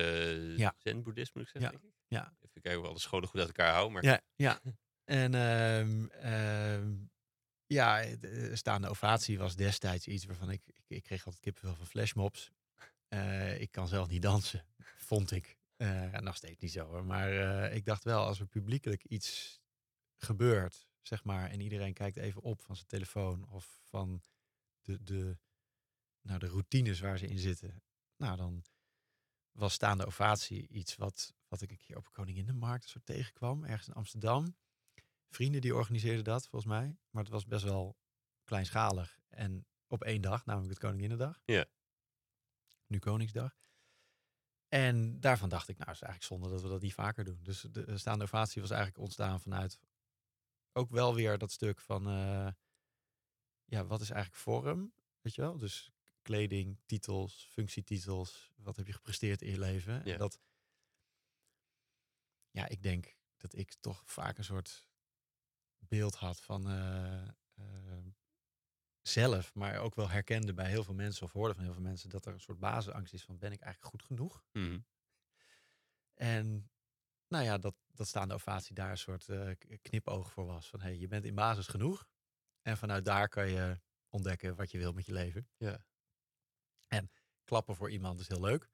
Ja. 0.58 0.76
zen-boeddhisme, 0.78 1.40
moet 1.42 1.50
ik 1.56 1.62
zeggen, 1.62 1.82
Ja. 1.84 1.92
Ja. 2.08 2.36
Even 2.42 2.62
kijken 2.62 2.76
of 2.80 2.82
we 2.82 2.90
alle 2.90 3.00
scholen 3.00 3.30
goed 3.30 3.40
uit 3.40 3.48
elkaar 3.48 3.72
houden. 3.72 3.94
Maar 3.94 4.04
Ja, 4.04 4.22
ja. 4.36 4.62
En 5.04 5.34
ehm, 5.34 6.06
ehm, 6.06 6.96
ja, 7.66 8.16
de 8.16 8.56
staande 8.56 8.88
ovatie 8.90 9.38
was 9.38 9.56
destijds 9.56 10.08
iets 10.08 10.26
waarvan 10.26 10.50
ik, 10.52 10.62
ik, 10.66 10.84
ik 10.88 11.04
kreeg 11.04 11.26
altijd 11.26 11.44
kippenvel 11.44 11.76
van 11.76 11.88
flashmobs. 11.88 12.52
Eh, 13.08 13.62
ik 13.62 13.72
kan 13.72 13.88
zelf 13.88 14.08
niet 14.10 14.22
dansen, 14.22 14.66
vond 14.98 15.32
ik. 15.32 15.58
Eh, 15.76 16.12
nog 16.12 16.36
steeds 16.36 16.62
niet 16.62 16.72
zo 16.72 16.86
hoor. 16.86 17.06
Maar 17.06 17.32
eh, 17.64 17.76
ik 17.76 17.86
dacht 17.86 18.04
wel, 18.04 18.26
als 18.26 18.40
er 18.40 18.46
publiekelijk 18.48 19.04
iets 19.04 19.60
gebeurt, 20.24 20.88
zeg 21.02 21.24
maar, 21.24 21.50
en 21.50 21.60
iedereen 21.60 21.94
kijkt 21.94 22.18
even 22.18 22.42
op 22.42 22.62
van 22.62 22.76
zijn 22.76 22.88
telefoon 22.88 23.48
of 23.48 23.80
van 23.84 24.22
de, 24.82 25.04
de, 25.04 25.38
nou, 26.22 26.40
de 26.40 26.48
routines 26.48 27.00
waar 27.00 27.18
ze 27.18 27.28
in 27.28 27.40
zitten, 27.40 27.84
nou 28.18 28.38
dan 28.38 28.64
was 29.52 29.74
staande 29.74 30.06
ovatie 30.06 30.68
iets 30.68 30.96
wat, 30.96 31.34
wat 31.48 31.62
ik 31.62 31.72
een 31.72 31.78
keer 31.78 31.98
op 31.98 32.12
Koninginnenmarkt 32.12 32.90
zo 32.90 33.00
tegenkwam, 33.04 33.64
ergens 33.64 33.88
in 33.88 33.94
Amsterdam. 33.94 34.56
Vrienden 35.30 35.62
die 35.62 35.76
organiseerden 35.76 36.24
dat, 36.24 36.48
volgens 36.48 36.72
mij. 36.72 36.98
Maar 37.10 37.24
het 37.24 37.32
was 37.32 37.46
best 37.46 37.64
wel 37.64 37.98
kleinschalig. 38.44 39.20
En 39.30 39.66
op 39.88 40.04
één 40.04 40.22
dag, 40.22 40.46
namelijk 40.46 40.70
het 40.70 40.80
Koninginnedag. 40.80 41.42
Ja. 41.46 41.66
Nu 42.88 43.00
Koningsdag. 43.00 43.56
En 44.68 45.20
daarvan 45.20 45.50
dacht 45.50 45.68
ik, 45.68 45.78
nou, 45.78 45.92
is 45.92 46.02
eigenlijk 46.02 46.34
zonde 46.34 46.50
dat 46.50 46.62
we 46.62 46.70
dat 46.70 46.82
niet 46.82 46.94
vaker 46.94 47.24
doen. 47.24 47.40
Dus 47.44 47.62
de 47.62 47.98
staande 47.98 48.24
ovatie 48.24 48.62
was 48.62 48.72
eigenlijk 48.72 49.02
ontstaan 49.02 49.40
vanuit 49.40 49.80
ook 50.74 50.90
wel 50.90 51.16
weer 51.16 51.38
dat 51.38 51.52
stuk 51.52 51.80
van, 51.80 52.08
eh, 52.08 52.52
ja, 53.66 53.86
wat 53.86 54.02
is 54.02 54.10
eigenlijk 54.10 54.42
vorm? 54.42 54.94
Weet 55.22 55.36
je 55.36 55.42
wel? 55.42 55.58
Dus 55.58 55.92
kleding, 56.22 56.80
titels, 56.86 57.48
functietitels. 57.52 58.52
Wat 58.56 58.76
heb 58.76 58.88
je 58.88 58.94
gepresteerd 58.94 59.42
in 59.42 59.52
je 59.52 59.60
leven? 59.60 60.02
Ja. 60.06 60.14
En 60.14 60.20
dat, 60.20 60.40
ja, 62.50 62.68
ik 62.68 62.84
denk 62.84 63.18
dat 63.38 63.56
ik 63.56 63.74
toch 63.74 64.04
vaak 64.06 64.38
een 64.38 64.44
soort 64.44 64.88
beeld 65.78 66.16
had 66.16 66.42
van 66.42 66.70
eh, 66.70 67.28
eh, 67.54 68.06
zelf, 69.02 69.54
maar 69.54 69.80
ook 69.80 69.96
wel 69.96 70.10
herkende 70.10 70.54
bij 70.54 70.70
heel 70.70 70.84
veel 70.84 70.94
mensen 70.94 71.26
of 71.26 71.32
hoorde 71.32 71.54
van 71.54 71.64
heel 71.64 71.74
veel 71.74 71.82
mensen 71.82 72.10
dat 72.10 72.26
er 72.26 72.34
een 72.34 72.40
soort 72.40 72.60
basisangst 72.60 73.14
is 73.14 73.24
van 73.24 73.38
ben 73.38 73.52
ik 73.52 73.62
eigenlijk 73.62 73.92
goed 73.92 74.04
genoeg? 74.04 74.46
Mhm. 74.52 74.80
En 76.14 76.72
nou 77.34 77.46
ja, 77.46 77.58
dat, 77.58 77.76
dat 77.92 78.08
staande 78.08 78.34
ovatie 78.34 78.76
daar 78.76 78.92
een 78.92 78.98
soort 78.98 79.30
eh, 79.30 79.50
knipoog 79.82 80.32
voor 80.32 80.46
was. 80.46 80.70
Van 80.70 80.82
hey, 80.82 80.98
je 80.98 81.08
bent 81.08 81.26
in 81.26 81.36
basis 81.36 81.68
genoeg. 81.68 82.06
En 82.62 82.78
vanuit 82.78 83.06
daar 83.06 83.30
kan 83.30 83.50
je 83.50 83.80
ontdekken 84.10 84.56
wat 84.56 84.72
je 84.72 84.78
wil 84.78 84.94
met 84.94 85.06
je 85.06 85.14
leven. 85.14 85.50
Ja. 85.58 85.86
En 86.88 87.12
klappen 87.44 87.76
voor 87.76 87.92
iemand 87.92 88.20
is 88.20 88.28
heel 88.28 88.42
leuk. 88.42 88.70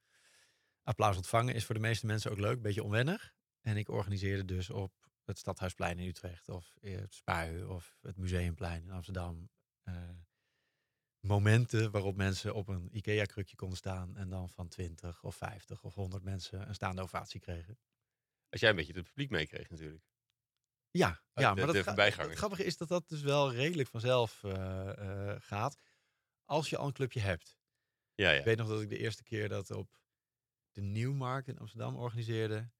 Applaus 0.84 1.16
ontvangen 1.16 1.56
is 1.56 1.66
voor 1.66 1.76
de 1.76 1.82
meeste 1.82 2.06
mensen 2.06 2.32
ook 2.32 2.40
leuk, 2.40 2.62
beetje 2.62 2.84
onwennig. 2.84 3.34
En 3.62 3.78
ik 3.78 3.90
organiseerde 3.90 4.46
dus 4.46 4.70
op 4.70 4.94
het 5.24 5.38
Stadhuisplein 5.38 6.00
in 6.00 6.08
Utrecht 6.08 6.50
of 6.50 6.74
eh, 6.82 7.00
het 7.00 7.14
Spui 7.14 7.64
of 7.64 7.98
het 8.02 8.18
Museumplein 8.18 8.84
in 8.84 8.92
Amsterdam. 8.92 9.50
eh, 9.84 9.94
momenten 11.20 11.92
waarop 11.92 12.16
mensen 12.16 12.56
op 12.56 12.68
een 12.68 12.98
IKEA-krukje 12.98 13.56
konden 13.56 13.78
staan 13.78 14.18
en 14.18 14.30
dan 14.30 14.50
van 14.50 14.68
20 14.68 15.24
of 15.24 15.36
50 15.36 15.84
of 15.84 15.94
100 15.94 16.24
mensen 16.24 16.68
een 16.68 16.76
staande 16.76 17.02
ovatie 17.02 17.40
kregen. 17.40 17.78
Als 18.50 18.60
jij 18.62 18.70
een 18.70 18.76
beetje 18.76 18.94
het 18.94 19.04
publiek 19.04 19.30
meekreeg 19.30 19.70
natuurlijk. 19.70 20.04
Ja, 20.92 21.22
ja 21.34 21.54
maar 21.54 21.66
dat 21.66 21.96
de 21.96 22.02
het 22.02 22.38
grappige 22.38 22.64
is 22.64 22.78
dat 22.78 22.88
dat 22.88 23.08
dus 23.08 23.22
wel 23.22 23.52
redelijk 23.52 23.90
vanzelf 23.90 24.44
eh, 24.44 25.32
eh, 25.32 25.42
gaat. 25.42 25.78
Als 26.46 26.70
je 26.70 26.78
al 26.78 26.88
een 26.88 26.94
clubje 26.94 27.20
hebt. 27.20 27.58
Ja, 28.16 28.32
ja. 28.32 28.40
Ik 28.40 28.46
weet 28.46 28.58
nog 28.58 28.68
dat 28.68 28.82
ik 28.82 28.90
de 28.90 28.98
eerste 28.98 29.24
keer 29.24 29.50
dat 29.50 29.72
op 29.72 30.02
de 30.72 30.82
Nieuwmarkt 30.82 31.48
in 31.48 31.60
Amsterdam 31.60 31.96
organiseerde. 31.96 32.72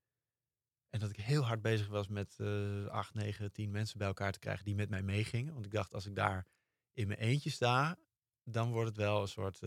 En 0.88 1.00
dat 1.00 1.10
ik 1.10 1.16
heel 1.16 1.44
hard 1.44 1.62
bezig 1.62 1.88
was 1.88 2.08
met 2.08 2.36
eh 2.38 2.86
8, 2.86 3.14
9, 3.14 3.52
10 3.52 3.70
mensen 3.70 3.98
bij 3.98 4.06
elkaar 4.06 4.32
te 4.32 4.38
krijgen 4.38 4.64
die 4.64 4.74
met 4.74 4.90
mij 4.90 5.02
meegingen. 5.02 5.52
Want 5.52 5.66
ik 5.66 5.72
dacht, 5.72 5.94
als 5.94 6.06
ik 6.06 6.14
daar 6.14 6.46
in 6.92 7.06
mijn 7.06 7.18
eentje 7.18 7.50
sta, 7.50 7.98
dan 8.42 8.70
wordt 8.70 8.88
het 8.88 8.96
wel 8.96 9.20
een 9.20 9.28
soort, 9.28 9.58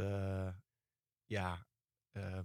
ja, 1.25 1.67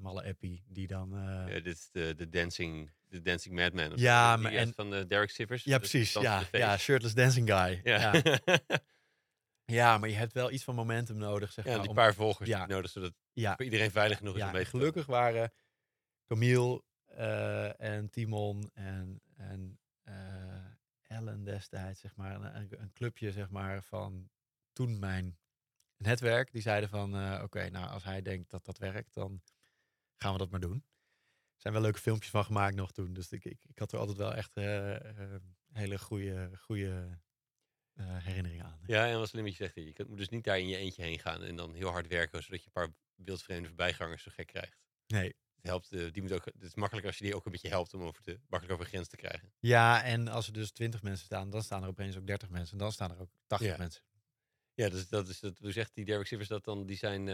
malle 0.00 0.24
appie 0.24 0.62
die 0.66 0.86
dan... 0.86 1.14
eh, 1.16 1.54
Ja, 1.54 1.60
dit 1.60 1.66
is 1.76 1.88
de, 1.92 2.14
de 2.16 2.28
dancing, 2.28 2.90
de 3.08 3.20
dancing 3.20 3.54
madman. 3.54 3.92
of 3.92 3.98
Ja, 4.00 4.36
maar 4.36 4.52
en- 4.52 4.74
van 4.74 4.94
eh, 4.94 5.04
Derek 5.06 5.30
Sivers. 5.30 5.64
ja, 5.64 5.72
de 5.72 5.78
precies. 5.78 6.12
Ja, 6.12 6.42
de 6.50 6.58
ja, 6.58 6.76
shirtless 6.76 7.14
dancing 7.14 7.48
guy. 7.50 7.80
Ja. 7.84 8.12
Ja. 8.14 8.22
ja, 9.80 9.98
maar 9.98 10.08
je 10.08 10.14
hebt 10.14 10.32
wel 10.32 10.50
iets 10.50 10.64
van 10.64 10.74
momentum 10.74 11.16
nodig, 11.16 11.52
zeg 11.52 11.64
Ja, 11.64 11.70
maar. 11.70 11.80
die 11.80 11.88
om- 11.88 11.94
paar 11.94 12.14
volgers 12.14 12.48
ja. 12.48 12.66
nodig, 12.66 12.90
zodat 12.90 13.12
ja, 13.32 13.54
voor 13.56 13.64
iedereen 13.64 13.90
veilig 13.90 14.18
genoeg 14.18 14.36
is 14.36 14.42
om 14.42 14.50
mee 14.52 14.64
te 14.64 14.70
gelukkig 14.70 15.06
waren 15.06 15.52
Camille 16.26 16.82
eh, 17.06 17.80
en 17.80 18.10
Timon 18.10 18.70
en, 18.74 19.20
en 19.36 19.78
eh, 20.02 20.14
Ellen 21.02 21.44
destijds, 21.44 22.00
zeg 22.00 22.16
maar, 22.16 22.34
een, 22.54 22.80
een- 22.80 22.92
clubje, 22.92 23.32
zeg 23.32 23.50
maar, 23.50 23.82
van 23.82 24.28
toen 24.72 24.98
mijn 24.98 25.38
netwerk. 25.96 26.52
Die 26.52 26.62
zeiden 26.62 26.88
van, 26.88 27.14
eh, 27.16 27.40
oké, 27.42 27.70
nou, 27.70 27.90
als 27.90 28.04
hij 28.04 28.22
denkt 28.22 28.50
dat 28.50 28.64
dat 28.64 28.78
werkt, 28.78 29.14
dan 29.14 29.42
gaan 30.18 30.32
we 30.32 30.38
dat 30.38 30.50
maar 30.50 30.60
doen. 30.60 30.84
Er 31.54 31.64
zijn 31.64 31.72
wel 31.72 31.82
leuke 31.82 31.98
filmpjes 32.00 32.30
van 32.30 32.44
gemaakt 32.44 32.74
nog 32.74 32.92
toen. 32.92 33.12
Dus 33.12 33.32
ik, 33.32 33.44
ik, 33.44 33.58
ik 33.66 33.78
had 33.78 33.92
er 33.92 33.98
altijd 33.98 34.18
wel 34.18 34.34
echt 34.34 34.56
eh, 34.56 34.94
eh, 35.34 35.40
hele 35.72 35.98
goede, 35.98 36.50
goede 36.60 37.18
eh, 37.94 38.16
herinneringen 38.24 38.64
aan. 38.64 38.80
Ja, 38.86 39.06
en 39.08 39.18
wat 39.18 39.28
slimmetje 39.28 39.56
zegt, 39.64 39.74
je 39.96 40.04
moet 40.08 40.18
dus 40.18 40.28
niet 40.28 40.44
daar 40.44 40.58
in 40.58 40.68
je 40.68 40.76
eentje 40.76 41.02
heen 41.02 41.18
gaan 41.18 41.42
en 41.42 41.56
dan 41.56 41.74
heel 41.74 41.90
hard 41.90 42.06
werken, 42.06 42.42
zodat 42.42 42.60
je 42.60 42.66
een 42.66 42.72
paar 42.72 42.94
wildvreemde 43.14 43.66
voorbijgangers 43.68 44.22
zo 44.22 44.30
gek 44.34 44.46
krijgt. 44.46 44.78
Nee, 45.06 45.26
Het 45.26 45.36
helpt, 45.66 45.90
die 46.12 46.22
moet 46.22 46.32
ook, 46.32 46.44
het 46.44 46.62
is 46.62 46.74
makkelijk 46.74 47.06
als 47.06 47.18
je 47.18 47.24
die 47.24 47.34
ook 47.34 47.46
een 47.46 47.52
beetje 47.52 47.68
helpt 47.68 47.94
om 47.94 48.02
over 48.02 48.22
te, 48.22 48.30
makkelijk 48.48 48.72
over 48.72 48.84
de 48.84 48.90
grens 48.90 49.08
te 49.08 49.16
krijgen. 49.16 49.52
Ja, 49.58 50.02
en 50.04 50.28
als 50.28 50.46
er 50.46 50.52
dus 50.52 50.70
20 50.72 51.02
mensen 51.02 51.24
staan, 51.24 51.50
dan 51.50 51.62
staan 51.62 51.82
er 51.82 51.88
opeens 51.88 52.16
ook 52.16 52.26
30 52.26 52.48
mensen. 52.48 52.72
En 52.72 52.78
dan 52.78 52.92
staan 52.92 53.10
er 53.10 53.20
ook 53.20 53.30
80 53.46 53.68
Ja. 53.70 53.76
mensen. 53.76 54.02
Ja, 54.74 54.88
dus 54.88 55.08
dat 55.08 55.28
is 55.28 55.40
dat. 55.40 55.58
Hoe 55.58 55.72
zegt 55.72 55.94
die 55.94 56.04
Derek 56.04 56.26
Sivers 56.26 56.48
dat 56.48 56.64
dan? 56.64 56.86
Die 56.86 56.96
zijn 56.96 57.28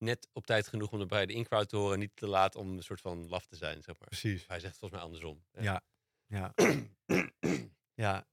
net 0.00 0.28
op 0.32 0.46
tijd 0.46 0.66
genoeg 0.68 0.92
om 0.92 1.06
bij 1.06 1.26
de 1.26 1.32
in-crowd 1.32 1.68
te 1.68 1.76
horen, 1.76 1.98
niet 1.98 2.16
te 2.16 2.26
laat 2.26 2.54
om 2.54 2.76
een 2.76 2.82
soort 2.82 3.00
van 3.00 3.28
laf 3.28 3.46
te 3.46 3.56
zijn, 3.56 3.82
zeg 3.82 3.98
maar. 3.98 4.08
Precies. 4.08 4.46
Hij 4.46 4.60
zegt 4.60 4.78
volgens 4.78 5.00
mij 5.00 5.10
andersom. 5.10 5.44
Ja. 5.52 5.82
Ja. 6.26 6.54
ja. 8.04 8.26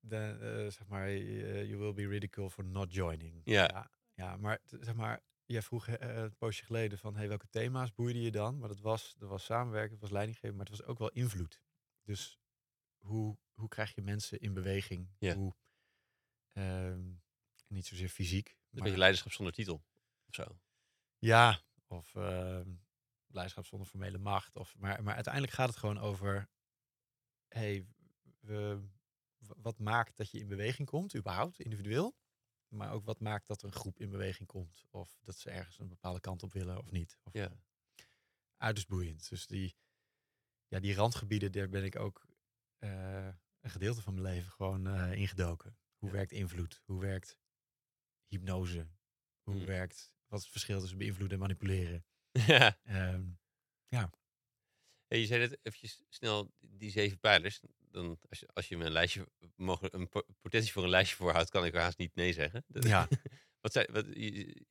de, 0.00 0.16
eh, 0.40 0.70
zeg 0.70 0.86
maar, 0.86 1.06
eh, 1.06 1.64
you 1.64 1.76
will 1.76 1.92
be 1.92 2.06
ridiculed 2.06 2.52
for 2.52 2.64
not 2.64 2.94
joining. 2.94 3.40
Ja. 3.44 3.68
Ja, 3.72 3.90
ja, 4.14 4.36
maar 4.36 4.60
zeg 4.64 4.94
maar, 4.94 5.22
jij 5.44 5.62
vroeg 5.62 5.86
een 5.88 6.36
poosje 6.36 6.64
geleden 6.64 6.98
van, 6.98 7.16
hey, 7.16 7.28
welke 7.28 7.48
thema's 7.48 7.94
boeide 7.94 8.20
je 8.20 8.30
dan? 8.30 8.58
Maar 8.58 8.68
dat 8.68 8.80
was, 8.80 9.14
dat 9.18 9.28
was 9.28 9.44
samenwerken, 9.44 9.92
het 9.92 10.00
was 10.00 10.10
leidinggeven, 10.10 10.56
maar 10.56 10.66
het 10.66 10.76
was 10.76 10.86
ook 10.86 10.98
wel 10.98 11.10
invloed. 11.10 11.62
Dus 12.02 12.38
hoe, 12.98 13.38
hoe 13.54 13.68
krijg 13.68 13.94
je 13.94 14.02
mensen 14.02 14.40
in 14.40 14.54
beweging? 14.54 15.08
Ja. 15.18 15.34
Hoe, 15.34 15.54
ehm, 16.52 17.10
niet 17.66 17.86
zozeer 17.86 18.08
fysiek. 18.08 18.48
Een 18.48 18.54
maar- 18.70 18.82
beetje 18.82 18.98
leiderschap 18.98 19.32
zonder 19.32 19.54
titel. 19.54 19.84
Of 20.30 20.34
zo. 20.46 20.60
Ja, 21.18 21.60
of 21.86 22.14
ehm 22.14 22.70
leiderschap 23.32 23.66
zonder 23.66 23.88
formele 23.88 24.18
macht. 24.18 24.56
Of, 24.56 24.76
maar, 24.78 25.02
maar 25.02 25.14
uiteindelijk 25.14 25.52
gaat 25.52 25.68
het 25.68 25.78
gewoon 25.78 25.98
over... 25.98 26.48
Hey, 27.48 27.86
we, 28.40 28.88
wat 29.38 29.78
maakt 29.78 30.16
dat 30.16 30.30
je 30.30 30.38
in 30.38 30.48
beweging 30.48 30.88
komt, 30.88 31.16
überhaupt, 31.16 31.58
individueel? 31.60 32.16
Maar 32.68 32.92
ook 32.92 33.04
wat 33.04 33.20
maakt 33.20 33.46
dat 33.46 33.62
een 33.62 33.72
groep 33.72 34.00
in 34.00 34.10
beweging 34.10 34.48
komt? 34.48 34.84
Of 34.90 35.18
dat 35.22 35.38
ze 35.38 35.50
ergens 35.50 35.78
een 35.78 35.88
bepaalde 35.88 36.20
kant 36.20 36.42
op 36.42 36.52
willen 36.52 36.78
of 36.78 36.90
niet? 36.90 37.18
Of, 37.22 37.32
Ja. 37.32 37.52
Uiterst 38.56 38.88
boeiend. 38.88 39.28
Dus 39.28 39.46
die, 39.46 39.76
ja, 40.68 40.80
die 40.80 40.94
randgebieden, 40.94 41.52
daar 41.52 41.68
ben 41.68 41.84
ik 41.84 41.96
ook 41.96 42.26
eh, 42.78 43.26
een 43.60 43.70
gedeelte 43.70 44.02
van 44.02 44.14
mijn 44.14 44.26
leven 44.26 44.52
gewoon 44.52 44.86
eh, 44.86 45.12
ingedoken. 45.12 45.78
Hoe 45.96 46.08
Ja. 46.08 46.14
werkt 46.14 46.32
invloed? 46.32 46.82
Hoe 46.84 47.00
werkt 47.00 47.38
hypnose? 48.26 48.88
Hoe 49.42 49.54
Hmm. 49.54 49.66
werkt, 49.66 50.12
wat 50.30 50.38
is 50.38 50.44
het 50.44 50.52
verschil 50.54 50.80
tussen 50.80 50.98
beïnvloeden 50.98 51.34
en 51.36 51.42
manipuleren? 51.42 52.04
ja. 52.46 52.78
Ehm, 52.84 53.22
Hey, 55.06 55.18
je 55.20 55.26
zei 55.26 55.40
net 55.40 55.58
eventjes 55.62 56.02
snel 56.08 56.50
die 56.60 56.90
zeven 56.90 57.18
pijlers. 57.18 57.60
Dan, 57.78 58.18
als, 58.28 58.38
je, 58.40 58.48
als 58.52 58.68
je 58.68 58.76
me 58.76 58.84
een 58.84 58.92
lijstje, 58.92 59.28
mogen, 59.56 59.94
een 59.94 60.08
po- 60.08 60.26
potentie 60.40 60.72
voor 60.72 60.82
een 60.82 60.88
lijstje 60.88 61.16
voorhoudt, 61.16 61.50
kan 61.50 61.64
ik 61.64 61.74
er 61.74 61.80
haast 61.80 61.98
niet 61.98 62.14
nee 62.14 62.32
zeggen. 62.32 62.64
Dat- 62.68 62.84
ja, 62.86 63.08
Wat 63.60 63.72
zei, 63.72 63.86
wat, 63.90 64.06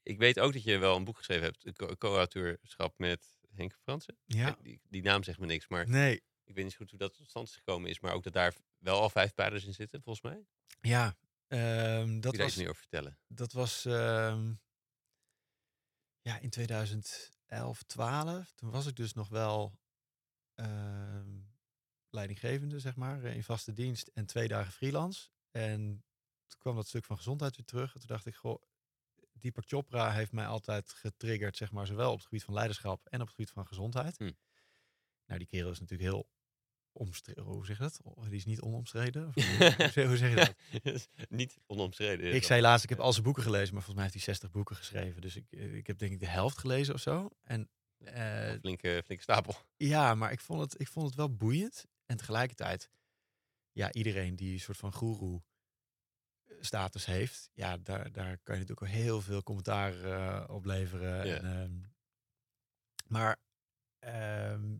ik 0.04 0.18
weet 0.18 0.40
ook 0.40 0.54
dat 0.54 0.64
je 0.64 0.78
wel 0.78 0.96
een 0.96 1.04
boek 1.04 1.18
geschreven 1.18 1.44
hebt, 1.44 1.98
co-auteurschap 1.98 2.98
met 2.98 3.40
Henk 3.50 3.74
Fransen. 3.84 4.18
ja, 4.26 4.58
Die, 4.62 4.80
die 4.90 5.02
naam 5.02 5.24
zegt 5.24 5.40
me 5.40 5.46
niks, 5.46 5.68
maar 5.68 5.90
nee, 5.90 6.22
ik 6.44 6.56
weet 6.56 6.64
niet 6.64 6.76
goed 6.76 6.90
hoe 6.90 7.00
dat 7.00 7.18
tot 7.18 7.30
stand 7.30 7.48
is 7.48 7.56
gekomen 7.56 7.90
is. 7.90 8.00
Maar 8.00 8.14
ook 8.14 8.24
dat 8.24 8.34
daar 8.34 8.54
wel 8.78 9.00
al 9.02 9.10
vijf 9.10 9.34
pijlers 9.34 9.66
in 9.66 9.74
zitten, 9.74 10.02
volgens 10.02 10.26
mij. 10.34 10.46
ja. 10.82 11.18
Kun 11.48 12.20
dat 12.22 12.36
was, 12.36 12.46
iets 12.48 12.56
meer 12.56 12.70
over 12.70 12.82
vertellen? 12.82 13.20
dat 13.28 13.52
was 13.52 13.86
ehm, 13.86 14.54
ja, 16.30 16.40
in 16.40 16.50
2011, 16.50 17.84
12. 17.84 18.52
Toen 18.52 18.70
was 18.70 18.86
ik 18.86 18.96
dus 18.96 19.14
nog 19.14 19.30
wel 19.30 19.80
ehm, 20.56 21.40
leidinggevende, 22.10 22.80
zeg 22.80 22.96
maar, 22.96 23.24
in 23.24 23.44
vaste 23.44 23.74
dienst 23.74 24.08
en 24.08 24.26
twee 24.26 24.48
dagen 24.48 24.72
freelance. 24.72 25.30
En 25.52 26.04
toen 26.48 26.60
kwam 26.60 26.76
dat 26.76 26.88
stuk 26.88 27.06
van 27.06 27.18
gezondheid 27.18 27.56
weer 27.56 27.66
terug. 27.66 27.94
En 27.94 28.00
toen 28.00 28.10
dacht 28.10 28.26
ik, 28.26 28.36
goh, 28.36 28.62
Deepak 29.32 29.68
Chopra 29.68 30.12
heeft 30.12 30.32
mij 30.32 30.46
altijd 30.46 30.92
getriggerd, 30.92 31.58
zeg 31.58 31.72
maar, 31.72 31.88
zowel 31.88 32.12
op 32.12 32.18
het 32.18 32.28
gebied 32.28 32.44
van 32.44 32.54
leiderschap 32.54 33.06
en 33.08 33.22
op 33.22 33.28
het 33.28 33.36
gebied 33.36 33.52
van 33.52 33.68
gezondheid. 33.68 34.18
Hm. 34.18 34.32
Nou, 35.26 35.40
die 35.40 35.48
kerel 35.48 35.72
is 35.72 35.80
natuurlijk 35.80 36.10
heel 36.10 36.30
omstreden. 37.00 37.44
Hoe 37.44 37.66
zeg 37.66 37.78
je 37.78 37.84
dat? 37.84 38.02
Die 38.24 38.36
is 38.36 38.46
niet 38.46 38.62
onomstreden? 38.62 39.28
Of 39.28 39.34
hoe, 39.96 40.18
zeg- 40.18 40.30
je 40.30 40.54
dat? 40.84 41.08
Niet 41.30 41.58
onomstreden. 41.66 42.34
Ik 42.34 42.44
zei 42.44 42.62
laatst, 42.62 42.84
ik 42.84 42.90
heb 42.90 43.00
al 43.00 43.12
zijn 43.12 43.24
boeken 43.24 43.44
gelezen, 43.44 43.74
maar 43.74 43.84
volgens 43.84 43.96
mij 43.96 44.04
heeft 44.04 44.14
hij 44.14 44.24
60 44.24 44.52
boeken 44.52 44.76
geschreven. 44.76 45.22
Dus 45.22 45.36
ik, 45.36 45.46
eh, 45.52 45.76
ik 45.76 45.88
heb 45.88 45.98
denk 45.98 46.12
ik 46.12 46.20
de 46.20 46.28
helft 46.28 46.58
gelezen 46.58 46.94
of 46.94 47.00
zo. 47.02 47.30
En 47.44 47.70
eh, 47.98 48.54
flinke, 48.60 49.02
flinke 49.06 49.24
stapel. 49.24 49.56
ja, 49.78 50.16
maar 50.16 50.32
ik 50.32 50.40
vond, 50.40 50.62
het, 50.62 50.80
ik 50.82 50.88
vond 50.88 51.06
het 51.06 51.16
wel 51.16 51.36
boeiend. 51.36 51.86
En 52.06 52.18
tegelijkertijd, 52.18 52.90
ja, 53.72 53.92
iedereen 53.92 54.36
die 54.36 54.54
een 54.54 54.60
soort 54.60 54.78
van 54.78 54.94
goeroe 54.94 55.44
eh, 56.44 56.56
status 56.60 57.06
heeft, 57.06 57.50
ja, 57.54 57.78
daar, 57.78 58.12
daar 58.12 58.38
kan 58.44 58.56
je 58.56 58.62
natuurlijk 58.62 58.82
ook 58.82 58.88
heel 58.88 59.22
veel 59.22 59.44
commentaar 59.44 60.50
op 60.50 60.66
leveren. 60.66 61.28
Ja. 61.28 61.36
En, 61.36 61.46
ehm, 61.46 61.80
maar 63.08 63.38
ehm, 64.00 64.76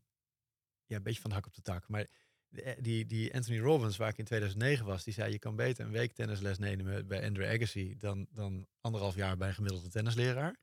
ja, 0.90 0.96
een 0.96 1.04
beetje 1.04 1.22
van 1.22 1.30
de 1.30 1.36
hak 1.36 1.46
op 1.46 1.54
de 1.54 1.62
tak. 1.62 1.88
Maar 1.88 2.08
eh, 2.50 2.74
die, 2.80 3.06
die 3.06 3.34
Anthony 3.34 3.60
Robbins, 3.60 3.98
waar 3.98 4.10
ik 4.10 4.18
in 4.18 4.26
2009 4.26 4.86
was, 4.86 5.04
die 5.04 5.14
zei: 5.14 5.32
Je 5.32 5.40
kan 5.40 5.56
beter 5.56 5.86
een 5.86 5.92
week 5.92 6.14
tennisles 6.14 6.58
nemen 6.58 7.08
bij 7.08 7.24
Andrew 7.24 7.48
Agassi 7.48 7.98
dan, 7.98 8.28
dan 8.32 8.68
anderhalf 8.82 9.16
jaar 9.16 9.38
bij 9.38 9.48
een 9.48 9.54
gemiddelde 9.54 9.90
tennisleraar. 9.90 10.60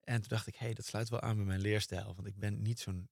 En 0.00 0.20
toen 0.20 0.28
dacht 0.28 0.46
ik: 0.46 0.54
Hé, 0.54 0.64
hey, 0.64 0.74
dat 0.74 0.84
sluit 0.86 1.08
wel 1.08 1.20
aan 1.20 1.36
bij 1.36 1.44
mijn 1.44 1.60
leerstijl. 1.60 2.14
Want 2.14 2.26
ik 2.26 2.38
ben 2.38 2.62
niet 2.62 2.80
zo'n 2.80 3.10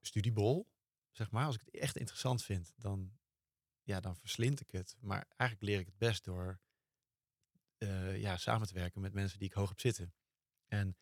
studiebol, 0.00 0.68
zeg 1.10 1.30
maar. 1.30 1.46
Als 1.46 1.54
ik 1.54 1.60
het 1.60 1.74
echt 1.74 1.96
interessant 1.96 2.42
vind, 2.42 2.72
dan, 2.76 3.12
ja, 3.82 4.00
dan 4.00 4.16
verslind 4.16 4.60
ik 4.60 4.70
het. 4.70 4.96
Maar 5.00 5.26
eigenlijk 5.36 5.70
leer 5.70 5.80
ik 5.80 5.86
het 5.86 5.98
best 5.98 6.24
door 6.24 6.60
eh, 7.78 8.20
ja, 8.20 8.36
samen 8.36 8.66
te 8.66 8.74
werken 8.74 9.00
met 9.00 9.12
mensen 9.12 9.38
die 9.38 9.48
ik 9.48 9.54
hoog 9.54 9.70
op 9.70 9.80
zitten. 9.80 10.14
En 10.66 10.96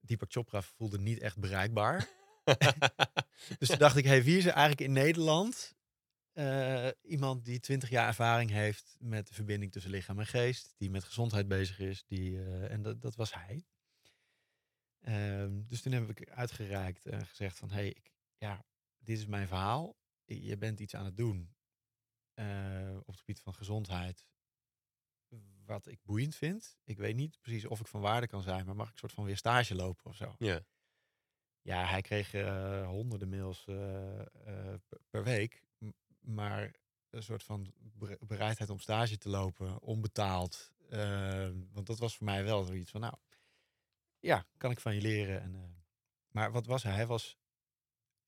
Deepak 0.00 0.32
Chopra 0.32 0.62
voelde 0.62 0.98
niet 0.98 1.18
echt 1.18 1.38
bereikbaar. 1.38 2.08
Dus 3.58 3.68
toen 3.68 3.78
dacht 3.78 3.96
ik, 3.96 4.04
hey, 4.04 4.22
wie 4.24 4.38
is 4.38 4.44
er 4.44 4.52
eigenlijk 4.52 4.80
in 4.80 4.92
Nederland 4.92 5.74
eh, 6.34 6.88
iemand 7.02 7.44
die 7.44 7.60
20 7.60 7.90
jaar 7.90 8.06
ervaring 8.06 8.50
heeft 8.50 8.96
met 8.98 9.28
de 9.28 9.34
verbinding 9.34 9.72
tussen 9.72 9.90
lichaam 9.90 10.18
en 10.18 10.26
geest, 10.26 10.74
die 10.76 10.90
met 10.90 11.04
gezondheid 11.04 11.48
bezig 11.48 11.78
is, 11.78 12.04
die, 12.06 12.38
eh, 12.38 12.70
en 12.70 12.82
dat, 12.82 13.02
dat 13.02 13.14
was 13.14 13.34
hij. 13.34 13.66
Ehm, 15.00 15.62
dus 15.66 15.82
toen 15.82 15.92
heb 15.92 16.10
ik 16.10 16.30
uitgereikt 16.30 17.06
en 17.06 17.26
gezegd 17.26 17.58
van, 17.58 17.70
hey, 17.70 17.88
ik, 17.88 18.12
ja, 18.36 18.64
dit 18.98 19.18
is 19.18 19.26
mijn 19.26 19.46
verhaal. 19.46 19.96
Je 20.24 20.56
bent 20.56 20.80
iets 20.80 20.94
aan 20.94 21.04
het 21.04 21.16
doen 21.16 21.54
eh, 22.34 22.96
op 22.98 23.06
het 23.06 23.18
gebied 23.18 23.40
van 23.40 23.54
gezondheid, 23.54 24.26
wat 25.64 25.86
ik 25.86 26.02
boeiend 26.02 26.34
vind. 26.34 26.76
Ik 26.84 26.98
weet 26.98 27.16
niet 27.16 27.40
precies 27.40 27.66
of 27.66 27.80
ik 27.80 27.86
van 27.86 28.00
waarde 28.00 28.26
kan 28.26 28.42
zijn, 28.42 28.66
maar 28.66 28.76
mag 28.76 28.86
ik 28.86 28.92
een 28.92 28.98
soort 28.98 29.12
van 29.12 29.24
weer 29.24 29.36
stage 29.36 29.74
lopen 29.74 30.04
of 30.04 30.16
zo? 30.16 30.34
ja. 30.38 30.64
Ja, 31.64 31.84
hij 31.86 32.00
kreeg 32.02 32.34
eh, 32.34 32.86
honderden 32.86 33.28
mails 33.28 33.66
eh, 33.66 34.20
eh, 34.20 34.80
per- 35.10 35.24
week. 35.24 35.64
Maar 36.20 36.74
een 37.10 37.22
soort 37.22 37.42
van 37.42 37.72
bere- 37.76 38.18
bereidheid 38.20 38.70
om 38.70 38.78
stage 38.78 39.18
te 39.18 39.28
lopen, 39.28 39.80
onbetaald. 39.80 40.72
eh, 40.88 41.50
want 41.72 41.86
dat 41.86 41.98
was 41.98 42.16
voor 42.16 42.24
mij 42.26 42.44
wel 42.44 42.64
zoiets 42.64 42.90
van, 42.90 43.00
nou, 43.00 43.14
ja, 44.18 44.46
kan 44.56 44.70
ik 44.70 44.80
van 44.80 44.94
je 44.94 45.00
leren. 45.00 45.40
En, 45.40 45.84
maar 46.28 46.52
wat 46.52 46.66
was 46.66 46.82
hij? 46.82 46.94
Hij 46.94 47.06
was 47.06 47.38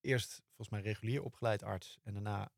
eerst 0.00 0.42
volgens 0.46 0.68
mij 0.68 0.80
regulier 0.80 1.22
opgeleid 1.22 1.62
arts. 1.62 1.98
En 2.02 2.12
daarna 2.14 2.52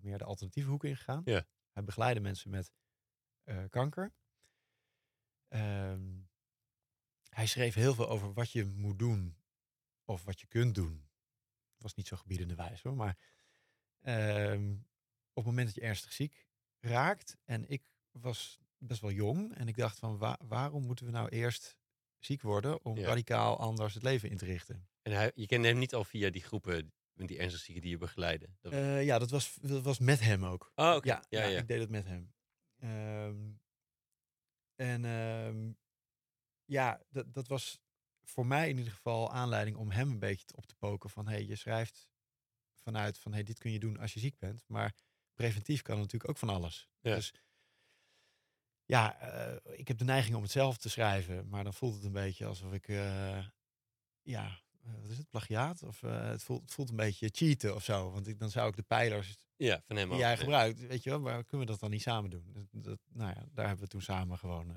meer 0.00 0.18
de 0.18 0.24
alternatieve 0.24 0.70
hoek 0.70 0.84
ingegaan. 0.84 1.22
Ja. 1.24 1.46
Hij 1.72 1.84
begeleidde 1.84 2.20
mensen 2.20 2.50
met 2.50 2.72
kanker. 3.70 4.12
Ehm, 5.48 6.20
hij 7.28 7.46
schreef 7.46 7.74
heel 7.74 7.94
veel 7.94 8.08
over 8.08 8.32
wat 8.32 8.52
je 8.52 8.64
moet 8.64 8.98
doen 8.98 9.36
of 10.04 10.24
wat 10.24 10.40
je 10.40 10.46
kunt 10.46 10.74
doen. 10.74 11.06
Het 11.74 11.82
was 11.82 11.94
niet 11.94 12.06
zo 12.06 12.16
gebiedende 12.16 12.54
wijs 12.54 12.82
hoor, 12.82 12.96
maar 12.96 13.18
ehm, 14.00 14.72
op 15.32 15.44
het 15.44 15.44
moment 15.44 15.66
dat 15.66 15.74
je 15.74 15.80
ernstig 15.80 16.12
ziek 16.12 16.46
raakt 16.80 17.36
en 17.44 17.68
ik 17.68 17.90
was 18.10 18.58
best 18.78 19.00
wel 19.00 19.10
jong 19.10 19.54
en 19.54 19.68
ik 19.68 19.76
dacht 19.76 19.98
van 19.98 20.18
wa- 20.18 20.38
waarom 20.42 20.86
moeten 20.86 21.04
we 21.06 21.10
nou 21.12 21.28
eerst 21.28 21.76
ziek 22.18 22.42
worden 22.42 22.84
om 22.84 22.96
Ja. 22.98 23.06
radicaal 23.06 23.58
anders 23.58 23.94
het 23.94 24.02
leven 24.02 24.30
in 24.30 24.36
te 24.36 24.44
richten? 24.44 24.88
En 25.02 25.12
hij, 25.12 25.32
je 25.34 25.46
kende 25.46 25.68
hem 25.68 25.78
niet 25.78 25.94
al 25.94 26.04
via 26.04 26.30
die 26.30 26.42
groepen, 26.42 26.92
met 27.12 27.28
die 27.28 27.38
ernstig 27.38 27.60
zieken 27.62 27.82
die 27.82 27.90
je 27.90 27.98
begeleiden. 27.98 28.56
Dat... 28.60 28.72
Eh, 28.72 29.04
ja, 29.04 29.18
dat 29.18 29.30
was, 29.30 29.54
dat 29.60 29.82
was 29.82 29.98
met 29.98 30.20
hem 30.20 30.44
ook. 30.44 30.72
oh. 30.74 30.98
Ja, 31.02 31.24
ja, 31.28 31.42
ik 31.44 31.68
deed 31.68 31.80
het 31.80 31.90
met 31.90 32.04
hem. 32.04 32.32
Ehm, 32.78 33.50
en 34.74 35.04
ehm, 35.04 35.72
ja, 36.68 37.02
dat, 37.08 37.32
dat 37.34 37.48
was 37.48 37.78
voor 38.22 38.46
mij 38.46 38.68
in 38.68 38.76
ieder 38.78 38.92
geval 38.92 39.32
aanleiding 39.32 39.76
om 39.76 39.90
hem 39.90 40.10
een 40.10 40.18
beetje 40.18 40.56
op 40.56 40.66
te 40.66 40.74
poken 40.74 41.10
van 41.10 41.28
hey, 41.28 41.44
je 41.46 41.56
schrijft 41.56 42.08
vanuit 42.74 43.18
van 43.18 43.32
hey, 43.32 43.42
dit 43.42 43.58
kun 43.58 43.70
je 43.72 43.78
doen 43.78 43.98
als 43.98 44.14
je 44.14 44.20
ziek 44.20 44.38
bent, 44.38 44.64
maar 44.66 44.94
preventief 45.34 45.82
kan 45.82 45.96
natuurlijk 45.96 46.30
ook 46.30 46.38
van 46.38 46.48
alles. 46.48 46.88
Ja. 47.00 47.14
Dus 47.14 47.32
ja, 48.84 49.20
eh, 49.20 49.78
ik 49.78 49.88
heb 49.88 49.98
de 49.98 50.04
neiging 50.04 50.36
om 50.36 50.42
het 50.42 50.50
zelf 50.50 50.76
te 50.76 50.88
schrijven, 50.88 51.48
maar 51.48 51.64
dan 51.64 51.74
voelt 51.74 51.94
het 51.94 52.04
een 52.04 52.12
beetje 52.12 52.46
alsof 52.46 52.72
ik 52.72 52.88
eh, 52.88 53.46
ja, 54.22 54.60
eh, 54.82 54.92
wat 55.00 55.10
is 55.10 55.18
het, 55.18 55.30
plagiaat? 55.30 55.82
Of 55.82 56.00
het, 56.00 56.42
voelt, 56.42 56.62
het 56.62 56.72
voelt 56.72 56.90
een 56.90 56.96
beetje 56.96 57.28
cheaten 57.32 57.74
of 57.74 57.84
zo, 57.84 58.10
want 58.10 58.26
ik, 58.26 58.38
dan 58.38 58.50
zou 58.50 58.68
ik 58.68 58.76
de 58.76 58.82
pijlers 58.82 59.36
Ja, 59.56 59.82
van 59.86 59.96
hem 59.96 60.08
die 60.08 60.18
jij 60.18 60.36
gebruikt, 60.36 60.86
weet 60.86 61.02
je 61.02 61.10
wel, 61.10 61.20
maar 61.20 61.44
kunnen 61.44 61.66
we 61.66 61.72
dat 61.72 61.80
dan 61.80 61.90
niet 61.90 62.02
samen 62.02 62.30
doen? 62.30 62.52
Dat, 62.52 62.66
dat- 62.84 63.00
nou 63.12 63.32
ja, 63.34 63.44
daar 63.52 63.66
hebben 63.66 63.84
we 63.84 63.90
toen 63.90 64.02
samen 64.02 64.38
gewoon. 64.38 64.76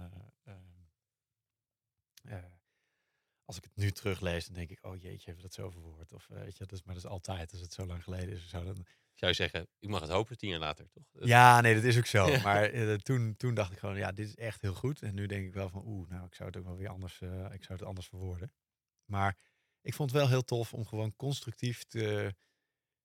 Als 3.52 3.60
ik 3.60 3.64
het 3.64 3.84
nu 3.84 3.92
teruglees, 3.92 4.46
dan 4.46 4.56
denk 4.56 4.70
ik, 4.70 4.86
oh 4.86 4.96
jeetje, 4.96 5.26
hebben 5.26 5.36
we 5.36 5.42
dat 5.42 5.54
zo 5.54 5.70
verwoord? 5.70 6.14
Of 6.14 6.30
eh, 6.30 6.38
weet 6.38 6.58
je, 6.58 6.66
dat 6.66 6.72
is, 6.72 6.84
maar 6.84 6.96
dat 6.96 7.04
is 7.04 7.10
altijd, 7.10 7.52
als 7.52 7.62
het 7.62 7.74
zo 7.74 7.86
lang 7.86 8.04
geleden 8.04 8.30
is. 8.30 8.50
Zo, 8.50 8.64
dan... 8.64 8.86
Zou 9.14 9.32
je 9.32 9.38
zeggen, 9.38 9.68
ik 9.80 9.90
mag 9.90 10.02
het 10.02 10.10
hopen, 10.10 10.38
tien 10.38 10.50
jaar 10.50 10.60
later, 10.60 10.90
toch? 10.90 11.04
Ja, 11.12 11.62
nee, 11.62 11.76
dat 11.76 11.84
is 11.84 11.98
ook 11.98 12.06
zo. 12.06 12.28
Ja. 12.32 12.42
Maar 12.42 12.64
eh, 12.64 12.94
toen, 12.94 13.36
toen 13.38 13.54
dacht 13.54 13.72
ik 13.72 13.78
gewoon, 13.78 13.98
ja, 13.98 14.12
dit 14.12 14.28
is 14.28 14.36
echt 14.36 14.62
heel 14.62 14.74
goed. 14.74 15.02
En 15.02 15.16
nu 15.16 15.26
denk 15.26 15.46
ik 15.46 15.54
wel 15.54 15.70
van, 15.70 15.84
oeh, 15.86 16.10
nou, 16.10 16.26
ik 16.26 16.36
zou 16.36 16.50
het 16.50 16.58
ook 16.58 16.66
wel 16.66 16.78
weer 16.78 16.90
anders, 16.90 17.22
eh, 17.22 17.54
ik 17.54 17.64
zou 17.64 17.80
het 17.80 17.88
anders 17.88 18.08
verwoorden. 18.08 18.54
Maar 19.06 19.38
ik 19.82 19.94
vond 19.94 20.12
het 20.12 20.20
wel 20.20 20.30
heel 20.30 20.44
tof 20.44 20.74
om 20.74 20.86
gewoon 20.86 21.16
constructief 21.16 21.84
te, 21.84 22.36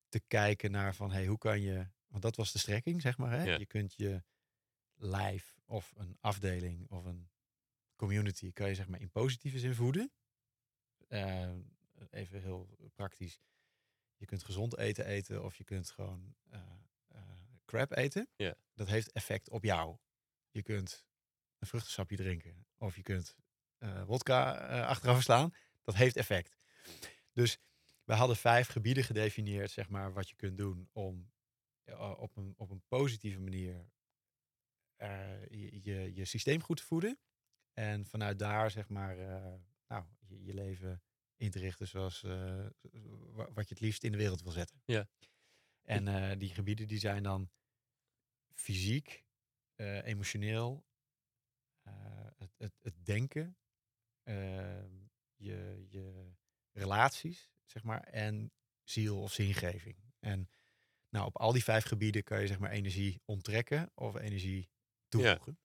te 0.09 0.21
kijken 0.27 0.71
naar 0.71 0.95
van, 0.95 1.13
hey, 1.13 1.27
hoe 1.27 1.39
kan 1.39 1.61
je, 1.61 1.87
want 2.07 2.23
dat 2.23 2.37
was 2.37 2.53
de 2.53 2.59
strekking, 2.59 3.01
zeg 3.01 3.19
maar. 3.19 3.31
Hè? 3.31 3.43
Ja. 3.43 3.59
Je 3.59 3.67
kunt 3.67 3.95
je 3.95 4.23
lijf 4.95 5.57
of 5.65 5.93
een 5.97 6.17
afdeling 6.21 6.91
of 6.91 7.05
een 7.05 7.29
community, 7.97 8.53
kan 8.53 8.69
je 8.69 8.75
zeg 8.75 8.89
maar 8.89 9.01
in 9.01 9.11
positieve 9.11 9.59
zin 9.59 9.75
voeden. 9.75 10.13
Eh, 11.09 11.53
even 12.11 12.41
heel 12.41 12.69
praktisch. 12.95 13.41
Je 14.17 14.27
kunt 14.27 14.45
gezond 14.45 14.77
eten 14.77 15.07
eten 15.07 15.45
of 15.45 15.57
je 15.57 15.65
kunt 15.65 15.91
gewoon 15.91 16.35
eh, 16.49 16.61
crap 17.65 17.93
eten. 17.93 18.29
Ja. 18.37 18.55
Dat 18.75 18.89
heeft 18.89 19.13
effect 19.13 19.51
op 19.51 19.65
jou. 19.65 19.97
Je 20.51 20.63
kunt 20.63 21.07
een 21.59 21.67
vruchtensapje 21.67 22.17
drinken 22.17 22.67
of 22.79 22.97
je 22.97 23.03
kunt 23.03 23.37
wodka 24.07 24.53
achterover 24.85 25.23
slaan. 25.23 25.55
Dat 25.83 25.95
heeft 25.95 26.17
effect. 26.17 26.57
Dus 27.33 27.59
we 28.05 28.15
hadden 28.15 28.37
vijf 28.37 28.69
gebieden 28.69 29.05
gedefinieerd, 29.05 29.71
zeg 29.71 29.89
maar, 29.89 30.13
wat 30.13 30.29
je 30.29 30.37
kunt 30.37 30.59
doen 30.59 30.89
om 30.93 31.31
op, 32.17 32.37
een, 32.37 32.55
op 32.57 32.71
een 32.71 32.83
positieve 32.89 33.41
manier 33.41 33.91
je, 35.49 35.83
je, 35.83 36.15
je 36.15 36.25
systeem 36.25 36.63
goed 36.63 36.77
te 36.77 36.85
voeden. 36.85 37.19
En 37.79 38.07
vanuit 38.07 38.39
daar, 38.39 38.71
zeg 38.71 38.89
maar, 38.89 39.19
eh, 39.19 39.55
nou, 39.89 40.05
je, 40.27 40.45
je 40.45 40.55
leven 40.55 41.03
in 41.37 41.51
te 41.51 41.59
richten 41.59 41.89
zoals 41.89 42.23
eh, 42.23 42.67
wa- 43.33 43.53
wat 43.53 43.69
je 43.69 43.75
het 43.75 43.81
liefst 43.81 44.05
in 44.05 44.11
de 44.13 44.19
wereld 44.19 44.43
wil 44.43 44.53
zetten. 44.53 44.83
Ja. 44.85 45.09
En 45.83 46.09
eh, 46.09 46.39
die 46.39 46.49
gebieden 46.55 46.89
die 46.89 46.99
zijn 46.99 47.23
dan 47.23 47.51
fysiek, 48.55 49.25
emotioneel, 50.03 50.87
het, 52.37 52.55
het, 52.57 52.73
het 52.83 53.05
denken, 53.05 53.57
ehm, 54.23 54.95
je, 55.35 55.87
je 55.89 56.33
relaties, 56.73 57.51
zeg 57.65 57.83
maar, 57.83 58.01
en 58.03 58.53
ziel 58.83 59.21
of 59.23 59.33
zingeving. 59.33 59.97
En 60.19 60.49
nou, 61.09 61.27
op 61.27 61.37
al 61.37 61.53
die 61.53 61.65
vijf 61.65 61.85
gebieden 61.85 62.23
kan 62.25 62.41
je 62.41 62.47
zeg 62.47 62.59
maar 62.59 62.71
energie 62.71 63.21
onttrekken 63.25 63.91
of 63.95 64.15
energie 64.17 64.71
toevoegen. 65.09 65.59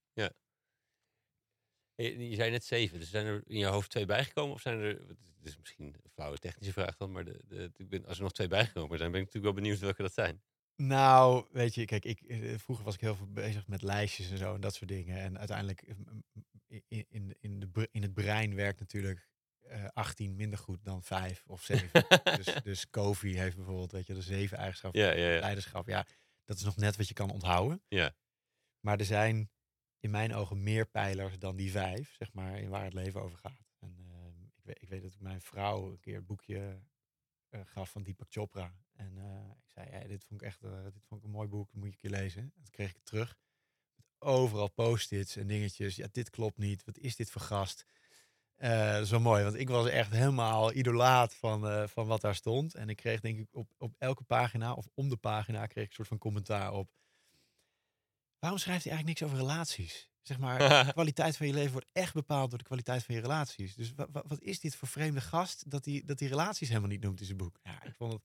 Je, 2.01 2.29
je 2.29 2.35
zei 2.35 2.51
net 2.51 2.63
zeven, 2.63 2.99
dus 2.99 3.09
zijn 3.09 3.25
er 3.25 3.43
in 3.45 3.57
je 3.57 3.65
hoofd 3.65 3.89
twee 3.89 4.05
bijgekomen? 4.05 4.53
Of 4.55 4.61
zijn 4.61 4.79
er, 4.79 4.87
het 4.87 5.17
is 5.43 5.57
misschien 5.57 5.85
een 5.85 6.11
flauwe 6.13 6.37
technische 6.37 6.73
vraag 6.73 6.97
dan, 6.97 7.11
maar 7.11 7.25
de, 7.25 7.39
de, 7.47 7.71
ik 7.77 7.89
ben, 7.89 8.05
als 8.05 8.17
er 8.17 8.23
nog 8.23 8.31
twee 8.31 8.47
bijgekomen 8.47 8.97
zijn, 8.97 9.11
ben 9.11 9.21
ik 9.21 9.25
natuurlijk 9.25 9.53
wel 9.53 9.63
benieuwd 9.63 9.79
welke 9.79 10.01
dat 10.01 10.13
zijn. 10.13 10.41
Nou, 10.75 11.45
weet 11.51 11.75
je, 11.75 11.85
kijk, 11.85 12.05
ik, 12.05 12.21
eh, 12.21 12.57
vroeger 12.57 12.85
was 12.85 12.93
ik 12.93 13.01
heel 13.01 13.15
veel 13.15 13.31
bezig 13.31 13.67
met 13.67 13.81
lijstjes 13.81 14.31
en 14.31 14.37
zo 14.37 14.53
en 14.53 14.61
dat 14.61 14.75
soort 14.75 14.89
dingen. 14.89 15.17
En 15.17 15.37
uiteindelijk 15.37 15.81
eh, 15.81 15.95
in, 16.87 17.05
in, 17.09 17.35
in, 17.39 17.59
de, 17.59 17.87
in 17.91 18.01
het 18.01 18.13
brein 18.13 18.55
werkt 18.55 18.79
natuurlijk 18.79 19.29
eh 19.61 19.85
18 19.93 20.35
minder 20.35 20.59
goed 20.59 20.83
dan 20.83 21.03
5 21.03 21.43
of 21.47 21.63
7. 21.63 21.89
dus, 22.37 22.55
dus 22.63 22.89
Kofi 22.89 23.37
heeft 23.37 23.55
bijvoorbeeld, 23.55 23.91
weet 23.91 24.07
je, 24.07 24.13
de 24.13 24.21
zeven 24.21 24.57
eigenschappen 24.57 25.01
Ja, 25.01 25.11
ja, 25.11 25.29
ja. 25.29 25.39
leiderschap. 25.39 25.87
Ja, 25.87 26.05
dat 26.45 26.57
is 26.57 26.63
nog 26.63 26.75
net 26.75 26.97
wat 26.97 27.07
je 27.07 27.13
kan 27.13 27.31
onthouden. 27.31 27.81
Ja. 27.87 28.15
Maar 28.79 28.99
er 28.99 29.05
zijn 29.05 29.49
in 30.01 30.11
mijn 30.11 30.33
ogen 30.33 30.63
meer 30.63 30.85
pijlers 30.85 31.39
dan 31.39 31.55
die 31.55 31.71
vijf, 31.71 32.15
zeg 32.17 32.33
maar, 32.33 32.59
in 32.59 32.69
waar 32.69 32.83
het 32.83 32.93
leven 32.93 33.21
over 33.21 33.37
gaat. 33.37 33.71
En 33.79 33.95
ehm, 33.99 34.43
ik, 34.55 34.63
weet, 34.63 34.81
ik 34.81 34.89
weet 34.89 35.01
dat 35.01 35.13
ik 35.13 35.19
mijn 35.19 35.41
vrouw 35.41 35.91
een 35.91 35.99
keer 35.99 36.17
een 36.17 36.25
boekje 36.25 36.81
eh, 37.49 37.61
gaf 37.65 37.89
van 37.89 38.03
Deepak 38.03 38.27
Chopra. 38.29 38.75
En 38.93 39.17
eh, 39.17 39.49
ik 39.63 39.69
zei, 39.69 39.89
ja, 39.91 40.07
dit 40.07 40.23
vond 40.23 40.41
ik 40.41 40.47
echt 40.47 40.63
eh, 40.63 40.83
dit 40.83 41.05
vond 41.05 41.21
ik 41.21 41.25
een 41.25 41.33
mooi 41.33 41.47
boek, 41.47 41.71
dat 41.71 41.75
moet 41.75 41.87
je 41.87 41.93
een 41.93 42.09
keer 42.09 42.19
lezen. 42.19 42.41
En 42.41 42.63
toen 42.63 42.71
kreeg 42.71 42.89
ik 42.89 42.95
het 42.95 43.05
terug. 43.05 43.37
Overal 44.19 44.69
post-its 44.69 45.35
en 45.35 45.47
dingetjes. 45.47 45.95
Ja, 45.95 46.07
dit 46.11 46.29
klopt 46.29 46.57
niet. 46.57 46.83
Wat 46.83 46.97
is 46.97 47.15
dit 47.15 47.31
voor 47.31 47.41
gast? 47.41 47.85
Eh, 48.55 49.09
dat 49.09 49.21
mooi, 49.21 49.43
want 49.43 49.55
ik 49.55 49.69
was 49.69 49.87
echt 49.87 50.11
helemaal 50.11 50.73
idolaat 50.73 51.35
van, 51.35 51.89
van 51.89 52.07
wat 52.07 52.21
daar 52.21 52.35
stond. 52.35 52.75
En 52.75 52.89
ik 52.89 52.95
kreeg 52.95 53.19
denk 53.19 53.39
ik 53.39 53.47
op, 53.51 53.71
op 53.77 53.95
elke 53.97 54.23
pagina 54.23 54.73
of 54.73 54.87
om 54.93 55.09
de 55.09 55.17
pagina 55.17 55.65
kreeg 55.65 55.83
ik 55.83 55.89
een 55.89 55.95
soort 55.95 56.07
van 56.07 56.17
commentaar 56.17 56.73
op. 56.73 56.89
Waarom 58.41 58.59
schrijft 58.59 58.83
hij 58.83 58.93
eigenlijk 58.93 59.05
niks 59.19 59.23
over 59.33 59.47
relaties? 59.47 60.09
Zeg 60.21 60.37
maar, 60.39 60.57
de 60.85 60.93
kwaliteit 60.93 61.37
van 61.37 61.47
je 61.47 61.53
leven 61.53 61.71
wordt 61.71 61.89
echt 61.91 62.13
bepaald 62.13 62.49
door 62.49 62.59
de 62.59 62.65
kwaliteit 62.65 63.03
van 63.03 63.15
je 63.15 63.21
relaties. 63.21 63.75
Dus 63.75 63.93
wa- 63.93 64.07
wa- 64.11 64.23
wat 64.27 64.41
is 64.41 64.59
dit 64.59 64.75
voor 64.75 64.87
vreemde 64.87 65.21
gast 65.21 65.69
dat 65.69 65.85
hij 65.85 66.01
dat 66.05 66.17
die 66.17 66.27
relaties 66.27 66.67
helemaal 66.67 66.89
niet 66.89 67.01
noemt 67.01 67.19
in 67.19 67.25
zijn 67.25 67.37
boek? 67.37 67.59
Ja, 67.63 67.83
ik 67.83 67.95
vond 67.95 68.13
het... 68.13 68.21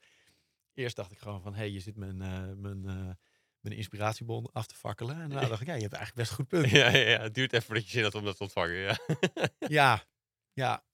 Eerst 0.74 0.96
dacht 0.96 1.12
ik 1.12 1.18
gewoon 1.18 1.42
van, 1.42 1.52
hé, 1.52 1.58
hey, 1.58 1.70
je 1.70 1.80
zit 1.80 1.96
mijn, 1.96 2.22
eh, 2.22 2.52
mijn, 2.56 2.88
eh, 2.88 3.10
mijn 3.60 3.76
inspiratiebon 3.76 4.52
af 4.52 4.66
te 4.66 4.74
fakkelen. 4.74 5.20
En 5.20 5.28
daarna 5.28 5.48
dacht 5.48 5.60
ik, 5.60 5.66
ja, 5.66 5.74
je 5.74 5.80
hebt 5.80 5.94
eigenlijk 5.94 6.28
best 6.28 6.30
een 6.30 6.36
goed 6.36 6.48
punt. 6.60 6.70
ja, 6.80 6.88
ja, 6.88 7.08
ja. 7.08 7.20
Het 7.20 7.34
duurt 7.34 7.52
even 7.52 7.66
voordat 7.66 7.84
je 7.84 7.90
zin 7.90 8.02
had 8.02 8.14
om 8.14 8.24
dat 8.24 8.36
te 8.36 8.42
ontvangen. 8.42 8.76
Ja. 8.76 8.98
Ja, 9.58 10.04
ja. 10.52 10.84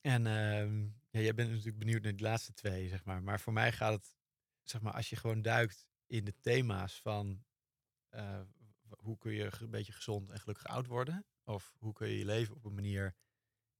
En 0.00 0.26
ehm, 0.26 0.82
ja, 1.10 1.20
jij 1.20 1.34
bent 1.34 1.50
natuurlijk 1.50 1.78
benieuwd 1.78 2.02
naar 2.02 2.16
die 2.16 2.26
laatste 2.26 2.52
twee, 2.52 2.88
zeg 2.88 3.04
maar. 3.04 3.22
Maar 3.22 3.40
voor 3.40 3.52
mij 3.52 3.72
gaat 3.72 3.92
het, 3.92 4.14
zeg 4.62 4.80
maar, 4.80 4.92
als 4.92 5.10
je 5.10 5.16
gewoon 5.16 5.42
duikt 5.42 5.86
in 6.06 6.24
de 6.24 6.34
thema's 6.40 7.00
van 7.00 7.44
eh, 8.08 8.40
hoe 8.88 9.18
kun 9.18 9.32
je 9.32 9.52
een 9.60 9.70
beetje 9.70 9.92
gezond 9.92 10.30
en 10.30 10.40
gelukkig 10.40 10.66
oud 10.66 10.86
worden? 10.86 11.26
Of 11.44 11.74
hoe 11.78 11.92
kun 11.92 12.08
je 12.08 12.18
je 12.18 12.24
leven 12.24 12.54
op 12.54 12.64
een 12.64 12.74
manier 12.74 13.14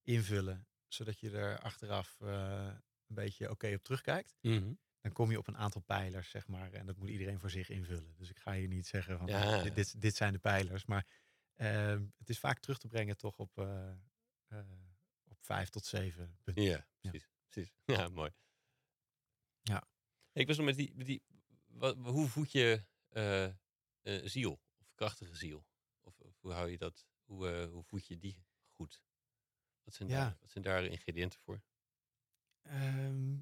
invullen, 0.02 0.66
zodat 0.88 1.20
je 1.20 1.30
er 1.30 1.58
achteraf 1.58 2.20
eh, 2.20 2.66
een 3.06 3.14
beetje 3.14 3.50
oké 3.50 3.74
op 3.74 3.82
terugkijkt? 3.82 4.36
Mhm. 4.40 4.72
Dan 5.00 5.12
kom 5.12 5.30
je 5.30 5.38
op 5.38 5.46
een 5.46 5.56
aantal 5.56 5.80
pijlers, 5.80 6.30
zeg 6.30 6.46
maar. 6.46 6.72
En 6.72 6.86
dat 6.86 6.96
moet 6.96 7.08
iedereen 7.08 7.38
voor 7.38 7.50
zich 7.50 7.68
invullen. 7.68 8.14
Dus 8.16 8.30
ik 8.30 8.38
ga 8.38 8.52
je 8.52 8.68
niet 8.68 8.86
zeggen 8.86 9.18
van, 9.18 9.26
Ja. 9.26 9.62
dit, 9.62 9.74
dit, 9.74 10.00
dit 10.00 10.16
zijn 10.16 10.32
de 10.32 10.38
pijlers. 10.38 10.84
Maar 10.84 11.06
ehm, 11.54 12.06
het 12.18 12.28
is 12.28 12.38
vaak 12.38 12.58
terug 12.58 12.78
te 12.78 12.88
brengen 12.88 13.16
toch 13.16 13.38
op, 13.38 13.58
eh, 13.58 13.90
eh, 14.46 14.58
op 15.24 15.38
vijf 15.40 15.68
tot 15.68 15.84
zeven 15.84 16.38
punten. 16.42 16.62
Ja, 16.62 16.86
precies. 17.00 17.28
precies. 17.48 17.72
Ja, 17.84 18.08
mooi. 18.08 18.30
Ja. 19.62 19.88
Ik 20.32 20.46
was 20.46 20.56
nog 20.56 20.66
met 20.66 20.76
die, 20.76 20.92
met 20.94 21.06
die 21.06 21.22
wat, 21.66 21.96
hoe 21.96 22.28
voed 22.28 22.52
je 22.52 22.84
eh, 23.08 23.44
eh, 23.44 23.52
ziel? 24.24 24.60
Krachtige 24.97 25.35
ziel? 25.36 25.66
Of, 26.02 26.20
of 26.20 26.40
hoe 26.40 26.52
hou 26.52 26.70
je 26.70 26.78
dat, 26.78 27.06
hoe, 27.24 27.51
eh, 27.51 27.70
hoe 27.70 27.82
voed 27.85 28.06
je 28.06 28.18
die 28.18 28.44
goed? 28.68 29.02
Wat 29.82 29.94
zijn, 29.94 30.09
Ja. 30.09 30.24
daar, 30.24 30.36
wat 30.40 30.51
zijn 30.51 30.64
daar 30.64 30.85
ingrediënten 30.85 31.40
voor? 31.40 31.62
Ehm, 32.62 33.35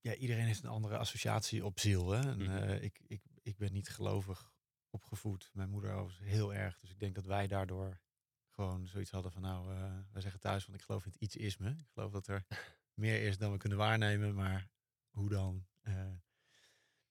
ja, 0.00 0.14
iedereen 0.14 0.44
heeft 0.46 0.62
een 0.62 0.68
andere 0.70 0.96
associatie 0.98 1.64
op 1.64 1.78
ziel. 1.80 2.10
Hè? 2.10 2.20
En, 2.30 2.38
Mhm. 2.38 2.50
eh, 2.50 2.82
ik, 2.82 3.00
ik, 3.06 3.22
ik 3.42 3.56
ben 3.56 3.72
niet 3.72 3.88
gelovig 3.88 4.52
opgevoed. 4.90 5.50
Mijn 5.52 5.70
moeder 5.70 5.92
overigens 5.92 6.28
heel 6.28 6.54
erg. 6.54 6.78
Dus 6.78 6.90
ik 6.90 6.98
denk 6.98 7.14
dat 7.14 7.24
wij 7.24 7.46
daardoor 7.46 8.00
gewoon 8.48 8.86
zoiets 8.86 9.10
hadden 9.10 9.32
van... 9.32 9.42
nou, 9.42 9.74
eh, 9.74 9.98
wij 10.12 10.22
zeggen 10.22 10.40
thuis 10.40 10.64
van 10.64 10.74
ik 10.74 10.82
geloof 10.82 11.04
in 11.04 11.10
het 11.12 11.20
iets-isme. 11.20 11.70
Ik 11.70 11.88
geloof 11.92 12.12
dat 12.12 12.26
er 12.26 12.46
meer 13.04 13.22
is 13.22 13.38
dan 13.38 13.52
we 13.52 13.58
kunnen 13.58 13.78
waarnemen. 13.78 14.34
Maar 14.34 14.70
hoe 15.10 15.28
dan? 15.28 15.68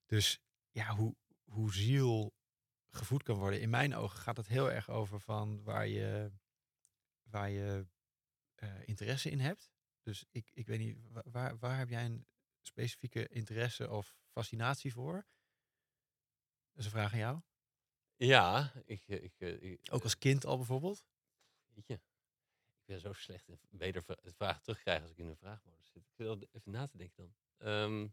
Dus 0.05 0.41
ja, 0.71 0.95
hoe, 0.95 1.15
hoe 1.43 1.73
ziel 1.73 2.37
gevoed 2.89 3.23
kan 3.23 3.37
worden. 3.37 3.61
In 3.61 3.69
mijn 3.69 3.95
ogen 3.95 4.19
gaat 4.19 4.37
het 4.37 4.47
heel 4.47 4.71
erg 4.71 4.89
over 4.89 5.19
van 5.19 5.63
waar 5.63 5.87
je, 5.87 6.31
waar 7.23 7.49
je 7.49 7.87
eh, 8.55 8.87
interesse 8.87 9.29
in 9.29 9.39
hebt. 9.39 9.71
Dus 10.01 10.25
ik, 10.29 10.49
ik 10.53 10.67
weet 10.67 10.79
niet, 10.79 10.97
wa- 11.11 11.23
waar, 11.25 11.57
waar 11.57 11.77
heb 11.77 11.89
jij 11.89 12.05
een 12.05 12.27
specifieke 12.61 13.27
interesse 13.27 13.89
of 13.89 14.17
fascinatie 14.31 14.93
voor? 14.93 15.15
Dat 16.71 16.77
is 16.79 16.85
een 16.85 16.91
vraag 16.91 17.11
aan 17.11 17.19
jou. 17.19 17.41
Ja, 18.15 18.73
ik, 18.85 19.07
eh, 19.07 19.23
ik, 19.23 19.33
eh, 19.39 19.61
ik- 19.71 19.87
Ook 19.91 20.03
als 20.03 20.17
kind 20.17 20.45
al 20.45 20.57
bijvoorbeeld? 20.57 21.05
Jeetje. 21.67 21.93
Ik 22.65 22.85
ben 22.85 22.99
zo 22.99 23.13
slecht 23.13 23.47
in 23.47 23.59
weder 23.69 24.03
het 24.05 24.35
vraag 24.35 24.61
terugkrijgen 24.61 25.03
als 25.03 25.11
ik 25.11 25.17
in 25.17 25.27
een 25.27 25.37
vraagmodus 25.37 25.91
zit. 25.91 26.03
Ik 26.07 26.17
wel 26.17 26.39
even 26.51 26.71
na 26.71 26.87
te 26.87 26.97
denken 26.97 27.15
dan. 27.17 27.33
Ehm, 27.57 28.07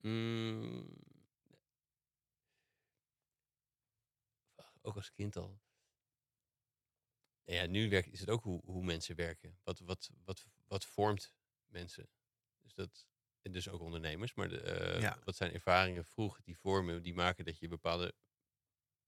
mm, 0.00 0.86
ook 4.86 4.96
als 4.96 5.12
kind 5.12 5.36
al. 5.36 5.60
Ja, 7.44 7.66
nu 7.66 7.88
werkt, 7.90 8.08
is 8.12 8.20
het 8.20 8.30
ook 8.30 8.42
hoe, 8.42 8.60
hoe 8.64 8.84
mensen 8.84 9.16
werken. 9.16 9.58
Wat, 9.62 9.78
wat, 9.78 10.10
wat, 10.24 10.46
wat 10.66 10.84
vormt 10.84 11.34
mensen? 11.66 12.08
Dus, 12.60 12.74
dat, 12.74 13.06
en 13.42 13.52
dus 13.52 13.68
ook 13.68 13.80
ondernemers. 13.80 14.34
Maar 14.34 14.48
de, 14.48 14.60
eh, 14.60 15.00
Ja. 15.00 15.18
wat 15.24 15.36
zijn 15.36 15.52
ervaringen 15.52 16.04
vroeg 16.04 16.40
die 16.42 16.56
vormen, 16.58 17.02
die 17.02 17.14
maken 17.14 17.44
dat 17.44 17.58
je 17.58 17.68
bepaalde 17.68 18.14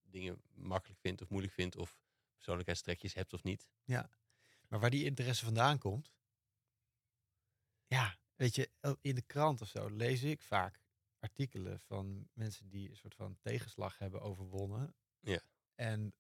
dingen 0.03 0.43
makkelijk 0.55 1.01
vindt 1.01 1.23
of 1.23 1.29
moeilijk 1.29 1.55
vindt. 1.55 1.77
Of 1.77 1.99
persoonlijkheidstrekjes 2.35 3.15
hebt 3.15 3.33
of 3.33 3.43
niet. 3.43 3.69
Maar 4.69 4.81
waar 4.81 4.91
die 4.91 5.05
interesse 5.05 5.45
vandaan 5.45 5.79
komt? 5.79 6.13
Ja, 7.87 8.19
weet 8.35 8.55
je, 8.55 8.71
el- 8.81 8.99
in 9.01 9.15
de 9.15 9.23
krant 9.23 9.61
of 9.61 9.69
zo 9.69 9.89
lees 9.89 10.23
ik 10.23 10.43
vaak 10.43 10.81
artikelen 11.19 11.81
van 11.81 12.29
mensen 12.33 12.69
die 12.69 12.91
een 12.91 12.97
soort 12.97 13.15
van 13.15 13.39
tegenslag 13.41 13.99
hebben 13.99 14.21
overwonnen. 14.21 14.95
Ja. 15.21 15.41
En 15.81 16.15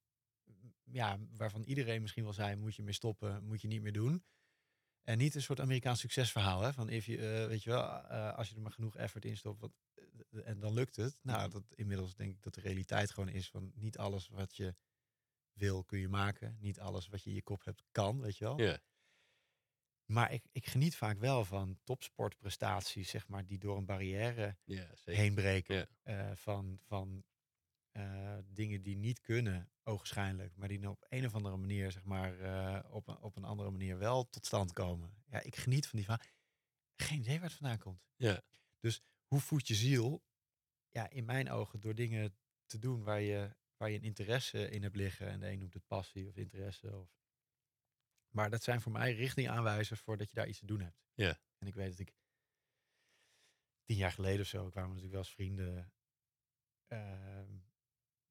ja, 0.85 1.19
waarvan 1.37 1.63
iedereen 1.63 2.01
misschien 2.03 2.25
wel 2.25 2.33
zei, 2.33 2.57
moet 2.57 2.75
je 2.75 2.83
mee 2.83 2.93
stoppen, 2.93 3.45
moet 3.45 3.61
je 3.61 3.69
niet 3.69 3.83
meer 3.83 3.93
doen. 3.93 4.25
En 5.03 5.19
niet 5.19 5.35
een 5.35 5.43
soort 5.43 5.61
Amerikaans 5.61 6.01
succesverhaal, 6.01 6.63
hè? 6.63 6.73
Van 6.73 6.89
if 6.89 7.07
je, 7.07 7.17
eh, 7.17 7.47
weet 7.47 7.63
je 7.63 7.71
wel, 7.71 7.83
eh, 7.83 8.35
als 8.35 8.49
je 8.49 8.55
er 8.55 8.61
maar 8.61 8.73
genoeg 8.73 8.97
effort 8.97 9.25
in 9.25 9.37
stopt, 9.37 9.61
wat, 9.61 9.73
eh, 9.95 10.49
en 10.49 10.61
dan 10.61 10.73
lukt 10.73 10.97
het. 10.97 11.19
Nou, 11.23 11.51
dat 11.51 11.63
inmiddels 11.75 12.15
denk 12.15 12.31
ik 12.31 12.43
dat 12.43 12.55
de 12.55 12.61
realiteit 12.61 13.11
gewoon 13.11 13.29
is 13.29 13.51
van 13.51 13.73
niet 13.75 13.99
alles 13.99 14.29
wat 14.29 14.57
je 14.57 14.75
wil 15.53 15.85
kun 15.85 15.99
je 15.99 16.09
maken. 16.09 16.57
Niet 16.61 16.81
alles 16.81 17.09
wat 17.09 17.23
je 17.23 17.29
in 17.29 17.37
je 17.37 17.43
kop 17.43 17.65
hebt 17.65 17.85
kan, 17.91 18.21
weet 18.21 18.37
je 18.37 18.45
wel. 18.45 18.79
Maar 20.05 20.33
ik, 20.33 20.45
ik 20.53 20.67
geniet 20.67 20.97
vaak 20.97 21.19
wel 21.19 21.45
van 21.45 21.79
topsportprestaties, 21.85 23.11
zeg 23.11 23.29
maar, 23.29 23.47
die 23.47 23.59
door 23.59 23.77
een 23.77 23.85
barrière 23.85 24.57
zeker. 24.65 25.03
heen 25.05 25.35
breken. 25.35 25.89
Van 26.35 26.79
van 26.83 27.25
eh, 27.99 28.39
dingen 28.47 28.83
die 28.83 28.97
niet 28.97 29.21
kunnen, 29.21 29.71
ogenschijnlijk, 29.83 30.57
maar 30.57 30.69
die 30.69 30.89
op 30.89 31.07
een 31.09 31.27
of 31.27 31.35
andere 31.35 31.57
manier, 31.57 31.93
zeg 31.93 32.05
maar, 32.05 32.41
eh, 32.41 32.95
op, 32.95 33.09
een, 33.09 33.19
op 33.19 33.37
een 33.37 33.45
andere 33.45 33.71
manier 33.71 33.99
wel 33.99 34.29
tot 34.29 34.47
stand 34.47 34.73
komen. 34.73 35.23
Ja, 35.27 35.41
ik 35.41 35.57
geniet 35.57 35.87
van 35.87 35.99
die 35.99 36.05
verhaal. 36.09 36.27
Geen 36.97 37.19
idee 37.19 37.35
waar 37.35 37.49
het 37.49 37.59
vandaan 37.59 37.79
komt. 37.79 38.03
Ja. 38.17 38.43
Dus 38.81 39.03
hoe 39.27 39.41
voed 39.41 39.69
je 39.69 39.75
ziel? 39.75 40.25
Ja, 40.89 41.11
in 41.11 41.25
mijn 41.25 41.51
ogen 41.51 41.81
door 41.81 41.95
dingen 41.95 42.37
te 42.67 42.79
doen 42.79 43.03
waar 43.03 43.21
je, 43.21 43.57
waar 43.77 43.91
je 43.91 43.97
een 43.97 44.05
interesse 44.05 44.71
in 44.71 44.83
hebt 44.83 44.97
liggen. 44.97 45.29
En 45.29 45.41
de 45.41 45.51
een 45.51 45.59
noemt 45.59 45.75
het 45.75 45.87
passie 45.87 46.29
of 46.29 46.37
interesse. 46.37 46.99
Of... 46.99 47.11
Maar 48.29 48.51
dat 48.51 48.63
zijn 48.63 48.81
voor 48.81 48.93
mij 48.93 49.15
richtingaanwijzers 49.15 50.01
voor 50.01 50.17
dat 50.17 50.29
je 50.29 50.35
daar 50.35 50.49
iets 50.49 50.59
te 50.59 50.67
doen 50.67 50.81
hebt. 50.81 51.01
Ja. 51.15 51.41
En 51.59 51.67
ik 51.67 51.75
weet 51.75 51.91
dat 51.91 51.99
ik 51.99 52.15
tien 53.85 53.97
jaar 53.97 54.13
geleden 54.13 54.41
of 54.41 54.47
zo 54.47 54.69
kwamen 54.69 54.95
natuurlijk 54.95 55.15
wel 55.15 55.23
eens 55.23 55.35
vrienden 55.35 55.93
ehm, 56.87 57.67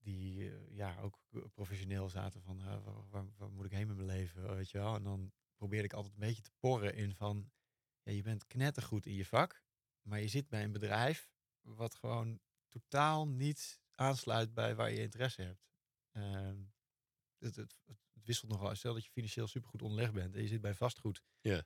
die 0.07 0.51
eh, 0.51 0.75
ja 0.75 0.99
ook 0.99 1.19
professioneel 1.53 2.09
zaten 2.09 2.41
van 2.41 2.61
eh, 2.61 2.83
waar, 2.83 3.09
waar, 3.09 3.25
waar 3.37 3.51
moet 3.51 3.65
ik 3.65 3.71
heen 3.71 3.87
met 3.87 3.95
mijn 3.95 4.07
leven, 4.07 4.55
weet 4.55 4.69
je 4.69 4.77
wel. 4.77 4.95
En 4.95 5.03
dan 5.03 5.31
probeerde 5.55 5.85
ik 5.85 5.93
altijd 5.93 6.13
een 6.13 6.19
beetje 6.19 6.41
te 6.41 6.51
porren 6.59 6.95
in 6.95 7.15
van 7.15 7.51
ja, 8.03 8.11
je 8.11 8.21
bent 8.21 8.47
knettergoed 8.47 9.05
in 9.05 9.13
je 9.13 9.25
vak, 9.25 9.63
maar 10.01 10.19
je 10.19 10.27
zit 10.27 10.47
bij 10.49 10.63
een 10.63 10.71
bedrijf 10.71 11.31
wat 11.61 11.95
gewoon 11.95 12.39
totaal 12.69 13.27
niet 13.27 13.81
aansluit 13.91 14.53
bij 14.53 14.75
waar 14.75 14.91
je 14.91 15.01
interesse 15.01 15.41
hebt. 15.41 15.67
Ehm, 16.11 16.63
het, 17.37 17.55
het, 17.55 17.77
het 17.85 18.25
wisselt 18.25 18.51
nogal. 18.51 18.75
Stel 18.75 18.93
dat 18.93 19.05
je 19.05 19.11
financieel 19.11 19.47
supergoed 19.47 19.81
onderlegd 19.81 20.13
bent 20.13 20.35
en 20.35 20.41
je 20.41 20.47
zit 20.47 20.61
bij 20.61 20.73
vastgoed. 20.73 21.23
Ja. 21.41 21.63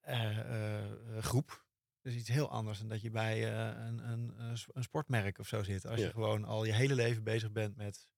eh, 0.00 1.16
eh, 1.16 1.22
groep. 1.22 1.66
Is 2.02 2.14
iets 2.14 2.28
heel 2.28 2.50
anders 2.50 2.78
dan 2.78 2.88
dat 2.88 3.00
je 3.00 3.10
bij 3.10 3.52
eh, 3.52 3.84
een, 3.86 4.08
een, 4.10 4.40
een 4.72 4.82
sportmerk 4.82 5.38
of 5.38 5.48
zo 5.48 5.62
zit. 5.62 5.86
Als 5.86 6.00
Ja. 6.00 6.06
je 6.06 6.12
gewoon 6.12 6.44
al 6.44 6.64
je 6.64 6.72
hele 6.72 6.94
leven 6.94 7.22
bezig 7.22 7.52
bent 7.52 7.76
met, 7.76 8.08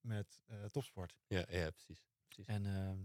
met 0.00 0.42
eh, 0.46 0.64
topsport. 0.64 1.16
Ja, 1.26 1.44
ja, 1.48 1.70
precies. 1.70 2.04
precies. 2.26 2.46
En, 2.46 2.66
ehm, 2.66 2.98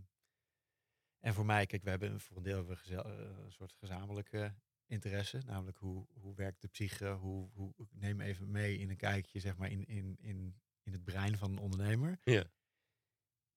en 1.19 1.33
voor 1.33 1.45
mij, 1.45 1.65
kijk, 1.65 1.83
we 1.83 1.89
hebben 1.89 2.19
voor 2.19 2.37
een 2.37 2.43
deel 2.43 2.55
hebben 2.57 2.77
we 2.85 2.95
eh, 3.01 3.43
een 3.43 3.51
soort 3.51 3.73
gezamenlijke 3.73 4.55
interesse. 4.85 5.41
Namelijk 5.45 5.77
hoe, 5.77 6.07
hoe 6.13 6.35
werkt 6.35 6.61
de 6.61 6.67
psyche? 6.67 7.07
Hoe, 7.09 7.49
hoe, 7.53 7.73
ik 7.77 7.87
neem 7.95 8.21
even 8.21 8.51
mee 8.51 8.77
in 8.77 8.89
een 8.89 8.97
kijkje, 8.97 9.39
zeg 9.39 9.57
maar, 9.57 9.69
in, 9.69 9.85
in, 9.85 10.17
in, 10.19 10.61
in 10.83 10.91
het 10.91 11.03
brein 11.03 11.37
van 11.37 11.51
een 11.51 11.57
ondernemer. 11.59 12.19
Ja. 12.23 12.43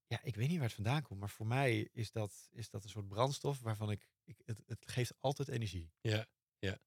ja, 0.06 0.22
ik 0.22 0.36
weet 0.36 0.48
niet 0.48 0.56
waar 0.56 0.66
het 0.66 0.74
vandaan 0.74 1.02
komt, 1.02 1.20
maar 1.20 1.30
voor 1.30 1.46
mij 1.46 1.80
is 1.92 2.12
dat, 2.12 2.48
is 2.52 2.70
dat 2.70 2.84
een 2.84 2.90
soort 2.90 3.08
brandstof 3.08 3.60
waarvan 3.60 3.90
ik, 3.90 4.08
ik 4.24 4.40
het, 4.44 4.62
het 4.66 4.88
geeft 4.90 5.14
altijd 5.20 5.48
energie. 5.48 5.92
Ja, 6.00 6.26
ja. 6.60 6.78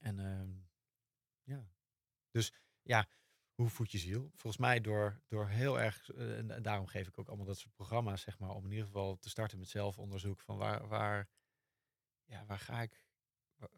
En 0.00 0.18
ehm, 0.18 0.50
ja, 1.42 1.68
dus 2.30 2.52
ja, 2.82 3.08
hoe 3.54 3.68
voed 3.68 3.92
je 3.92 3.98
ziel? 3.98 4.30
Volgens 4.34 4.56
mij 4.56 4.80
door, 4.80 5.22
door 5.28 5.48
heel 5.48 5.80
erg, 5.80 6.10
eh, 6.10 6.38
en 6.38 6.62
daarom 6.62 6.86
geef 6.86 7.06
ik 7.06 7.18
ook 7.18 7.28
allemaal 7.28 7.46
dat 7.46 7.58
soort 7.58 7.74
programma's, 7.74 8.22
zeg 8.22 8.38
maar, 8.38 8.50
om 8.50 8.64
in 8.64 8.70
ieder 8.70 8.86
geval 8.86 9.18
te 9.18 9.28
starten 9.28 9.58
met 9.58 9.68
zelfonderzoek 9.68 10.40
van 10.40 10.56
waar, 10.56 10.88
waar, 10.88 11.28
ja, 12.24 12.44
waar 12.46 12.58
ga 12.58 12.82
ik, 12.82 13.04
waar, 13.56 13.70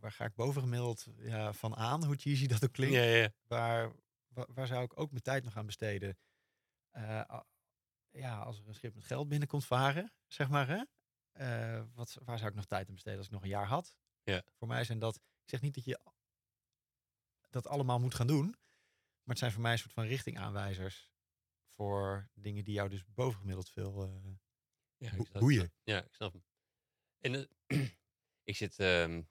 waar 0.00 0.12
ga 0.12 0.24
ik 0.24 0.34
bovengemiddeld 0.34 1.06
ja, 1.16 1.52
van 1.52 1.76
aan, 1.76 2.04
hoe 2.04 2.16
cheesy 2.16 2.46
dat 2.46 2.64
ook 2.64 2.72
klinkt. 2.72 2.94
Ja, 2.94 3.02
ja. 3.02 3.32
Waar, 3.46 3.92
waar, 4.28 4.46
waar 4.54 4.66
zou 4.66 4.84
ik 4.84 4.98
ook 4.98 5.10
mijn 5.10 5.22
tijd 5.22 5.44
nog 5.44 5.56
aan 5.56 5.66
besteden? 5.66 6.18
Eh, 6.90 7.40
ja, 8.10 8.38
als 8.38 8.58
er 8.58 8.68
een 8.68 8.74
schip 8.74 8.94
met 8.94 9.04
geld 9.04 9.28
binnenkomt 9.28 9.64
varen, 9.64 10.12
zeg 10.26 10.48
maar, 10.48 10.68
hè? 10.68 10.82
Eh, 11.34 11.82
wat, 11.94 12.16
waar 12.24 12.38
zou 12.38 12.50
ik 12.50 12.56
nog 12.56 12.64
tijd 12.66 12.86
aan 12.88 12.94
besteden 12.94 13.18
als 13.18 13.26
ik 13.26 13.32
nog 13.32 13.42
een 13.42 13.48
jaar 13.48 13.66
had? 13.66 13.96
Ja. 14.22 14.42
Voor 14.54 14.68
mij 14.68 14.84
zijn 14.84 14.98
dat, 14.98 15.16
ik 15.16 15.48
zeg 15.50 15.60
niet 15.60 15.74
dat 15.74 15.84
je 15.84 16.00
dat 17.50 17.66
allemaal 17.66 18.00
moet 18.00 18.14
gaan 18.14 18.26
doen, 18.26 18.46
maar 18.46 19.34
het 19.34 19.38
zijn 19.38 19.52
voor 19.52 19.62
mij 19.62 19.72
een 19.72 19.78
soort 19.78 19.92
van 19.92 20.04
richtingaanwijzers 20.06 21.10
voor 21.68 22.30
dingen 22.34 22.64
die 22.64 22.74
jou 22.74 22.88
dus 22.88 23.04
bovengemiddeld 23.04 23.70
veel 23.70 24.02
eh, 24.04 24.32
ja 24.96 25.12
ik 25.12 25.26
snap- 25.26 25.40
boeien. 25.40 25.72
Ja, 25.82 26.04
ik 26.04 26.14
snap 26.14 26.32
hem. 26.32 26.44
En 27.18 27.34
eh, 27.66 27.88
ik 28.50 28.56
zit 28.56 28.78
ehm, 28.78 29.22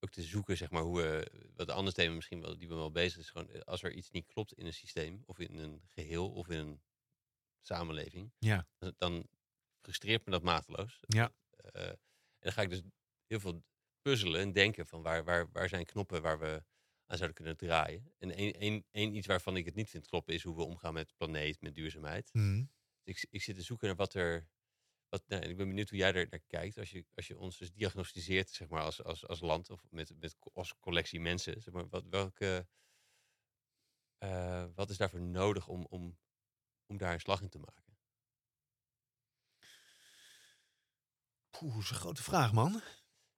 ook 0.00 0.10
te 0.10 0.22
zoeken, 0.22 0.56
zeg 0.56 0.70
maar, 0.70 0.82
hoe 0.82 0.96
we, 1.00 1.30
wat 1.54 1.68
een 1.68 1.74
ander 1.74 1.92
thema 1.92 2.14
misschien 2.14 2.40
wel, 2.40 2.58
die 2.58 2.68
we 2.68 2.74
wel 2.74 2.90
bezig 2.90 3.18
is, 3.18 3.30
gewoon 3.30 3.64
als 3.64 3.82
er 3.82 3.92
iets 3.92 4.10
niet 4.10 4.26
klopt 4.26 4.52
in 4.52 4.66
een 4.66 4.74
systeem, 4.74 5.22
of 5.26 5.38
in 5.38 5.54
een 5.58 5.82
geheel, 5.86 6.32
of 6.32 6.48
in 6.48 6.58
een 6.58 6.82
samenleving, 7.60 8.32
Ja. 8.38 8.66
dan 8.96 9.28
frustreert 9.86 10.24
me 10.24 10.30
dat 10.30 10.42
mateloos. 10.42 11.00
Ja. 11.00 11.32
Eh, 11.50 11.88
en 11.88 11.98
dan 12.38 12.52
ga 12.52 12.62
ik 12.62 12.70
dus 12.70 12.82
heel 13.26 13.40
veel 13.40 13.64
puzzelen 14.02 14.40
en 14.40 14.52
denken 14.52 14.86
van 14.86 15.02
waar, 15.02 15.24
waar, 15.24 15.50
waar 15.52 15.68
zijn 15.68 15.84
knoppen 15.84 16.22
waar 16.22 16.38
we 16.38 16.64
aan 17.06 17.16
zouden 17.16 17.36
kunnen 17.36 17.56
draaien. 17.56 18.14
En 18.18 18.34
één, 18.90 19.14
iets 19.14 19.26
waarvan 19.26 19.56
ik 19.56 19.64
het 19.64 19.74
niet 19.74 19.90
vind 19.90 20.06
kloppen 20.06 20.34
is 20.34 20.42
hoe 20.42 20.56
we 20.56 20.62
omgaan 20.62 20.94
met 20.94 21.16
planeet, 21.16 21.60
met 21.60 21.74
duurzaamheid. 21.74 22.28
Mhm. 22.32 22.64
Ik, 23.02 23.26
ik 23.30 23.42
zit 23.42 23.56
te 23.56 23.62
zoeken 23.62 23.86
naar 23.86 23.96
wat 23.96 24.14
er. 24.14 24.48
Wat, 25.08 25.22
nou, 25.26 25.42
en 25.42 25.50
ik 25.50 25.56
ben 25.56 25.68
benieuwd 25.68 25.88
hoe 25.88 25.98
jij 25.98 26.14
er 26.14 26.26
naar 26.30 26.42
kijkt. 26.46 26.78
Als 26.78 26.90
je, 26.90 27.04
als 27.14 27.26
je 27.26 27.38
ons 27.38 27.58
dus 27.58 27.72
diagnosticeert, 27.72 28.50
zeg 28.50 28.68
maar, 28.68 28.82
als, 28.82 29.02
als, 29.02 29.26
als 29.26 29.40
land 29.40 29.70
of 29.70 29.86
met, 29.90 30.12
met, 30.20 30.36
als 30.52 30.78
collectie 30.78 31.20
mensen. 31.20 31.62
Zeg 31.62 31.74
maar, 31.74 31.88
wat, 31.88 32.04
welke, 32.10 32.68
eh, 34.18 34.66
wat 34.74 34.90
is 34.90 34.96
daarvoor 34.96 35.20
nodig 35.20 35.68
om, 35.68 35.84
om, 35.84 36.18
om 36.86 36.96
daar 36.96 37.12
een 37.12 37.20
slag 37.20 37.40
in 37.40 37.48
te 37.48 37.58
maken? 37.58 37.85
Poeh, 41.58 41.74
dat 41.74 41.82
is 41.82 41.90
een 41.90 41.96
grote 41.96 42.22
vraag, 42.22 42.52
man. 42.52 42.80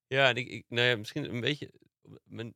Ja, 0.06 0.28
en 0.28 0.36
ik, 0.36 0.48
ik, 0.48 0.64
nou 0.68 0.86
ja, 0.88 0.96
misschien 0.96 1.34
een 1.34 1.40
beetje. 1.40 1.72
Mijn, 2.24 2.54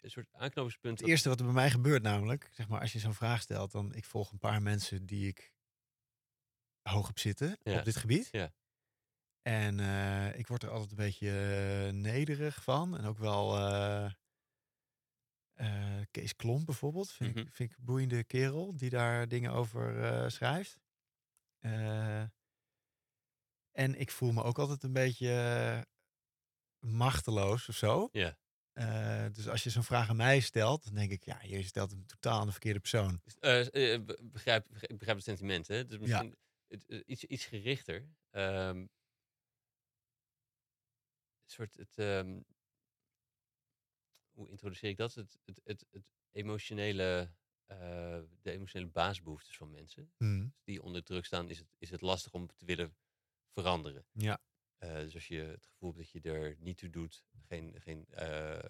een 0.00 0.10
soort 0.10 0.28
aanknopingspunt. 0.32 0.98
Het 1.00 1.08
eerste 1.08 1.28
wat 1.28 1.38
er 1.38 1.44
bij 1.44 1.54
mij 1.54 1.70
gebeurt 1.70 2.02
namelijk, 2.02 2.50
zeg 2.52 2.68
maar, 2.68 2.80
als 2.80 2.92
je 2.92 2.98
zo'n 2.98 3.14
vraag 3.14 3.40
stelt, 3.40 3.72
dan 3.72 3.94
ik 3.94 4.04
volg 4.04 4.32
een 4.32 4.38
paar 4.38 4.62
mensen 4.62 5.06
die 5.06 5.28
ik 5.28 5.52
hoog 6.82 7.08
op 7.08 7.18
zitten 7.18 7.58
Ja. 7.62 7.78
op 7.78 7.84
dit 7.84 7.96
gebied. 7.96 8.28
Ja. 8.30 8.52
En 9.42 9.80
eh, 9.80 10.38
ik 10.38 10.46
word 10.46 10.62
er 10.62 10.70
altijd 10.70 10.90
een 10.90 10.96
beetje 10.96 11.30
eh, 11.86 11.92
nederig 11.92 12.62
van. 12.62 12.98
En 12.98 13.04
ook 13.04 13.18
wel 13.18 13.56
eh, 13.58 14.12
Kees 16.10 16.36
Klomp 16.36 16.66
bijvoorbeeld. 16.66 17.12
Vind, 17.12 17.34
Mhm. 17.34 17.46
ik, 17.46 17.52
vind 17.54 17.70
ik 17.70 17.76
een 17.78 17.84
boeiende 17.84 18.24
kerel 18.24 18.76
die 18.76 18.90
daar 18.90 19.28
dingen 19.28 19.52
over 19.52 20.30
schrijft. 20.30 20.78
En 23.72 23.94
ik 24.00 24.10
voel 24.10 24.32
me 24.32 24.42
ook 24.42 24.58
altijd 24.58 24.82
een 24.82 24.92
beetje 24.92 25.28
eh, 25.32 25.80
machteloos 26.90 27.68
of 27.68 27.76
zo. 27.76 28.08
Ja. 28.12 28.38
Eh, 28.72 29.26
dus 29.32 29.48
als 29.48 29.62
je 29.62 29.70
zo'n 29.70 29.82
vraag 29.84 30.08
aan 30.08 30.16
mij 30.16 30.40
stelt, 30.40 30.84
dan 30.84 30.94
denk 30.94 31.10
ik, 31.10 31.24
ja, 31.24 31.42
je 31.42 31.62
stelt 31.62 31.90
hem 31.90 32.06
totaal 32.06 32.40
aan 32.40 32.46
de 32.46 32.52
verkeerde 32.52 32.80
persoon. 32.80 33.20
Eh, 33.40 33.70
be- 34.04 34.18
begrijp, 34.22 34.66
ik 34.70 34.98
begrijp 34.98 35.16
het 35.16 35.26
sentiment, 35.26 35.68
hè? 35.68 35.86
Dus 35.86 35.98
misschien 35.98 36.36
iets, 37.06 37.24
iets 37.24 37.44
gerichter. 37.44 38.08
Ehm, 38.30 38.76
een 38.76 38.90
soort 41.44 41.74
het. 41.76 41.98
ehm, 41.98 42.40
hoe 44.30 44.48
introduceer 44.50 44.90
ik 44.90 44.96
dat? 44.96 45.14
Het, 45.14 45.38
het, 45.44 45.60
het, 45.64 45.84
het 45.90 46.04
emotionele. 46.30 47.32
de 47.66 48.50
emotionele 48.50 48.90
basisbehoeftes 48.90 49.56
van 49.56 49.70
mensen. 49.70 50.12
Hmm. 50.16 50.54
Die 50.64 50.82
onder 50.82 51.02
druk 51.02 51.24
staan, 51.24 51.48
is 51.48 51.58
het, 51.58 51.74
is 51.78 51.90
het 51.90 52.00
lastig 52.00 52.32
om 52.32 52.46
te 52.56 52.64
willen 52.64 52.96
veranderen. 53.52 54.06
Ja. 54.12 54.40
Eh, 54.78 54.94
dus 54.94 55.14
als 55.14 55.28
je 55.28 55.40
het 55.40 55.66
gevoel 55.66 55.94
hebt 55.94 56.12
dat 56.12 56.22
je 56.22 56.30
er 56.30 56.56
niet 56.58 56.78
toe 56.78 56.90
doet, 56.90 57.24
geen, 57.48 57.80
geen 57.80 58.06
eh, 58.08 58.68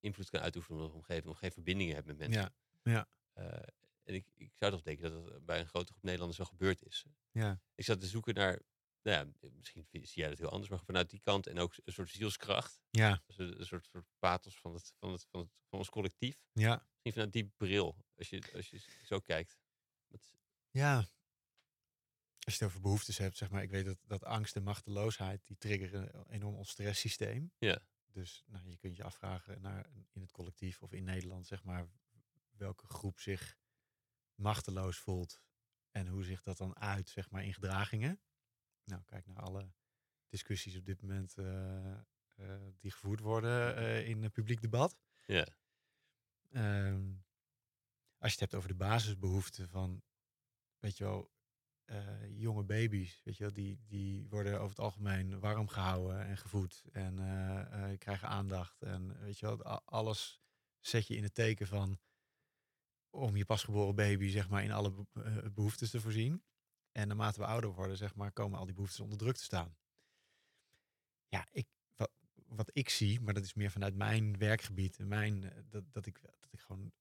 invloed 0.00 0.30
kan 0.30 0.40
uitoefenen 0.40 0.82
op 0.82 0.90
de 0.90 0.96
omgeving, 0.96 1.26
of 1.26 1.38
geen 1.38 1.52
verbindingen 1.52 1.94
hebt 1.94 2.06
met 2.06 2.18
mensen. 2.18 2.54
Ja. 2.82 2.92
Ja. 2.92 3.08
Eh, 3.32 3.68
en 4.02 4.14
ik, 4.14 4.26
ik 4.36 4.52
zou 4.54 4.72
toch 4.72 4.82
denken 4.82 5.10
dat 5.10 5.24
het 5.24 5.44
bij 5.44 5.60
een 5.60 5.66
grote 5.66 5.92
groep 5.92 6.02
Nederlanders 6.02 6.38
wel 6.38 6.46
gebeurd 6.46 6.82
is. 6.82 7.04
Ja. 7.30 7.60
Ik 7.74 7.84
zat 7.84 8.00
te 8.00 8.06
zoeken 8.06 8.34
naar, 8.34 8.62
nou 9.02 9.16
ja, 9.16 9.48
misschien 9.56 9.86
zie 9.90 10.08
jij 10.12 10.28
dat 10.28 10.38
heel 10.38 10.50
anders, 10.50 10.70
maar 10.70 10.84
vanuit 10.84 11.10
die 11.10 11.20
kant 11.20 11.46
en 11.46 11.58
ook 11.58 11.74
een 11.84 11.92
soort 11.92 12.10
zielskracht. 12.10 12.80
Ja. 12.90 13.22
Dus 13.26 13.38
een, 13.38 13.60
een 13.60 13.66
soort, 13.66 13.84
soort 13.84 14.06
pathos 14.18 14.58
van, 14.58 14.74
het, 14.74 14.92
van, 14.98 15.12
het, 15.12 15.26
van, 15.30 15.40
het, 15.40 15.50
van 15.68 15.78
ons 15.78 15.90
collectief. 15.90 16.44
Ja. 16.52 16.74
Misschien 16.74 17.12
vanuit 17.12 17.32
die 17.32 17.52
bril, 17.56 17.96
als 18.16 18.28
je, 18.28 18.42
als 18.54 18.70
je 18.70 18.78
zo 19.04 19.20
kijkt. 19.20 19.58
Ja. 20.70 21.06
Als 22.46 22.54
je 22.54 22.64
het 22.64 22.72
over 22.72 22.80
behoeftes 22.80 23.18
hebt, 23.18 23.36
zeg 23.36 23.50
maar, 23.50 23.62
ik 23.62 23.70
weet 23.70 23.84
dat, 23.84 23.98
dat 24.06 24.24
angst 24.24 24.56
en 24.56 24.62
machteloosheid, 24.62 25.46
die 25.46 25.56
triggeren 25.56 26.28
enorm 26.28 26.54
ons 26.54 26.70
stresssysteem. 26.70 27.52
Ja. 27.58 27.78
Dus 28.06 28.44
nou, 28.46 28.68
je 28.68 28.76
kunt 28.76 28.96
je 28.96 29.04
afvragen 29.04 29.60
naar, 29.60 29.90
in 30.12 30.20
het 30.20 30.30
collectief 30.30 30.82
of 30.82 30.92
in 30.92 31.04
Nederland, 31.04 31.46
zeg 31.46 31.62
maar, 31.64 31.88
welke 32.56 32.86
groep 32.86 33.20
zich 33.20 33.56
machteloos 34.34 34.98
voelt 34.98 35.40
en 35.90 36.06
hoe 36.06 36.24
zich 36.24 36.42
dat 36.42 36.56
dan 36.56 36.76
uit, 36.76 37.08
zeg 37.08 37.30
maar, 37.30 37.44
in 37.44 37.54
gedragingen. 37.54 38.20
Nou, 38.84 39.02
kijk 39.04 39.26
naar 39.26 39.36
alle 39.36 39.72
discussies 40.28 40.76
op 40.76 40.84
dit 40.84 41.02
moment 41.02 41.38
eh, 41.38 41.92
eh, 41.92 42.72
die 42.78 42.90
gevoerd 42.90 43.20
worden 43.20 43.76
eh, 43.76 44.08
in 44.08 44.22
het 44.22 44.32
publiek 44.32 44.60
debat. 44.60 44.96
Ja. 45.26 45.46
Ehm, 46.50 47.14
als 48.18 48.32
je 48.32 48.40
het 48.40 48.40
hebt 48.40 48.54
over 48.54 48.68
de 48.68 48.74
basisbehoeften 48.74 49.68
van, 49.68 50.02
weet 50.78 50.96
je 50.96 51.04
wel, 51.04 51.34
eh, 51.86 52.40
jonge 52.40 52.64
baby's, 52.64 53.20
weet 53.24 53.36
je 53.36 53.42
wel, 53.44 53.52
die, 53.52 53.80
die 53.86 54.28
worden 54.28 54.54
over 54.54 54.68
het 54.68 54.78
algemeen 54.78 55.40
warm 55.40 55.68
gehouden 55.68 56.24
en 56.26 56.36
gevoed 56.36 56.84
en 56.92 57.18
eh, 57.18 57.90
eh, 57.92 57.98
krijgen 57.98 58.28
aandacht. 58.28 58.82
En 58.82 59.20
weet 59.20 59.38
je 59.38 59.46
wel, 59.46 59.64
alles 59.84 60.40
zet 60.80 61.06
je 61.06 61.16
in 61.16 61.22
het 61.22 61.34
teken 61.34 61.66
van 61.66 61.98
om 63.10 63.36
je 63.36 63.44
pasgeboren 63.44 63.94
baby, 63.94 64.28
zeg 64.28 64.48
maar, 64.48 64.62
in 64.64 64.72
alle 64.72 64.90
be- 64.90 65.22
eh, 65.22 65.50
behoeftes 65.52 65.90
te 65.90 66.00
voorzien. 66.00 66.42
En 66.92 67.08
naarmate 67.08 67.40
we 67.40 67.46
ouder 67.46 67.72
worden, 67.72 67.96
zeg 67.96 68.14
maar, 68.14 68.32
komen 68.32 68.58
al 68.58 68.64
die 68.64 68.74
behoeftes 68.74 69.00
onder 69.00 69.18
druk 69.18 69.36
te 69.36 69.42
staan. 69.42 69.76
Ja, 71.28 71.46
ik, 71.50 71.66
wat, 71.94 72.10
wat 72.46 72.70
ik 72.72 72.88
zie, 72.88 73.20
maar 73.20 73.34
dat 73.34 73.44
is 73.44 73.54
meer 73.54 73.70
vanuit 73.70 73.94
mijn 73.94 74.38
werkgebied 74.38 74.98
mijn, 74.98 75.52
dat, 75.68 75.84
dat, 75.92 76.06
ik, 76.06 76.20
dat 76.22 76.52
ik 76.52 76.60
gewoon, 76.60 76.92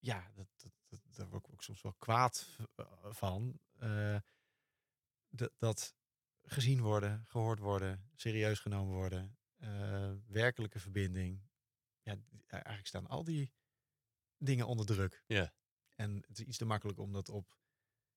ja, 0.00 0.30
dat, 0.34 0.48
dat, 0.56 0.72
dat, 0.88 1.00
daar 1.16 1.28
word 1.28 1.46
ik 1.46 1.52
ook 1.52 1.62
soms 1.62 1.82
wel 1.82 1.94
kwaad 1.98 2.56
eh, 2.74 2.86
van. 3.10 3.60
eh, 3.78 4.20
dat, 5.28 5.52
dat 5.58 5.94
gezien 6.42 6.80
worden, 6.80 7.24
gehoord 7.26 7.58
worden, 7.58 8.10
serieus 8.14 8.58
genomen 8.58 8.94
worden, 8.94 9.38
eh, 9.56 10.12
werkelijke 10.26 10.80
verbinding. 10.80 11.48
Ja, 12.02 12.16
eigenlijk 12.46 12.86
staan 12.86 13.06
al 13.06 13.24
die 13.24 13.52
dingen 14.36 14.66
onder 14.66 14.86
druk. 14.86 15.24
Ja. 15.26 15.54
En 15.94 16.24
het 16.26 16.38
is 16.38 16.44
iets 16.46 16.56
te 16.56 16.64
makkelijk 16.64 16.98
om 16.98 17.12
dat 17.12 17.28
op 17.28 17.58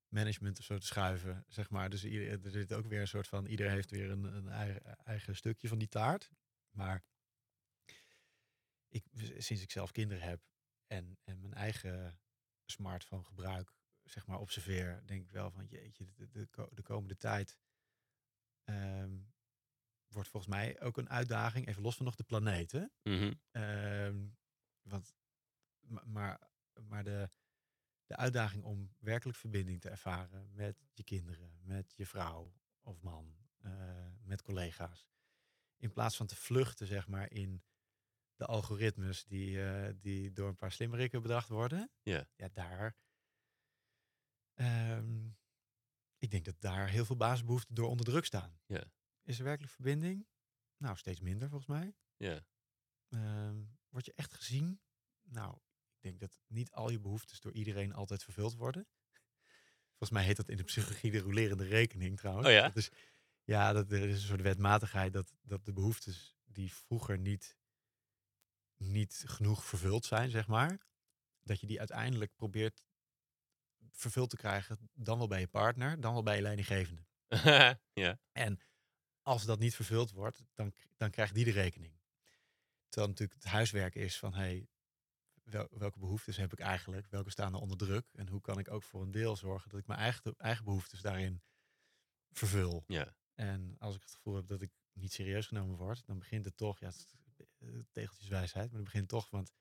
management 0.08 0.60
of 0.60 0.66
zo 0.66 0.78
te 0.78 0.86
schuiven, 0.86 1.46
zeg 1.48 1.70
maar. 1.70 1.90
Dus 1.90 2.04
ieder, 2.04 2.46
er 2.46 2.52
zit 2.52 2.74
ook 2.74 2.88
weer 2.88 3.02
een 3.02 3.08
soort 3.08 3.28
van, 3.28 3.46
ieder 3.46 3.70
heeft 3.70 3.92
weer 3.92 4.10
een, 4.10 4.24
een 4.24 4.48
eigen, 4.48 4.98
eigen 5.06 5.36
stukje 5.36 5.68
van 5.68 5.78
die 5.78 5.88
taart. 5.88 6.30
Maar 6.70 7.04
ik, 8.88 9.06
sinds 9.38 9.64
ik 9.64 9.72
zelf 9.72 9.92
kinderen 9.92 10.24
heb 10.24 10.53
en, 10.88 11.18
en 11.24 11.42
mijn 11.42 11.54
eigen 11.54 12.20
smartphone 12.66 13.24
gebruik, 13.24 13.74
zeg 14.04 14.28
maar, 14.28 14.40
observeer, 14.40 15.02
denk 15.06 15.24
ik 15.24 15.32
wel 15.32 15.52
van, 15.52 15.66
jeetje, 15.66 16.14
de, 16.14 16.30
de, 16.30 16.48
de 16.72 16.82
komende 16.82 17.18
tijd 17.18 17.58
ehm, 18.64 19.18
wordt 20.08 20.30
volgens 20.30 20.54
mij 20.54 20.82
ook 20.82 20.98
een 20.98 21.10
uitdaging, 21.10 21.68
even 21.68 21.82
los 21.82 21.96
van 21.96 22.06
nog 22.06 22.16
de? 22.16 22.92
Mhm. 23.04 23.34
Ehm, 23.52 24.28
want, 24.82 25.16
ma- 25.80 26.06
maar, 26.06 26.50
maar 26.82 27.04
de, 27.04 27.30
de 28.06 28.16
uitdaging 28.16 28.64
om 28.64 28.96
werkelijk 29.00 29.38
verbinding 29.38 29.82
te 29.82 29.90
ervaren 29.90 30.54
met 30.54 30.86
je 30.94 31.04
kinderen, 31.04 31.60
met 31.62 31.94
je 31.96 32.06
vrouw 32.06 32.54
of 32.82 33.02
man, 33.02 33.36
eh, 33.58 34.08
met 34.24 34.42
collega's. 34.42 35.08
In 35.78 35.92
plaats 35.92 36.16
van 36.16 36.28
te 36.28 36.36
vluchten, 36.36 36.88
zeg 36.88 37.08
maar, 37.08 37.32
in 37.32 37.64
de 38.36 38.46
algoritmes 38.46 39.26
die, 39.26 39.64
eh, 39.64 39.94
die 40.00 40.32
door 40.32 40.48
een 40.48 40.56
paar 40.56 40.72
slimmerikken 40.72 41.22
bedacht 41.22 41.50
worden. 41.50 41.92
Ja. 42.02 42.28
Ja, 42.36 42.50
daar, 42.54 42.96
Ehm, 44.54 45.28
ik 46.18 46.32
denk 46.32 46.46
dat 46.46 46.62
daar 46.62 46.90
heel 46.90 47.06
veel 47.06 47.16
basisbehoeften 47.16 47.76
door 47.76 47.90
onder 47.90 48.06
druk 48.06 48.26
staan. 48.26 48.60
Ja. 48.66 48.84
Is 49.24 49.38
er 49.38 49.44
werkelijk 49.44 49.74
verbinding? 49.74 50.28
Nou, 50.78 50.98
steeds 50.98 51.20
minder 51.20 51.50
volgens 51.50 51.70
mij. 51.70 51.96
Ja. 52.18 52.46
Ehm, 53.10 53.64
word 53.90 54.06
je 54.06 54.14
echt 54.16 54.34
gezien? 54.34 54.82
Nou, 55.22 55.56
ik 55.96 56.02
denk 56.02 56.20
dat 56.20 56.40
niet 56.48 56.72
al 56.72 56.90
je 56.90 57.00
behoeftes 57.00 57.40
door 57.40 57.54
iedereen 57.54 57.94
altijd 57.94 58.24
vervuld 58.24 58.56
worden. 58.56 58.88
Volgens 59.88 60.10
mij 60.10 60.24
heet 60.24 60.38
dat 60.38 60.50
in 60.50 60.58
de 60.58 60.64
psychologie 60.64 61.12
de 61.12 61.20
rolerende 61.20 61.66
rekening 61.66 62.18
trouwens. 62.18 62.48
Oh 62.48 62.54
ja? 62.54 62.68
Dat 62.68 62.76
is, 62.76 62.90
ja, 63.44 63.74
dat 63.74 63.92
er 63.92 64.10
is 64.10 64.22
een 64.22 64.28
soort 64.28 64.42
wetmatigheid 64.42 65.14
dat, 65.14 65.34
dat 65.42 65.66
de 65.66 65.74
behoeftes 65.74 66.38
die 66.44 66.74
vroeger 66.74 67.18
niet, 67.18 67.58
niet 68.92 69.24
genoeg 69.26 69.66
vervuld 69.66 70.06
zijn, 70.06 70.30
zeg 70.30 70.48
maar, 70.48 70.80
dat 71.42 71.60
je 71.60 71.68
die 71.68 71.80
uiteindelijk 71.80 72.36
probeert 72.36 72.86
vervuld 73.92 74.30
te 74.30 74.38
krijgen, 74.38 74.90
dan 74.94 75.18
wel 75.18 75.28
bij 75.28 75.40
je 75.40 75.48
partner, 75.48 76.00
dan 76.00 76.14
wel 76.14 76.24
bij 76.24 76.36
je 76.36 76.42
leidinggevende. 76.42 77.06
ja. 77.94 78.20
En 78.32 78.60
als 79.22 79.46
dat 79.46 79.60
niet 79.60 79.76
vervuld 79.76 80.12
wordt, 80.12 80.44
dan, 80.54 80.74
dan 80.98 81.10
krijgt 81.10 81.34
die 81.34 81.46
de 81.46 81.52
rekening. 81.52 82.02
Terwijl 82.88 83.12
natuurlijk 83.12 83.44
het 83.44 83.52
huiswerk 83.52 83.96
is 83.96 84.20
van, 84.20 84.34
hey, 84.34 84.68
wel, 85.44 85.68
welke 85.72 86.00
behoeftes 86.00 86.38
heb 86.38 86.52
ik 86.52 86.60
eigenlijk? 86.60 87.08
Welke 87.08 87.30
staan 87.30 87.54
er 87.54 87.60
onder 87.60 87.78
druk? 87.78 88.10
En 88.14 88.28
hoe 88.28 88.42
kan 88.42 88.60
ik 88.60 88.72
ook 88.72 88.84
voor 88.84 89.02
een 89.02 89.12
deel 89.12 89.36
zorgen 89.36 89.70
dat 89.70 89.80
ik 89.80 89.88
mijn 89.88 90.00
eigen, 90.00 90.36
eigen 90.38 90.66
behoeftes 90.66 91.02
daarin 91.02 91.42
vervul? 92.32 92.84
Ja. 92.88 93.16
En 93.34 93.76
als 93.80 93.96
ik 93.96 94.02
het 94.02 94.12
gevoel 94.12 94.36
heb 94.36 94.48
dat 94.48 94.62
ik 94.62 94.72
niet 94.94 95.14
serieus 95.14 95.48
genomen 95.48 95.76
word, 95.76 96.06
dan 96.06 96.20
begint 96.20 96.46
het 96.46 96.58
toch, 96.58 96.80
ja, 96.80 96.88
het 96.88 97.16
tegeltjeswijsheid, 97.92 98.66
maar 98.66 98.76
dan 98.76 98.84
begint 98.84 99.12
het 99.12 99.22
toch, 99.22 99.30
want 99.30 99.54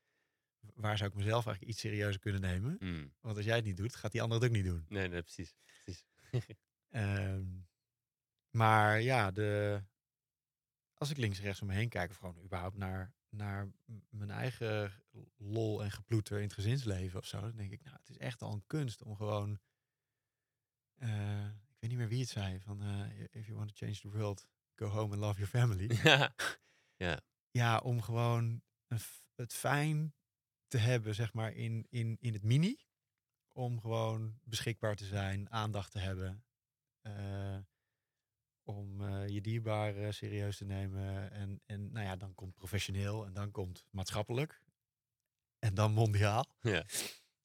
waar 0.75 0.97
zou 0.97 1.11
ik 1.11 1.17
mezelf 1.17 1.47
eigenlijk 1.47 1.75
iets 1.75 1.81
serieuzer 1.81 2.21
kunnen 2.21 2.41
nemen? 2.41 2.77
Mm. 2.81 3.13
Want 3.21 3.37
als 3.37 3.45
jij 3.45 3.57
het 3.57 3.65
niet 3.65 3.77
doet, 3.77 3.95
gaat 3.95 4.13
die 4.13 4.23
ander 4.23 4.39
het 4.41 4.47
ook 4.47 4.55
niet 4.57 4.65
doen. 4.65 4.85
Nee, 4.89 5.09
nee, 5.09 5.23
precies. 5.23 5.55
precies. 5.83 6.05
Ehm, 6.89 7.47
maar 8.51 9.01
ja, 9.01 9.31
de, 9.31 9.83
als 10.95 11.11
ik 11.11 11.17
links 11.17 11.39
en 11.39 11.45
rechts 11.45 11.61
om 11.61 11.67
me 11.67 11.75
heen 11.75 11.89
kijk, 11.89 12.11
of 12.11 12.17
gewoon 12.17 12.43
überhaupt 12.43 12.77
naar, 12.77 13.15
naar 13.29 13.73
mijn 14.09 14.31
eigen 14.31 14.93
lol 15.37 15.83
en 15.83 15.91
geploeter 15.91 16.37
in 16.37 16.43
het 16.43 16.53
gezinsleven 16.53 17.19
of 17.19 17.27
zo, 17.27 17.41
dan 17.41 17.57
denk 17.57 17.73
ik, 17.73 17.85
nou, 17.85 17.97
het 17.97 18.09
is 18.09 18.19
echt 18.19 18.43
al 18.43 18.53
een 18.53 18.67
kunst 18.67 19.03
om 19.03 19.17
gewoon, 19.17 19.61
eh, 20.95 21.47
ik 21.47 21.77
weet 21.79 21.91
niet 21.91 21.99
meer 21.99 22.09
wie 22.09 22.21
het 22.21 22.29
zei, 22.29 22.61
van 22.61 22.83
eh, 22.83 23.21
if 23.31 23.47
you 23.47 23.59
want 23.59 23.69
to 23.69 23.87
change 23.87 24.01
the 24.01 24.11
world, 24.11 24.47
go 24.75 24.87
home 24.87 25.13
and 25.13 25.21
love 25.21 25.41
your 25.41 25.51
family. 25.51 25.99
ja. 26.11 26.35
ja, 26.97 27.21
om 27.83 28.03
gewoon 28.03 28.63
een 28.87 29.01
het 29.35 29.53
fijn 29.55 30.15
te 30.67 30.79
hebben, 30.79 31.15
zeg 31.15 31.33
maar, 31.33 31.53
in, 31.53 31.87
in, 31.91 32.17
in 32.21 32.33
het 32.33 32.43
mini. 32.43 32.77
Om 33.53 33.81
gewoon 33.81 34.39
beschikbaar 34.43 34.97
te 34.97 35.05
zijn, 35.05 35.51
aandacht 35.51 35.91
te 35.93 35.99
hebben. 35.99 36.45
eh, 37.01 37.59
om 38.65 39.01
eh, 39.01 39.29
je 39.29 39.41
dierbaren 39.41 40.15
serieus 40.15 40.57
te 40.57 40.65
nemen. 40.65 41.31
En, 41.31 41.63
en 41.67 41.93
nou 41.93 42.07
ja, 42.07 42.17
dan 42.17 42.35
komt 42.35 42.55
professioneel 42.55 43.27
en 43.27 43.33
dan 43.33 43.51
komt 43.51 43.85
maatschappelijk. 43.91 44.63
En 45.59 45.75
dan 45.75 45.93
mondiaal. 45.93 46.47
Ja. 46.61 46.85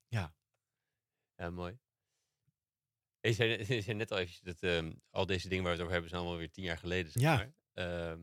Ja. 0.08 0.36
Ja, 1.36 1.50
mooi. 1.50 1.80
Je 3.20 3.34
zei, 3.34 3.50
je 3.76 3.82
zei 3.82 3.98
net 3.98 4.12
al 4.12 4.18
eventjes 4.18 4.42
dat 4.44 4.60
ehm, 4.72 4.94
al 5.10 5.26
deze 5.26 5.50
dingen 5.50 5.64
waar 5.64 5.72
we 5.72 5.78
het 5.78 5.88
over 5.88 5.94
hebben 5.94 6.10
zijn 6.10 6.22
allemaal 6.22 6.40
weer 6.40 6.52
tien 6.52 6.64
jaar 6.64 6.78
geleden. 6.78 7.12
Zeg 7.12 7.22
Ja. 7.22 7.36
maar. 7.36 8.18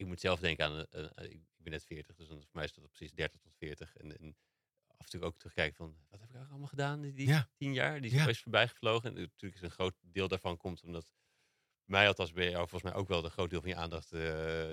Ik 0.00 0.06
moet 0.06 0.20
zelf 0.20 0.40
denken 0.40 0.64
aan, 0.64 0.86
eh, 0.86 1.30
ik 1.30 1.42
ben 1.56 1.72
net 1.72 1.84
40, 1.84 2.16
dus 2.16 2.28
dan 2.28 2.40
voor 2.42 2.48
mij 2.52 2.64
is 2.64 2.72
dat 2.72 2.88
precies 2.88 3.12
30 3.12 3.40
tot 3.40 3.56
40. 3.56 3.96
En, 3.96 4.18
en 4.18 4.36
af 4.86 5.04
en 5.04 5.10
toe 5.10 5.22
ook 5.22 5.36
terugkijken 5.38 5.76
van, 5.76 5.96
wat 6.08 6.20
heb 6.20 6.30
ik 6.30 6.36
allemaal 6.36 6.66
gedaan 6.66 7.00
die, 7.00 7.12
die 7.12 7.26
Ja. 7.26 7.50
tien 7.54 7.72
jaar? 7.72 8.00
Die 8.00 8.10
is 8.10 8.24
ja. 8.24 8.34
voorbij 8.34 8.68
gevlogen. 8.68 9.08
En 9.08 9.20
natuurlijk 9.22 9.54
is 9.54 9.68
een 9.68 9.70
groot 9.70 9.94
deel 10.00 10.28
daarvan 10.28 10.56
komt 10.56 10.82
omdat 10.82 11.06
mij 11.84 12.06
althans 12.08 12.32
bij 12.32 12.50
jou 12.50 12.68
volgens 12.68 12.92
mij 12.92 13.00
ook 13.00 13.08
wel 13.08 13.24
een 13.24 13.30
groot 13.30 13.50
deel 13.50 13.60
van 13.60 13.68
je 13.68 13.76
aandacht 13.76 14.12
eh, 14.12 14.20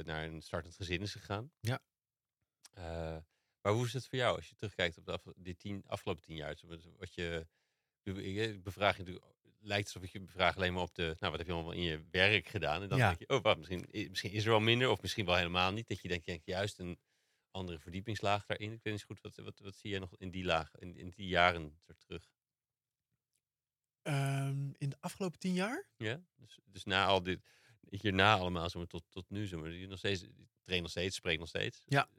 naar 0.04 0.24
een 0.24 0.42
startend 0.42 0.76
gezin 0.76 1.02
is 1.02 1.12
gegaan. 1.12 1.52
Ja. 1.60 1.82
Maar 3.62 3.74
hoe 3.74 3.86
is 3.86 3.94
het 3.94 4.08
voor 4.08 4.18
jou 4.20 4.36
als 4.36 4.50
je 4.50 4.56
terugkijkt 4.56 4.98
op 4.98 5.06
de 5.06 5.12
af- 5.12 5.34
die 5.36 5.56
tien, 5.56 5.84
afgelopen 5.88 6.24
tien 6.24 6.36
jaar? 6.36 6.56
Wat 6.98 7.14
je, 7.14 7.48
ik 8.04 8.64
bevraag 8.64 8.98
je 8.98 9.04
natuurlijk, 9.04 9.37
lijkt 9.60 9.86
alsof 9.86 10.04
ik 10.04 10.12
je 10.12 10.20
bevraag 10.20 10.56
alleen 10.56 10.74
maar 10.74 10.82
op 10.82 10.96
de, 10.96 11.04
nou 11.20 11.32
wat 11.32 11.38
heb 11.38 11.48
je 11.48 11.54
allemaal 11.54 11.72
in 11.72 11.82
je 11.82 12.06
werk 12.12 12.48
gedaan? 12.48 12.82
En 12.82 12.90
dan 12.90 12.98
Ja. 12.98 13.08
denk 13.08 13.20
je, 13.20 13.30
oh 13.30 13.42
wat, 13.42 13.58
misschien, 13.58 13.88
misschien 14.10 14.32
is 14.32 14.44
er 14.44 14.50
wel 14.50 14.60
minder 14.60 14.90
of 14.90 15.02
misschien 15.02 15.26
wel 15.26 15.36
helemaal 15.36 15.72
niet. 15.72 15.88
Dat 15.88 16.02
je 16.02 16.08
denkt, 16.08 16.26
je 16.26 16.32
denkt 16.32 16.46
juist 16.46 16.80
een 16.80 17.00
andere 17.52 17.80
verdiepingslaag 17.80 18.46
daarin. 18.46 18.72
Ik 18.72 18.84
weet 18.84 18.94
niet 18.94 19.02
zo 19.02 19.08
goed, 19.08 19.22
wat, 19.22 19.36
wat, 19.36 19.60
wat 19.60 19.76
zie 19.76 19.90
jij 19.90 20.00
nog 20.00 20.16
in 20.18 20.30
die 20.32 20.44
laag, 20.44 20.76
in, 20.76 20.98
in 20.98 21.10
die 21.10 21.28
jaren 21.28 21.78
zo 21.80 21.94
terug? 21.98 22.32
Ehm, 24.02 24.72
in 24.78 24.90
de 24.90 24.98
afgelopen 25.00 25.40
tien 25.40 25.54
jaar? 25.54 25.90
Ja, 25.98 26.24
dus, 26.36 26.60
dus 26.66 26.84
na 26.84 27.06
al 27.06 27.24
dit, 27.24 27.40
hierna 27.90 28.34
allemaal, 28.36 28.70
maar, 28.74 28.88
tot, 28.88 29.04
tot 29.10 29.30
nu, 29.30 29.46
zeg 29.46 29.60
maar, 29.60 29.72
je 29.72 29.88
nog 29.88 29.98
steeds, 29.98 30.22
je 30.22 30.48
traint 30.62 30.82
nog 30.82 30.92
steeds, 30.92 31.16
spreekt 31.16 31.40
nog 31.40 31.48
steeds. 31.50 31.82
Ja. 31.86 32.10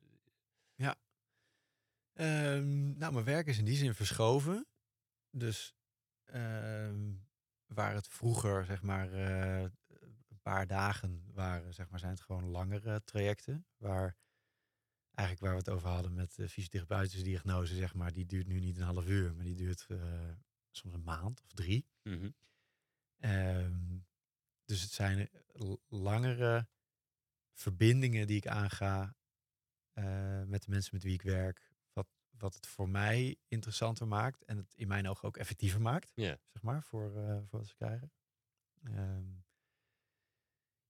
Ehm, 2.19 2.99
nou, 2.99 3.13
mijn 3.13 3.25
werk 3.25 3.47
is 3.47 3.59
in 3.59 3.65
die 3.65 3.77
zin 3.77 3.95
verschoven. 3.95 4.67
Dus 5.31 5.75
ehm, 6.25 7.15
waar 7.69 7.95
het 7.95 8.09
vroeger, 8.09 8.65
zeg 8.65 8.83
maar, 8.83 9.13
eh, 9.13 9.63
een 10.29 10.41
paar 10.43 10.67
dagen 10.67 11.23
waren, 11.33 11.75
zeg 11.75 11.89
maar, 11.89 11.99
zijn 11.99 12.13
het 12.13 12.21
gewoon 12.21 12.45
langere 12.45 13.05
trajecten. 13.05 13.67
Waar 13.77 14.17
eigenlijk 15.15 15.41
waar 15.41 15.53
we 15.53 15.71
het 15.71 15.77
over 15.77 15.89
hadden 15.89 16.15
met 16.15 16.35
de 16.35 16.49
fysiotherapeutische 16.49 17.23
diagnose, 17.23 17.75
zeg 17.75 17.95
maar, 17.95 18.13
die 18.13 18.27
duurt 18.27 18.47
nu 18.47 18.61
niet 18.61 18.77
een 18.77 18.83
half 18.83 19.07
uur, 19.07 19.35
maar 19.35 19.45
die 19.45 19.55
duurt 19.55 19.87
eh, 19.89 20.31
soms 20.71 20.95
een 20.95 21.05
maand 21.05 21.43
of 21.43 21.53
drie. 21.53 21.87
Mhm. 22.03 22.31
Ehm, 23.19 23.99
dus 24.65 24.83
het 24.83 24.91
zijn 24.91 25.29
langere 25.89 26.69
verbindingen 27.53 28.27
die 28.27 28.37
ik 28.37 28.47
aanga 28.47 29.17
eh, 29.93 30.43
met 30.43 30.63
de 30.63 30.71
mensen 30.71 30.95
met 30.95 31.03
wie 31.03 31.15
ik 31.15 31.23
werk. 31.23 31.68
Wat, 32.39 32.55
het 32.55 32.67
voor 32.67 32.89
mij 32.89 33.37
interessanter 33.49 34.09
maakt 34.09 34.45
en 34.45 34.57
het 34.57 34.75
in 34.75 34.89
mijn 34.89 35.09
ogen 35.09 35.29
ook 35.29 35.37
effectiever 35.37 35.81
maakt. 35.81 36.13
Zeg 36.53 36.63
maar, 36.63 36.83
voor, 36.83 37.17
eh, 37.17 37.37
voor 37.47 37.59
wat 37.59 37.67
ze 37.69 37.75
krijgen. 37.75 38.13
Ehm, 38.83 39.31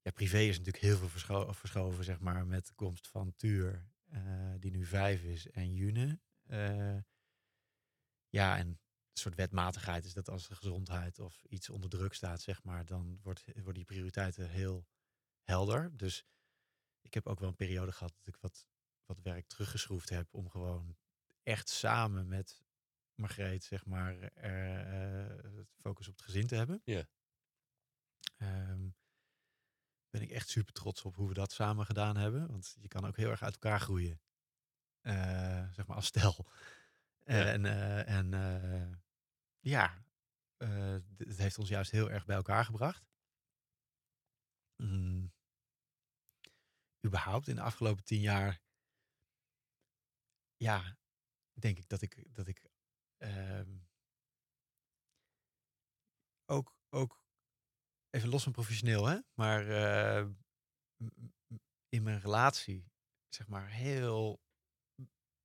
ja, 0.03 0.11
privé 0.11 0.39
is 0.39 0.59
natuurlijk 0.59 0.85
heel 0.85 0.97
veel 0.97 1.09
verscho- 1.09 1.53
verschoven, 1.53 2.05
zeg 2.05 2.20
maar, 2.20 2.47
met 2.47 2.66
de 2.66 2.75
komst 2.75 3.09
van 3.09 3.35
Tuur, 3.37 3.89
eh, 4.09 4.55
die 4.59 4.70
nu 4.70 4.85
vijf 4.85 5.23
is, 5.23 5.51
en 5.51 5.75
June. 5.75 6.20
Eh, 6.43 6.99
ja, 8.29 8.57
en 8.57 8.66
een 8.69 8.79
soort 9.12 9.35
wetmatigheid 9.35 10.05
is 10.05 10.12
dat 10.12 10.29
als 10.29 10.49
de 10.49 10.55
gezondheid 10.55 11.19
of 11.19 11.45
iets 11.45 11.69
onder 11.70 11.91
druk 11.91 12.15
staat, 12.15 12.41
zeg 12.41 12.62
maar, 12.62 12.85
dan 12.85 13.19
wordt, 13.23 13.45
worden 13.45 13.75
die 13.75 13.85
prioriteiten 13.85 14.49
heel 14.51 14.87
helder. 15.43 15.97
Dus 15.97 16.27
ik 17.01 17.15
heb 17.15 17.27
ook 17.27 17.41
wel 17.41 17.49
een 17.49 17.55
periode 17.57 17.93
gehad 17.93 18.15
dat 18.16 18.27
ik 18.27 18.37
wat, 18.37 18.69
wat 19.05 19.20
werk 19.20 19.47
teruggeschroefd 19.47 20.09
heb 20.09 20.35
om 20.35 20.49
gewoon 20.49 20.97
echt 21.49 21.69
samen 21.69 22.29
met 22.29 22.62
Margreet, 23.15 23.65
zeg 23.65 23.87
maar, 23.87 24.19
eh, 24.19 25.25
eh, 25.25 25.66
focus 25.81 26.09
op 26.09 26.16
het 26.16 26.25
gezin 26.25 26.47
te 26.47 26.55
hebben. 26.55 26.81
Ja. 26.85 27.09
Ehm, 28.37 28.89
ben 30.11 30.23
ik 30.23 30.31
echt 30.31 30.49
super 30.49 30.73
trots 30.73 31.03
op 31.03 31.16
hoe 31.16 31.29
we 31.29 31.35
dat 31.35 31.53
samen 31.53 31.87
gedaan 31.87 32.16
hebben. 32.16 32.49
Want 32.49 32.77
je 32.81 32.89
kan 32.89 33.07
ook 33.07 33.16
heel 33.16 33.31
erg 33.31 33.43
uit 33.43 33.53
elkaar 33.53 33.81
groeien. 33.81 34.20
Eh, 35.01 35.73
zeg 35.73 35.87
maar 35.87 35.97
als 35.97 36.07
stel. 36.07 36.47
Ja. 37.25 37.53
En, 37.53 37.65
en 38.07 38.31
ja, 39.61 40.05
het 41.16 41.37
heeft 41.37 41.59
ons 41.59 41.69
juist 41.69 41.91
heel 41.91 42.11
erg 42.11 42.25
bij 42.25 42.37
elkaar 42.37 42.65
gebracht. 42.65 43.07
Mm. 44.77 45.33
Überhaupt 47.07 47.49
in 47.49 47.55
de 47.55 47.62
afgelopen 47.62 48.05
tien 48.05 48.20
jaar, 48.20 48.61
ja, 50.57 50.98
denk 51.61 51.79
ik 51.79 51.89
dat 51.89 52.03
ik, 52.03 52.35
dat 52.35 52.47
ik 52.47 52.63
ehm, 53.17 53.79
ook, 56.51 56.77
ook 56.89 57.21
even 58.11 58.29
los 58.29 58.43
van 58.43 58.53
professioneel, 58.53 59.07
hè, 59.07 59.19
maar 59.35 59.69
eh, 59.69 60.29
in 61.89 62.03
mijn 62.03 62.21
relatie, 62.21 62.91
zeg 63.29 63.49
maar, 63.49 63.69
heel 63.71 64.41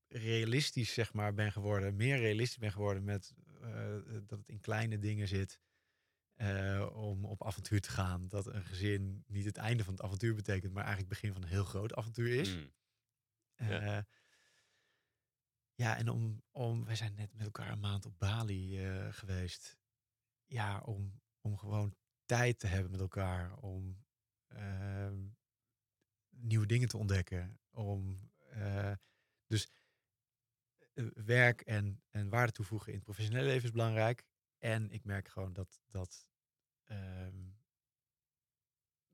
realistisch, 0.08 0.94
zeg 0.94 1.14
maar, 1.14 1.34
ben 1.34 1.52
geworden, 1.52 1.96
meer 1.96 2.18
realistisch 2.18 2.58
ben 2.58 2.72
geworden 2.72 3.04
met 3.04 3.34
eh, 3.62 4.00
dat 4.26 4.40
het 4.40 4.50
in 4.50 4.60
kleine 4.62 5.00
dingen 5.00 5.28
zit. 5.28 5.60
eh, 6.34 6.90
om 6.94 7.26
op 7.26 7.44
avontuur 7.46 7.82
te 7.82 7.90
gaan. 7.90 8.28
Dat 8.28 8.48
een 8.48 8.64
gezin 8.66 9.24
niet 9.28 9.46
het 9.46 9.58
einde 9.58 9.84
van 9.84 9.94
het 9.94 10.04
avontuur 10.04 10.36
betekent, 10.36 10.74
maar 10.74 10.84
eigenlijk 10.86 11.14
het 11.14 11.22
begin 11.22 11.34
van 11.34 11.44
een 11.44 11.56
heel 11.56 11.66
groot 11.66 11.94
avontuur 11.96 12.40
is. 12.40 12.56
Mm. 12.56 12.74
Ja. 13.56 14.08
Ja, 15.76 15.98
en 15.98 16.10
om, 16.10 16.44
om, 16.52 16.86
wij 16.86 16.96
zijn 16.96 17.16
net 17.16 17.34
met 17.34 17.46
elkaar 17.46 17.72
een 17.72 17.80
maand 17.80 18.06
op 18.06 18.20
Bali 18.20 18.86
eh, 18.86 19.14
geweest. 19.14 19.78
Ja, 20.46 20.80
om, 20.80 21.22
om 21.42 21.58
gewoon 21.58 21.96
tijd 22.26 22.60
te 22.60 22.68
hebben 22.68 22.92
met 22.92 23.00
elkaar. 23.00 23.58
Om 23.58 24.06
ehm, 24.48 25.28
nieuwe 26.30 26.66
dingen 26.66 26.88
te 26.88 26.98
ontdekken. 26.98 27.60
Om, 27.70 28.32
eh, 28.50 28.94
dus 29.48 29.72
eh, 30.94 31.06
werk 31.14 31.62
en, 31.62 32.04
en 32.10 32.30
waarde 32.30 32.52
toevoegen 32.52 32.88
in 32.88 32.96
het 32.96 33.04
professionele 33.04 33.46
leven 33.46 33.64
is 33.64 33.72
belangrijk. 33.72 34.24
En 34.58 34.92
ik 34.92 35.04
merk 35.04 35.28
gewoon 35.28 35.54
dat 35.54 35.82
dat 35.88 36.28
ehm, 36.84 37.52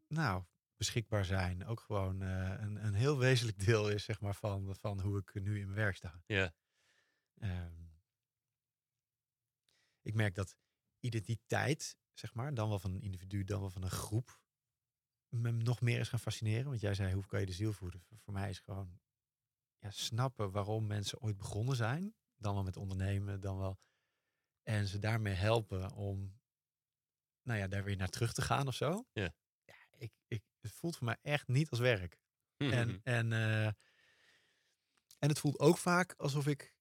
nou, 0.08 0.44
beschikbaar 0.80 1.26
zijn 1.26 1.66
ook 1.66 1.80
gewoon 1.80 2.22
eh, 2.22 2.56
een, 2.60 2.86
een 2.86 2.94
heel 2.94 3.18
wezenlijk 3.18 3.60
deel 3.66 3.90
is, 3.90 4.04
zeg 4.04 4.22
maar, 4.22 4.36
van, 4.36 4.76
van 4.76 5.02
hoe 5.02 5.18
ik 5.20 5.34
nu 5.34 5.60
in 5.60 5.66
mijn 5.66 5.78
werk 5.80 5.96
sta. 5.96 6.24
Ja. 6.26 6.54
Ehm, 7.40 7.74
ik 10.02 10.14
merk 10.14 10.36
dat 10.36 10.56
identiteit, 11.00 11.98
zeg 12.14 12.34
maar, 12.34 12.54
dan 12.54 12.70
wel 12.70 12.80
van 12.80 12.94
een 12.94 13.02
individu, 13.02 13.44
dan 13.44 13.60
wel 13.60 13.70
van 13.70 13.84
een 13.84 13.90
groep, 13.90 14.42
me 15.28 15.52
nog 15.52 15.82
meer 15.82 16.00
is 16.00 16.10
gaan 16.10 16.20
fascineren. 16.20 16.66
Want 16.70 16.82
jij 16.82 16.94
zei, 16.94 17.14
hoe 17.14 17.26
kan 17.26 17.40
je 17.40 17.46
de 17.46 17.52
ziel 17.52 17.74
voeden? 17.74 18.02
Voor- 18.02 18.18
Voor 18.20 18.34
mij 18.34 18.50
is 18.50 18.60
gewoon 18.60 19.00
ja, 19.78 19.92
snappen 19.92 20.52
waarom 20.52 20.88
mensen 20.88 21.20
ooit 21.22 21.38
begonnen 21.38 21.76
zijn. 21.76 22.16
Dan 22.36 22.54
wel 22.54 22.64
met 22.64 22.78
ondernemen, 22.78 23.40
dan 23.42 23.58
wel. 23.58 23.80
En 24.64 24.88
ze 24.88 25.00
daarmee 25.00 25.34
helpen 25.34 25.92
om, 25.94 26.40
nou 27.42 27.60
ja, 27.60 27.68
daar 27.68 27.84
weer 27.84 27.96
naar 27.96 28.10
terug 28.10 28.34
te 28.34 28.42
gaan 28.42 28.68
of 28.68 28.76
zo. 28.76 29.06
Ja. 29.14 29.34
Ja, 29.64 29.76
ik, 29.98 30.12
ik, 30.28 30.44
het 30.62 30.72
voelt 30.72 30.98
voor 30.98 31.06
mij 31.06 31.18
echt 31.22 31.48
niet 31.48 31.70
als 31.70 31.80
werk. 31.80 32.20
En, 32.58 33.02
en, 33.04 33.34
eh, 33.34 33.66
en 35.20 35.30
het 35.30 35.40
voelt 35.40 35.60
ook 35.60 35.78
vaak 35.78 36.14
alsof 36.18 36.48
ik. 36.48 36.78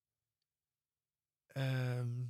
ehm, 1.47 2.21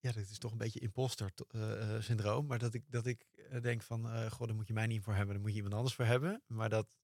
ja, 0.00 0.12
dat 0.12 0.30
is 0.30 0.38
toch 0.38 0.52
een 0.52 0.58
beetje 0.58 0.80
imposter 0.80 1.32
eh, 1.48 1.96
eh, 1.96 2.02
syndroom. 2.02 2.46
Maar 2.46 2.58
dat 2.58 2.74
ik, 2.74 2.90
dat 2.90 3.06
ik 3.06 3.26
denk 3.62 3.82
van, 3.82 4.10
eh 4.10 4.30
goh, 4.30 4.46
daar 4.46 4.56
moet 4.56 4.66
je 4.66 4.72
mij 4.72 4.86
niet 4.86 5.02
voor 5.02 5.14
hebben, 5.14 5.32
daar 5.32 5.42
moet 5.42 5.50
je 5.50 5.56
iemand 5.56 5.74
anders 5.74 5.94
voor 5.94 6.04
hebben. 6.04 6.42
Maar 6.46 6.68
dat 6.68 6.98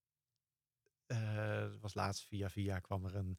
was 1.80 1.94
laatst 1.94 2.26
via 2.26 2.50
via 2.50 2.78
kwam 2.78 3.04
er 3.04 3.14
een 3.14 3.38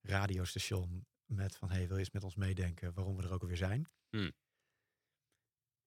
radiostation 0.00 1.06
met 1.24 1.56
van, 1.56 1.70
hey, 1.70 1.86
wil 1.86 1.96
je 1.96 2.02
eens 2.02 2.10
met 2.10 2.24
ons 2.24 2.34
meedenken 2.34 2.94
waarom 2.94 3.16
we 3.16 3.22
er 3.22 3.32
ook 3.32 3.42
alweer 3.42 3.56
zijn? 3.56 3.86
Hmm. 4.08 4.32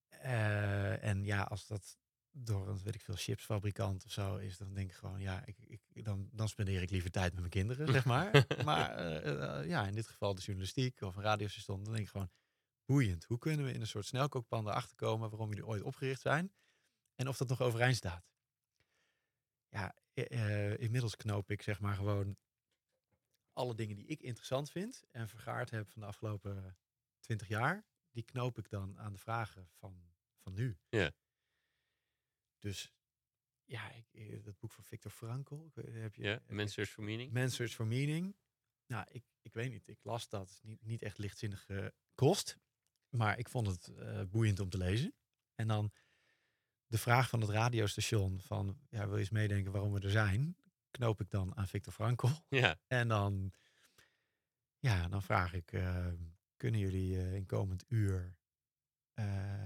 Eh, 0.07 1.03
en 1.03 1.26
ja, 1.26 1.41
als 1.41 1.68
dat 1.68 1.98
door 2.36 2.68
een, 2.68 2.84
weet 2.84 2.96
ik 2.96 3.02
veel, 3.02 3.16
chipsfabrikant 3.16 4.06
of 4.06 4.12
zo 4.12 4.38
is, 4.38 4.58
dan 4.58 4.74
denk 4.74 4.90
ik 4.90 4.96
gewoon, 4.96 5.20
ja, 5.20 5.46
ik, 5.46 5.58
ik, 5.68 6.06
dan, 6.06 6.30
dan 6.32 6.50
spendeer 6.50 6.82
ik 6.82 6.90
liever 6.90 7.12
tijd 7.12 7.32
met 7.32 7.40
mijn 7.40 7.50
kinderen, 7.50 7.88
zeg 7.88 8.06
maar. 8.06 8.46
maar 8.66 8.96
eh, 8.96 9.60
eh, 9.60 9.68
ja, 9.68 9.88
in 9.88 9.96
dit 9.96 10.08
geval 10.08 10.36
de 10.36 10.42
journalistiek 10.42 11.02
of 11.02 11.16
een 11.16 11.24
radiostation, 11.24 11.84
dan 11.84 11.94
denk 11.94 12.06
ik 12.06 12.12
gewoon, 12.12 12.32
boeiend. 12.86 13.24
Hoe 13.24 13.38
kunnen 13.38 13.66
we 13.66 13.74
in 13.74 13.82
een 13.82 13.88
soort 13.88 14.06
snelkookpan 14.06 14.68
erachter 14.68 14.96
komen 14.96 15.30
waarom 15.30 15.50
jullie 15.50 15.66
ooit 15.66 15.84
opgericht 15.84 16.22
zijn? 16.22 16.54
En 17.16 17.28
of 17.28 17.38
dat 17.38 17.48
nog 17.48 17.62
overeind 17.62 17.96
staat. 17.96 18.32
Ja, 19.70 19.96
eh, 20.14 20.78
inmiddels 20.78 21.16
knoop 21.16 21.52
ik 21.52 21.62
zeg 21.62 21.80
maar 21.80 21.96
gewoon 21.96 22.38
alle 23.54 23.76
dingen 23.76 23.96
die 23.96 24.06
ik 24.06 24.22
interessant 24.22 24.72
vind 24.72 25.04
en 25.12 25.30
vergaard 25.30 25.70
heb 25.70 25.90
van 25.90 26.02
de 26.02 26.08
afgelopen 26.08 26.78
twintig 27.20 27.48
jaar, 27.48 27.86
die 28.12 28.24
knoop 28.24 28.58
ik 28.58 28.70
dan 28.70 29.00
aan 29.00 29.14
de 29.14 29.20
vragen 29.20 29.70
van, 29.80 30.04
van 30.38 30.54
nu. 30.54 30.78
Ja. 30.90 31.12
Dus 32.64 32.94
ja, 33.65 33.91
ik, 33.91 34.06
eh, 34.14 34.44
dat 34.44 34.60
boek 34.60 34.72
van 34.72 34.84
Victor 34.84 35.11
Frankl, 35.11 35.69
heb 35.73 36.15
je, 36.15 36.23
ja, 36.23 36.41
Man's 36.48 36.73
Search 36.73 36.90
for 36.90 37.03
Meaning. 37.03 37.31
Man's 37.34 37.56
Search 37.56 37.72
for 37.72 37.88
Meaning. 37.88 38.35
Nou, 38.88 39.06
ik, 39.10 39.23
ik 39.41 39.53
weet 39.53 39.72
niet. 39.72 39.88
Ik 39.88 39.99
las 40.03 40.30
dat. 40.30 40.60
Niet, 40.64 40.84
niet 40.84 41.02
echt 41.02 41.18
lichtzinnige 41.18 41.94
kost. 42.15 42.57
Maar 43.10 43.38
ik 43.40 43.49
vond 43.49 43.68
het 43.68 43.88
eh, 43.88 44.22
boeiend 44.30 44.60
om 44.60 44.69
te 44.69 44.77
lezen. 44.77 45.14
En 45.56 45.68
dan 45.68 45.91
de 46.88 46.98
vraag 46.98 47.30
van 47.30 47.41
het 47.41 47.49
radiostation 47.49 48.41
van... 48.41 48.80
Ja, 48.90 49.06
wil 49.06 49.14
je 49.14 49.19
eens 49.19 49.30
meedenken 49.30 49.72
waarom 49.72 49.94
we 49.94 49.99
er 49.99 50.10
zijn? 50.10 50.57
Knoop 50.91 51.22
ik 51.22 51.30
dan 51.30 51.56
aan 51.56 51.68
Victor 51.68 51.94
Frankl. 51.94 52.27
Ja, 52.49 52.80
En 52.88 53.07
dan, 53.07 53.53
ja, 54.80 55.07
dan 55.07 55.23
vraag 55.23 55.53
ik... 55.53 55.72
eh, 55.72 56.07
kunnen 56.57 56.80
jullie 56.80 57.35
in 57.35 57.45
komend 57.45 57.84
uur 57.88 58.35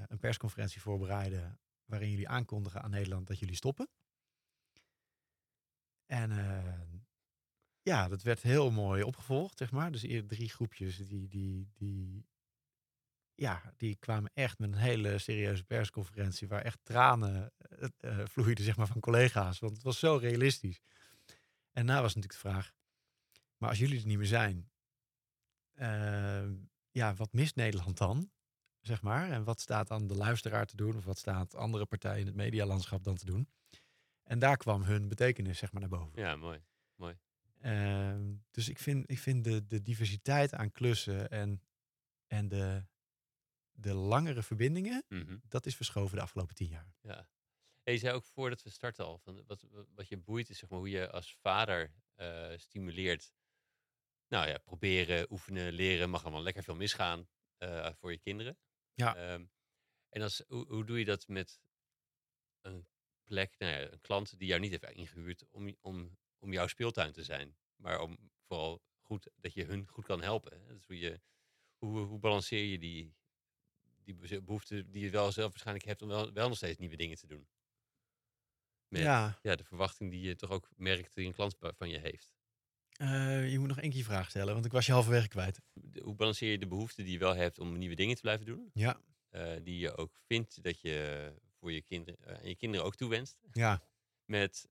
een 0.07 0.19
persconferentie 0.19 0.81
voorbereiden... 0.81 1.59
waarin 1.87 2.09
jullie 2.09 2.27
aankondigen 2.27 2.81
aan 2.81 2.89
Nederland 2.89 3.27
dat 3.27 3.39
jullie 3.39 3.55
stoppen? 3.55 3.89
En 6.05 6.31
eh, 6.31 6.99
ja, 7.81 8.07
dat 8.07 8.21
werd 8.21 8.41
heel 8.41 8.71
mooi 8.71 9.03
opgevolgd, 9.03 9.57
zeg 9.57 9.71
maar. 9.71 9.91
Dus 9.91 10.01
eerder 10.01 10.27
drie 10.29 10.49
groepjes 10.49 10.97
die, 10.97 11.27
die, 11.27 11.69
die, 11.73 12.25
ja, 13.35 13.73
die 13.77 13.95
kwamen 13.95 14.31
echt 14.33 14.59
met 14.59 14.71
een 14.71 14.77
hele 14.77 15.17
serieuze 15.17 15.63
persconferentie... 15.63 16.47
waar 16.47 16.61
echt 16.61 16.79
tranen 16.83 17.53
eh, 17.97 18.25
vloeiden, 18.25 18.63
zeg 18.63 18.77
maar, 18.77 18.87
van 18.87 19.01
collega's. 19.01 19.59
Want 19.59 19.73
het 19.73 19.83
was 19.83 19.99
zo 19.99 20.15
realistisch. 20.15 20.79
En 21.71 21.85
daarna 21.85 22.01
was 22.01 22.15
natuurlijk 22.15 22.41
de 22.41 22.49
vraag... 22.49 22.73
maar 23.57 23.69
als 23.69 23.79
jullie 23.79 23.99
er 23.99 24.05
niet 24.05 24.17
meer 24.17 24.27
zijn... 24.27 24.69
ja, 26.91 27.13
wat 27.15 27.33
mist 27.33 27.55
Nederland 27.55 27.97
dan? 27.97 28.31
Zeg 28.87 29.01
maar. 29.01 29.31
En 29.31 29.43
wat 29.43 29.59
staat 29.59 29.91
aan 29.91 30.07
de 30.07 30.15
luisteraar 30.15 30.65
te 30.65 30.75
doen? 30.75 30.97
Of 30.97 31.05
wat 31.05 31.17
staat 31.17 31.55
andere 31.55 31.85
partijen 31.85 32.19
in 32.19 32.25
het 32.25 32.35
medialandschap 32.35 33.03
dan 33.03 33.15
te 33.15 33.25
doen? 33.25 33.49
En 34.23 34.39
daar 34.39 34.57
kwam 34.57 34.83
hun 34.83 35.07
betekenis, 35.07 35.57
zeg 35.57 35.71
maar, 35.71 35.81
naar 35.81 35.89
boven. 35.99 36.21
ja, 36.21 36.35
mooi. 36.35 36.59
Ehm, 37.61 38.33
dus 38.51 38.69
ik 38.69 38.79
vind, 38.79 39.09
ik 39.11 39.19
vind 39.19 39.43
de, 39.43 39.67
de 39.67 39.81
diversiteit 39.81 40.53
aan 40.53 40.71
klussen 40.71 41.29
en, 41.29 41.61
en 42.27 42.47
de, 42.47 42.85
de 43.71 43.93
langere 43.93 44.43
verbindingen, 44.43 45.03
Mhm. 45.09 45.37
dat 45.47 45.65
is 45.65 45.75
verschoven 45.75 46.15
de 46.15 46.21
afgelopen 46.21 46.55
tien 46.55 46.67
jaar. 46.69 46.93
Ja. 47.01 47.27
En 47.83 47.93
je 47.93 47.99
zei 47.99 48.13
ook 48.15 48.23
voordat 48.23 48.63
we 48.63 48.69
starten 48.69 49.05
al, 49.05 49.17
van 49.17 49.43
wat, 49.45 49.65
wat- 49.71 49.87
wat 49.95 50.07
je 50.07 50.17
boeit 50.17 50.49
is 50.49 50.57
zeg 50.57 50.69
maar, 50.69 50.79
hoe 50.79 50.89
je 50.89 51.11
als 51.11 51.35
vader 51.41 51.93
eh, 52.15 52.51
stimuleert. 52.57 53.33
Nou 54.27 54.47
ja, 54.47 54.57
proberen, 54.57 55.31
oefenen, 55.31 55.71
leren, 55.73 56.09
mag 56.09 56.21
allemaal 56.23 56.43
lekker 56.43 56.63
veel 56.63 56.75
misgaan 56.75 57.27
eh, 57.57 57.93
voor 57.93 58.11
je 58.11 58.17
kinderen. 58.19 58.57
Ja. 58.97 59.15
Ehm, 59.15 59.45
en 60.09 60.21
als, 60.21 60.43
hoe, 60.47 60.67
hoe 60.67 60.85
doe 60.85 60.99
je 60.99 61.05
dat 61.05 61.27
met 61.27 61.59
een 62.61 62.87
plek, 63.23 63.57
nou 63.57 63.71
ja, 63.73 63.91
een 63.91 64.01
klant 64.01 64.39
die 64.39 64.47
jou 64.47 64.61
niet 64.61 64.71
heeft 64.71 64.83
ingehuurd 64.83 65.47
om, 65.49 65.75
om, 65.81 66.17
om 66.39 66.51
jouw 66.53 66.67
speeltuin 66.67 67.11
te 67.11 67.23
zijn, 67.23 67.57
maar 67.75 67.99
om 67.99 68.31
vooral 68.41 68.83
goed, 68.99 69.29
dat 69.35 69.53
je 69.53 69.65
hun 69.65 69.87
goed 69.87 70.05
kan 70.05 70.21
helpen. 70.21 70.61
hè? 70.61 70.73
Dus 70.73 70.85
hoe, 70.85 70.99
je, 70.99 71.21
hoe, 71.77 71.99
hoe 71.99 72.19
balanceer 72.19 72.63
je 72.63 72.79
die, 72.79 73.15
die 74.03 74.41
behoefte 74.41 74.89
die 74.89 75.03
je 75.03 75.09
wel 75.09 75.31
zelf 75.31 75.49
waarschijnlijk 75.49 75.85
hebt 75.85 76.01
om 76.01 76.07
wel, 76.07 76.33
wel 76.33 76.47
nog 76.47 76.57
steeds 76.57 76.77
nieuwe 76.77 76.95
dingen 76.95 77.17
te 77.17 77.27
doen? 77.27 77.47
Met 78.87 79.01
ja. 79.01 79.39
Ja, 79.41 79.55
de 79.55 79.63
verwachting 79.63 80.11
die 80.11 80.21
je 80.21 80.35
toch 80.35 80.49
ook 80.49 80.69
merkt 80.75 81.13
die 81.13 81.27
een 81.27 81.33
klant 81.33 81.55
van 81.59 81.89
je 81.89 81.99
heeft. 81.99 82.36
Eh, 82.97 83.51
je 83.51 83.59
moet 83.59 83.67
nog 83.67 83.79
één 83.79 83.89
keer 83.89 83.99
je 83.99 84.05
vraag 84.05 84.29
stellen, 84.29 84.53
want 84.53 84.65
ik 84.65 84.71
was 84.71 84.85
je 84.85 84.91
halverwege 84.91 85.27
kwijt. 85.27 85.59
Hoe 86.03 86.15
balanceer 86.15 86.51
je 86.51 86.57
de 86.57 86.67
behoefte 86.67 87.03
die 87.03 87.11
je 87.11 87.17
wel 87.19 87.35
hebt 87.35 87.59
om 87.59 87.77
nieuwe 87.77 87.95
dingen 87.95 88.15
te 88.15 88.21
blijven 88.21 88.45
doen? 88.45 88.69
Ja, 88.73 89.01
eh, 89.29 89.53
die 89.63 89.79
je 89.79 89.95
ook 89.97 90.15
vindt 90.25 90.63
dat 90.63 90.81
je 90.81 91.33
voor 91.59 91.71
je 91.71 91.81
kinderen, 91.81 92.19
eh, 92.25 92.39
en 92.43 92.47
je 92.49 92.55
kinderen 92.55 92.85
ook 92.85 92.95
toewenst. 92.95 93.37
ja, 93.51 93.81
Met, 94.25 94.67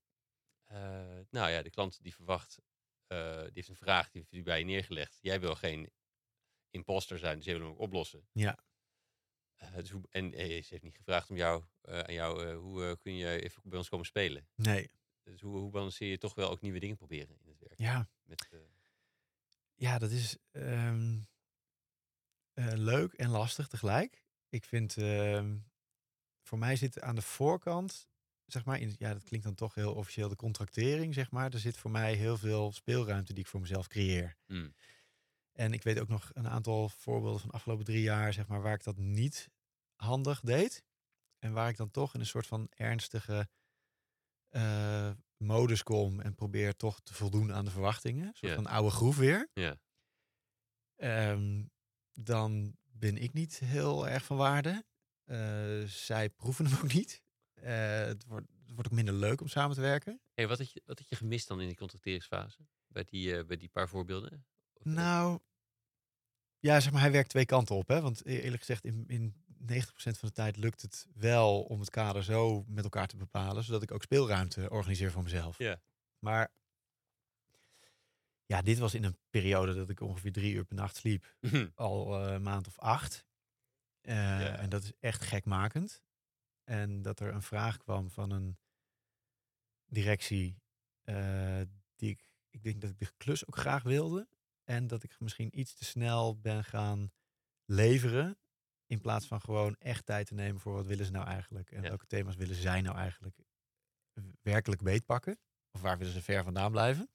eh, 0.65 1.19
nou 1.29 1.49
ja, 1.49 1.61
de 1.61 1.69
klant 1.69 2.03
die 2.03 2.13
verwacht, 2.13 2.57
eh, 3.07 3.41
die 3.41 3.51
heeft 3.53 3.67
een 3.69 3.75
vraag 3.75 4.09
die 4.11 4.43
bij 4.43 4.59
je 4.59 4.65
neergelegd. 4.65 5.17
Jij 5.21 5.39
wil 5.39 5.55
geen 5.55 5.89
imposter 6.69 7.17
zijn, 7.19 7.35
dus 7.35 7.45
jij 7.45 7.53
wil 7.57 7.63
hem 7.63 7.73
ook 7.73 7.79
oplossen. 7.81 8.27
Ja. 8.31 8.57
Eh, 9.55 9.75
dus 9.75 9.89
hoe, 9.89 10.01
en 10.09 10.33
eh, 10.33 10.45
ze 10.63 10.67
heeft 10.69 10.83
niet 10.83 10.95
gevraagd 10.97 11.29
om 11.29 11.35
jou, 11.35 11.63
eh, 11.81 11.99
aan 11.99 12.13
jou, 12.13 12.45
eh, 12.47 12.57
hoe 12.57 12.85
eh, 12.85 12.91
kun 12.99 13.15
je 13.15 13.41
even 13.41 13.61
bij 13.65 13.77
ons 13.77 13.89
komen 13.89 14.05
spelen? 14.05 14.47
nee, 14.55 14.91
Dus 15.23 15.41
hoe, 15.41 15.57
hoe 15.57 15.69
balanceer 15.71 16.09
je 16.09 16.17
toch 16.17 16.35
wel 16.35 16.49
ook 16.49 16.61
nieuwe 16.61 16.79
dingen 16.79 16.95
proberen? 16.95 17.37
Ja. 17.77 18.09
Met, 18.23 18.47
eh, 18.51 18.59
Ja, 19.75 19.97
dat 19.97 20.11
is 20.11 20.37
ehm, 20.51 21.19
eh, 22.53 22.71
leuk 22.73 23.13
en 23.13 23.29
lastig 23.29 23.67
tegelijk. 23.67 24.25
Ik 24.49 24.65
vind, 24.65 24.97
ehm, 24.97 25.57
voor 26.41 26.57
mij 26.57 26.75
zit 26.75 27.01
aan 27.01 27.15
de 27.15 27.21
voorkant, 27.21 28.09
zeg 28.45 28.65
maar, 28.65 28.79
in, 28.79 28.95
ja, 28.97 29.13
dat 29.13 29.23
klinkt 29.23 29.45
dan 29.45 29.55
toch 29.55 29.75
heel 29.75 29.93
officieel 29.93 30.29
de 30.29 30.35
contractering, 30.35 31.13
zeg 31.13 31.31
maar. 31.31 31.53
Er 31.53 31.59
zit 31.59 31.77
voor 31.77 31.91
mij 31.91 32.13
heel 32.13 32.37
veel 32.37 32.71
speelruimte 32.71 33.33
die 33.33 33.43
ik 33.43 33.49
voor 33.49 33.59
mezelf 33.61 33.87
creëer. 33.87 34.37
hmm, 34.45 34.73
En 35.51 35.73
ik 35.73 35.83
weet 35.83 35.99
ook 35.99 36.07
nog 36.07 36.31
een 36.33 36.47
aantal 36.47 36.89
voorbeelden 36.89 37.39
van 37.39 37.49
de 37.49 37.55
afgelopen 37.55 37.85
drie 37.85 38.01
jaar, 38.01 38.33
zeg 38.33 38.47
maar, 38.47 38.61
waar 38.61 38.73
ik 38.73 38.83
dat 38.83 38.97
niet 38.97 39.49
handig 39.95 40.39
deed. 40.39 40.83
En 41.39 41.53
waar 41.53 41.69
ik 41.69 41.77
dan 41.77 41.91
toch 41.91 42.13
in 42.13 42.19
een 42.19 42.25
soort 42.25 42.47
van 42.47 42.67
ernstige 42.69 43.49
eh, 44.47 45.11
modus 45.37 45.83
kom 45.83 46.19
en 46.19 46.35
probeer 46.35 46.75
toch 46.75 46.99
te 47.01 47.13
voldoen 47.13 47.53
aan 47.53 47.65
de 47.65 47.71
verwachtingen. 47.71 48.31
Ja. 48.39 48.55
van 48.55 48.67
oude 48.67 48.89
groef 48.89 49.17
weer. 49.17 49.49
ja, 49.53 49.77
Ehm, 50.95 51.63
dan 52.13 52.75
ben 52.85 53.17
ik 53.17 53.33
niet 53.33 53.59
heel 53.59 54.07
erg 54.07 54.25
van 54.25 54.37
waarde. 54.37 54.85
Eh, 55.23 55.83
zij 55.83 56.29
proeven 56.29 56.65
hem 56.65 56.75
ook 56.83 56.93
niet. 56.93 57.21
Eh, 57.53 57.99
het, 57.99 58.25
wordt, 58.25 58.47
het 58.65 58.71
wordt 58.73 58.89
ook 58.89 58.95
minder 58.95 59.13
leuk 59.13 59.41
om 59.41 59.47
samen 59.47 59.75
te 59.75 59.81
werken. 59.81 60.21
hey, 60.33 60.47
wat, 60.47 60.57
had 60.57 60.71
je, 60.71 60.81
wat 60.85 60.97
had 60.99 61.09
je 61.09 61.15
gemist 61.15 61.47
dan 61.47 61.61
in 61.61 61.67
die 61.67 61.77
contracteringsfase? 61.77 62.67
Bij 62.87 63.03
die, 63.03 63.37
eh, 63.37 63.45
bij 63.45 63.57
die 63.57 63.69
paar 63.69 63.89
voorbeelden? 63.89 64.45
Of, 64.73 64.83
Nou, 64.85 65.39
ja, 66.59 66.79
zeg 66.79 66.91
maar, 66.91 67.01
hij 67.01 67.11
werkt 67.11 67.29
twee 67.29 67.45
kanten 67.45 67.75
op. 67.75 67.87
Hè? 67.87 68.01
Want 68.01 68.25
e- 68.25 68.39
eerlijk 68.39 68.59
gezegd, 68.59 68.83
in, 68.85 69.03
in 69.07 69.43
90% 69.61 69.63
van 69.93 70.27
de 70.27 70.31
tijd 70.31 70.57
lukt 70.57 70.81
het 70.81 71.07
wel 71.13 71.61
om 71.63 71.79
het 71.79 71.89
kader 71.89 72.23
zo 72.23 72.63
met 72.67 72.83
elkaar 72.83 73.07
te 73.07 73.17
bepalen, 73.17 73.63
zodat 73.63 73.83
ik 73.83 73.91
ook 73.91 74.03
speelruimte 74.03 74.69
organiseer 74.69 75.11
voor 75.11 75.23
mezelf. 75.23 75.57
Ja. 75.57 75.81
Maar 76.19 76.51
Ja, 78.45 78.61
dit 78.61 78.77
was 78.77 78.93
in 78.93 79.03
een 79.03 79.17
periode 79.29 79.73
dat 79.73 79.89
ik 79.89 80.01
ongeveer 80.01 80.31
drie 80.31 80.53
uur 80.53 80.65
per 80.65 80.75
nacht 80.75 80.95
sliep. 80.95 81.35
Al 81.75 82.23
eh, 82.25 82.33
een 82.33 82.41
maand 82.41 82.67
of 82.67 82.79
acht. 82.79 83.25
Eh, 84.01 84.15
Ja. 84.15 84.55
En 84.57 84.69
dat 84.69 84.83
is 84.83 84.91
echt 84.99 85.21
gekmakend. 85.21 86.03
En 86.63 87.01
dat 87.01 87.19
er 87.19 87.33
een 87.33 87.41
vraag 87.41 87.77
kwam 87.77 88.09
van 88.09 88.31
een 88.31 88.57
directie 89.85 90.61
eh, 91.03 91.61
die 91.95 92.09
ik, 92.09 92.25
ik 92.49 92.63
denk 92.63 92.81
dat 92.81 92.89
ik 92.89 92.99
de 92.99 93.11
klus 93.17 93.47
ook 93.47 93.57
graag 93.57 93.83
wilde. 93.83 94.27
En 94.63 94.87
dat 94.87 95.03
ik 95.03 95.19
misschien 95.19 95.59
iets 95.59 95.73
te 95.73 95.85
snel 95.85 96.39
ben 96.39 96.63
gaan 96.63 97.11
leveren. 97.65 98.37
In 98.87 99.01
plaats 99.01 99.27
van 99.27 99.41
gewoon 99.41 99.75
echt 99.79 100.05
tijd 100.05 100.27
te 100.27 100.33
nemen 100.33 100.61
voor 100.61 100.73
wat 100.73 100.85
willen 100.85 101.05
ze 101.05 101.11
nou 101.11 101.25
eigenlijk. 101.27 101.71
En 101.71 101.81
Ja. 101.81 101.87
welke 101.87 102.05
thema's 102.07 102.35
willen 102.35 102.55
zij 102.55 102.81
nou 102.81 102.97
eigenlijk 102.97 103.35
werkelijk 104.41 104.81
beetpakken. 104.81 105.39
Of 105.71 105.81
waar 105.81 105.97
willen 105.97 106.13
ze 106.13 106.21
ver 106.21 106.43
vandaan 106.43 106.71
blijven. 106.71 107.09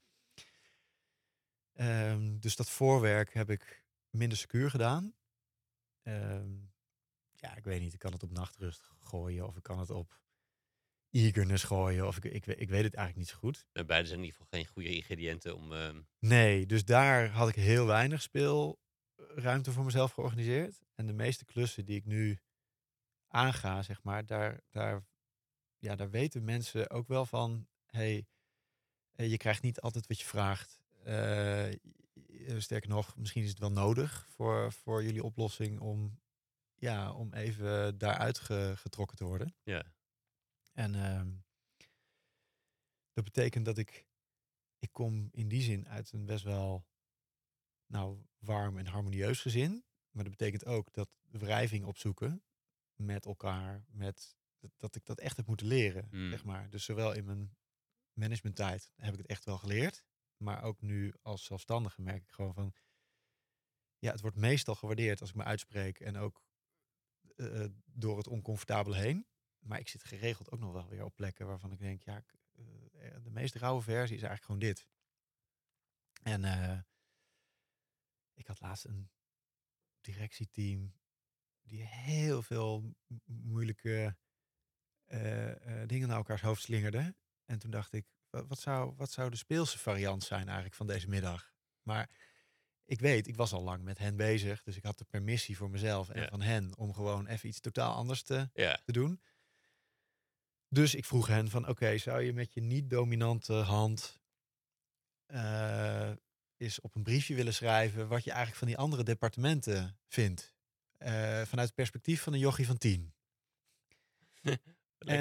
Ehm, 1.73 2.39
dus 2.39 2.57
dat 2.57 2.71
voorwerk 2.71 3.35
heb 3.35 3.51
ik 3.51 3.87
minder 4.11 4.39
secuur 4.39 4.71
gedaan. 4.71 5.15
Ehm, 6.03 6.51
ja, 7.33 7.57
ik 7.57 7.65
weet 7.65 7.81
niet. 7.81 7.93
Ik 7.93 7.99
kan 7.99 8.13
het 8.13 8.23
op 8.23 8.31
nachtrust 8.31 8.91
gooien. 8.99 9.47
Of 9.47 9.57
ik 9.57 9.63
kan 9.63 9.79
het 9.79 9.91
op 9.91 10.21
eagerness 11.11 11.65
gooien. 11.65 12.07
Of 12.07 12.17
ik, 12.17 12.25
ik, 12.25 12.47
ik 12.47 12.69
weet 12.69 12.85
het 12.85 12.95
eigenlijk 12.95 13.17
niet 13.17 13.29
zo 13.29 13.37
goed. 13.37 13.67
En 13.73 13.87
beide 13.87 14.07
zijn 14.09 14.19
in 14.19 14.25
ieder 14.25 14.41
geval 14.41 14.59
geen 14.61 14.69
goede 14.73 14.95
ingrediënten 14.97 15.57
om... 15.57 15.73
ehm, 15.73 16.03
Nee, 16.19 16.67
dus 16.67 16.85
daar 16.85 17.29
had 17.31 17.49
ik 17.49 17.55
heel 17.55 17.87
weinig 17.87 18.23
speelruimte 19.31 19.73
voor 19.73 19.85
mezelf 19.85 20.13
georganiseerd. 20.13 20.83
En 20.95 21.07
de 21.07 21.13
meeste 21.13 21.45
klussen 21.45 21.85
die 21.85 21.97
ik 21.97 22.05
nu 22.05 22.41
aanga, 23.29 23.83
zeg 23.83 24.03
maar, 24.03 24.27
daar, 24.27 24.61
daar, 24.71 25.05
ja, 25.79 25.97
daar 25.97 26.11
weten 26.11 26.45
mensen 26.45 26.91
ook 26.91 27.09
wel 27.09 27.27
van, 27.27 27.69
hey, 27.87 28.27
eh, 29.13 29.31
je 29.31 29.37
krijgt 29.37 29.63
niet 29.63 29.81
altijd 29.81 30.07
wat 30.07 30.19
je 30.21 30.27
vraagt. 30.27 30.81
Eh, 31.05 31.71
je- 31.73 32.61
sterker 32.61 32.89
nog, 32.89 33.17
misschien 33.17 33.43
is 33.43 33.49
het 33.49 33.59
wel 33.59 33.73
nodig 33.73 34.27
voor, 34.29 34.73
voor 34.73 35.03
jullie 35.03 35.23
oplossing 35.25 35.81
om, 35.81 36.21
ja, 36.75 37.13
om 37.13 37.33
even 37.35 37.99
daaruit 37.99 38.39
ge- 38.39 38.73
getrokken 38.77 39.17
te 39.17 39.25
worden. 39.25 39.57
ja. 39.63 39.93
En 40.73 40.95
ehm, 40.95 41.33
dat 43.13 43.25
betekent 43.25 43.65
dat 43.65 43.79
ik, 43.79 44.07
ik 44.79 44.93
kom 44.93 45.29
in 45.33 45.49
die 45.49 45.63
zin 45.63 45.89
uit 45.89 46.13
een 46.13 46.25
best 46.27 46.45
wel 46.45 46.87
nou, 47.87 48.27
warm 48.43 48.79
en 48.79 48.87
harmonieus 48.87 49.41
gezin. 49.41 49.85
Maar 50.11 50.25
dat 50.25 50.37
betekent 50.37 50.67
ook 50.67 50.93
dat 50.93 51.11
wrijving 51.31 51.85
opzoeken 51.85 52.43
met 52.95 53.27
elkaar, 53.27 53.85
met, 53.89 54.37
dat, 54.59 54.71
dat 54.77 54.97
ik 54.97 55.05
dat 55.05 55.19
echt 55.19 55.37
heb 55.37 55.47
moeten 55.47 55.67
leren, 55.67 56.07
Hmm. 56.11 56.31
zeg 56.31 56.45
maar. 56.45 56.71
Dus 56.71 56.85
zowel 56.85 57.13
in 57.13 57.25
mijn 57.25 57.57
managementtijd 58.13 58.93
heb 58.97 59.13
ik 59.13 59.19
het 59.19 59.29
echt 59.29 59.45
wel 59.45 59.59
geleerd. 59.59 60.05
Maar 60.37 60.63
ook 60.63 60.81
nu 60.81 61.15
als 61.23 61.45
zelfstandige 61.45 62.03
merk 62.03 62.23
ik 62.23 62.31
gewoon 62.31 62.55
van, 62.55 62.75
ja, 63.99 64.11
het 64.11 64.21
wordt 64.21 64.37
meestal 64.37 64.75
gewaardeerd 64.75 65.21
als 65.21 65.31
ik 65.31 65.37
me 65.37 65.45
uitspreek 65.45 66.01
en 66.01 66.17
ook 66.17 66.45
eh, 67.37 67.65
door 67.85 68.17
het 68.17 68.29
oncomfortabele 68.29 68.97
heen. 68.97 69.27
Maar 69.59 69.79
ik 69.79 69.89
zit 69.89 70.05
geregeld 70.05 70.51
ook 70.51 70.61
nog 70.61 70.73
wel 70.73 70.89
weer 70.89 71.05
op 71.05 71.17
plekken 71.17 71.47
waarvan 71.47 71.73
ik 71.73 71.79
denk, 71.79 72.03
ja, 72.03 72.17
ik, 72.17 72.35
eh, 72.53 73.17
de 73.23 73.31
meest 73.31 73.55
rauwe 73.55 73.83
versie 73.83 74.17
is 74.17 74.23
eigenlijk 74.23 74.45
gewoon 74.45 74.61
dit. 74.61 74.87
En 76.23 76.45
eh, 76.45 76.79
ik 78.43 78.49
had 78.49 78.61
laatst 78.61 78.85
een 78.85 79.11
directieteam 80.01 80.95
die 81.63 81.83
heel 81.87 82.43
veel 82.43 82.95
moeilijke 83.25 84.17
eh, 85.05 85.81
eh, 85.83 85.89
dingen 85.89 86.09
naar 86.09 86.17
elkaars 86.17 86.41
hoofd 86.41 86.63
slingerde. 86.63 87.17
En 87.45 87.59
toen 87.59 87.71
dacht 87.71 87.93
ik, 87.93 88.07
wat, 88.31 88.47
wat, 88.49 88.59
zou, 88.59 88.95
wat 88.97 89.11
zou 89.11 89.31
de 89.31 89.37
speelse 89.37 89.79
variant 89.79 90.23
zijn 90.25 90.45
eigenlijk 90.45 90.75
van 90.75 90.87
deze 90.87 91.09
middag? 91.09 91.53
Maar 91.83 92.11
ik 92.85 93.01
weet, 93.01 93.27
ik 93.27 93.37
was 93.37 93.53
al 93.53 93.63
lang 93.63 93.83
met 93.83 93.99
hen 93.99 94.17
bezig, 94.17 94.63
dus 94.63 94.77
ik 94.77 94.85
had 94.85 94.99
de 94.99 95.05
permissie 95.05 95.57
voor 95.57 95.71
mezelf 95.71 96.09
en 96.09 96.21
Ja. 96.23 96.29
van 96.29 96.41
hen 96.41 96.77
om 96.77 96.95
gewoon 96.95 97.27
even 97.27 97.49
iets 97.49 97.61
totaal 97.61 97.95
anders 97.95 98.23
te, 98.23 98.51
Ja, 98.53 98.81
te 98.85 98.93
doen. 98.93 99.23
Dus 100.69 100.95
ik 100.95 101.05
vroeg 101.05 101.27
hen 101.27 101.51
van, 101.51 101.69
oké, 101.69 101.99
zou 101.99 102.23
je 102.23 102.33
met 102.33 102.53
je 102.55 102.61
niet-dominante 102.61 103.53
hand 103.53 104.21
eh, 105.27 106.13
eens 106.63 106.81
op 106.81 106.95
een 106.95 107.03
briefje 107.03 107.35
willen 107.35 107.55
schrijven 107.55 108.09
wat 108.09 108.25
je 108.25 108.31
eigenlijk 108.31 108.59
van 108.59 108.69
die 108.69 108.77
andere 108.77 109.03
departementen 109.03 109.99
vindt? 110.09 110.55
Eh, 110.99 111.11
vanuit 111.43 111.67
het 111.67 111.75
perspectief 111.75 112.23
van 112.23 112.33
een 112.33 112.39
jochie 112.39 112.67
van 112.67 112.79
tien. 112.79 113.13
dit. 114.43 114.59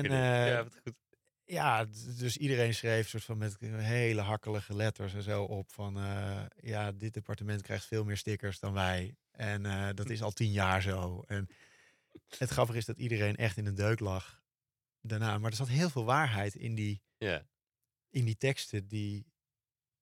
eh, 0.05 0.47
ja, 0.47 0.63
wat 0.63 0.79
goed. 0.83 0.95
Ja, 1.51 1.85
dus 2.17 2.37
iedereen 2.37 2.73
schreef 2.73 3.09
soort 3.09 3.23
van 3.23 3.37
met 3.37 3.57
hele 3.59 4.21
hakkelige 4.21 4.75
letters 4.75 5.13
en 5.13 5.21
zo 5.23 5.43
op 5.43 5.71
van 5.71 5.97
eh, 5.97 6.45
ja, 6.55 6.91
dit 6.91 7.13
departement 7.13 7.61
krijgt 7.61 7.85
veel 7.85 8.03
meer 8.03 8.17
stickers 8.17 8.59
dan 8.59 8.73
wij. 8.73 9.15
En 9.31 9.65
eh, 9.65 9.89
dat 9.93 10.09
is 10.09 10.21
al 10.21 10.31
tien 10.31 10.51
jaar 10.51 10.81
zo. 10.81 11.23
En 11.27 11.49
het 12.37 12.49
grappige 12.49 12.77
is 12.77 12.85
dat 12.85 12.97
iedereen 12.97 13.35
echt 13.35 13.57
in 13.57 13.65
een 13.65 13.75
deuk 13.75 13.99
lag 13.99 14.41
daarna. 15.01 15.37
Maar 15.37 15.49
er 15.49 15.57
zat 15.57 15.67
heel 15.67 15.89
veel 15.89 16.05
waarheid 16.05 16.55
in 16.55 16.75
die, 16.75 17.01
Ja, 17.17 17.45
in 18.09 18.25
die 18.25 18.37
teksten 18.37 18.87
die, 18.87 19.25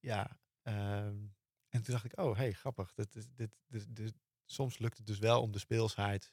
ja. 0.00 0.39
Ehm, 0.74 1.26
en 1.68 1.82
toen 1.82 1.94
dacht 1.94 2.04
ik, 2.04 2.18
oh, 2.18 2.36
hey, 2.36 2.52
grappig. 2.52 2.92
Dit, 2.92 3.12
dit, 3.12 3.30
dit, 3.36 3.50
dit, 3.66 3.96
dit- 3.96 4.18
soms 4.44 4.78
lukt 4.78 4.96
het 4.96 5.06
dus 5.06 5.18
wel 5.18 5.42
om 5.42 5.52
de 5.52 5.58
speelsheid 5.58 6.32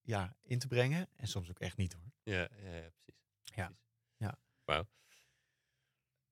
ja, 0.00 0.36
in 0.42 0.58
te 0.58 0.66
brengen. 0.66 1.08
En 1.16 1.28
soms 1.28 1.50
ook 1.50 1.58
echt 1.58 1.76
niet 1.76 1.92
hoor. 1.92 2.12
ja, 2.22 2.48
ja, 2.62 2.74
ja 2.74 2.90
precies. 2.90 3.22
Ja. 3.44 3.66
precies. 3.66 3.84
Ja. 4.16 4.38
Wauw. 4.64 4.86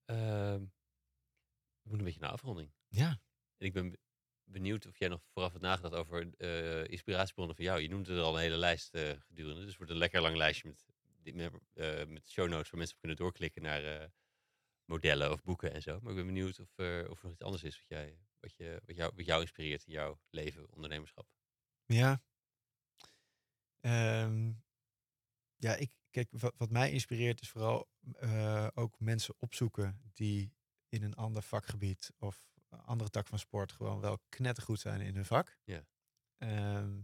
Ehm, 0.05 0.61
we 0.61 1.91
moeten 1.91 1.99
een 1.99 2.05
beetje 2.05 2.21
naar 2.21 2.31
afronding. 2.31 2.73
Ja, 2.89 3.21
En 3.57 3.67
ik 3.67 3.73
ben 3.73 3.91
be- 3.91 3.99
benieuwd 4.45 4.87
of 4.87 4.99
jij 4.99 5.09
nog 5.09 5.23
vooraf 5.33 5.51
hebt 5.53 5.65
nagedacht 5.65 5.95
over 5.95 6.35
eh, 6.37 6.85
inspiratiebronnen 6.91 7.57
van 7.57 7.65
jou. 7.65 7.81
Je 7.81 7.89
noemde 7.89 8.15
er 8.15 8.23
al 8.23 8.35
een 8.35 8.41
hele 8.43 8.57
lijst 8.57 8.95
eh, 8.95 9.21
gedurende. 9.21 9.59
Dus 9.61 9.69
het 9.69 9.77
wordt 9.77 9.93
een 9.93 9.99
lekker 9.99 10.21
lang 10.21 10.37
lijstje 10.37 10.69
met, 10.69 11.35
met, 11.35 11.53
eh, 11.75 12.07
met 12.07 12.31
show 12.31 12.49
notes 12.49 12.71
waar 12.71 12.79
mensen 12.79 12.95
op 12.95 13.01
kunnen 13.01 13.17
doorklikken 13.19 13.63
naar 13.63 14.11
modellen 14.85 15.33
of 15.33 15.43
boeken 15.43 15.73
en 15.73 15.83
zo. 15.83 15.99
Maar 16.01 16.11
ik 16.11 16.17
ben 16.17 16.27
benieuwd 16.27 16.59
of, 16.59 16.79
er 16.79 17.11
of 17.11 17.19
er 17.19 17.25
nog 17.25 17.33
iets 17.33 17.43
anders 17.43 17.63
is 17.63 17.79
wat, 17.79 17.89
jij, 17.89 18.19
wat, 18.41 18.55
je, 18.55 18.81
wat, 18.87 18.97
jou, 18.97 19.13
wat 19.17 19.27
jou 19.27 19.41
inspireert 19.41 19.87
in 19.87 19.93
jouw 19.93 20.21
leven, 20.31 20.73
ondernemerschap. 20.73 21.29
Ja. 21.85 22.23
Ehm, 23.81 24.53
ja, 25.57 25.75
ik, 25.75 25.91
kijk, 26.11 26.29
wat, 26.31 26.55
wat 26.57 26.71
mij 26.71 26.91
inspireert 26.91 27.41
is 27.41 27.51
vooral 27.51 27.89
eh, 28.13 28.69
ook 28.75 29.01
mensen 29.01 29.35
opzoeken 29.39 30.01
die 30.13 30.53
in 30.89 31.03
een 31.03 31.15
ander 31.15 31.43
vakgebied 31.43 32.11
of 32.19 32.47
een 32.69 32.81
andere 32.81 33.11
tak 33.11 33.27
van 33.27 33.39
sport 33.39 33.73
gewoon 33.73 34.01
wel 34.01 34.19
knettergoed 34.29 34.81
zijn 34.81 35.01
in 35.01 35.15
hun 35.15 35.25
vak. 35.25 35.59
Ja. 35.65 35.87
Ehm, 36.39 37.01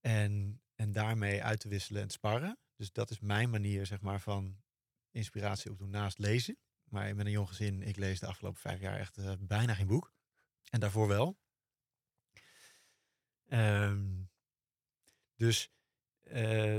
en, 0.00 0.62
en 0.74 0.92
daarmee 0.92 1.42
uit 1.42 1.60
te 1.60 1.68
wisselen 1.68 2.02
en 2.02 2.08
te 2.08 2.14
sparren. 2.14 2.58
Dus 2.76 2.92
dat 2.92 3.10
is 3.10 3.20
mijn 3.20 3.50
manier, 3.50 3.86
zeg 3.86 4.00
maar, 4.00 4.20
van 4.20 4.62
inspiratie 5.10 5.70
opdoen 5.70 5.90
naast 5.90 6.18
lezen. 6.18 6.58
Maar 6.84 7.14
met 7.16 7.26
een 7.26 7.32
jong 7.32 7.48
gezin, 7.48 7.82
ik 7.82 7.96
lees 7.96 8.20
de 8.20 8.26
afgelopen 8.26 8.60
vijf 8.60 8.80
jaar 8.80 8.98
echt 8.98 9.16
eh, 9.16 9.32
bijna 9.40 9.74
geen 9.74 9.86
boek. 9.86 10.12
En 10.70 10.80
daarvoor 10.80 11.08
wel. 11.08 11.38
Ehm, 13.46 14.22
dus 15.36 15.70
eh, 16.20 16.78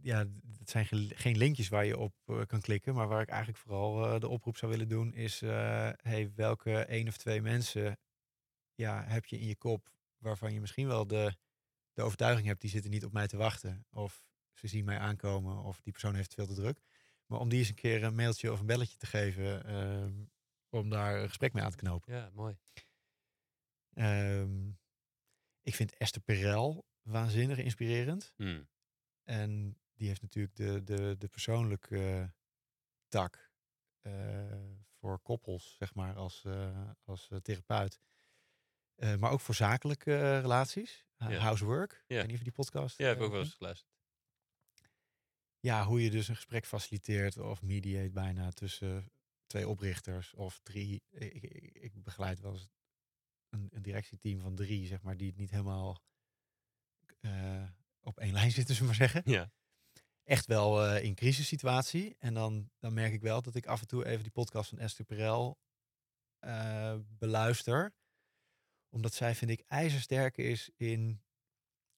ja, 0.00 0.26
het 0.58 0.70
zijn 0.70 0.86
ge- 0.86 1.10
geen 1.14 1.36
linkjes 1.36 1.68
waar 1.68 1.84
je 1.84 1.98
op 1.98 2.14
eh, 2.24 2.42
kan 2.46 2.60
klikken. 2.60 2.94
Maar 2.94 3.08
waar 3.08 3.22
ik 3.22 3.28
eigenlijk 3.28 3.58
vooral 3.58 4.18
de 4.18 4.28
oproep 4.28 4.56
zou 4.56 4.70
willen 4.72 4.88
doen 4.88 5.14
is... 5.14 5.40
hey, 5.40 6.32
welke 6.34 6.84
één 6.84 7.08
of 7.08 7.16
twee 7.16 7.42
mensen 7.42 7.98
ja, 8.74 9.04
heb 9.04 9.24
je 9.26 9.38
in 9.38 9.46
je 9.46 9.56
kop... 9.56 9.92
waarvan 10.18 10.52
je 10.52 10.60
misschien 10.60 10.86
wel 10.86 11.06
de, 11.06 11.36
de 11.92 12.02
overtuiging 12.02 12.46
hebt... 12.46 12.60
die 12.60 12.70
zitten 12.70 12.90
niet 12.90 13.04
op 13.04 13.12
mij 13.12 13.26
te 13.26 13.36
wachten. 13.36 13.86
Of 13.90 14.26
ze 14.52 14.66
zien 14.66 14.84
mij 14.84 14.98
aankomen 14.98 15.62
of 15.62 15.80
die 15.80 15.92
persoon 15.92 16.14
heeft 16.14 16.34
veel 16.34 16.46
te 16.46 16.54
druk. 16.54 16.80
Maar 17.28 17.40
om 17.40 17.48
die 17.48 17.58
eens 17.58 17.68
een 17.68 17.74
keer 17.74 18.04
een 18.04 18.14
mailtje 18.14 18.52
of 18.52 18.60
een 18.60 18.66
belletje 18.66 18.96
te 18.96 19.06
geven... 19.06 19.64
ehm, 19.64 20.12
om 20.68 20.90
daar 20.90 21.20
een 21.20 21.28
gesprek 21.28 21.52
mee 21.52 21.64
aan 21.64 21.70
te 21.70 21.76
knopen. 21.76 22.14
Ja, 22.14 22.30
mooi. 22.32 22.56
Ehm, 23.94 24.68
ik 25.62 25.74
vind 25.74 25.96
Esther 25.96 26.22
Perel 26.22 26.86
waanzinnig 27.02 27.58
inspirerend. 27.58 28.32
Hmm. 28.36 28.68
En 29.24 29.78
die 29.94 30.08
heeft 30.08 30.22
natuurlijk 30.22 30.56
de, 30.56 30.84
de, 30.84 31.16
de 31.18 31.28
persoonlijke 31.28 32.32
tak 33.08 33.52
eh, 34.00 34.78
voor 34.98 35.18
koppels, 35.18 35.76
zeg 35.78 35.94
maar, 35.94 36.16
als, 36.16 36.44
eh, 36.44 36.90
als 37.04 37.30
eh, 37.30 37.38
therapeut. 37.38 38.00
Eh, 38.94 39.16
maar 39.16 39.30
ook 39.30 39.40
voor 39.40 39.54
zakelijke 39.54 40.38
relaties. 40.38 41.06
Ja. 41.16 41.32
Housework. 41.32 42.04
Ja. 42.06 42.22
of 42.22 42.30
je 42.30 42.38
die 42.38 42.52
podcast... 42.52 42.98
Ja, 42.98 43.06
heb 43.06 43.16
ik 43.16 43.22
ook 43.22 43.30
wel 43.30 43.40
eens 43.40 43.54
geluisterd. 43.54 43.97
Ja, 45.60 45.84
hoe 45.84 46.02
je 46.02 46.10
dus 46.10 46.28
een 46.28 46.34
gesprek 46.34 46.66
faciliteert 46.66 47.38
of 47.38 47.62
mediate 47.62 48.10
bijna 48.10 48.50
tussen 48.50 49.10
twee 49.46 49.68
oprichters 49.68 50.34
of 50.34 50.60
drie. 50.62 51.02
Ik, 51.10 51.34
ik, 51.34 51.72
ik 51.72 52.04
begeleid 52.04 52.40
wel 52.40 52.52
eens 52.52 52.68
een, 53.48 53.68
een 53.70 53.82
directieteam 53.82 54.40
van 54.40 54.54
drie, 54.54 54.86
zeg 54.86 55.02
maar, 55.02 55.16
die 55.16 55.28
het 55.28 55.36
niet 55.36 55.50
helemaal 55.50 56.02
eh, 57.20 57.68
op 58.00 58.18
één 58.18 58.32
lijn 58.38 58.50
zitten, 58.50 58.74
zullen 58.74 58.92
we 58.92 58.98
maar 58.98 59.08
zeggen. 59.08 59.32
Ja. 59.32 59.50
Echt 60.24 60.46
wel 60.46 60.84
eh, 60.84 61.04
in 61.04 61.14
crisissituatie. 61.14 62.16
En 62.18 62.34
dan, 62.34 62.70
dan 62.78 62.92
merk 62.92 63.12
ik 63.12 63.20
wel 63.20 63.42
dat 63.42 63.54
ik 63.54 63.66
af 63.66 63.80
en 63.80 63.86
toe 63.86 64.06
even 64.06 64.22
die 64.22 64.32
podcast 64.32 64.68
van 64.68 64.78
Esther 64.78 65.04
Perel 65.04 65.58
eh, 66.38 66.96
beluister. 67.08 67.94
Omdat 68.88 69.14
zij, 69.14 69.34
vind 69.34 69.50
ik, 69.50 69.64
ijzersterk 69.66 70.36
is 70.36 70.70
in 70.76 71.22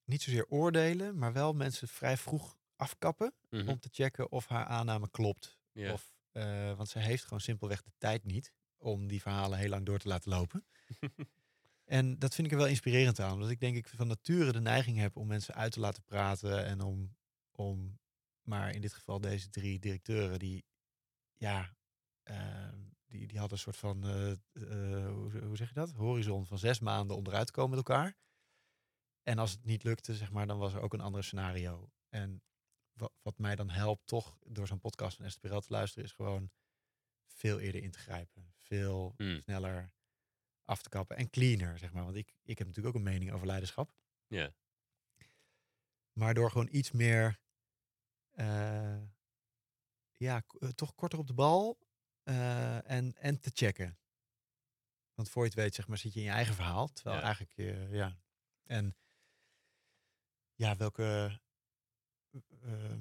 niet 0.04 0.22
zozeer 0.22 0.46
oordelen, 0.46 1.18
maar 1.18 1.32
wel 1.32 1.52
mensen 1.52 1.88
vrij 1.88 2.16
vroeg 2.16 2.58
afkappen. 2.80 3.34
Mhm. 3.50 3.68
Om 3.68 3.80
te 3.80 3.88
checken 3.92 4.32
of 4.32 4.46
haar 4.46 4.64
aanname 4.64 5.10
klopt. 5.10 5.58
Of, 5.74 6.14
eh, 6.32 6.76
want 6.76 6.88
ze 6.88 6.98
heeft 6.98 7.22
gewoon 7.22 7.40
simpelweg 7.40 7.82
de 7.82 7.92
tijd 7.98 8.24
niet 8.24 8.52
om 8.76 9.06
die 9.06 9.20
verhalen 9.20 9.58
heel 9.58 9.68
lang 9.68 9.86
door 9.86 9.98
te 9.98 10.08
laten 10.08 10.30
lopen. 10.30 10.66
en 11.84 12.18
dat 12.18 12.34
vind 12.34 12.46
ik 12.46 12.52
er 12.52 12.58
wel 12.58 12.68
inspirerend 12.68 13.20
aan. 13.20 13.32
Omdat 13.32 13.50
ik 13.50 13.60
denk 13.60 13.76
ik 13.76 13.88
van 13.88 14.06
nature 14.06 14.52
de 14.52 14.60
neiging 14.60 14.98
heb 14.98 15.16
om 15.16 15.26
mensen 15.26 15.54
uit 15.54 15.72
te 15.72 15.80
laten 15.80 16.02
praten. 16.02 16.64
En 16.64 16.80
om, 16.80 17.16
om 17.52 17.98
maar 18.42 18.74
in 18.74 18.80
dit 18.80 18.92
geval 18.92 19.20
deze 19.20 19.50
drie 19.50 19.78
directeuren 19.78 20.38
die, 20.38 20.64
ja, 21.36 21.76
eh, 22.22 22.68
die, 23.06 23.26
die 23.26 23.38
hadden 23.38 23.56
een 23.56 23.64
soort 23.64 23.76
van, 23.76 24.04
eh, 24.04 24.30
eh, 24.30 25.12
hoe, 25.12 25.44
hoe 25.44 25.56
zeg 25.56 25.68
je 25.68 25.74
dat? 25.74 25.92
Horizon 25.92 26.46
van 26.46 26.58
zes 26.58 26.80
maanden 26.80 27.16
om 27.16 27.26
eruit 27.26 27.46
te 27.46 27.52
komen 27.52 27.76
met 27.76 27.88
elkaar. 27.88 28.16
En 29.22 29.38
als 29.38 29.50
het 29.50 29.64
niet 29.64 29.82
lukte, 29.82 30.14
zeg 30.14 30.30
maar, 30.30 30.46
dan 30.46 30.58
was 30.58 30.74
er 30.74 30.80
ook 30.80 30.92
een 30.92 31.00
ander 31.00 31.24
scenario. 31.24 31.90
En 32.08 32.42
wat, 33.00 33.12
wat 33.22 33.38
mij 33.38 33.56
dan 33.56 33.70
helpt 33.70 34.06
toch 34.06 34.38
door 34.46 34.66
zo'n 34.66 34.80
podcast 34.80 35.16
van 35.16 35.24
Esther 35.24 35.40
Perel 35.40 35.60
te 35.60 35.72
luisteren, 35.72 36.04
is 36.04 36.12
gewoon 36.12 36.50
veel 37.26 37.60
eerder 37.60 37.82
in 37.82 37.90
te 37.90 37.98
grijpen. 37.98 38.52
Veel 38.56 39.14
Hmm. 39.16 39.40
sneller 39.42 39.92
af 40.64 40.82
te 40.82 40.88
kappen. 40.88 41.16
En 41.16 41.30
cleaner, 41.30 41.78
zeg 41.78 41.92
maar. 41.92 42.04
Want 42.04 42.16
ik, 42.16 42.34
ik 42.42 42.58
heb 42.58 42.66
natuurlijk 42.66 42.96
ook 42.96 43.02
een 43.02 43.10
mening 43.12 43.32
over 43.32 43.46
leiderschap. 43.46 43.94
Ja. 44.26 44.54
Maar 46.12 46.34
door 46.34 46.50
gewoon 46.50 46.68
iets 46.70 46.90
meer, 46.90 47.40
eh, 48.30 49.02
ja, 50.16 50.42
eh, 50.58 50.68
toch 50.68 50.94
korter 50.94 51.18
op 51.18 51.26
de 51.26 51.34
bal 51.34 51.78
eh, 52.22 52.90
en, 52.90 53.14
en 53.16 53.40
te 53.40 53.50
checken. 53.54 53.98
Want 55.14 55.28
voor 55.30 55.42
je 55.42 55.48
het 55.48 55.58
weet, 55.58 55.74
zeg 55.74 55.88
maar, 55.88 55.98
zit 55.98 56.12
je 56.12 56.18
in 56.20 56.24
je 56.26 56.32
eigen 56.32 56.54
verhaal. 56.54 56.88
Terwijl 56.92 57.16
Ja. 57.16 57.22
eigenlijk, 57.22 57.56
eh, 57.56 57.92
ja. 57.92 58.18
En 58.62 58.96
ja, 60.54 60.76
welke, 60.76 61.40
ehm, 62.62 63.00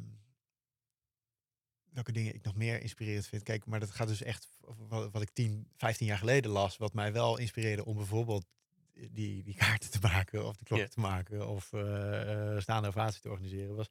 welke 1.90 2.12
dingen 2.12 2.34
ik 2.34 2.44
nog 2.44 2.56
meer 2.56 2.82
inspirerend 2.82 3.28
vind. 3.28 3.44
Kijk, 3.44 3.66
maar 3.66 3.80
dat 3.80 3.92
gaat 3.92 4.08
dus 4.08 4.22
echt 4.22 4.48
wat, 4.62 5.12
wat 5.12 5.22
ik 5.22 5.30
10, 5.30 5.68
15 5.76 6.06
jaar 6.08 6.18
geleden 6.18 6.52
las. 6.52 6.78
Wat 6.78 6.94
mij 6.94 7.14
wel 7.14 7.38
inspireerde 7.38 7.86
om 7.86 7.96
bijvoorbeeld 7.96 8.46
die, 8.94 9.44
die 9.44 9.56
kaarten 9.56 9.92
te 9.92 10.00
maken 10.02 10.46
of 10.46 10.56
die 10.58 10.66
klokken 10.66 10.88
Ja. 10.88 10.94
te 10.94 11.00
maken 11.00 11.48
of 11.48 11.74
eh, 11.74 12.60
staande 12.60 12.88
ovatie 12.88 13.22
te 13.22 13.30
organiseren. 13.30 13.76
Was 13.76 13.90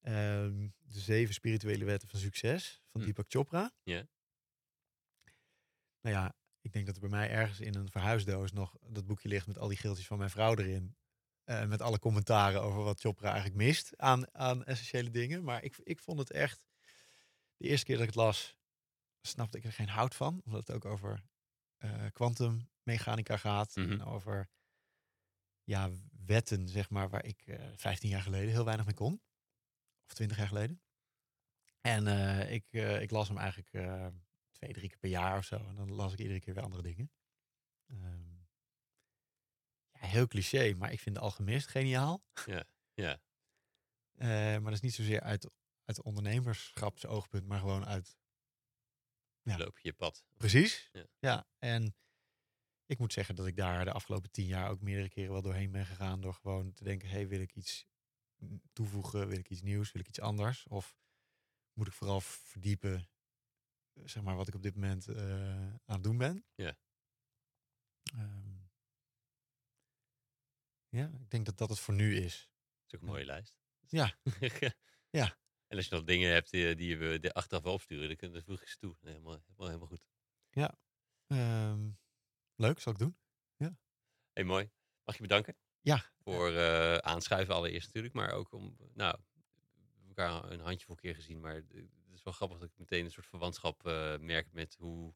ehm, 0.00 0.68
de 0.78 1.00
zeven 1.00 1.34
spirituele 1.34 1.84
wetten 1.84 2.08
van 2.08 2.20
succes 2.20 2.82
van 2.90 3.00
Hm. 3.00 3.06
Deepak 3.06 3.26
Chopra. 3.28 3.72
Ja. 3.82 4.06
Nou 6.00 6.16
ja, 6.16 6.34
ik 6.60 6.72
denk 6.72 6.86
dat 6.86 6.94
er 6.94 7.00
bij 7.00 7.10
mij 7.10 7.30
ergens 7.30 7.60
in 7.60 7.74
een 7.74 7.90
verhuisdoos 7.90 8.52
nog 8.52 8.76
dat 8.88 9.06
boekje 9.06 9.28
ligt 9.28 9.46
met 9.46 9.58
al 9.58 9.68
die 9.68 9.76
geeltjes 9.76 10.06
van 10.06 10.18
mijn 10.18 10.30
vrouw 10.30 10.54
erin. 10.56 10.96
Eh, 11.48 11.64
met 11.64 11.82
alle 11.82 11.98
commentaren 11.98 12.62
over 12.62 12.82
wat 12.82 13.00
Chopra 13.00 13.26
eigenlijk 13.26 13.56
mist 13.56 13.96
aan, 13.96 14.34
aan 14.34 14.64
essentiële 14.64 15.10
dingen. 15.10 15.44
Maar 15.44 15.64
ik, 15.64 15.78
ik 15.82 15.98
vond 15.98 16.18
het 16.18 16.30
echt, 16.30 16.66
de 17.56 17.68
eerste 17.68 17.86
keer 17.86 17.94
dat 17.94 18.04
ik 18.04 18.10
het 18.14 18.24
las, 18.24 18.56
snapte 19.20 19.58
ik 19.58 19.64
er 19.64 19.72
geen 19.72 19.88
hout 19.88 20.14
van. 20.14 20.40
Omdat 20.44 20.66
het 20.66 20.76
ook 20.76 20.84
over 20.84 21.24
eh 21.76 22.06
kwantummechanica 22.12 23.36
gaat. 23.36 23.76
Mhm. 23.76 23.90
En 23.90 24.04
over 24.04 24.48
ja, 25.64 25.90
wetten, 26.26 26.68
zeg 26.68 26.90
maar, 26.90 27.08
waar 27.08 27.24
ik 27.24 27.46
eh 27.46 27.68
15 27.76 28.08
jaar 28.08 28.22
geleden 28.22 28.50
heel 28.50 28.64
weinig 28.64 28.86
mee 28.86 28.94
kon. 28.94 29.22
Of 30.06 30.14
20 30.14 30.36
jaar 30.36 30.48
geleden. 30.48 30.82
En 31.80 32.06
ik, 32.50 32.72
ik 33.00 33.10
las 33.10 33.28
hem 33.28 33.38
eigenlijk 33.38 33.70
twee, 34.52 34.72
drie 34.72 34.88
keer 34.88 34.98
per 34.98 35.10
jaar 35.10 35.38
of 35.38 35.44
zo. 35.44 35.56
En 35.56 35.74
dan 35.74 35.92
las 35.92 36.12
ik 36.12 36.18
iedere 36.18 36.40
keer 36.40 36.54
weer 36.54 36.62
andere 36.62 36.82
dingen. 36.82 37.10
Ehm, 37.86 38.37
ja, 40.00 40.06
heel 40.06 40.26
cliché, 40.26 40.74
maar 40.74 40.92
ik 40.92 41.00
vind 41.00 41.14
de 41.14 41.20
alchemist 41.20 41.66
geniaal. 41.68 42.24
Ja. 42.94 43.20
Eh, 44.14 44.28
maar 44.28 44.62
dat 44.62 44.72
is 44.72 44.80
niet 44.80 44.94
zozeer 44.94 45.20
uit, 45.20 45.50
uit 45.84 46.02
ondernemerschapsoogpunt, 46.02 47.46
maar 47.46 47.58
gewoon 47.58 47.86
uit 47.86 48.16
Ja. 49.42 49.56
Loop 49.56 49.78
je 49.78 49.92
pad. 49.92 50.24
Precies. 50.36 50.90
Ja. 51.18 51.46
en 51.58 51.96
ik 52.86 52.98
moet 52.98 53.12
zeggen 53.12 53.34
dat 53.34 53.46
ik 53.46 53.56
daar 53.56 53.84
de 53.84 53.92
afgelopen 53.92 54.30
tien 54.30 54.46
jaar 54.46 54.70
ook 54.70 54.80
meerdere 54.80 55.08
keren 55.08 55.32
wel 55.32 55.42
doorheen 55.42 55.70
ben 55.70 55.86
gegaan. 55.86 56.20
Door 56.20 56.34
gewoon 56.34 56.72
te 56.72 56.84
denken, 56.84 57.08
hey, 57.08 57.28
wil 57.28 57.40
ik 57.40 57.54
iets 57.54 57.86
toevoegen? 58.72 59.28
Wil 59.28 59.38
ik 59.38 59.50
iets 59.50 59.62
nieuws? 59.62 59.92
Wil 59.92 60.00
ik 60.00 60.08
iets 60.08 60.20
anders? 60.20 60.66
Of 60.66 60.96
moet 61.72 61.86
ik 61.86 61.92
vooral 61.92 62.20
verdiepen, 62.20 63.08
zeg 64.04 64.22
maar, 64.22 64.36
wat 64.36 64.48
ik 64.48 64.54
op 64.54 64.62
dit 64.62 64.74
moment 64.74 65.08
eh, 65.08 65.72
aan 65.72 65.94
het 65.94 66.02
doen 66.02 66.18
ben? 66.18 66.44
Ja. 66.54 66.76
Ehm, 68.02 68.57
ja, 70.88 71.10
ik 71.20 71.30
denk 71.30 71.46
dat 71.46 71.58
dat 71.58 71.68
het 71.68 71.78
voor 71.78 71.94
nu 71.94 72.16
is. 72.16 72.50
Dat 72.82 72.86
is 72.86 72.94
ook 72.94 73.00
een 73.00 73.06
Ja. 73.06 73.12
mooie 73.12 73.24
lijst. 73.24 73.56
Ja. 73.86 74.16
Ja. 75.10 75.38
En 75.66 75.76
als 75.76 75.86
je 75.88 75.94
nog 75.94 76.04
dingen 76.04 76.32
hebt 76.32 76.50
die, 76.50 76.74
die 76.74 76.98
we 76.98 77.18
de 77.18 77.32
achteraf 77.32 77.62
wel 77.62 77.72
opsturen, 77.72 78.16
dan, 78.18 78.32
dan 78.32 78.42
voeg 78.42 78.60
je 78.60 78.66
ze 78.68 78.76
toe. 78.76 78.96
Helemaal, 79.00 79.40
helemaal, 79.46 79.66
helemaal 79.66 79.86
goed. 79.88 80.06
Ehm, 81.26 81.90
leuk, 82.54 82.78
zal 82.80 82.92
ik 82.92 82.98
doen. 82.98 83.16
Hey, 84.32 84.44
mooi. 84.44 84.70
Mag 85.04 85.14
je 85.16 85.22
bedanken? 85.22 85.56
Ja. 85.80 86.04
Voor 86.18 86.52
eh, 86.52 86.94
aanschuiven 86.96 87.54
allereerst 87.54 87.86
natuurlijk, 87.86 88.14
maar 88.14 88.30
ook 88.32 88.52
om, 88.52 88.76
nou, 88.94 89.18
we 89.34 89.80
hebben 89.96 90.08
elkaar 90.08 90.50
een 90.50 90.60
handjevol 90.60 90.94
keer 90.94 91.14
gezien, 91.14 91.40
maar 91.40 91.54
het 91.54 91.72
is 92.12 92.22
wel 92.22 92.32
grappig 92.32 92.58
dat 92.58 92.68
ik 92.68 92.78
meteen 92.78 93.04
een 93.04 93.10
soort 93.10 93.26
verwantschap 93.26 93.86
eh, 93.86 94.18
merk 94.18 94.52
met 94.52 94.74
hoe 94.78 95.14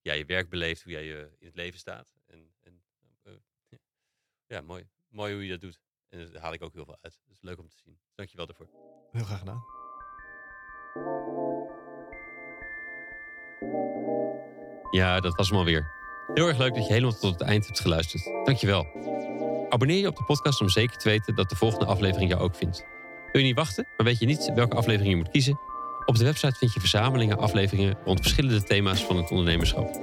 jij 0.00 0.18
je 0.18 0.24
werk 0.24 0.48
beleeft, 0.48 0.82
hoe 0.82 0.92
jij 0.92 1.04
je 1.04 1.34
in 1.38 1.46
het 1.46 1.56
leven 1.56 1.78
staat. 1.78 2.14
En, 2.26 2.54
en 2.60 2.84
eh, 3.22 3.32
ja. 3.68 3.78
ja, 4.46 4.60
mooi. 4.60 4.88
Mooi 5.16 5.34
hoe 5.34 5.44
je 5.44 5.50
dat 5.50 5.60
doet. 5.60 5.78
En 6.08 6.30
daar 6.32 6.42
haal 6.42 6.52
ik 6.52 6.62
ook 6.62 6.72
heel 6.72 6.84
veel 6.84 6.98
uit. 7.00 7.18
Dus 7.28 7.38
leuk 7.40 7.58
om 7.58 7.68
te 7.68 7.76
zien. 7.84 7.98
Dankjewel 8.14 8.46
daarvoor. 8.46 8.68
Heel 9.12 9.24
graag 9.24 9.38
gedaan. 9.38 9.64
Ja, 14.90 15.20
dat 15.20 15.36
was 15.36 15.48
hem 15.48 15.58
alweer. 15.58 15.92
Heel 16.34 16.46
erg 16.46 16.58
leuk 16.58 16.74
dat 16.74 16.86
je 16.86 16.92
helemaal 16.92 17.18
tot 17.18 17.32
het 17.32 17.40
eind 17.40 17.66
hebt 17.66 17.80
geluisterd. 17.80 18.24
Dankjewel. 18.44 18.86
Abonneer 19.68 19.98
je 19.98 20.08
op 20.08 20.16
de 20.16 20.24
podcast 20.24 20.60
om 20.60 20.68
zeker 20.68 20.96
te 20.96 21.08
weten 21.08 21.34
dat 21.34 21.48
de 21.48 21.56
volgende 21.56 21.86
aflevering 21.86 22.30
jou 22.30 22.42
ook 22.42 22.54
vindt. 22.54 22.84
Wil 23.32 23.40
je 23.40 23.46
niet 23.46 23.56
wachten, 23.56 23.86
maar 23.96 24.06
weet 24.06 24.18
je 24.18 24.26
niet 24.26 24.52
welke 24.54 24.76
aflevering 24.76 25.10
je 25.10 25.16
moet 25.16 25.30
kiezen? 25.30 25.58
Op 26.04 26.16
de 26.16 26.24
website 26.24 26.58
vind 26.58 26.72
je 26.72 26.80
verzamelingen 26.80 27.38
afleveringen 27.38 27.98
rond 28.04 28.20
verschillende 28.20 28.62
thema's 28.62 29.04
van 29.04 29.16
het 29.16 29.30
ondernemerschap. 29.30 29.94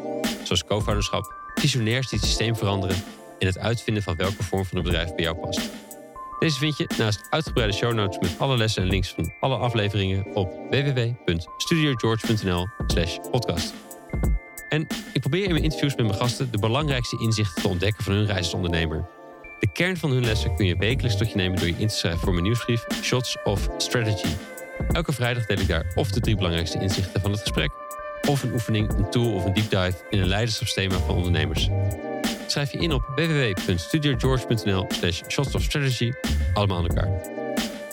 Zoals 0.43 0.63
co-founderschap, 0.63 1.51
visionairs 1.55 2.09
die 2.09 2.19
het 2.19 2.27
systeem 2.27 2.55
veranderen 2.55 3.03
en 3.39 3.47
het 3.47 3.57
uitvinden 3.57 4.03
van 4.03 4.15
welke 4.15 4.43
vorm 4.43 4.65
van 4.65 4.77
een 4.77 4.83
bedrijf 4.83 5.15
bij 5.15 5.23
jou 5.23 5.37
past. 5.37 5.61
Deze 6.39 6.57
vind 6.57 6.77
je 6.77 6.87
naast 6.97 7.27
uitgebreide 7.29 7.73
show 7.73 7.93
notes 7.93 8.19
met 8.19 8.39
alle 8.39 8.57
lessen 8.57 8.81
en 8.81 8.89
links 8.89 9.09
van 9.09 9.33
alle 9.39 9.55
afleveringen 9.55 10.35
op 10.35 10.53
www.studiogeorge.nl 10.69 12.67
slash 12.87 13.17
podcast. 13.31 13.73
En 14.69 14.87
ik 15.13 15.21
probeer 15.21 15.43
in 15.43 15.51
mijn 15.51 15.63
interviews 15.63 15.95
met 15.95 16.05
mijn 16.05 16.17
gasten 16.17 16.51
de 16.51 16.59
belangrijkste 16.59 17.19
inzichten 17.19 17.61
te 17.61 17.67
ontdekken 17.67 18.03
van 18.03 18.13
hun 18.13 18.25
reis 18.25 18.45
als 18.45 18.53
ondernemer. 18.53 19.05
De 19.59 19.71
kern 19.71 19.97
van 19.97 20.11
hun 20.11 20.25
lessen 20.25 20.55
kun 20.55 20.65
je 20.65 20.75
wekelijks 20.77 21.17
tot 21.17 21.29
je 21.29 21.35
nemen 21.35 21.57
door 21.57 21.67
je 21.67 21.75
in 21.77 21.87
te 21.87 21.95
schrijven 21.95 22.21
voor 22.21 22.31
mijn 22.31 22.43
nieuwsbrief 22.43 22.85
Shots 23.01 23.37
of 23.43 23.69
Strategy. 23.77 24.27
Elke 24.91 25.13
vrijdag 25.13 25.45
deel 25.45 25.59
ik 25.59 25.67
daar 25.67 25.91
of 25.95 26.11
de 26.11 26.19
drie 26.19 26.35
belangrijkste 26.35 26.79
inzichten 26.79 27.21
van 27.21 27.31
het 27.31 27.39
gesprek, 27.39 27.71
of 28.27 28.43
een 28.43 28.53
oefening, 28.53 28.89
een 28.89 29.09
tool 29.09 29.33
of 29.33 29.45
een 29.45 29.53
deep 29.53 29.69
dive 29.69 30.05
in 30.09 30.19
een 30.19 30.27
leiderschapsthema 30.27 30.97
van 30.97 31.15
ondernemers. 31.15 31.69
Schrijf 32.53 32.71
je 32.71 32.77
in 32.77 32.93
op 32.93 33.03
www.studiogeorge.nl 33.15 34.85
slash 34.89 35.21
shots 35.27 35.63
strategy, 35.63 36.11
allemaal 36.53 36.77
aan 36.77 36.87
elkaar. 36.87 37.21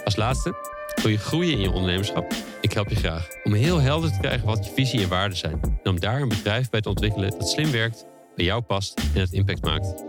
Als 0.04 0.16
laatste, 0.16 0.54
wil 1.02 1.10
je 1.10 1.18
groeien 1.18 1.52
in 1.52 1.60
je 1.60 1.70
ondernemerschap? 1.70 2.34
Ik 2.60 2.72
help 2.72 2.88
je 2.88 2.94
graag 2.94 3.28
om 3.44 3.52
heel 3.52 3.78
helder 3.78 4.12
te 4.12 4.18
krijgen 4.18 4.46
wat 4.46 4.64
je 4.64 4.72
visie 4.72 5.02
en 5.02 5.08
waarden 5.08 5.36
zijn. 5.36 5.60
En 5.82 5.90
om 5.90 6.00
daar 6.00 6.20
een 6.20 6.28
bedrijf 6.28 6.70
bij 6.70 6.80
te 6.80 6.88
ontwikkelen 6.88 7.30
dat 7.30 7.48
slim 7.48 7.70
werkt, 7.70 8.04
bij 8.36 8.44
jou 8.44 8.62
past 8.62 9.00
en 9.14 9.20
het 9.20 9.32
impact 9.32 9.64
maakt. 9.64 10.04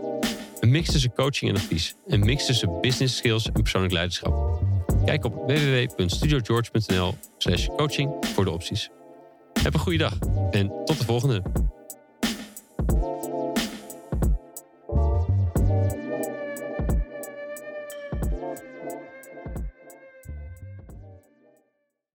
Een 0.60 0.70
mix 0.70 0.90
tussen 0.90 1.12
coaching 1.12 1.50
en 1.50 1.56
advies. 1.56 1.94
Een 2.06 2.20
mix 2.20 2.46
tussen 2.46 2.80
business 2.80 3.16
skills 3.16 3.46
en 3.46 3.62
persoonlijk 3.62 3.92
leiderschap. 3.92 4.62
Kijk 5.04 5.24
op 5.24 5.34
www.studiogeorge.nl 5.46 7.14
slash 7.38 7.66
coaching 7.66 8.26
voor 8.34 8.44
de 8.44 8.50
opties. 8.50 8.90
Heb 9.62 9.74
een 9.74 9.80
goede 9.80 9.98
dag 9.98 10.18
en 10.50 10.72
tot 10.84 10.98
de 10.98 11.04
volgende. 11.04 11.42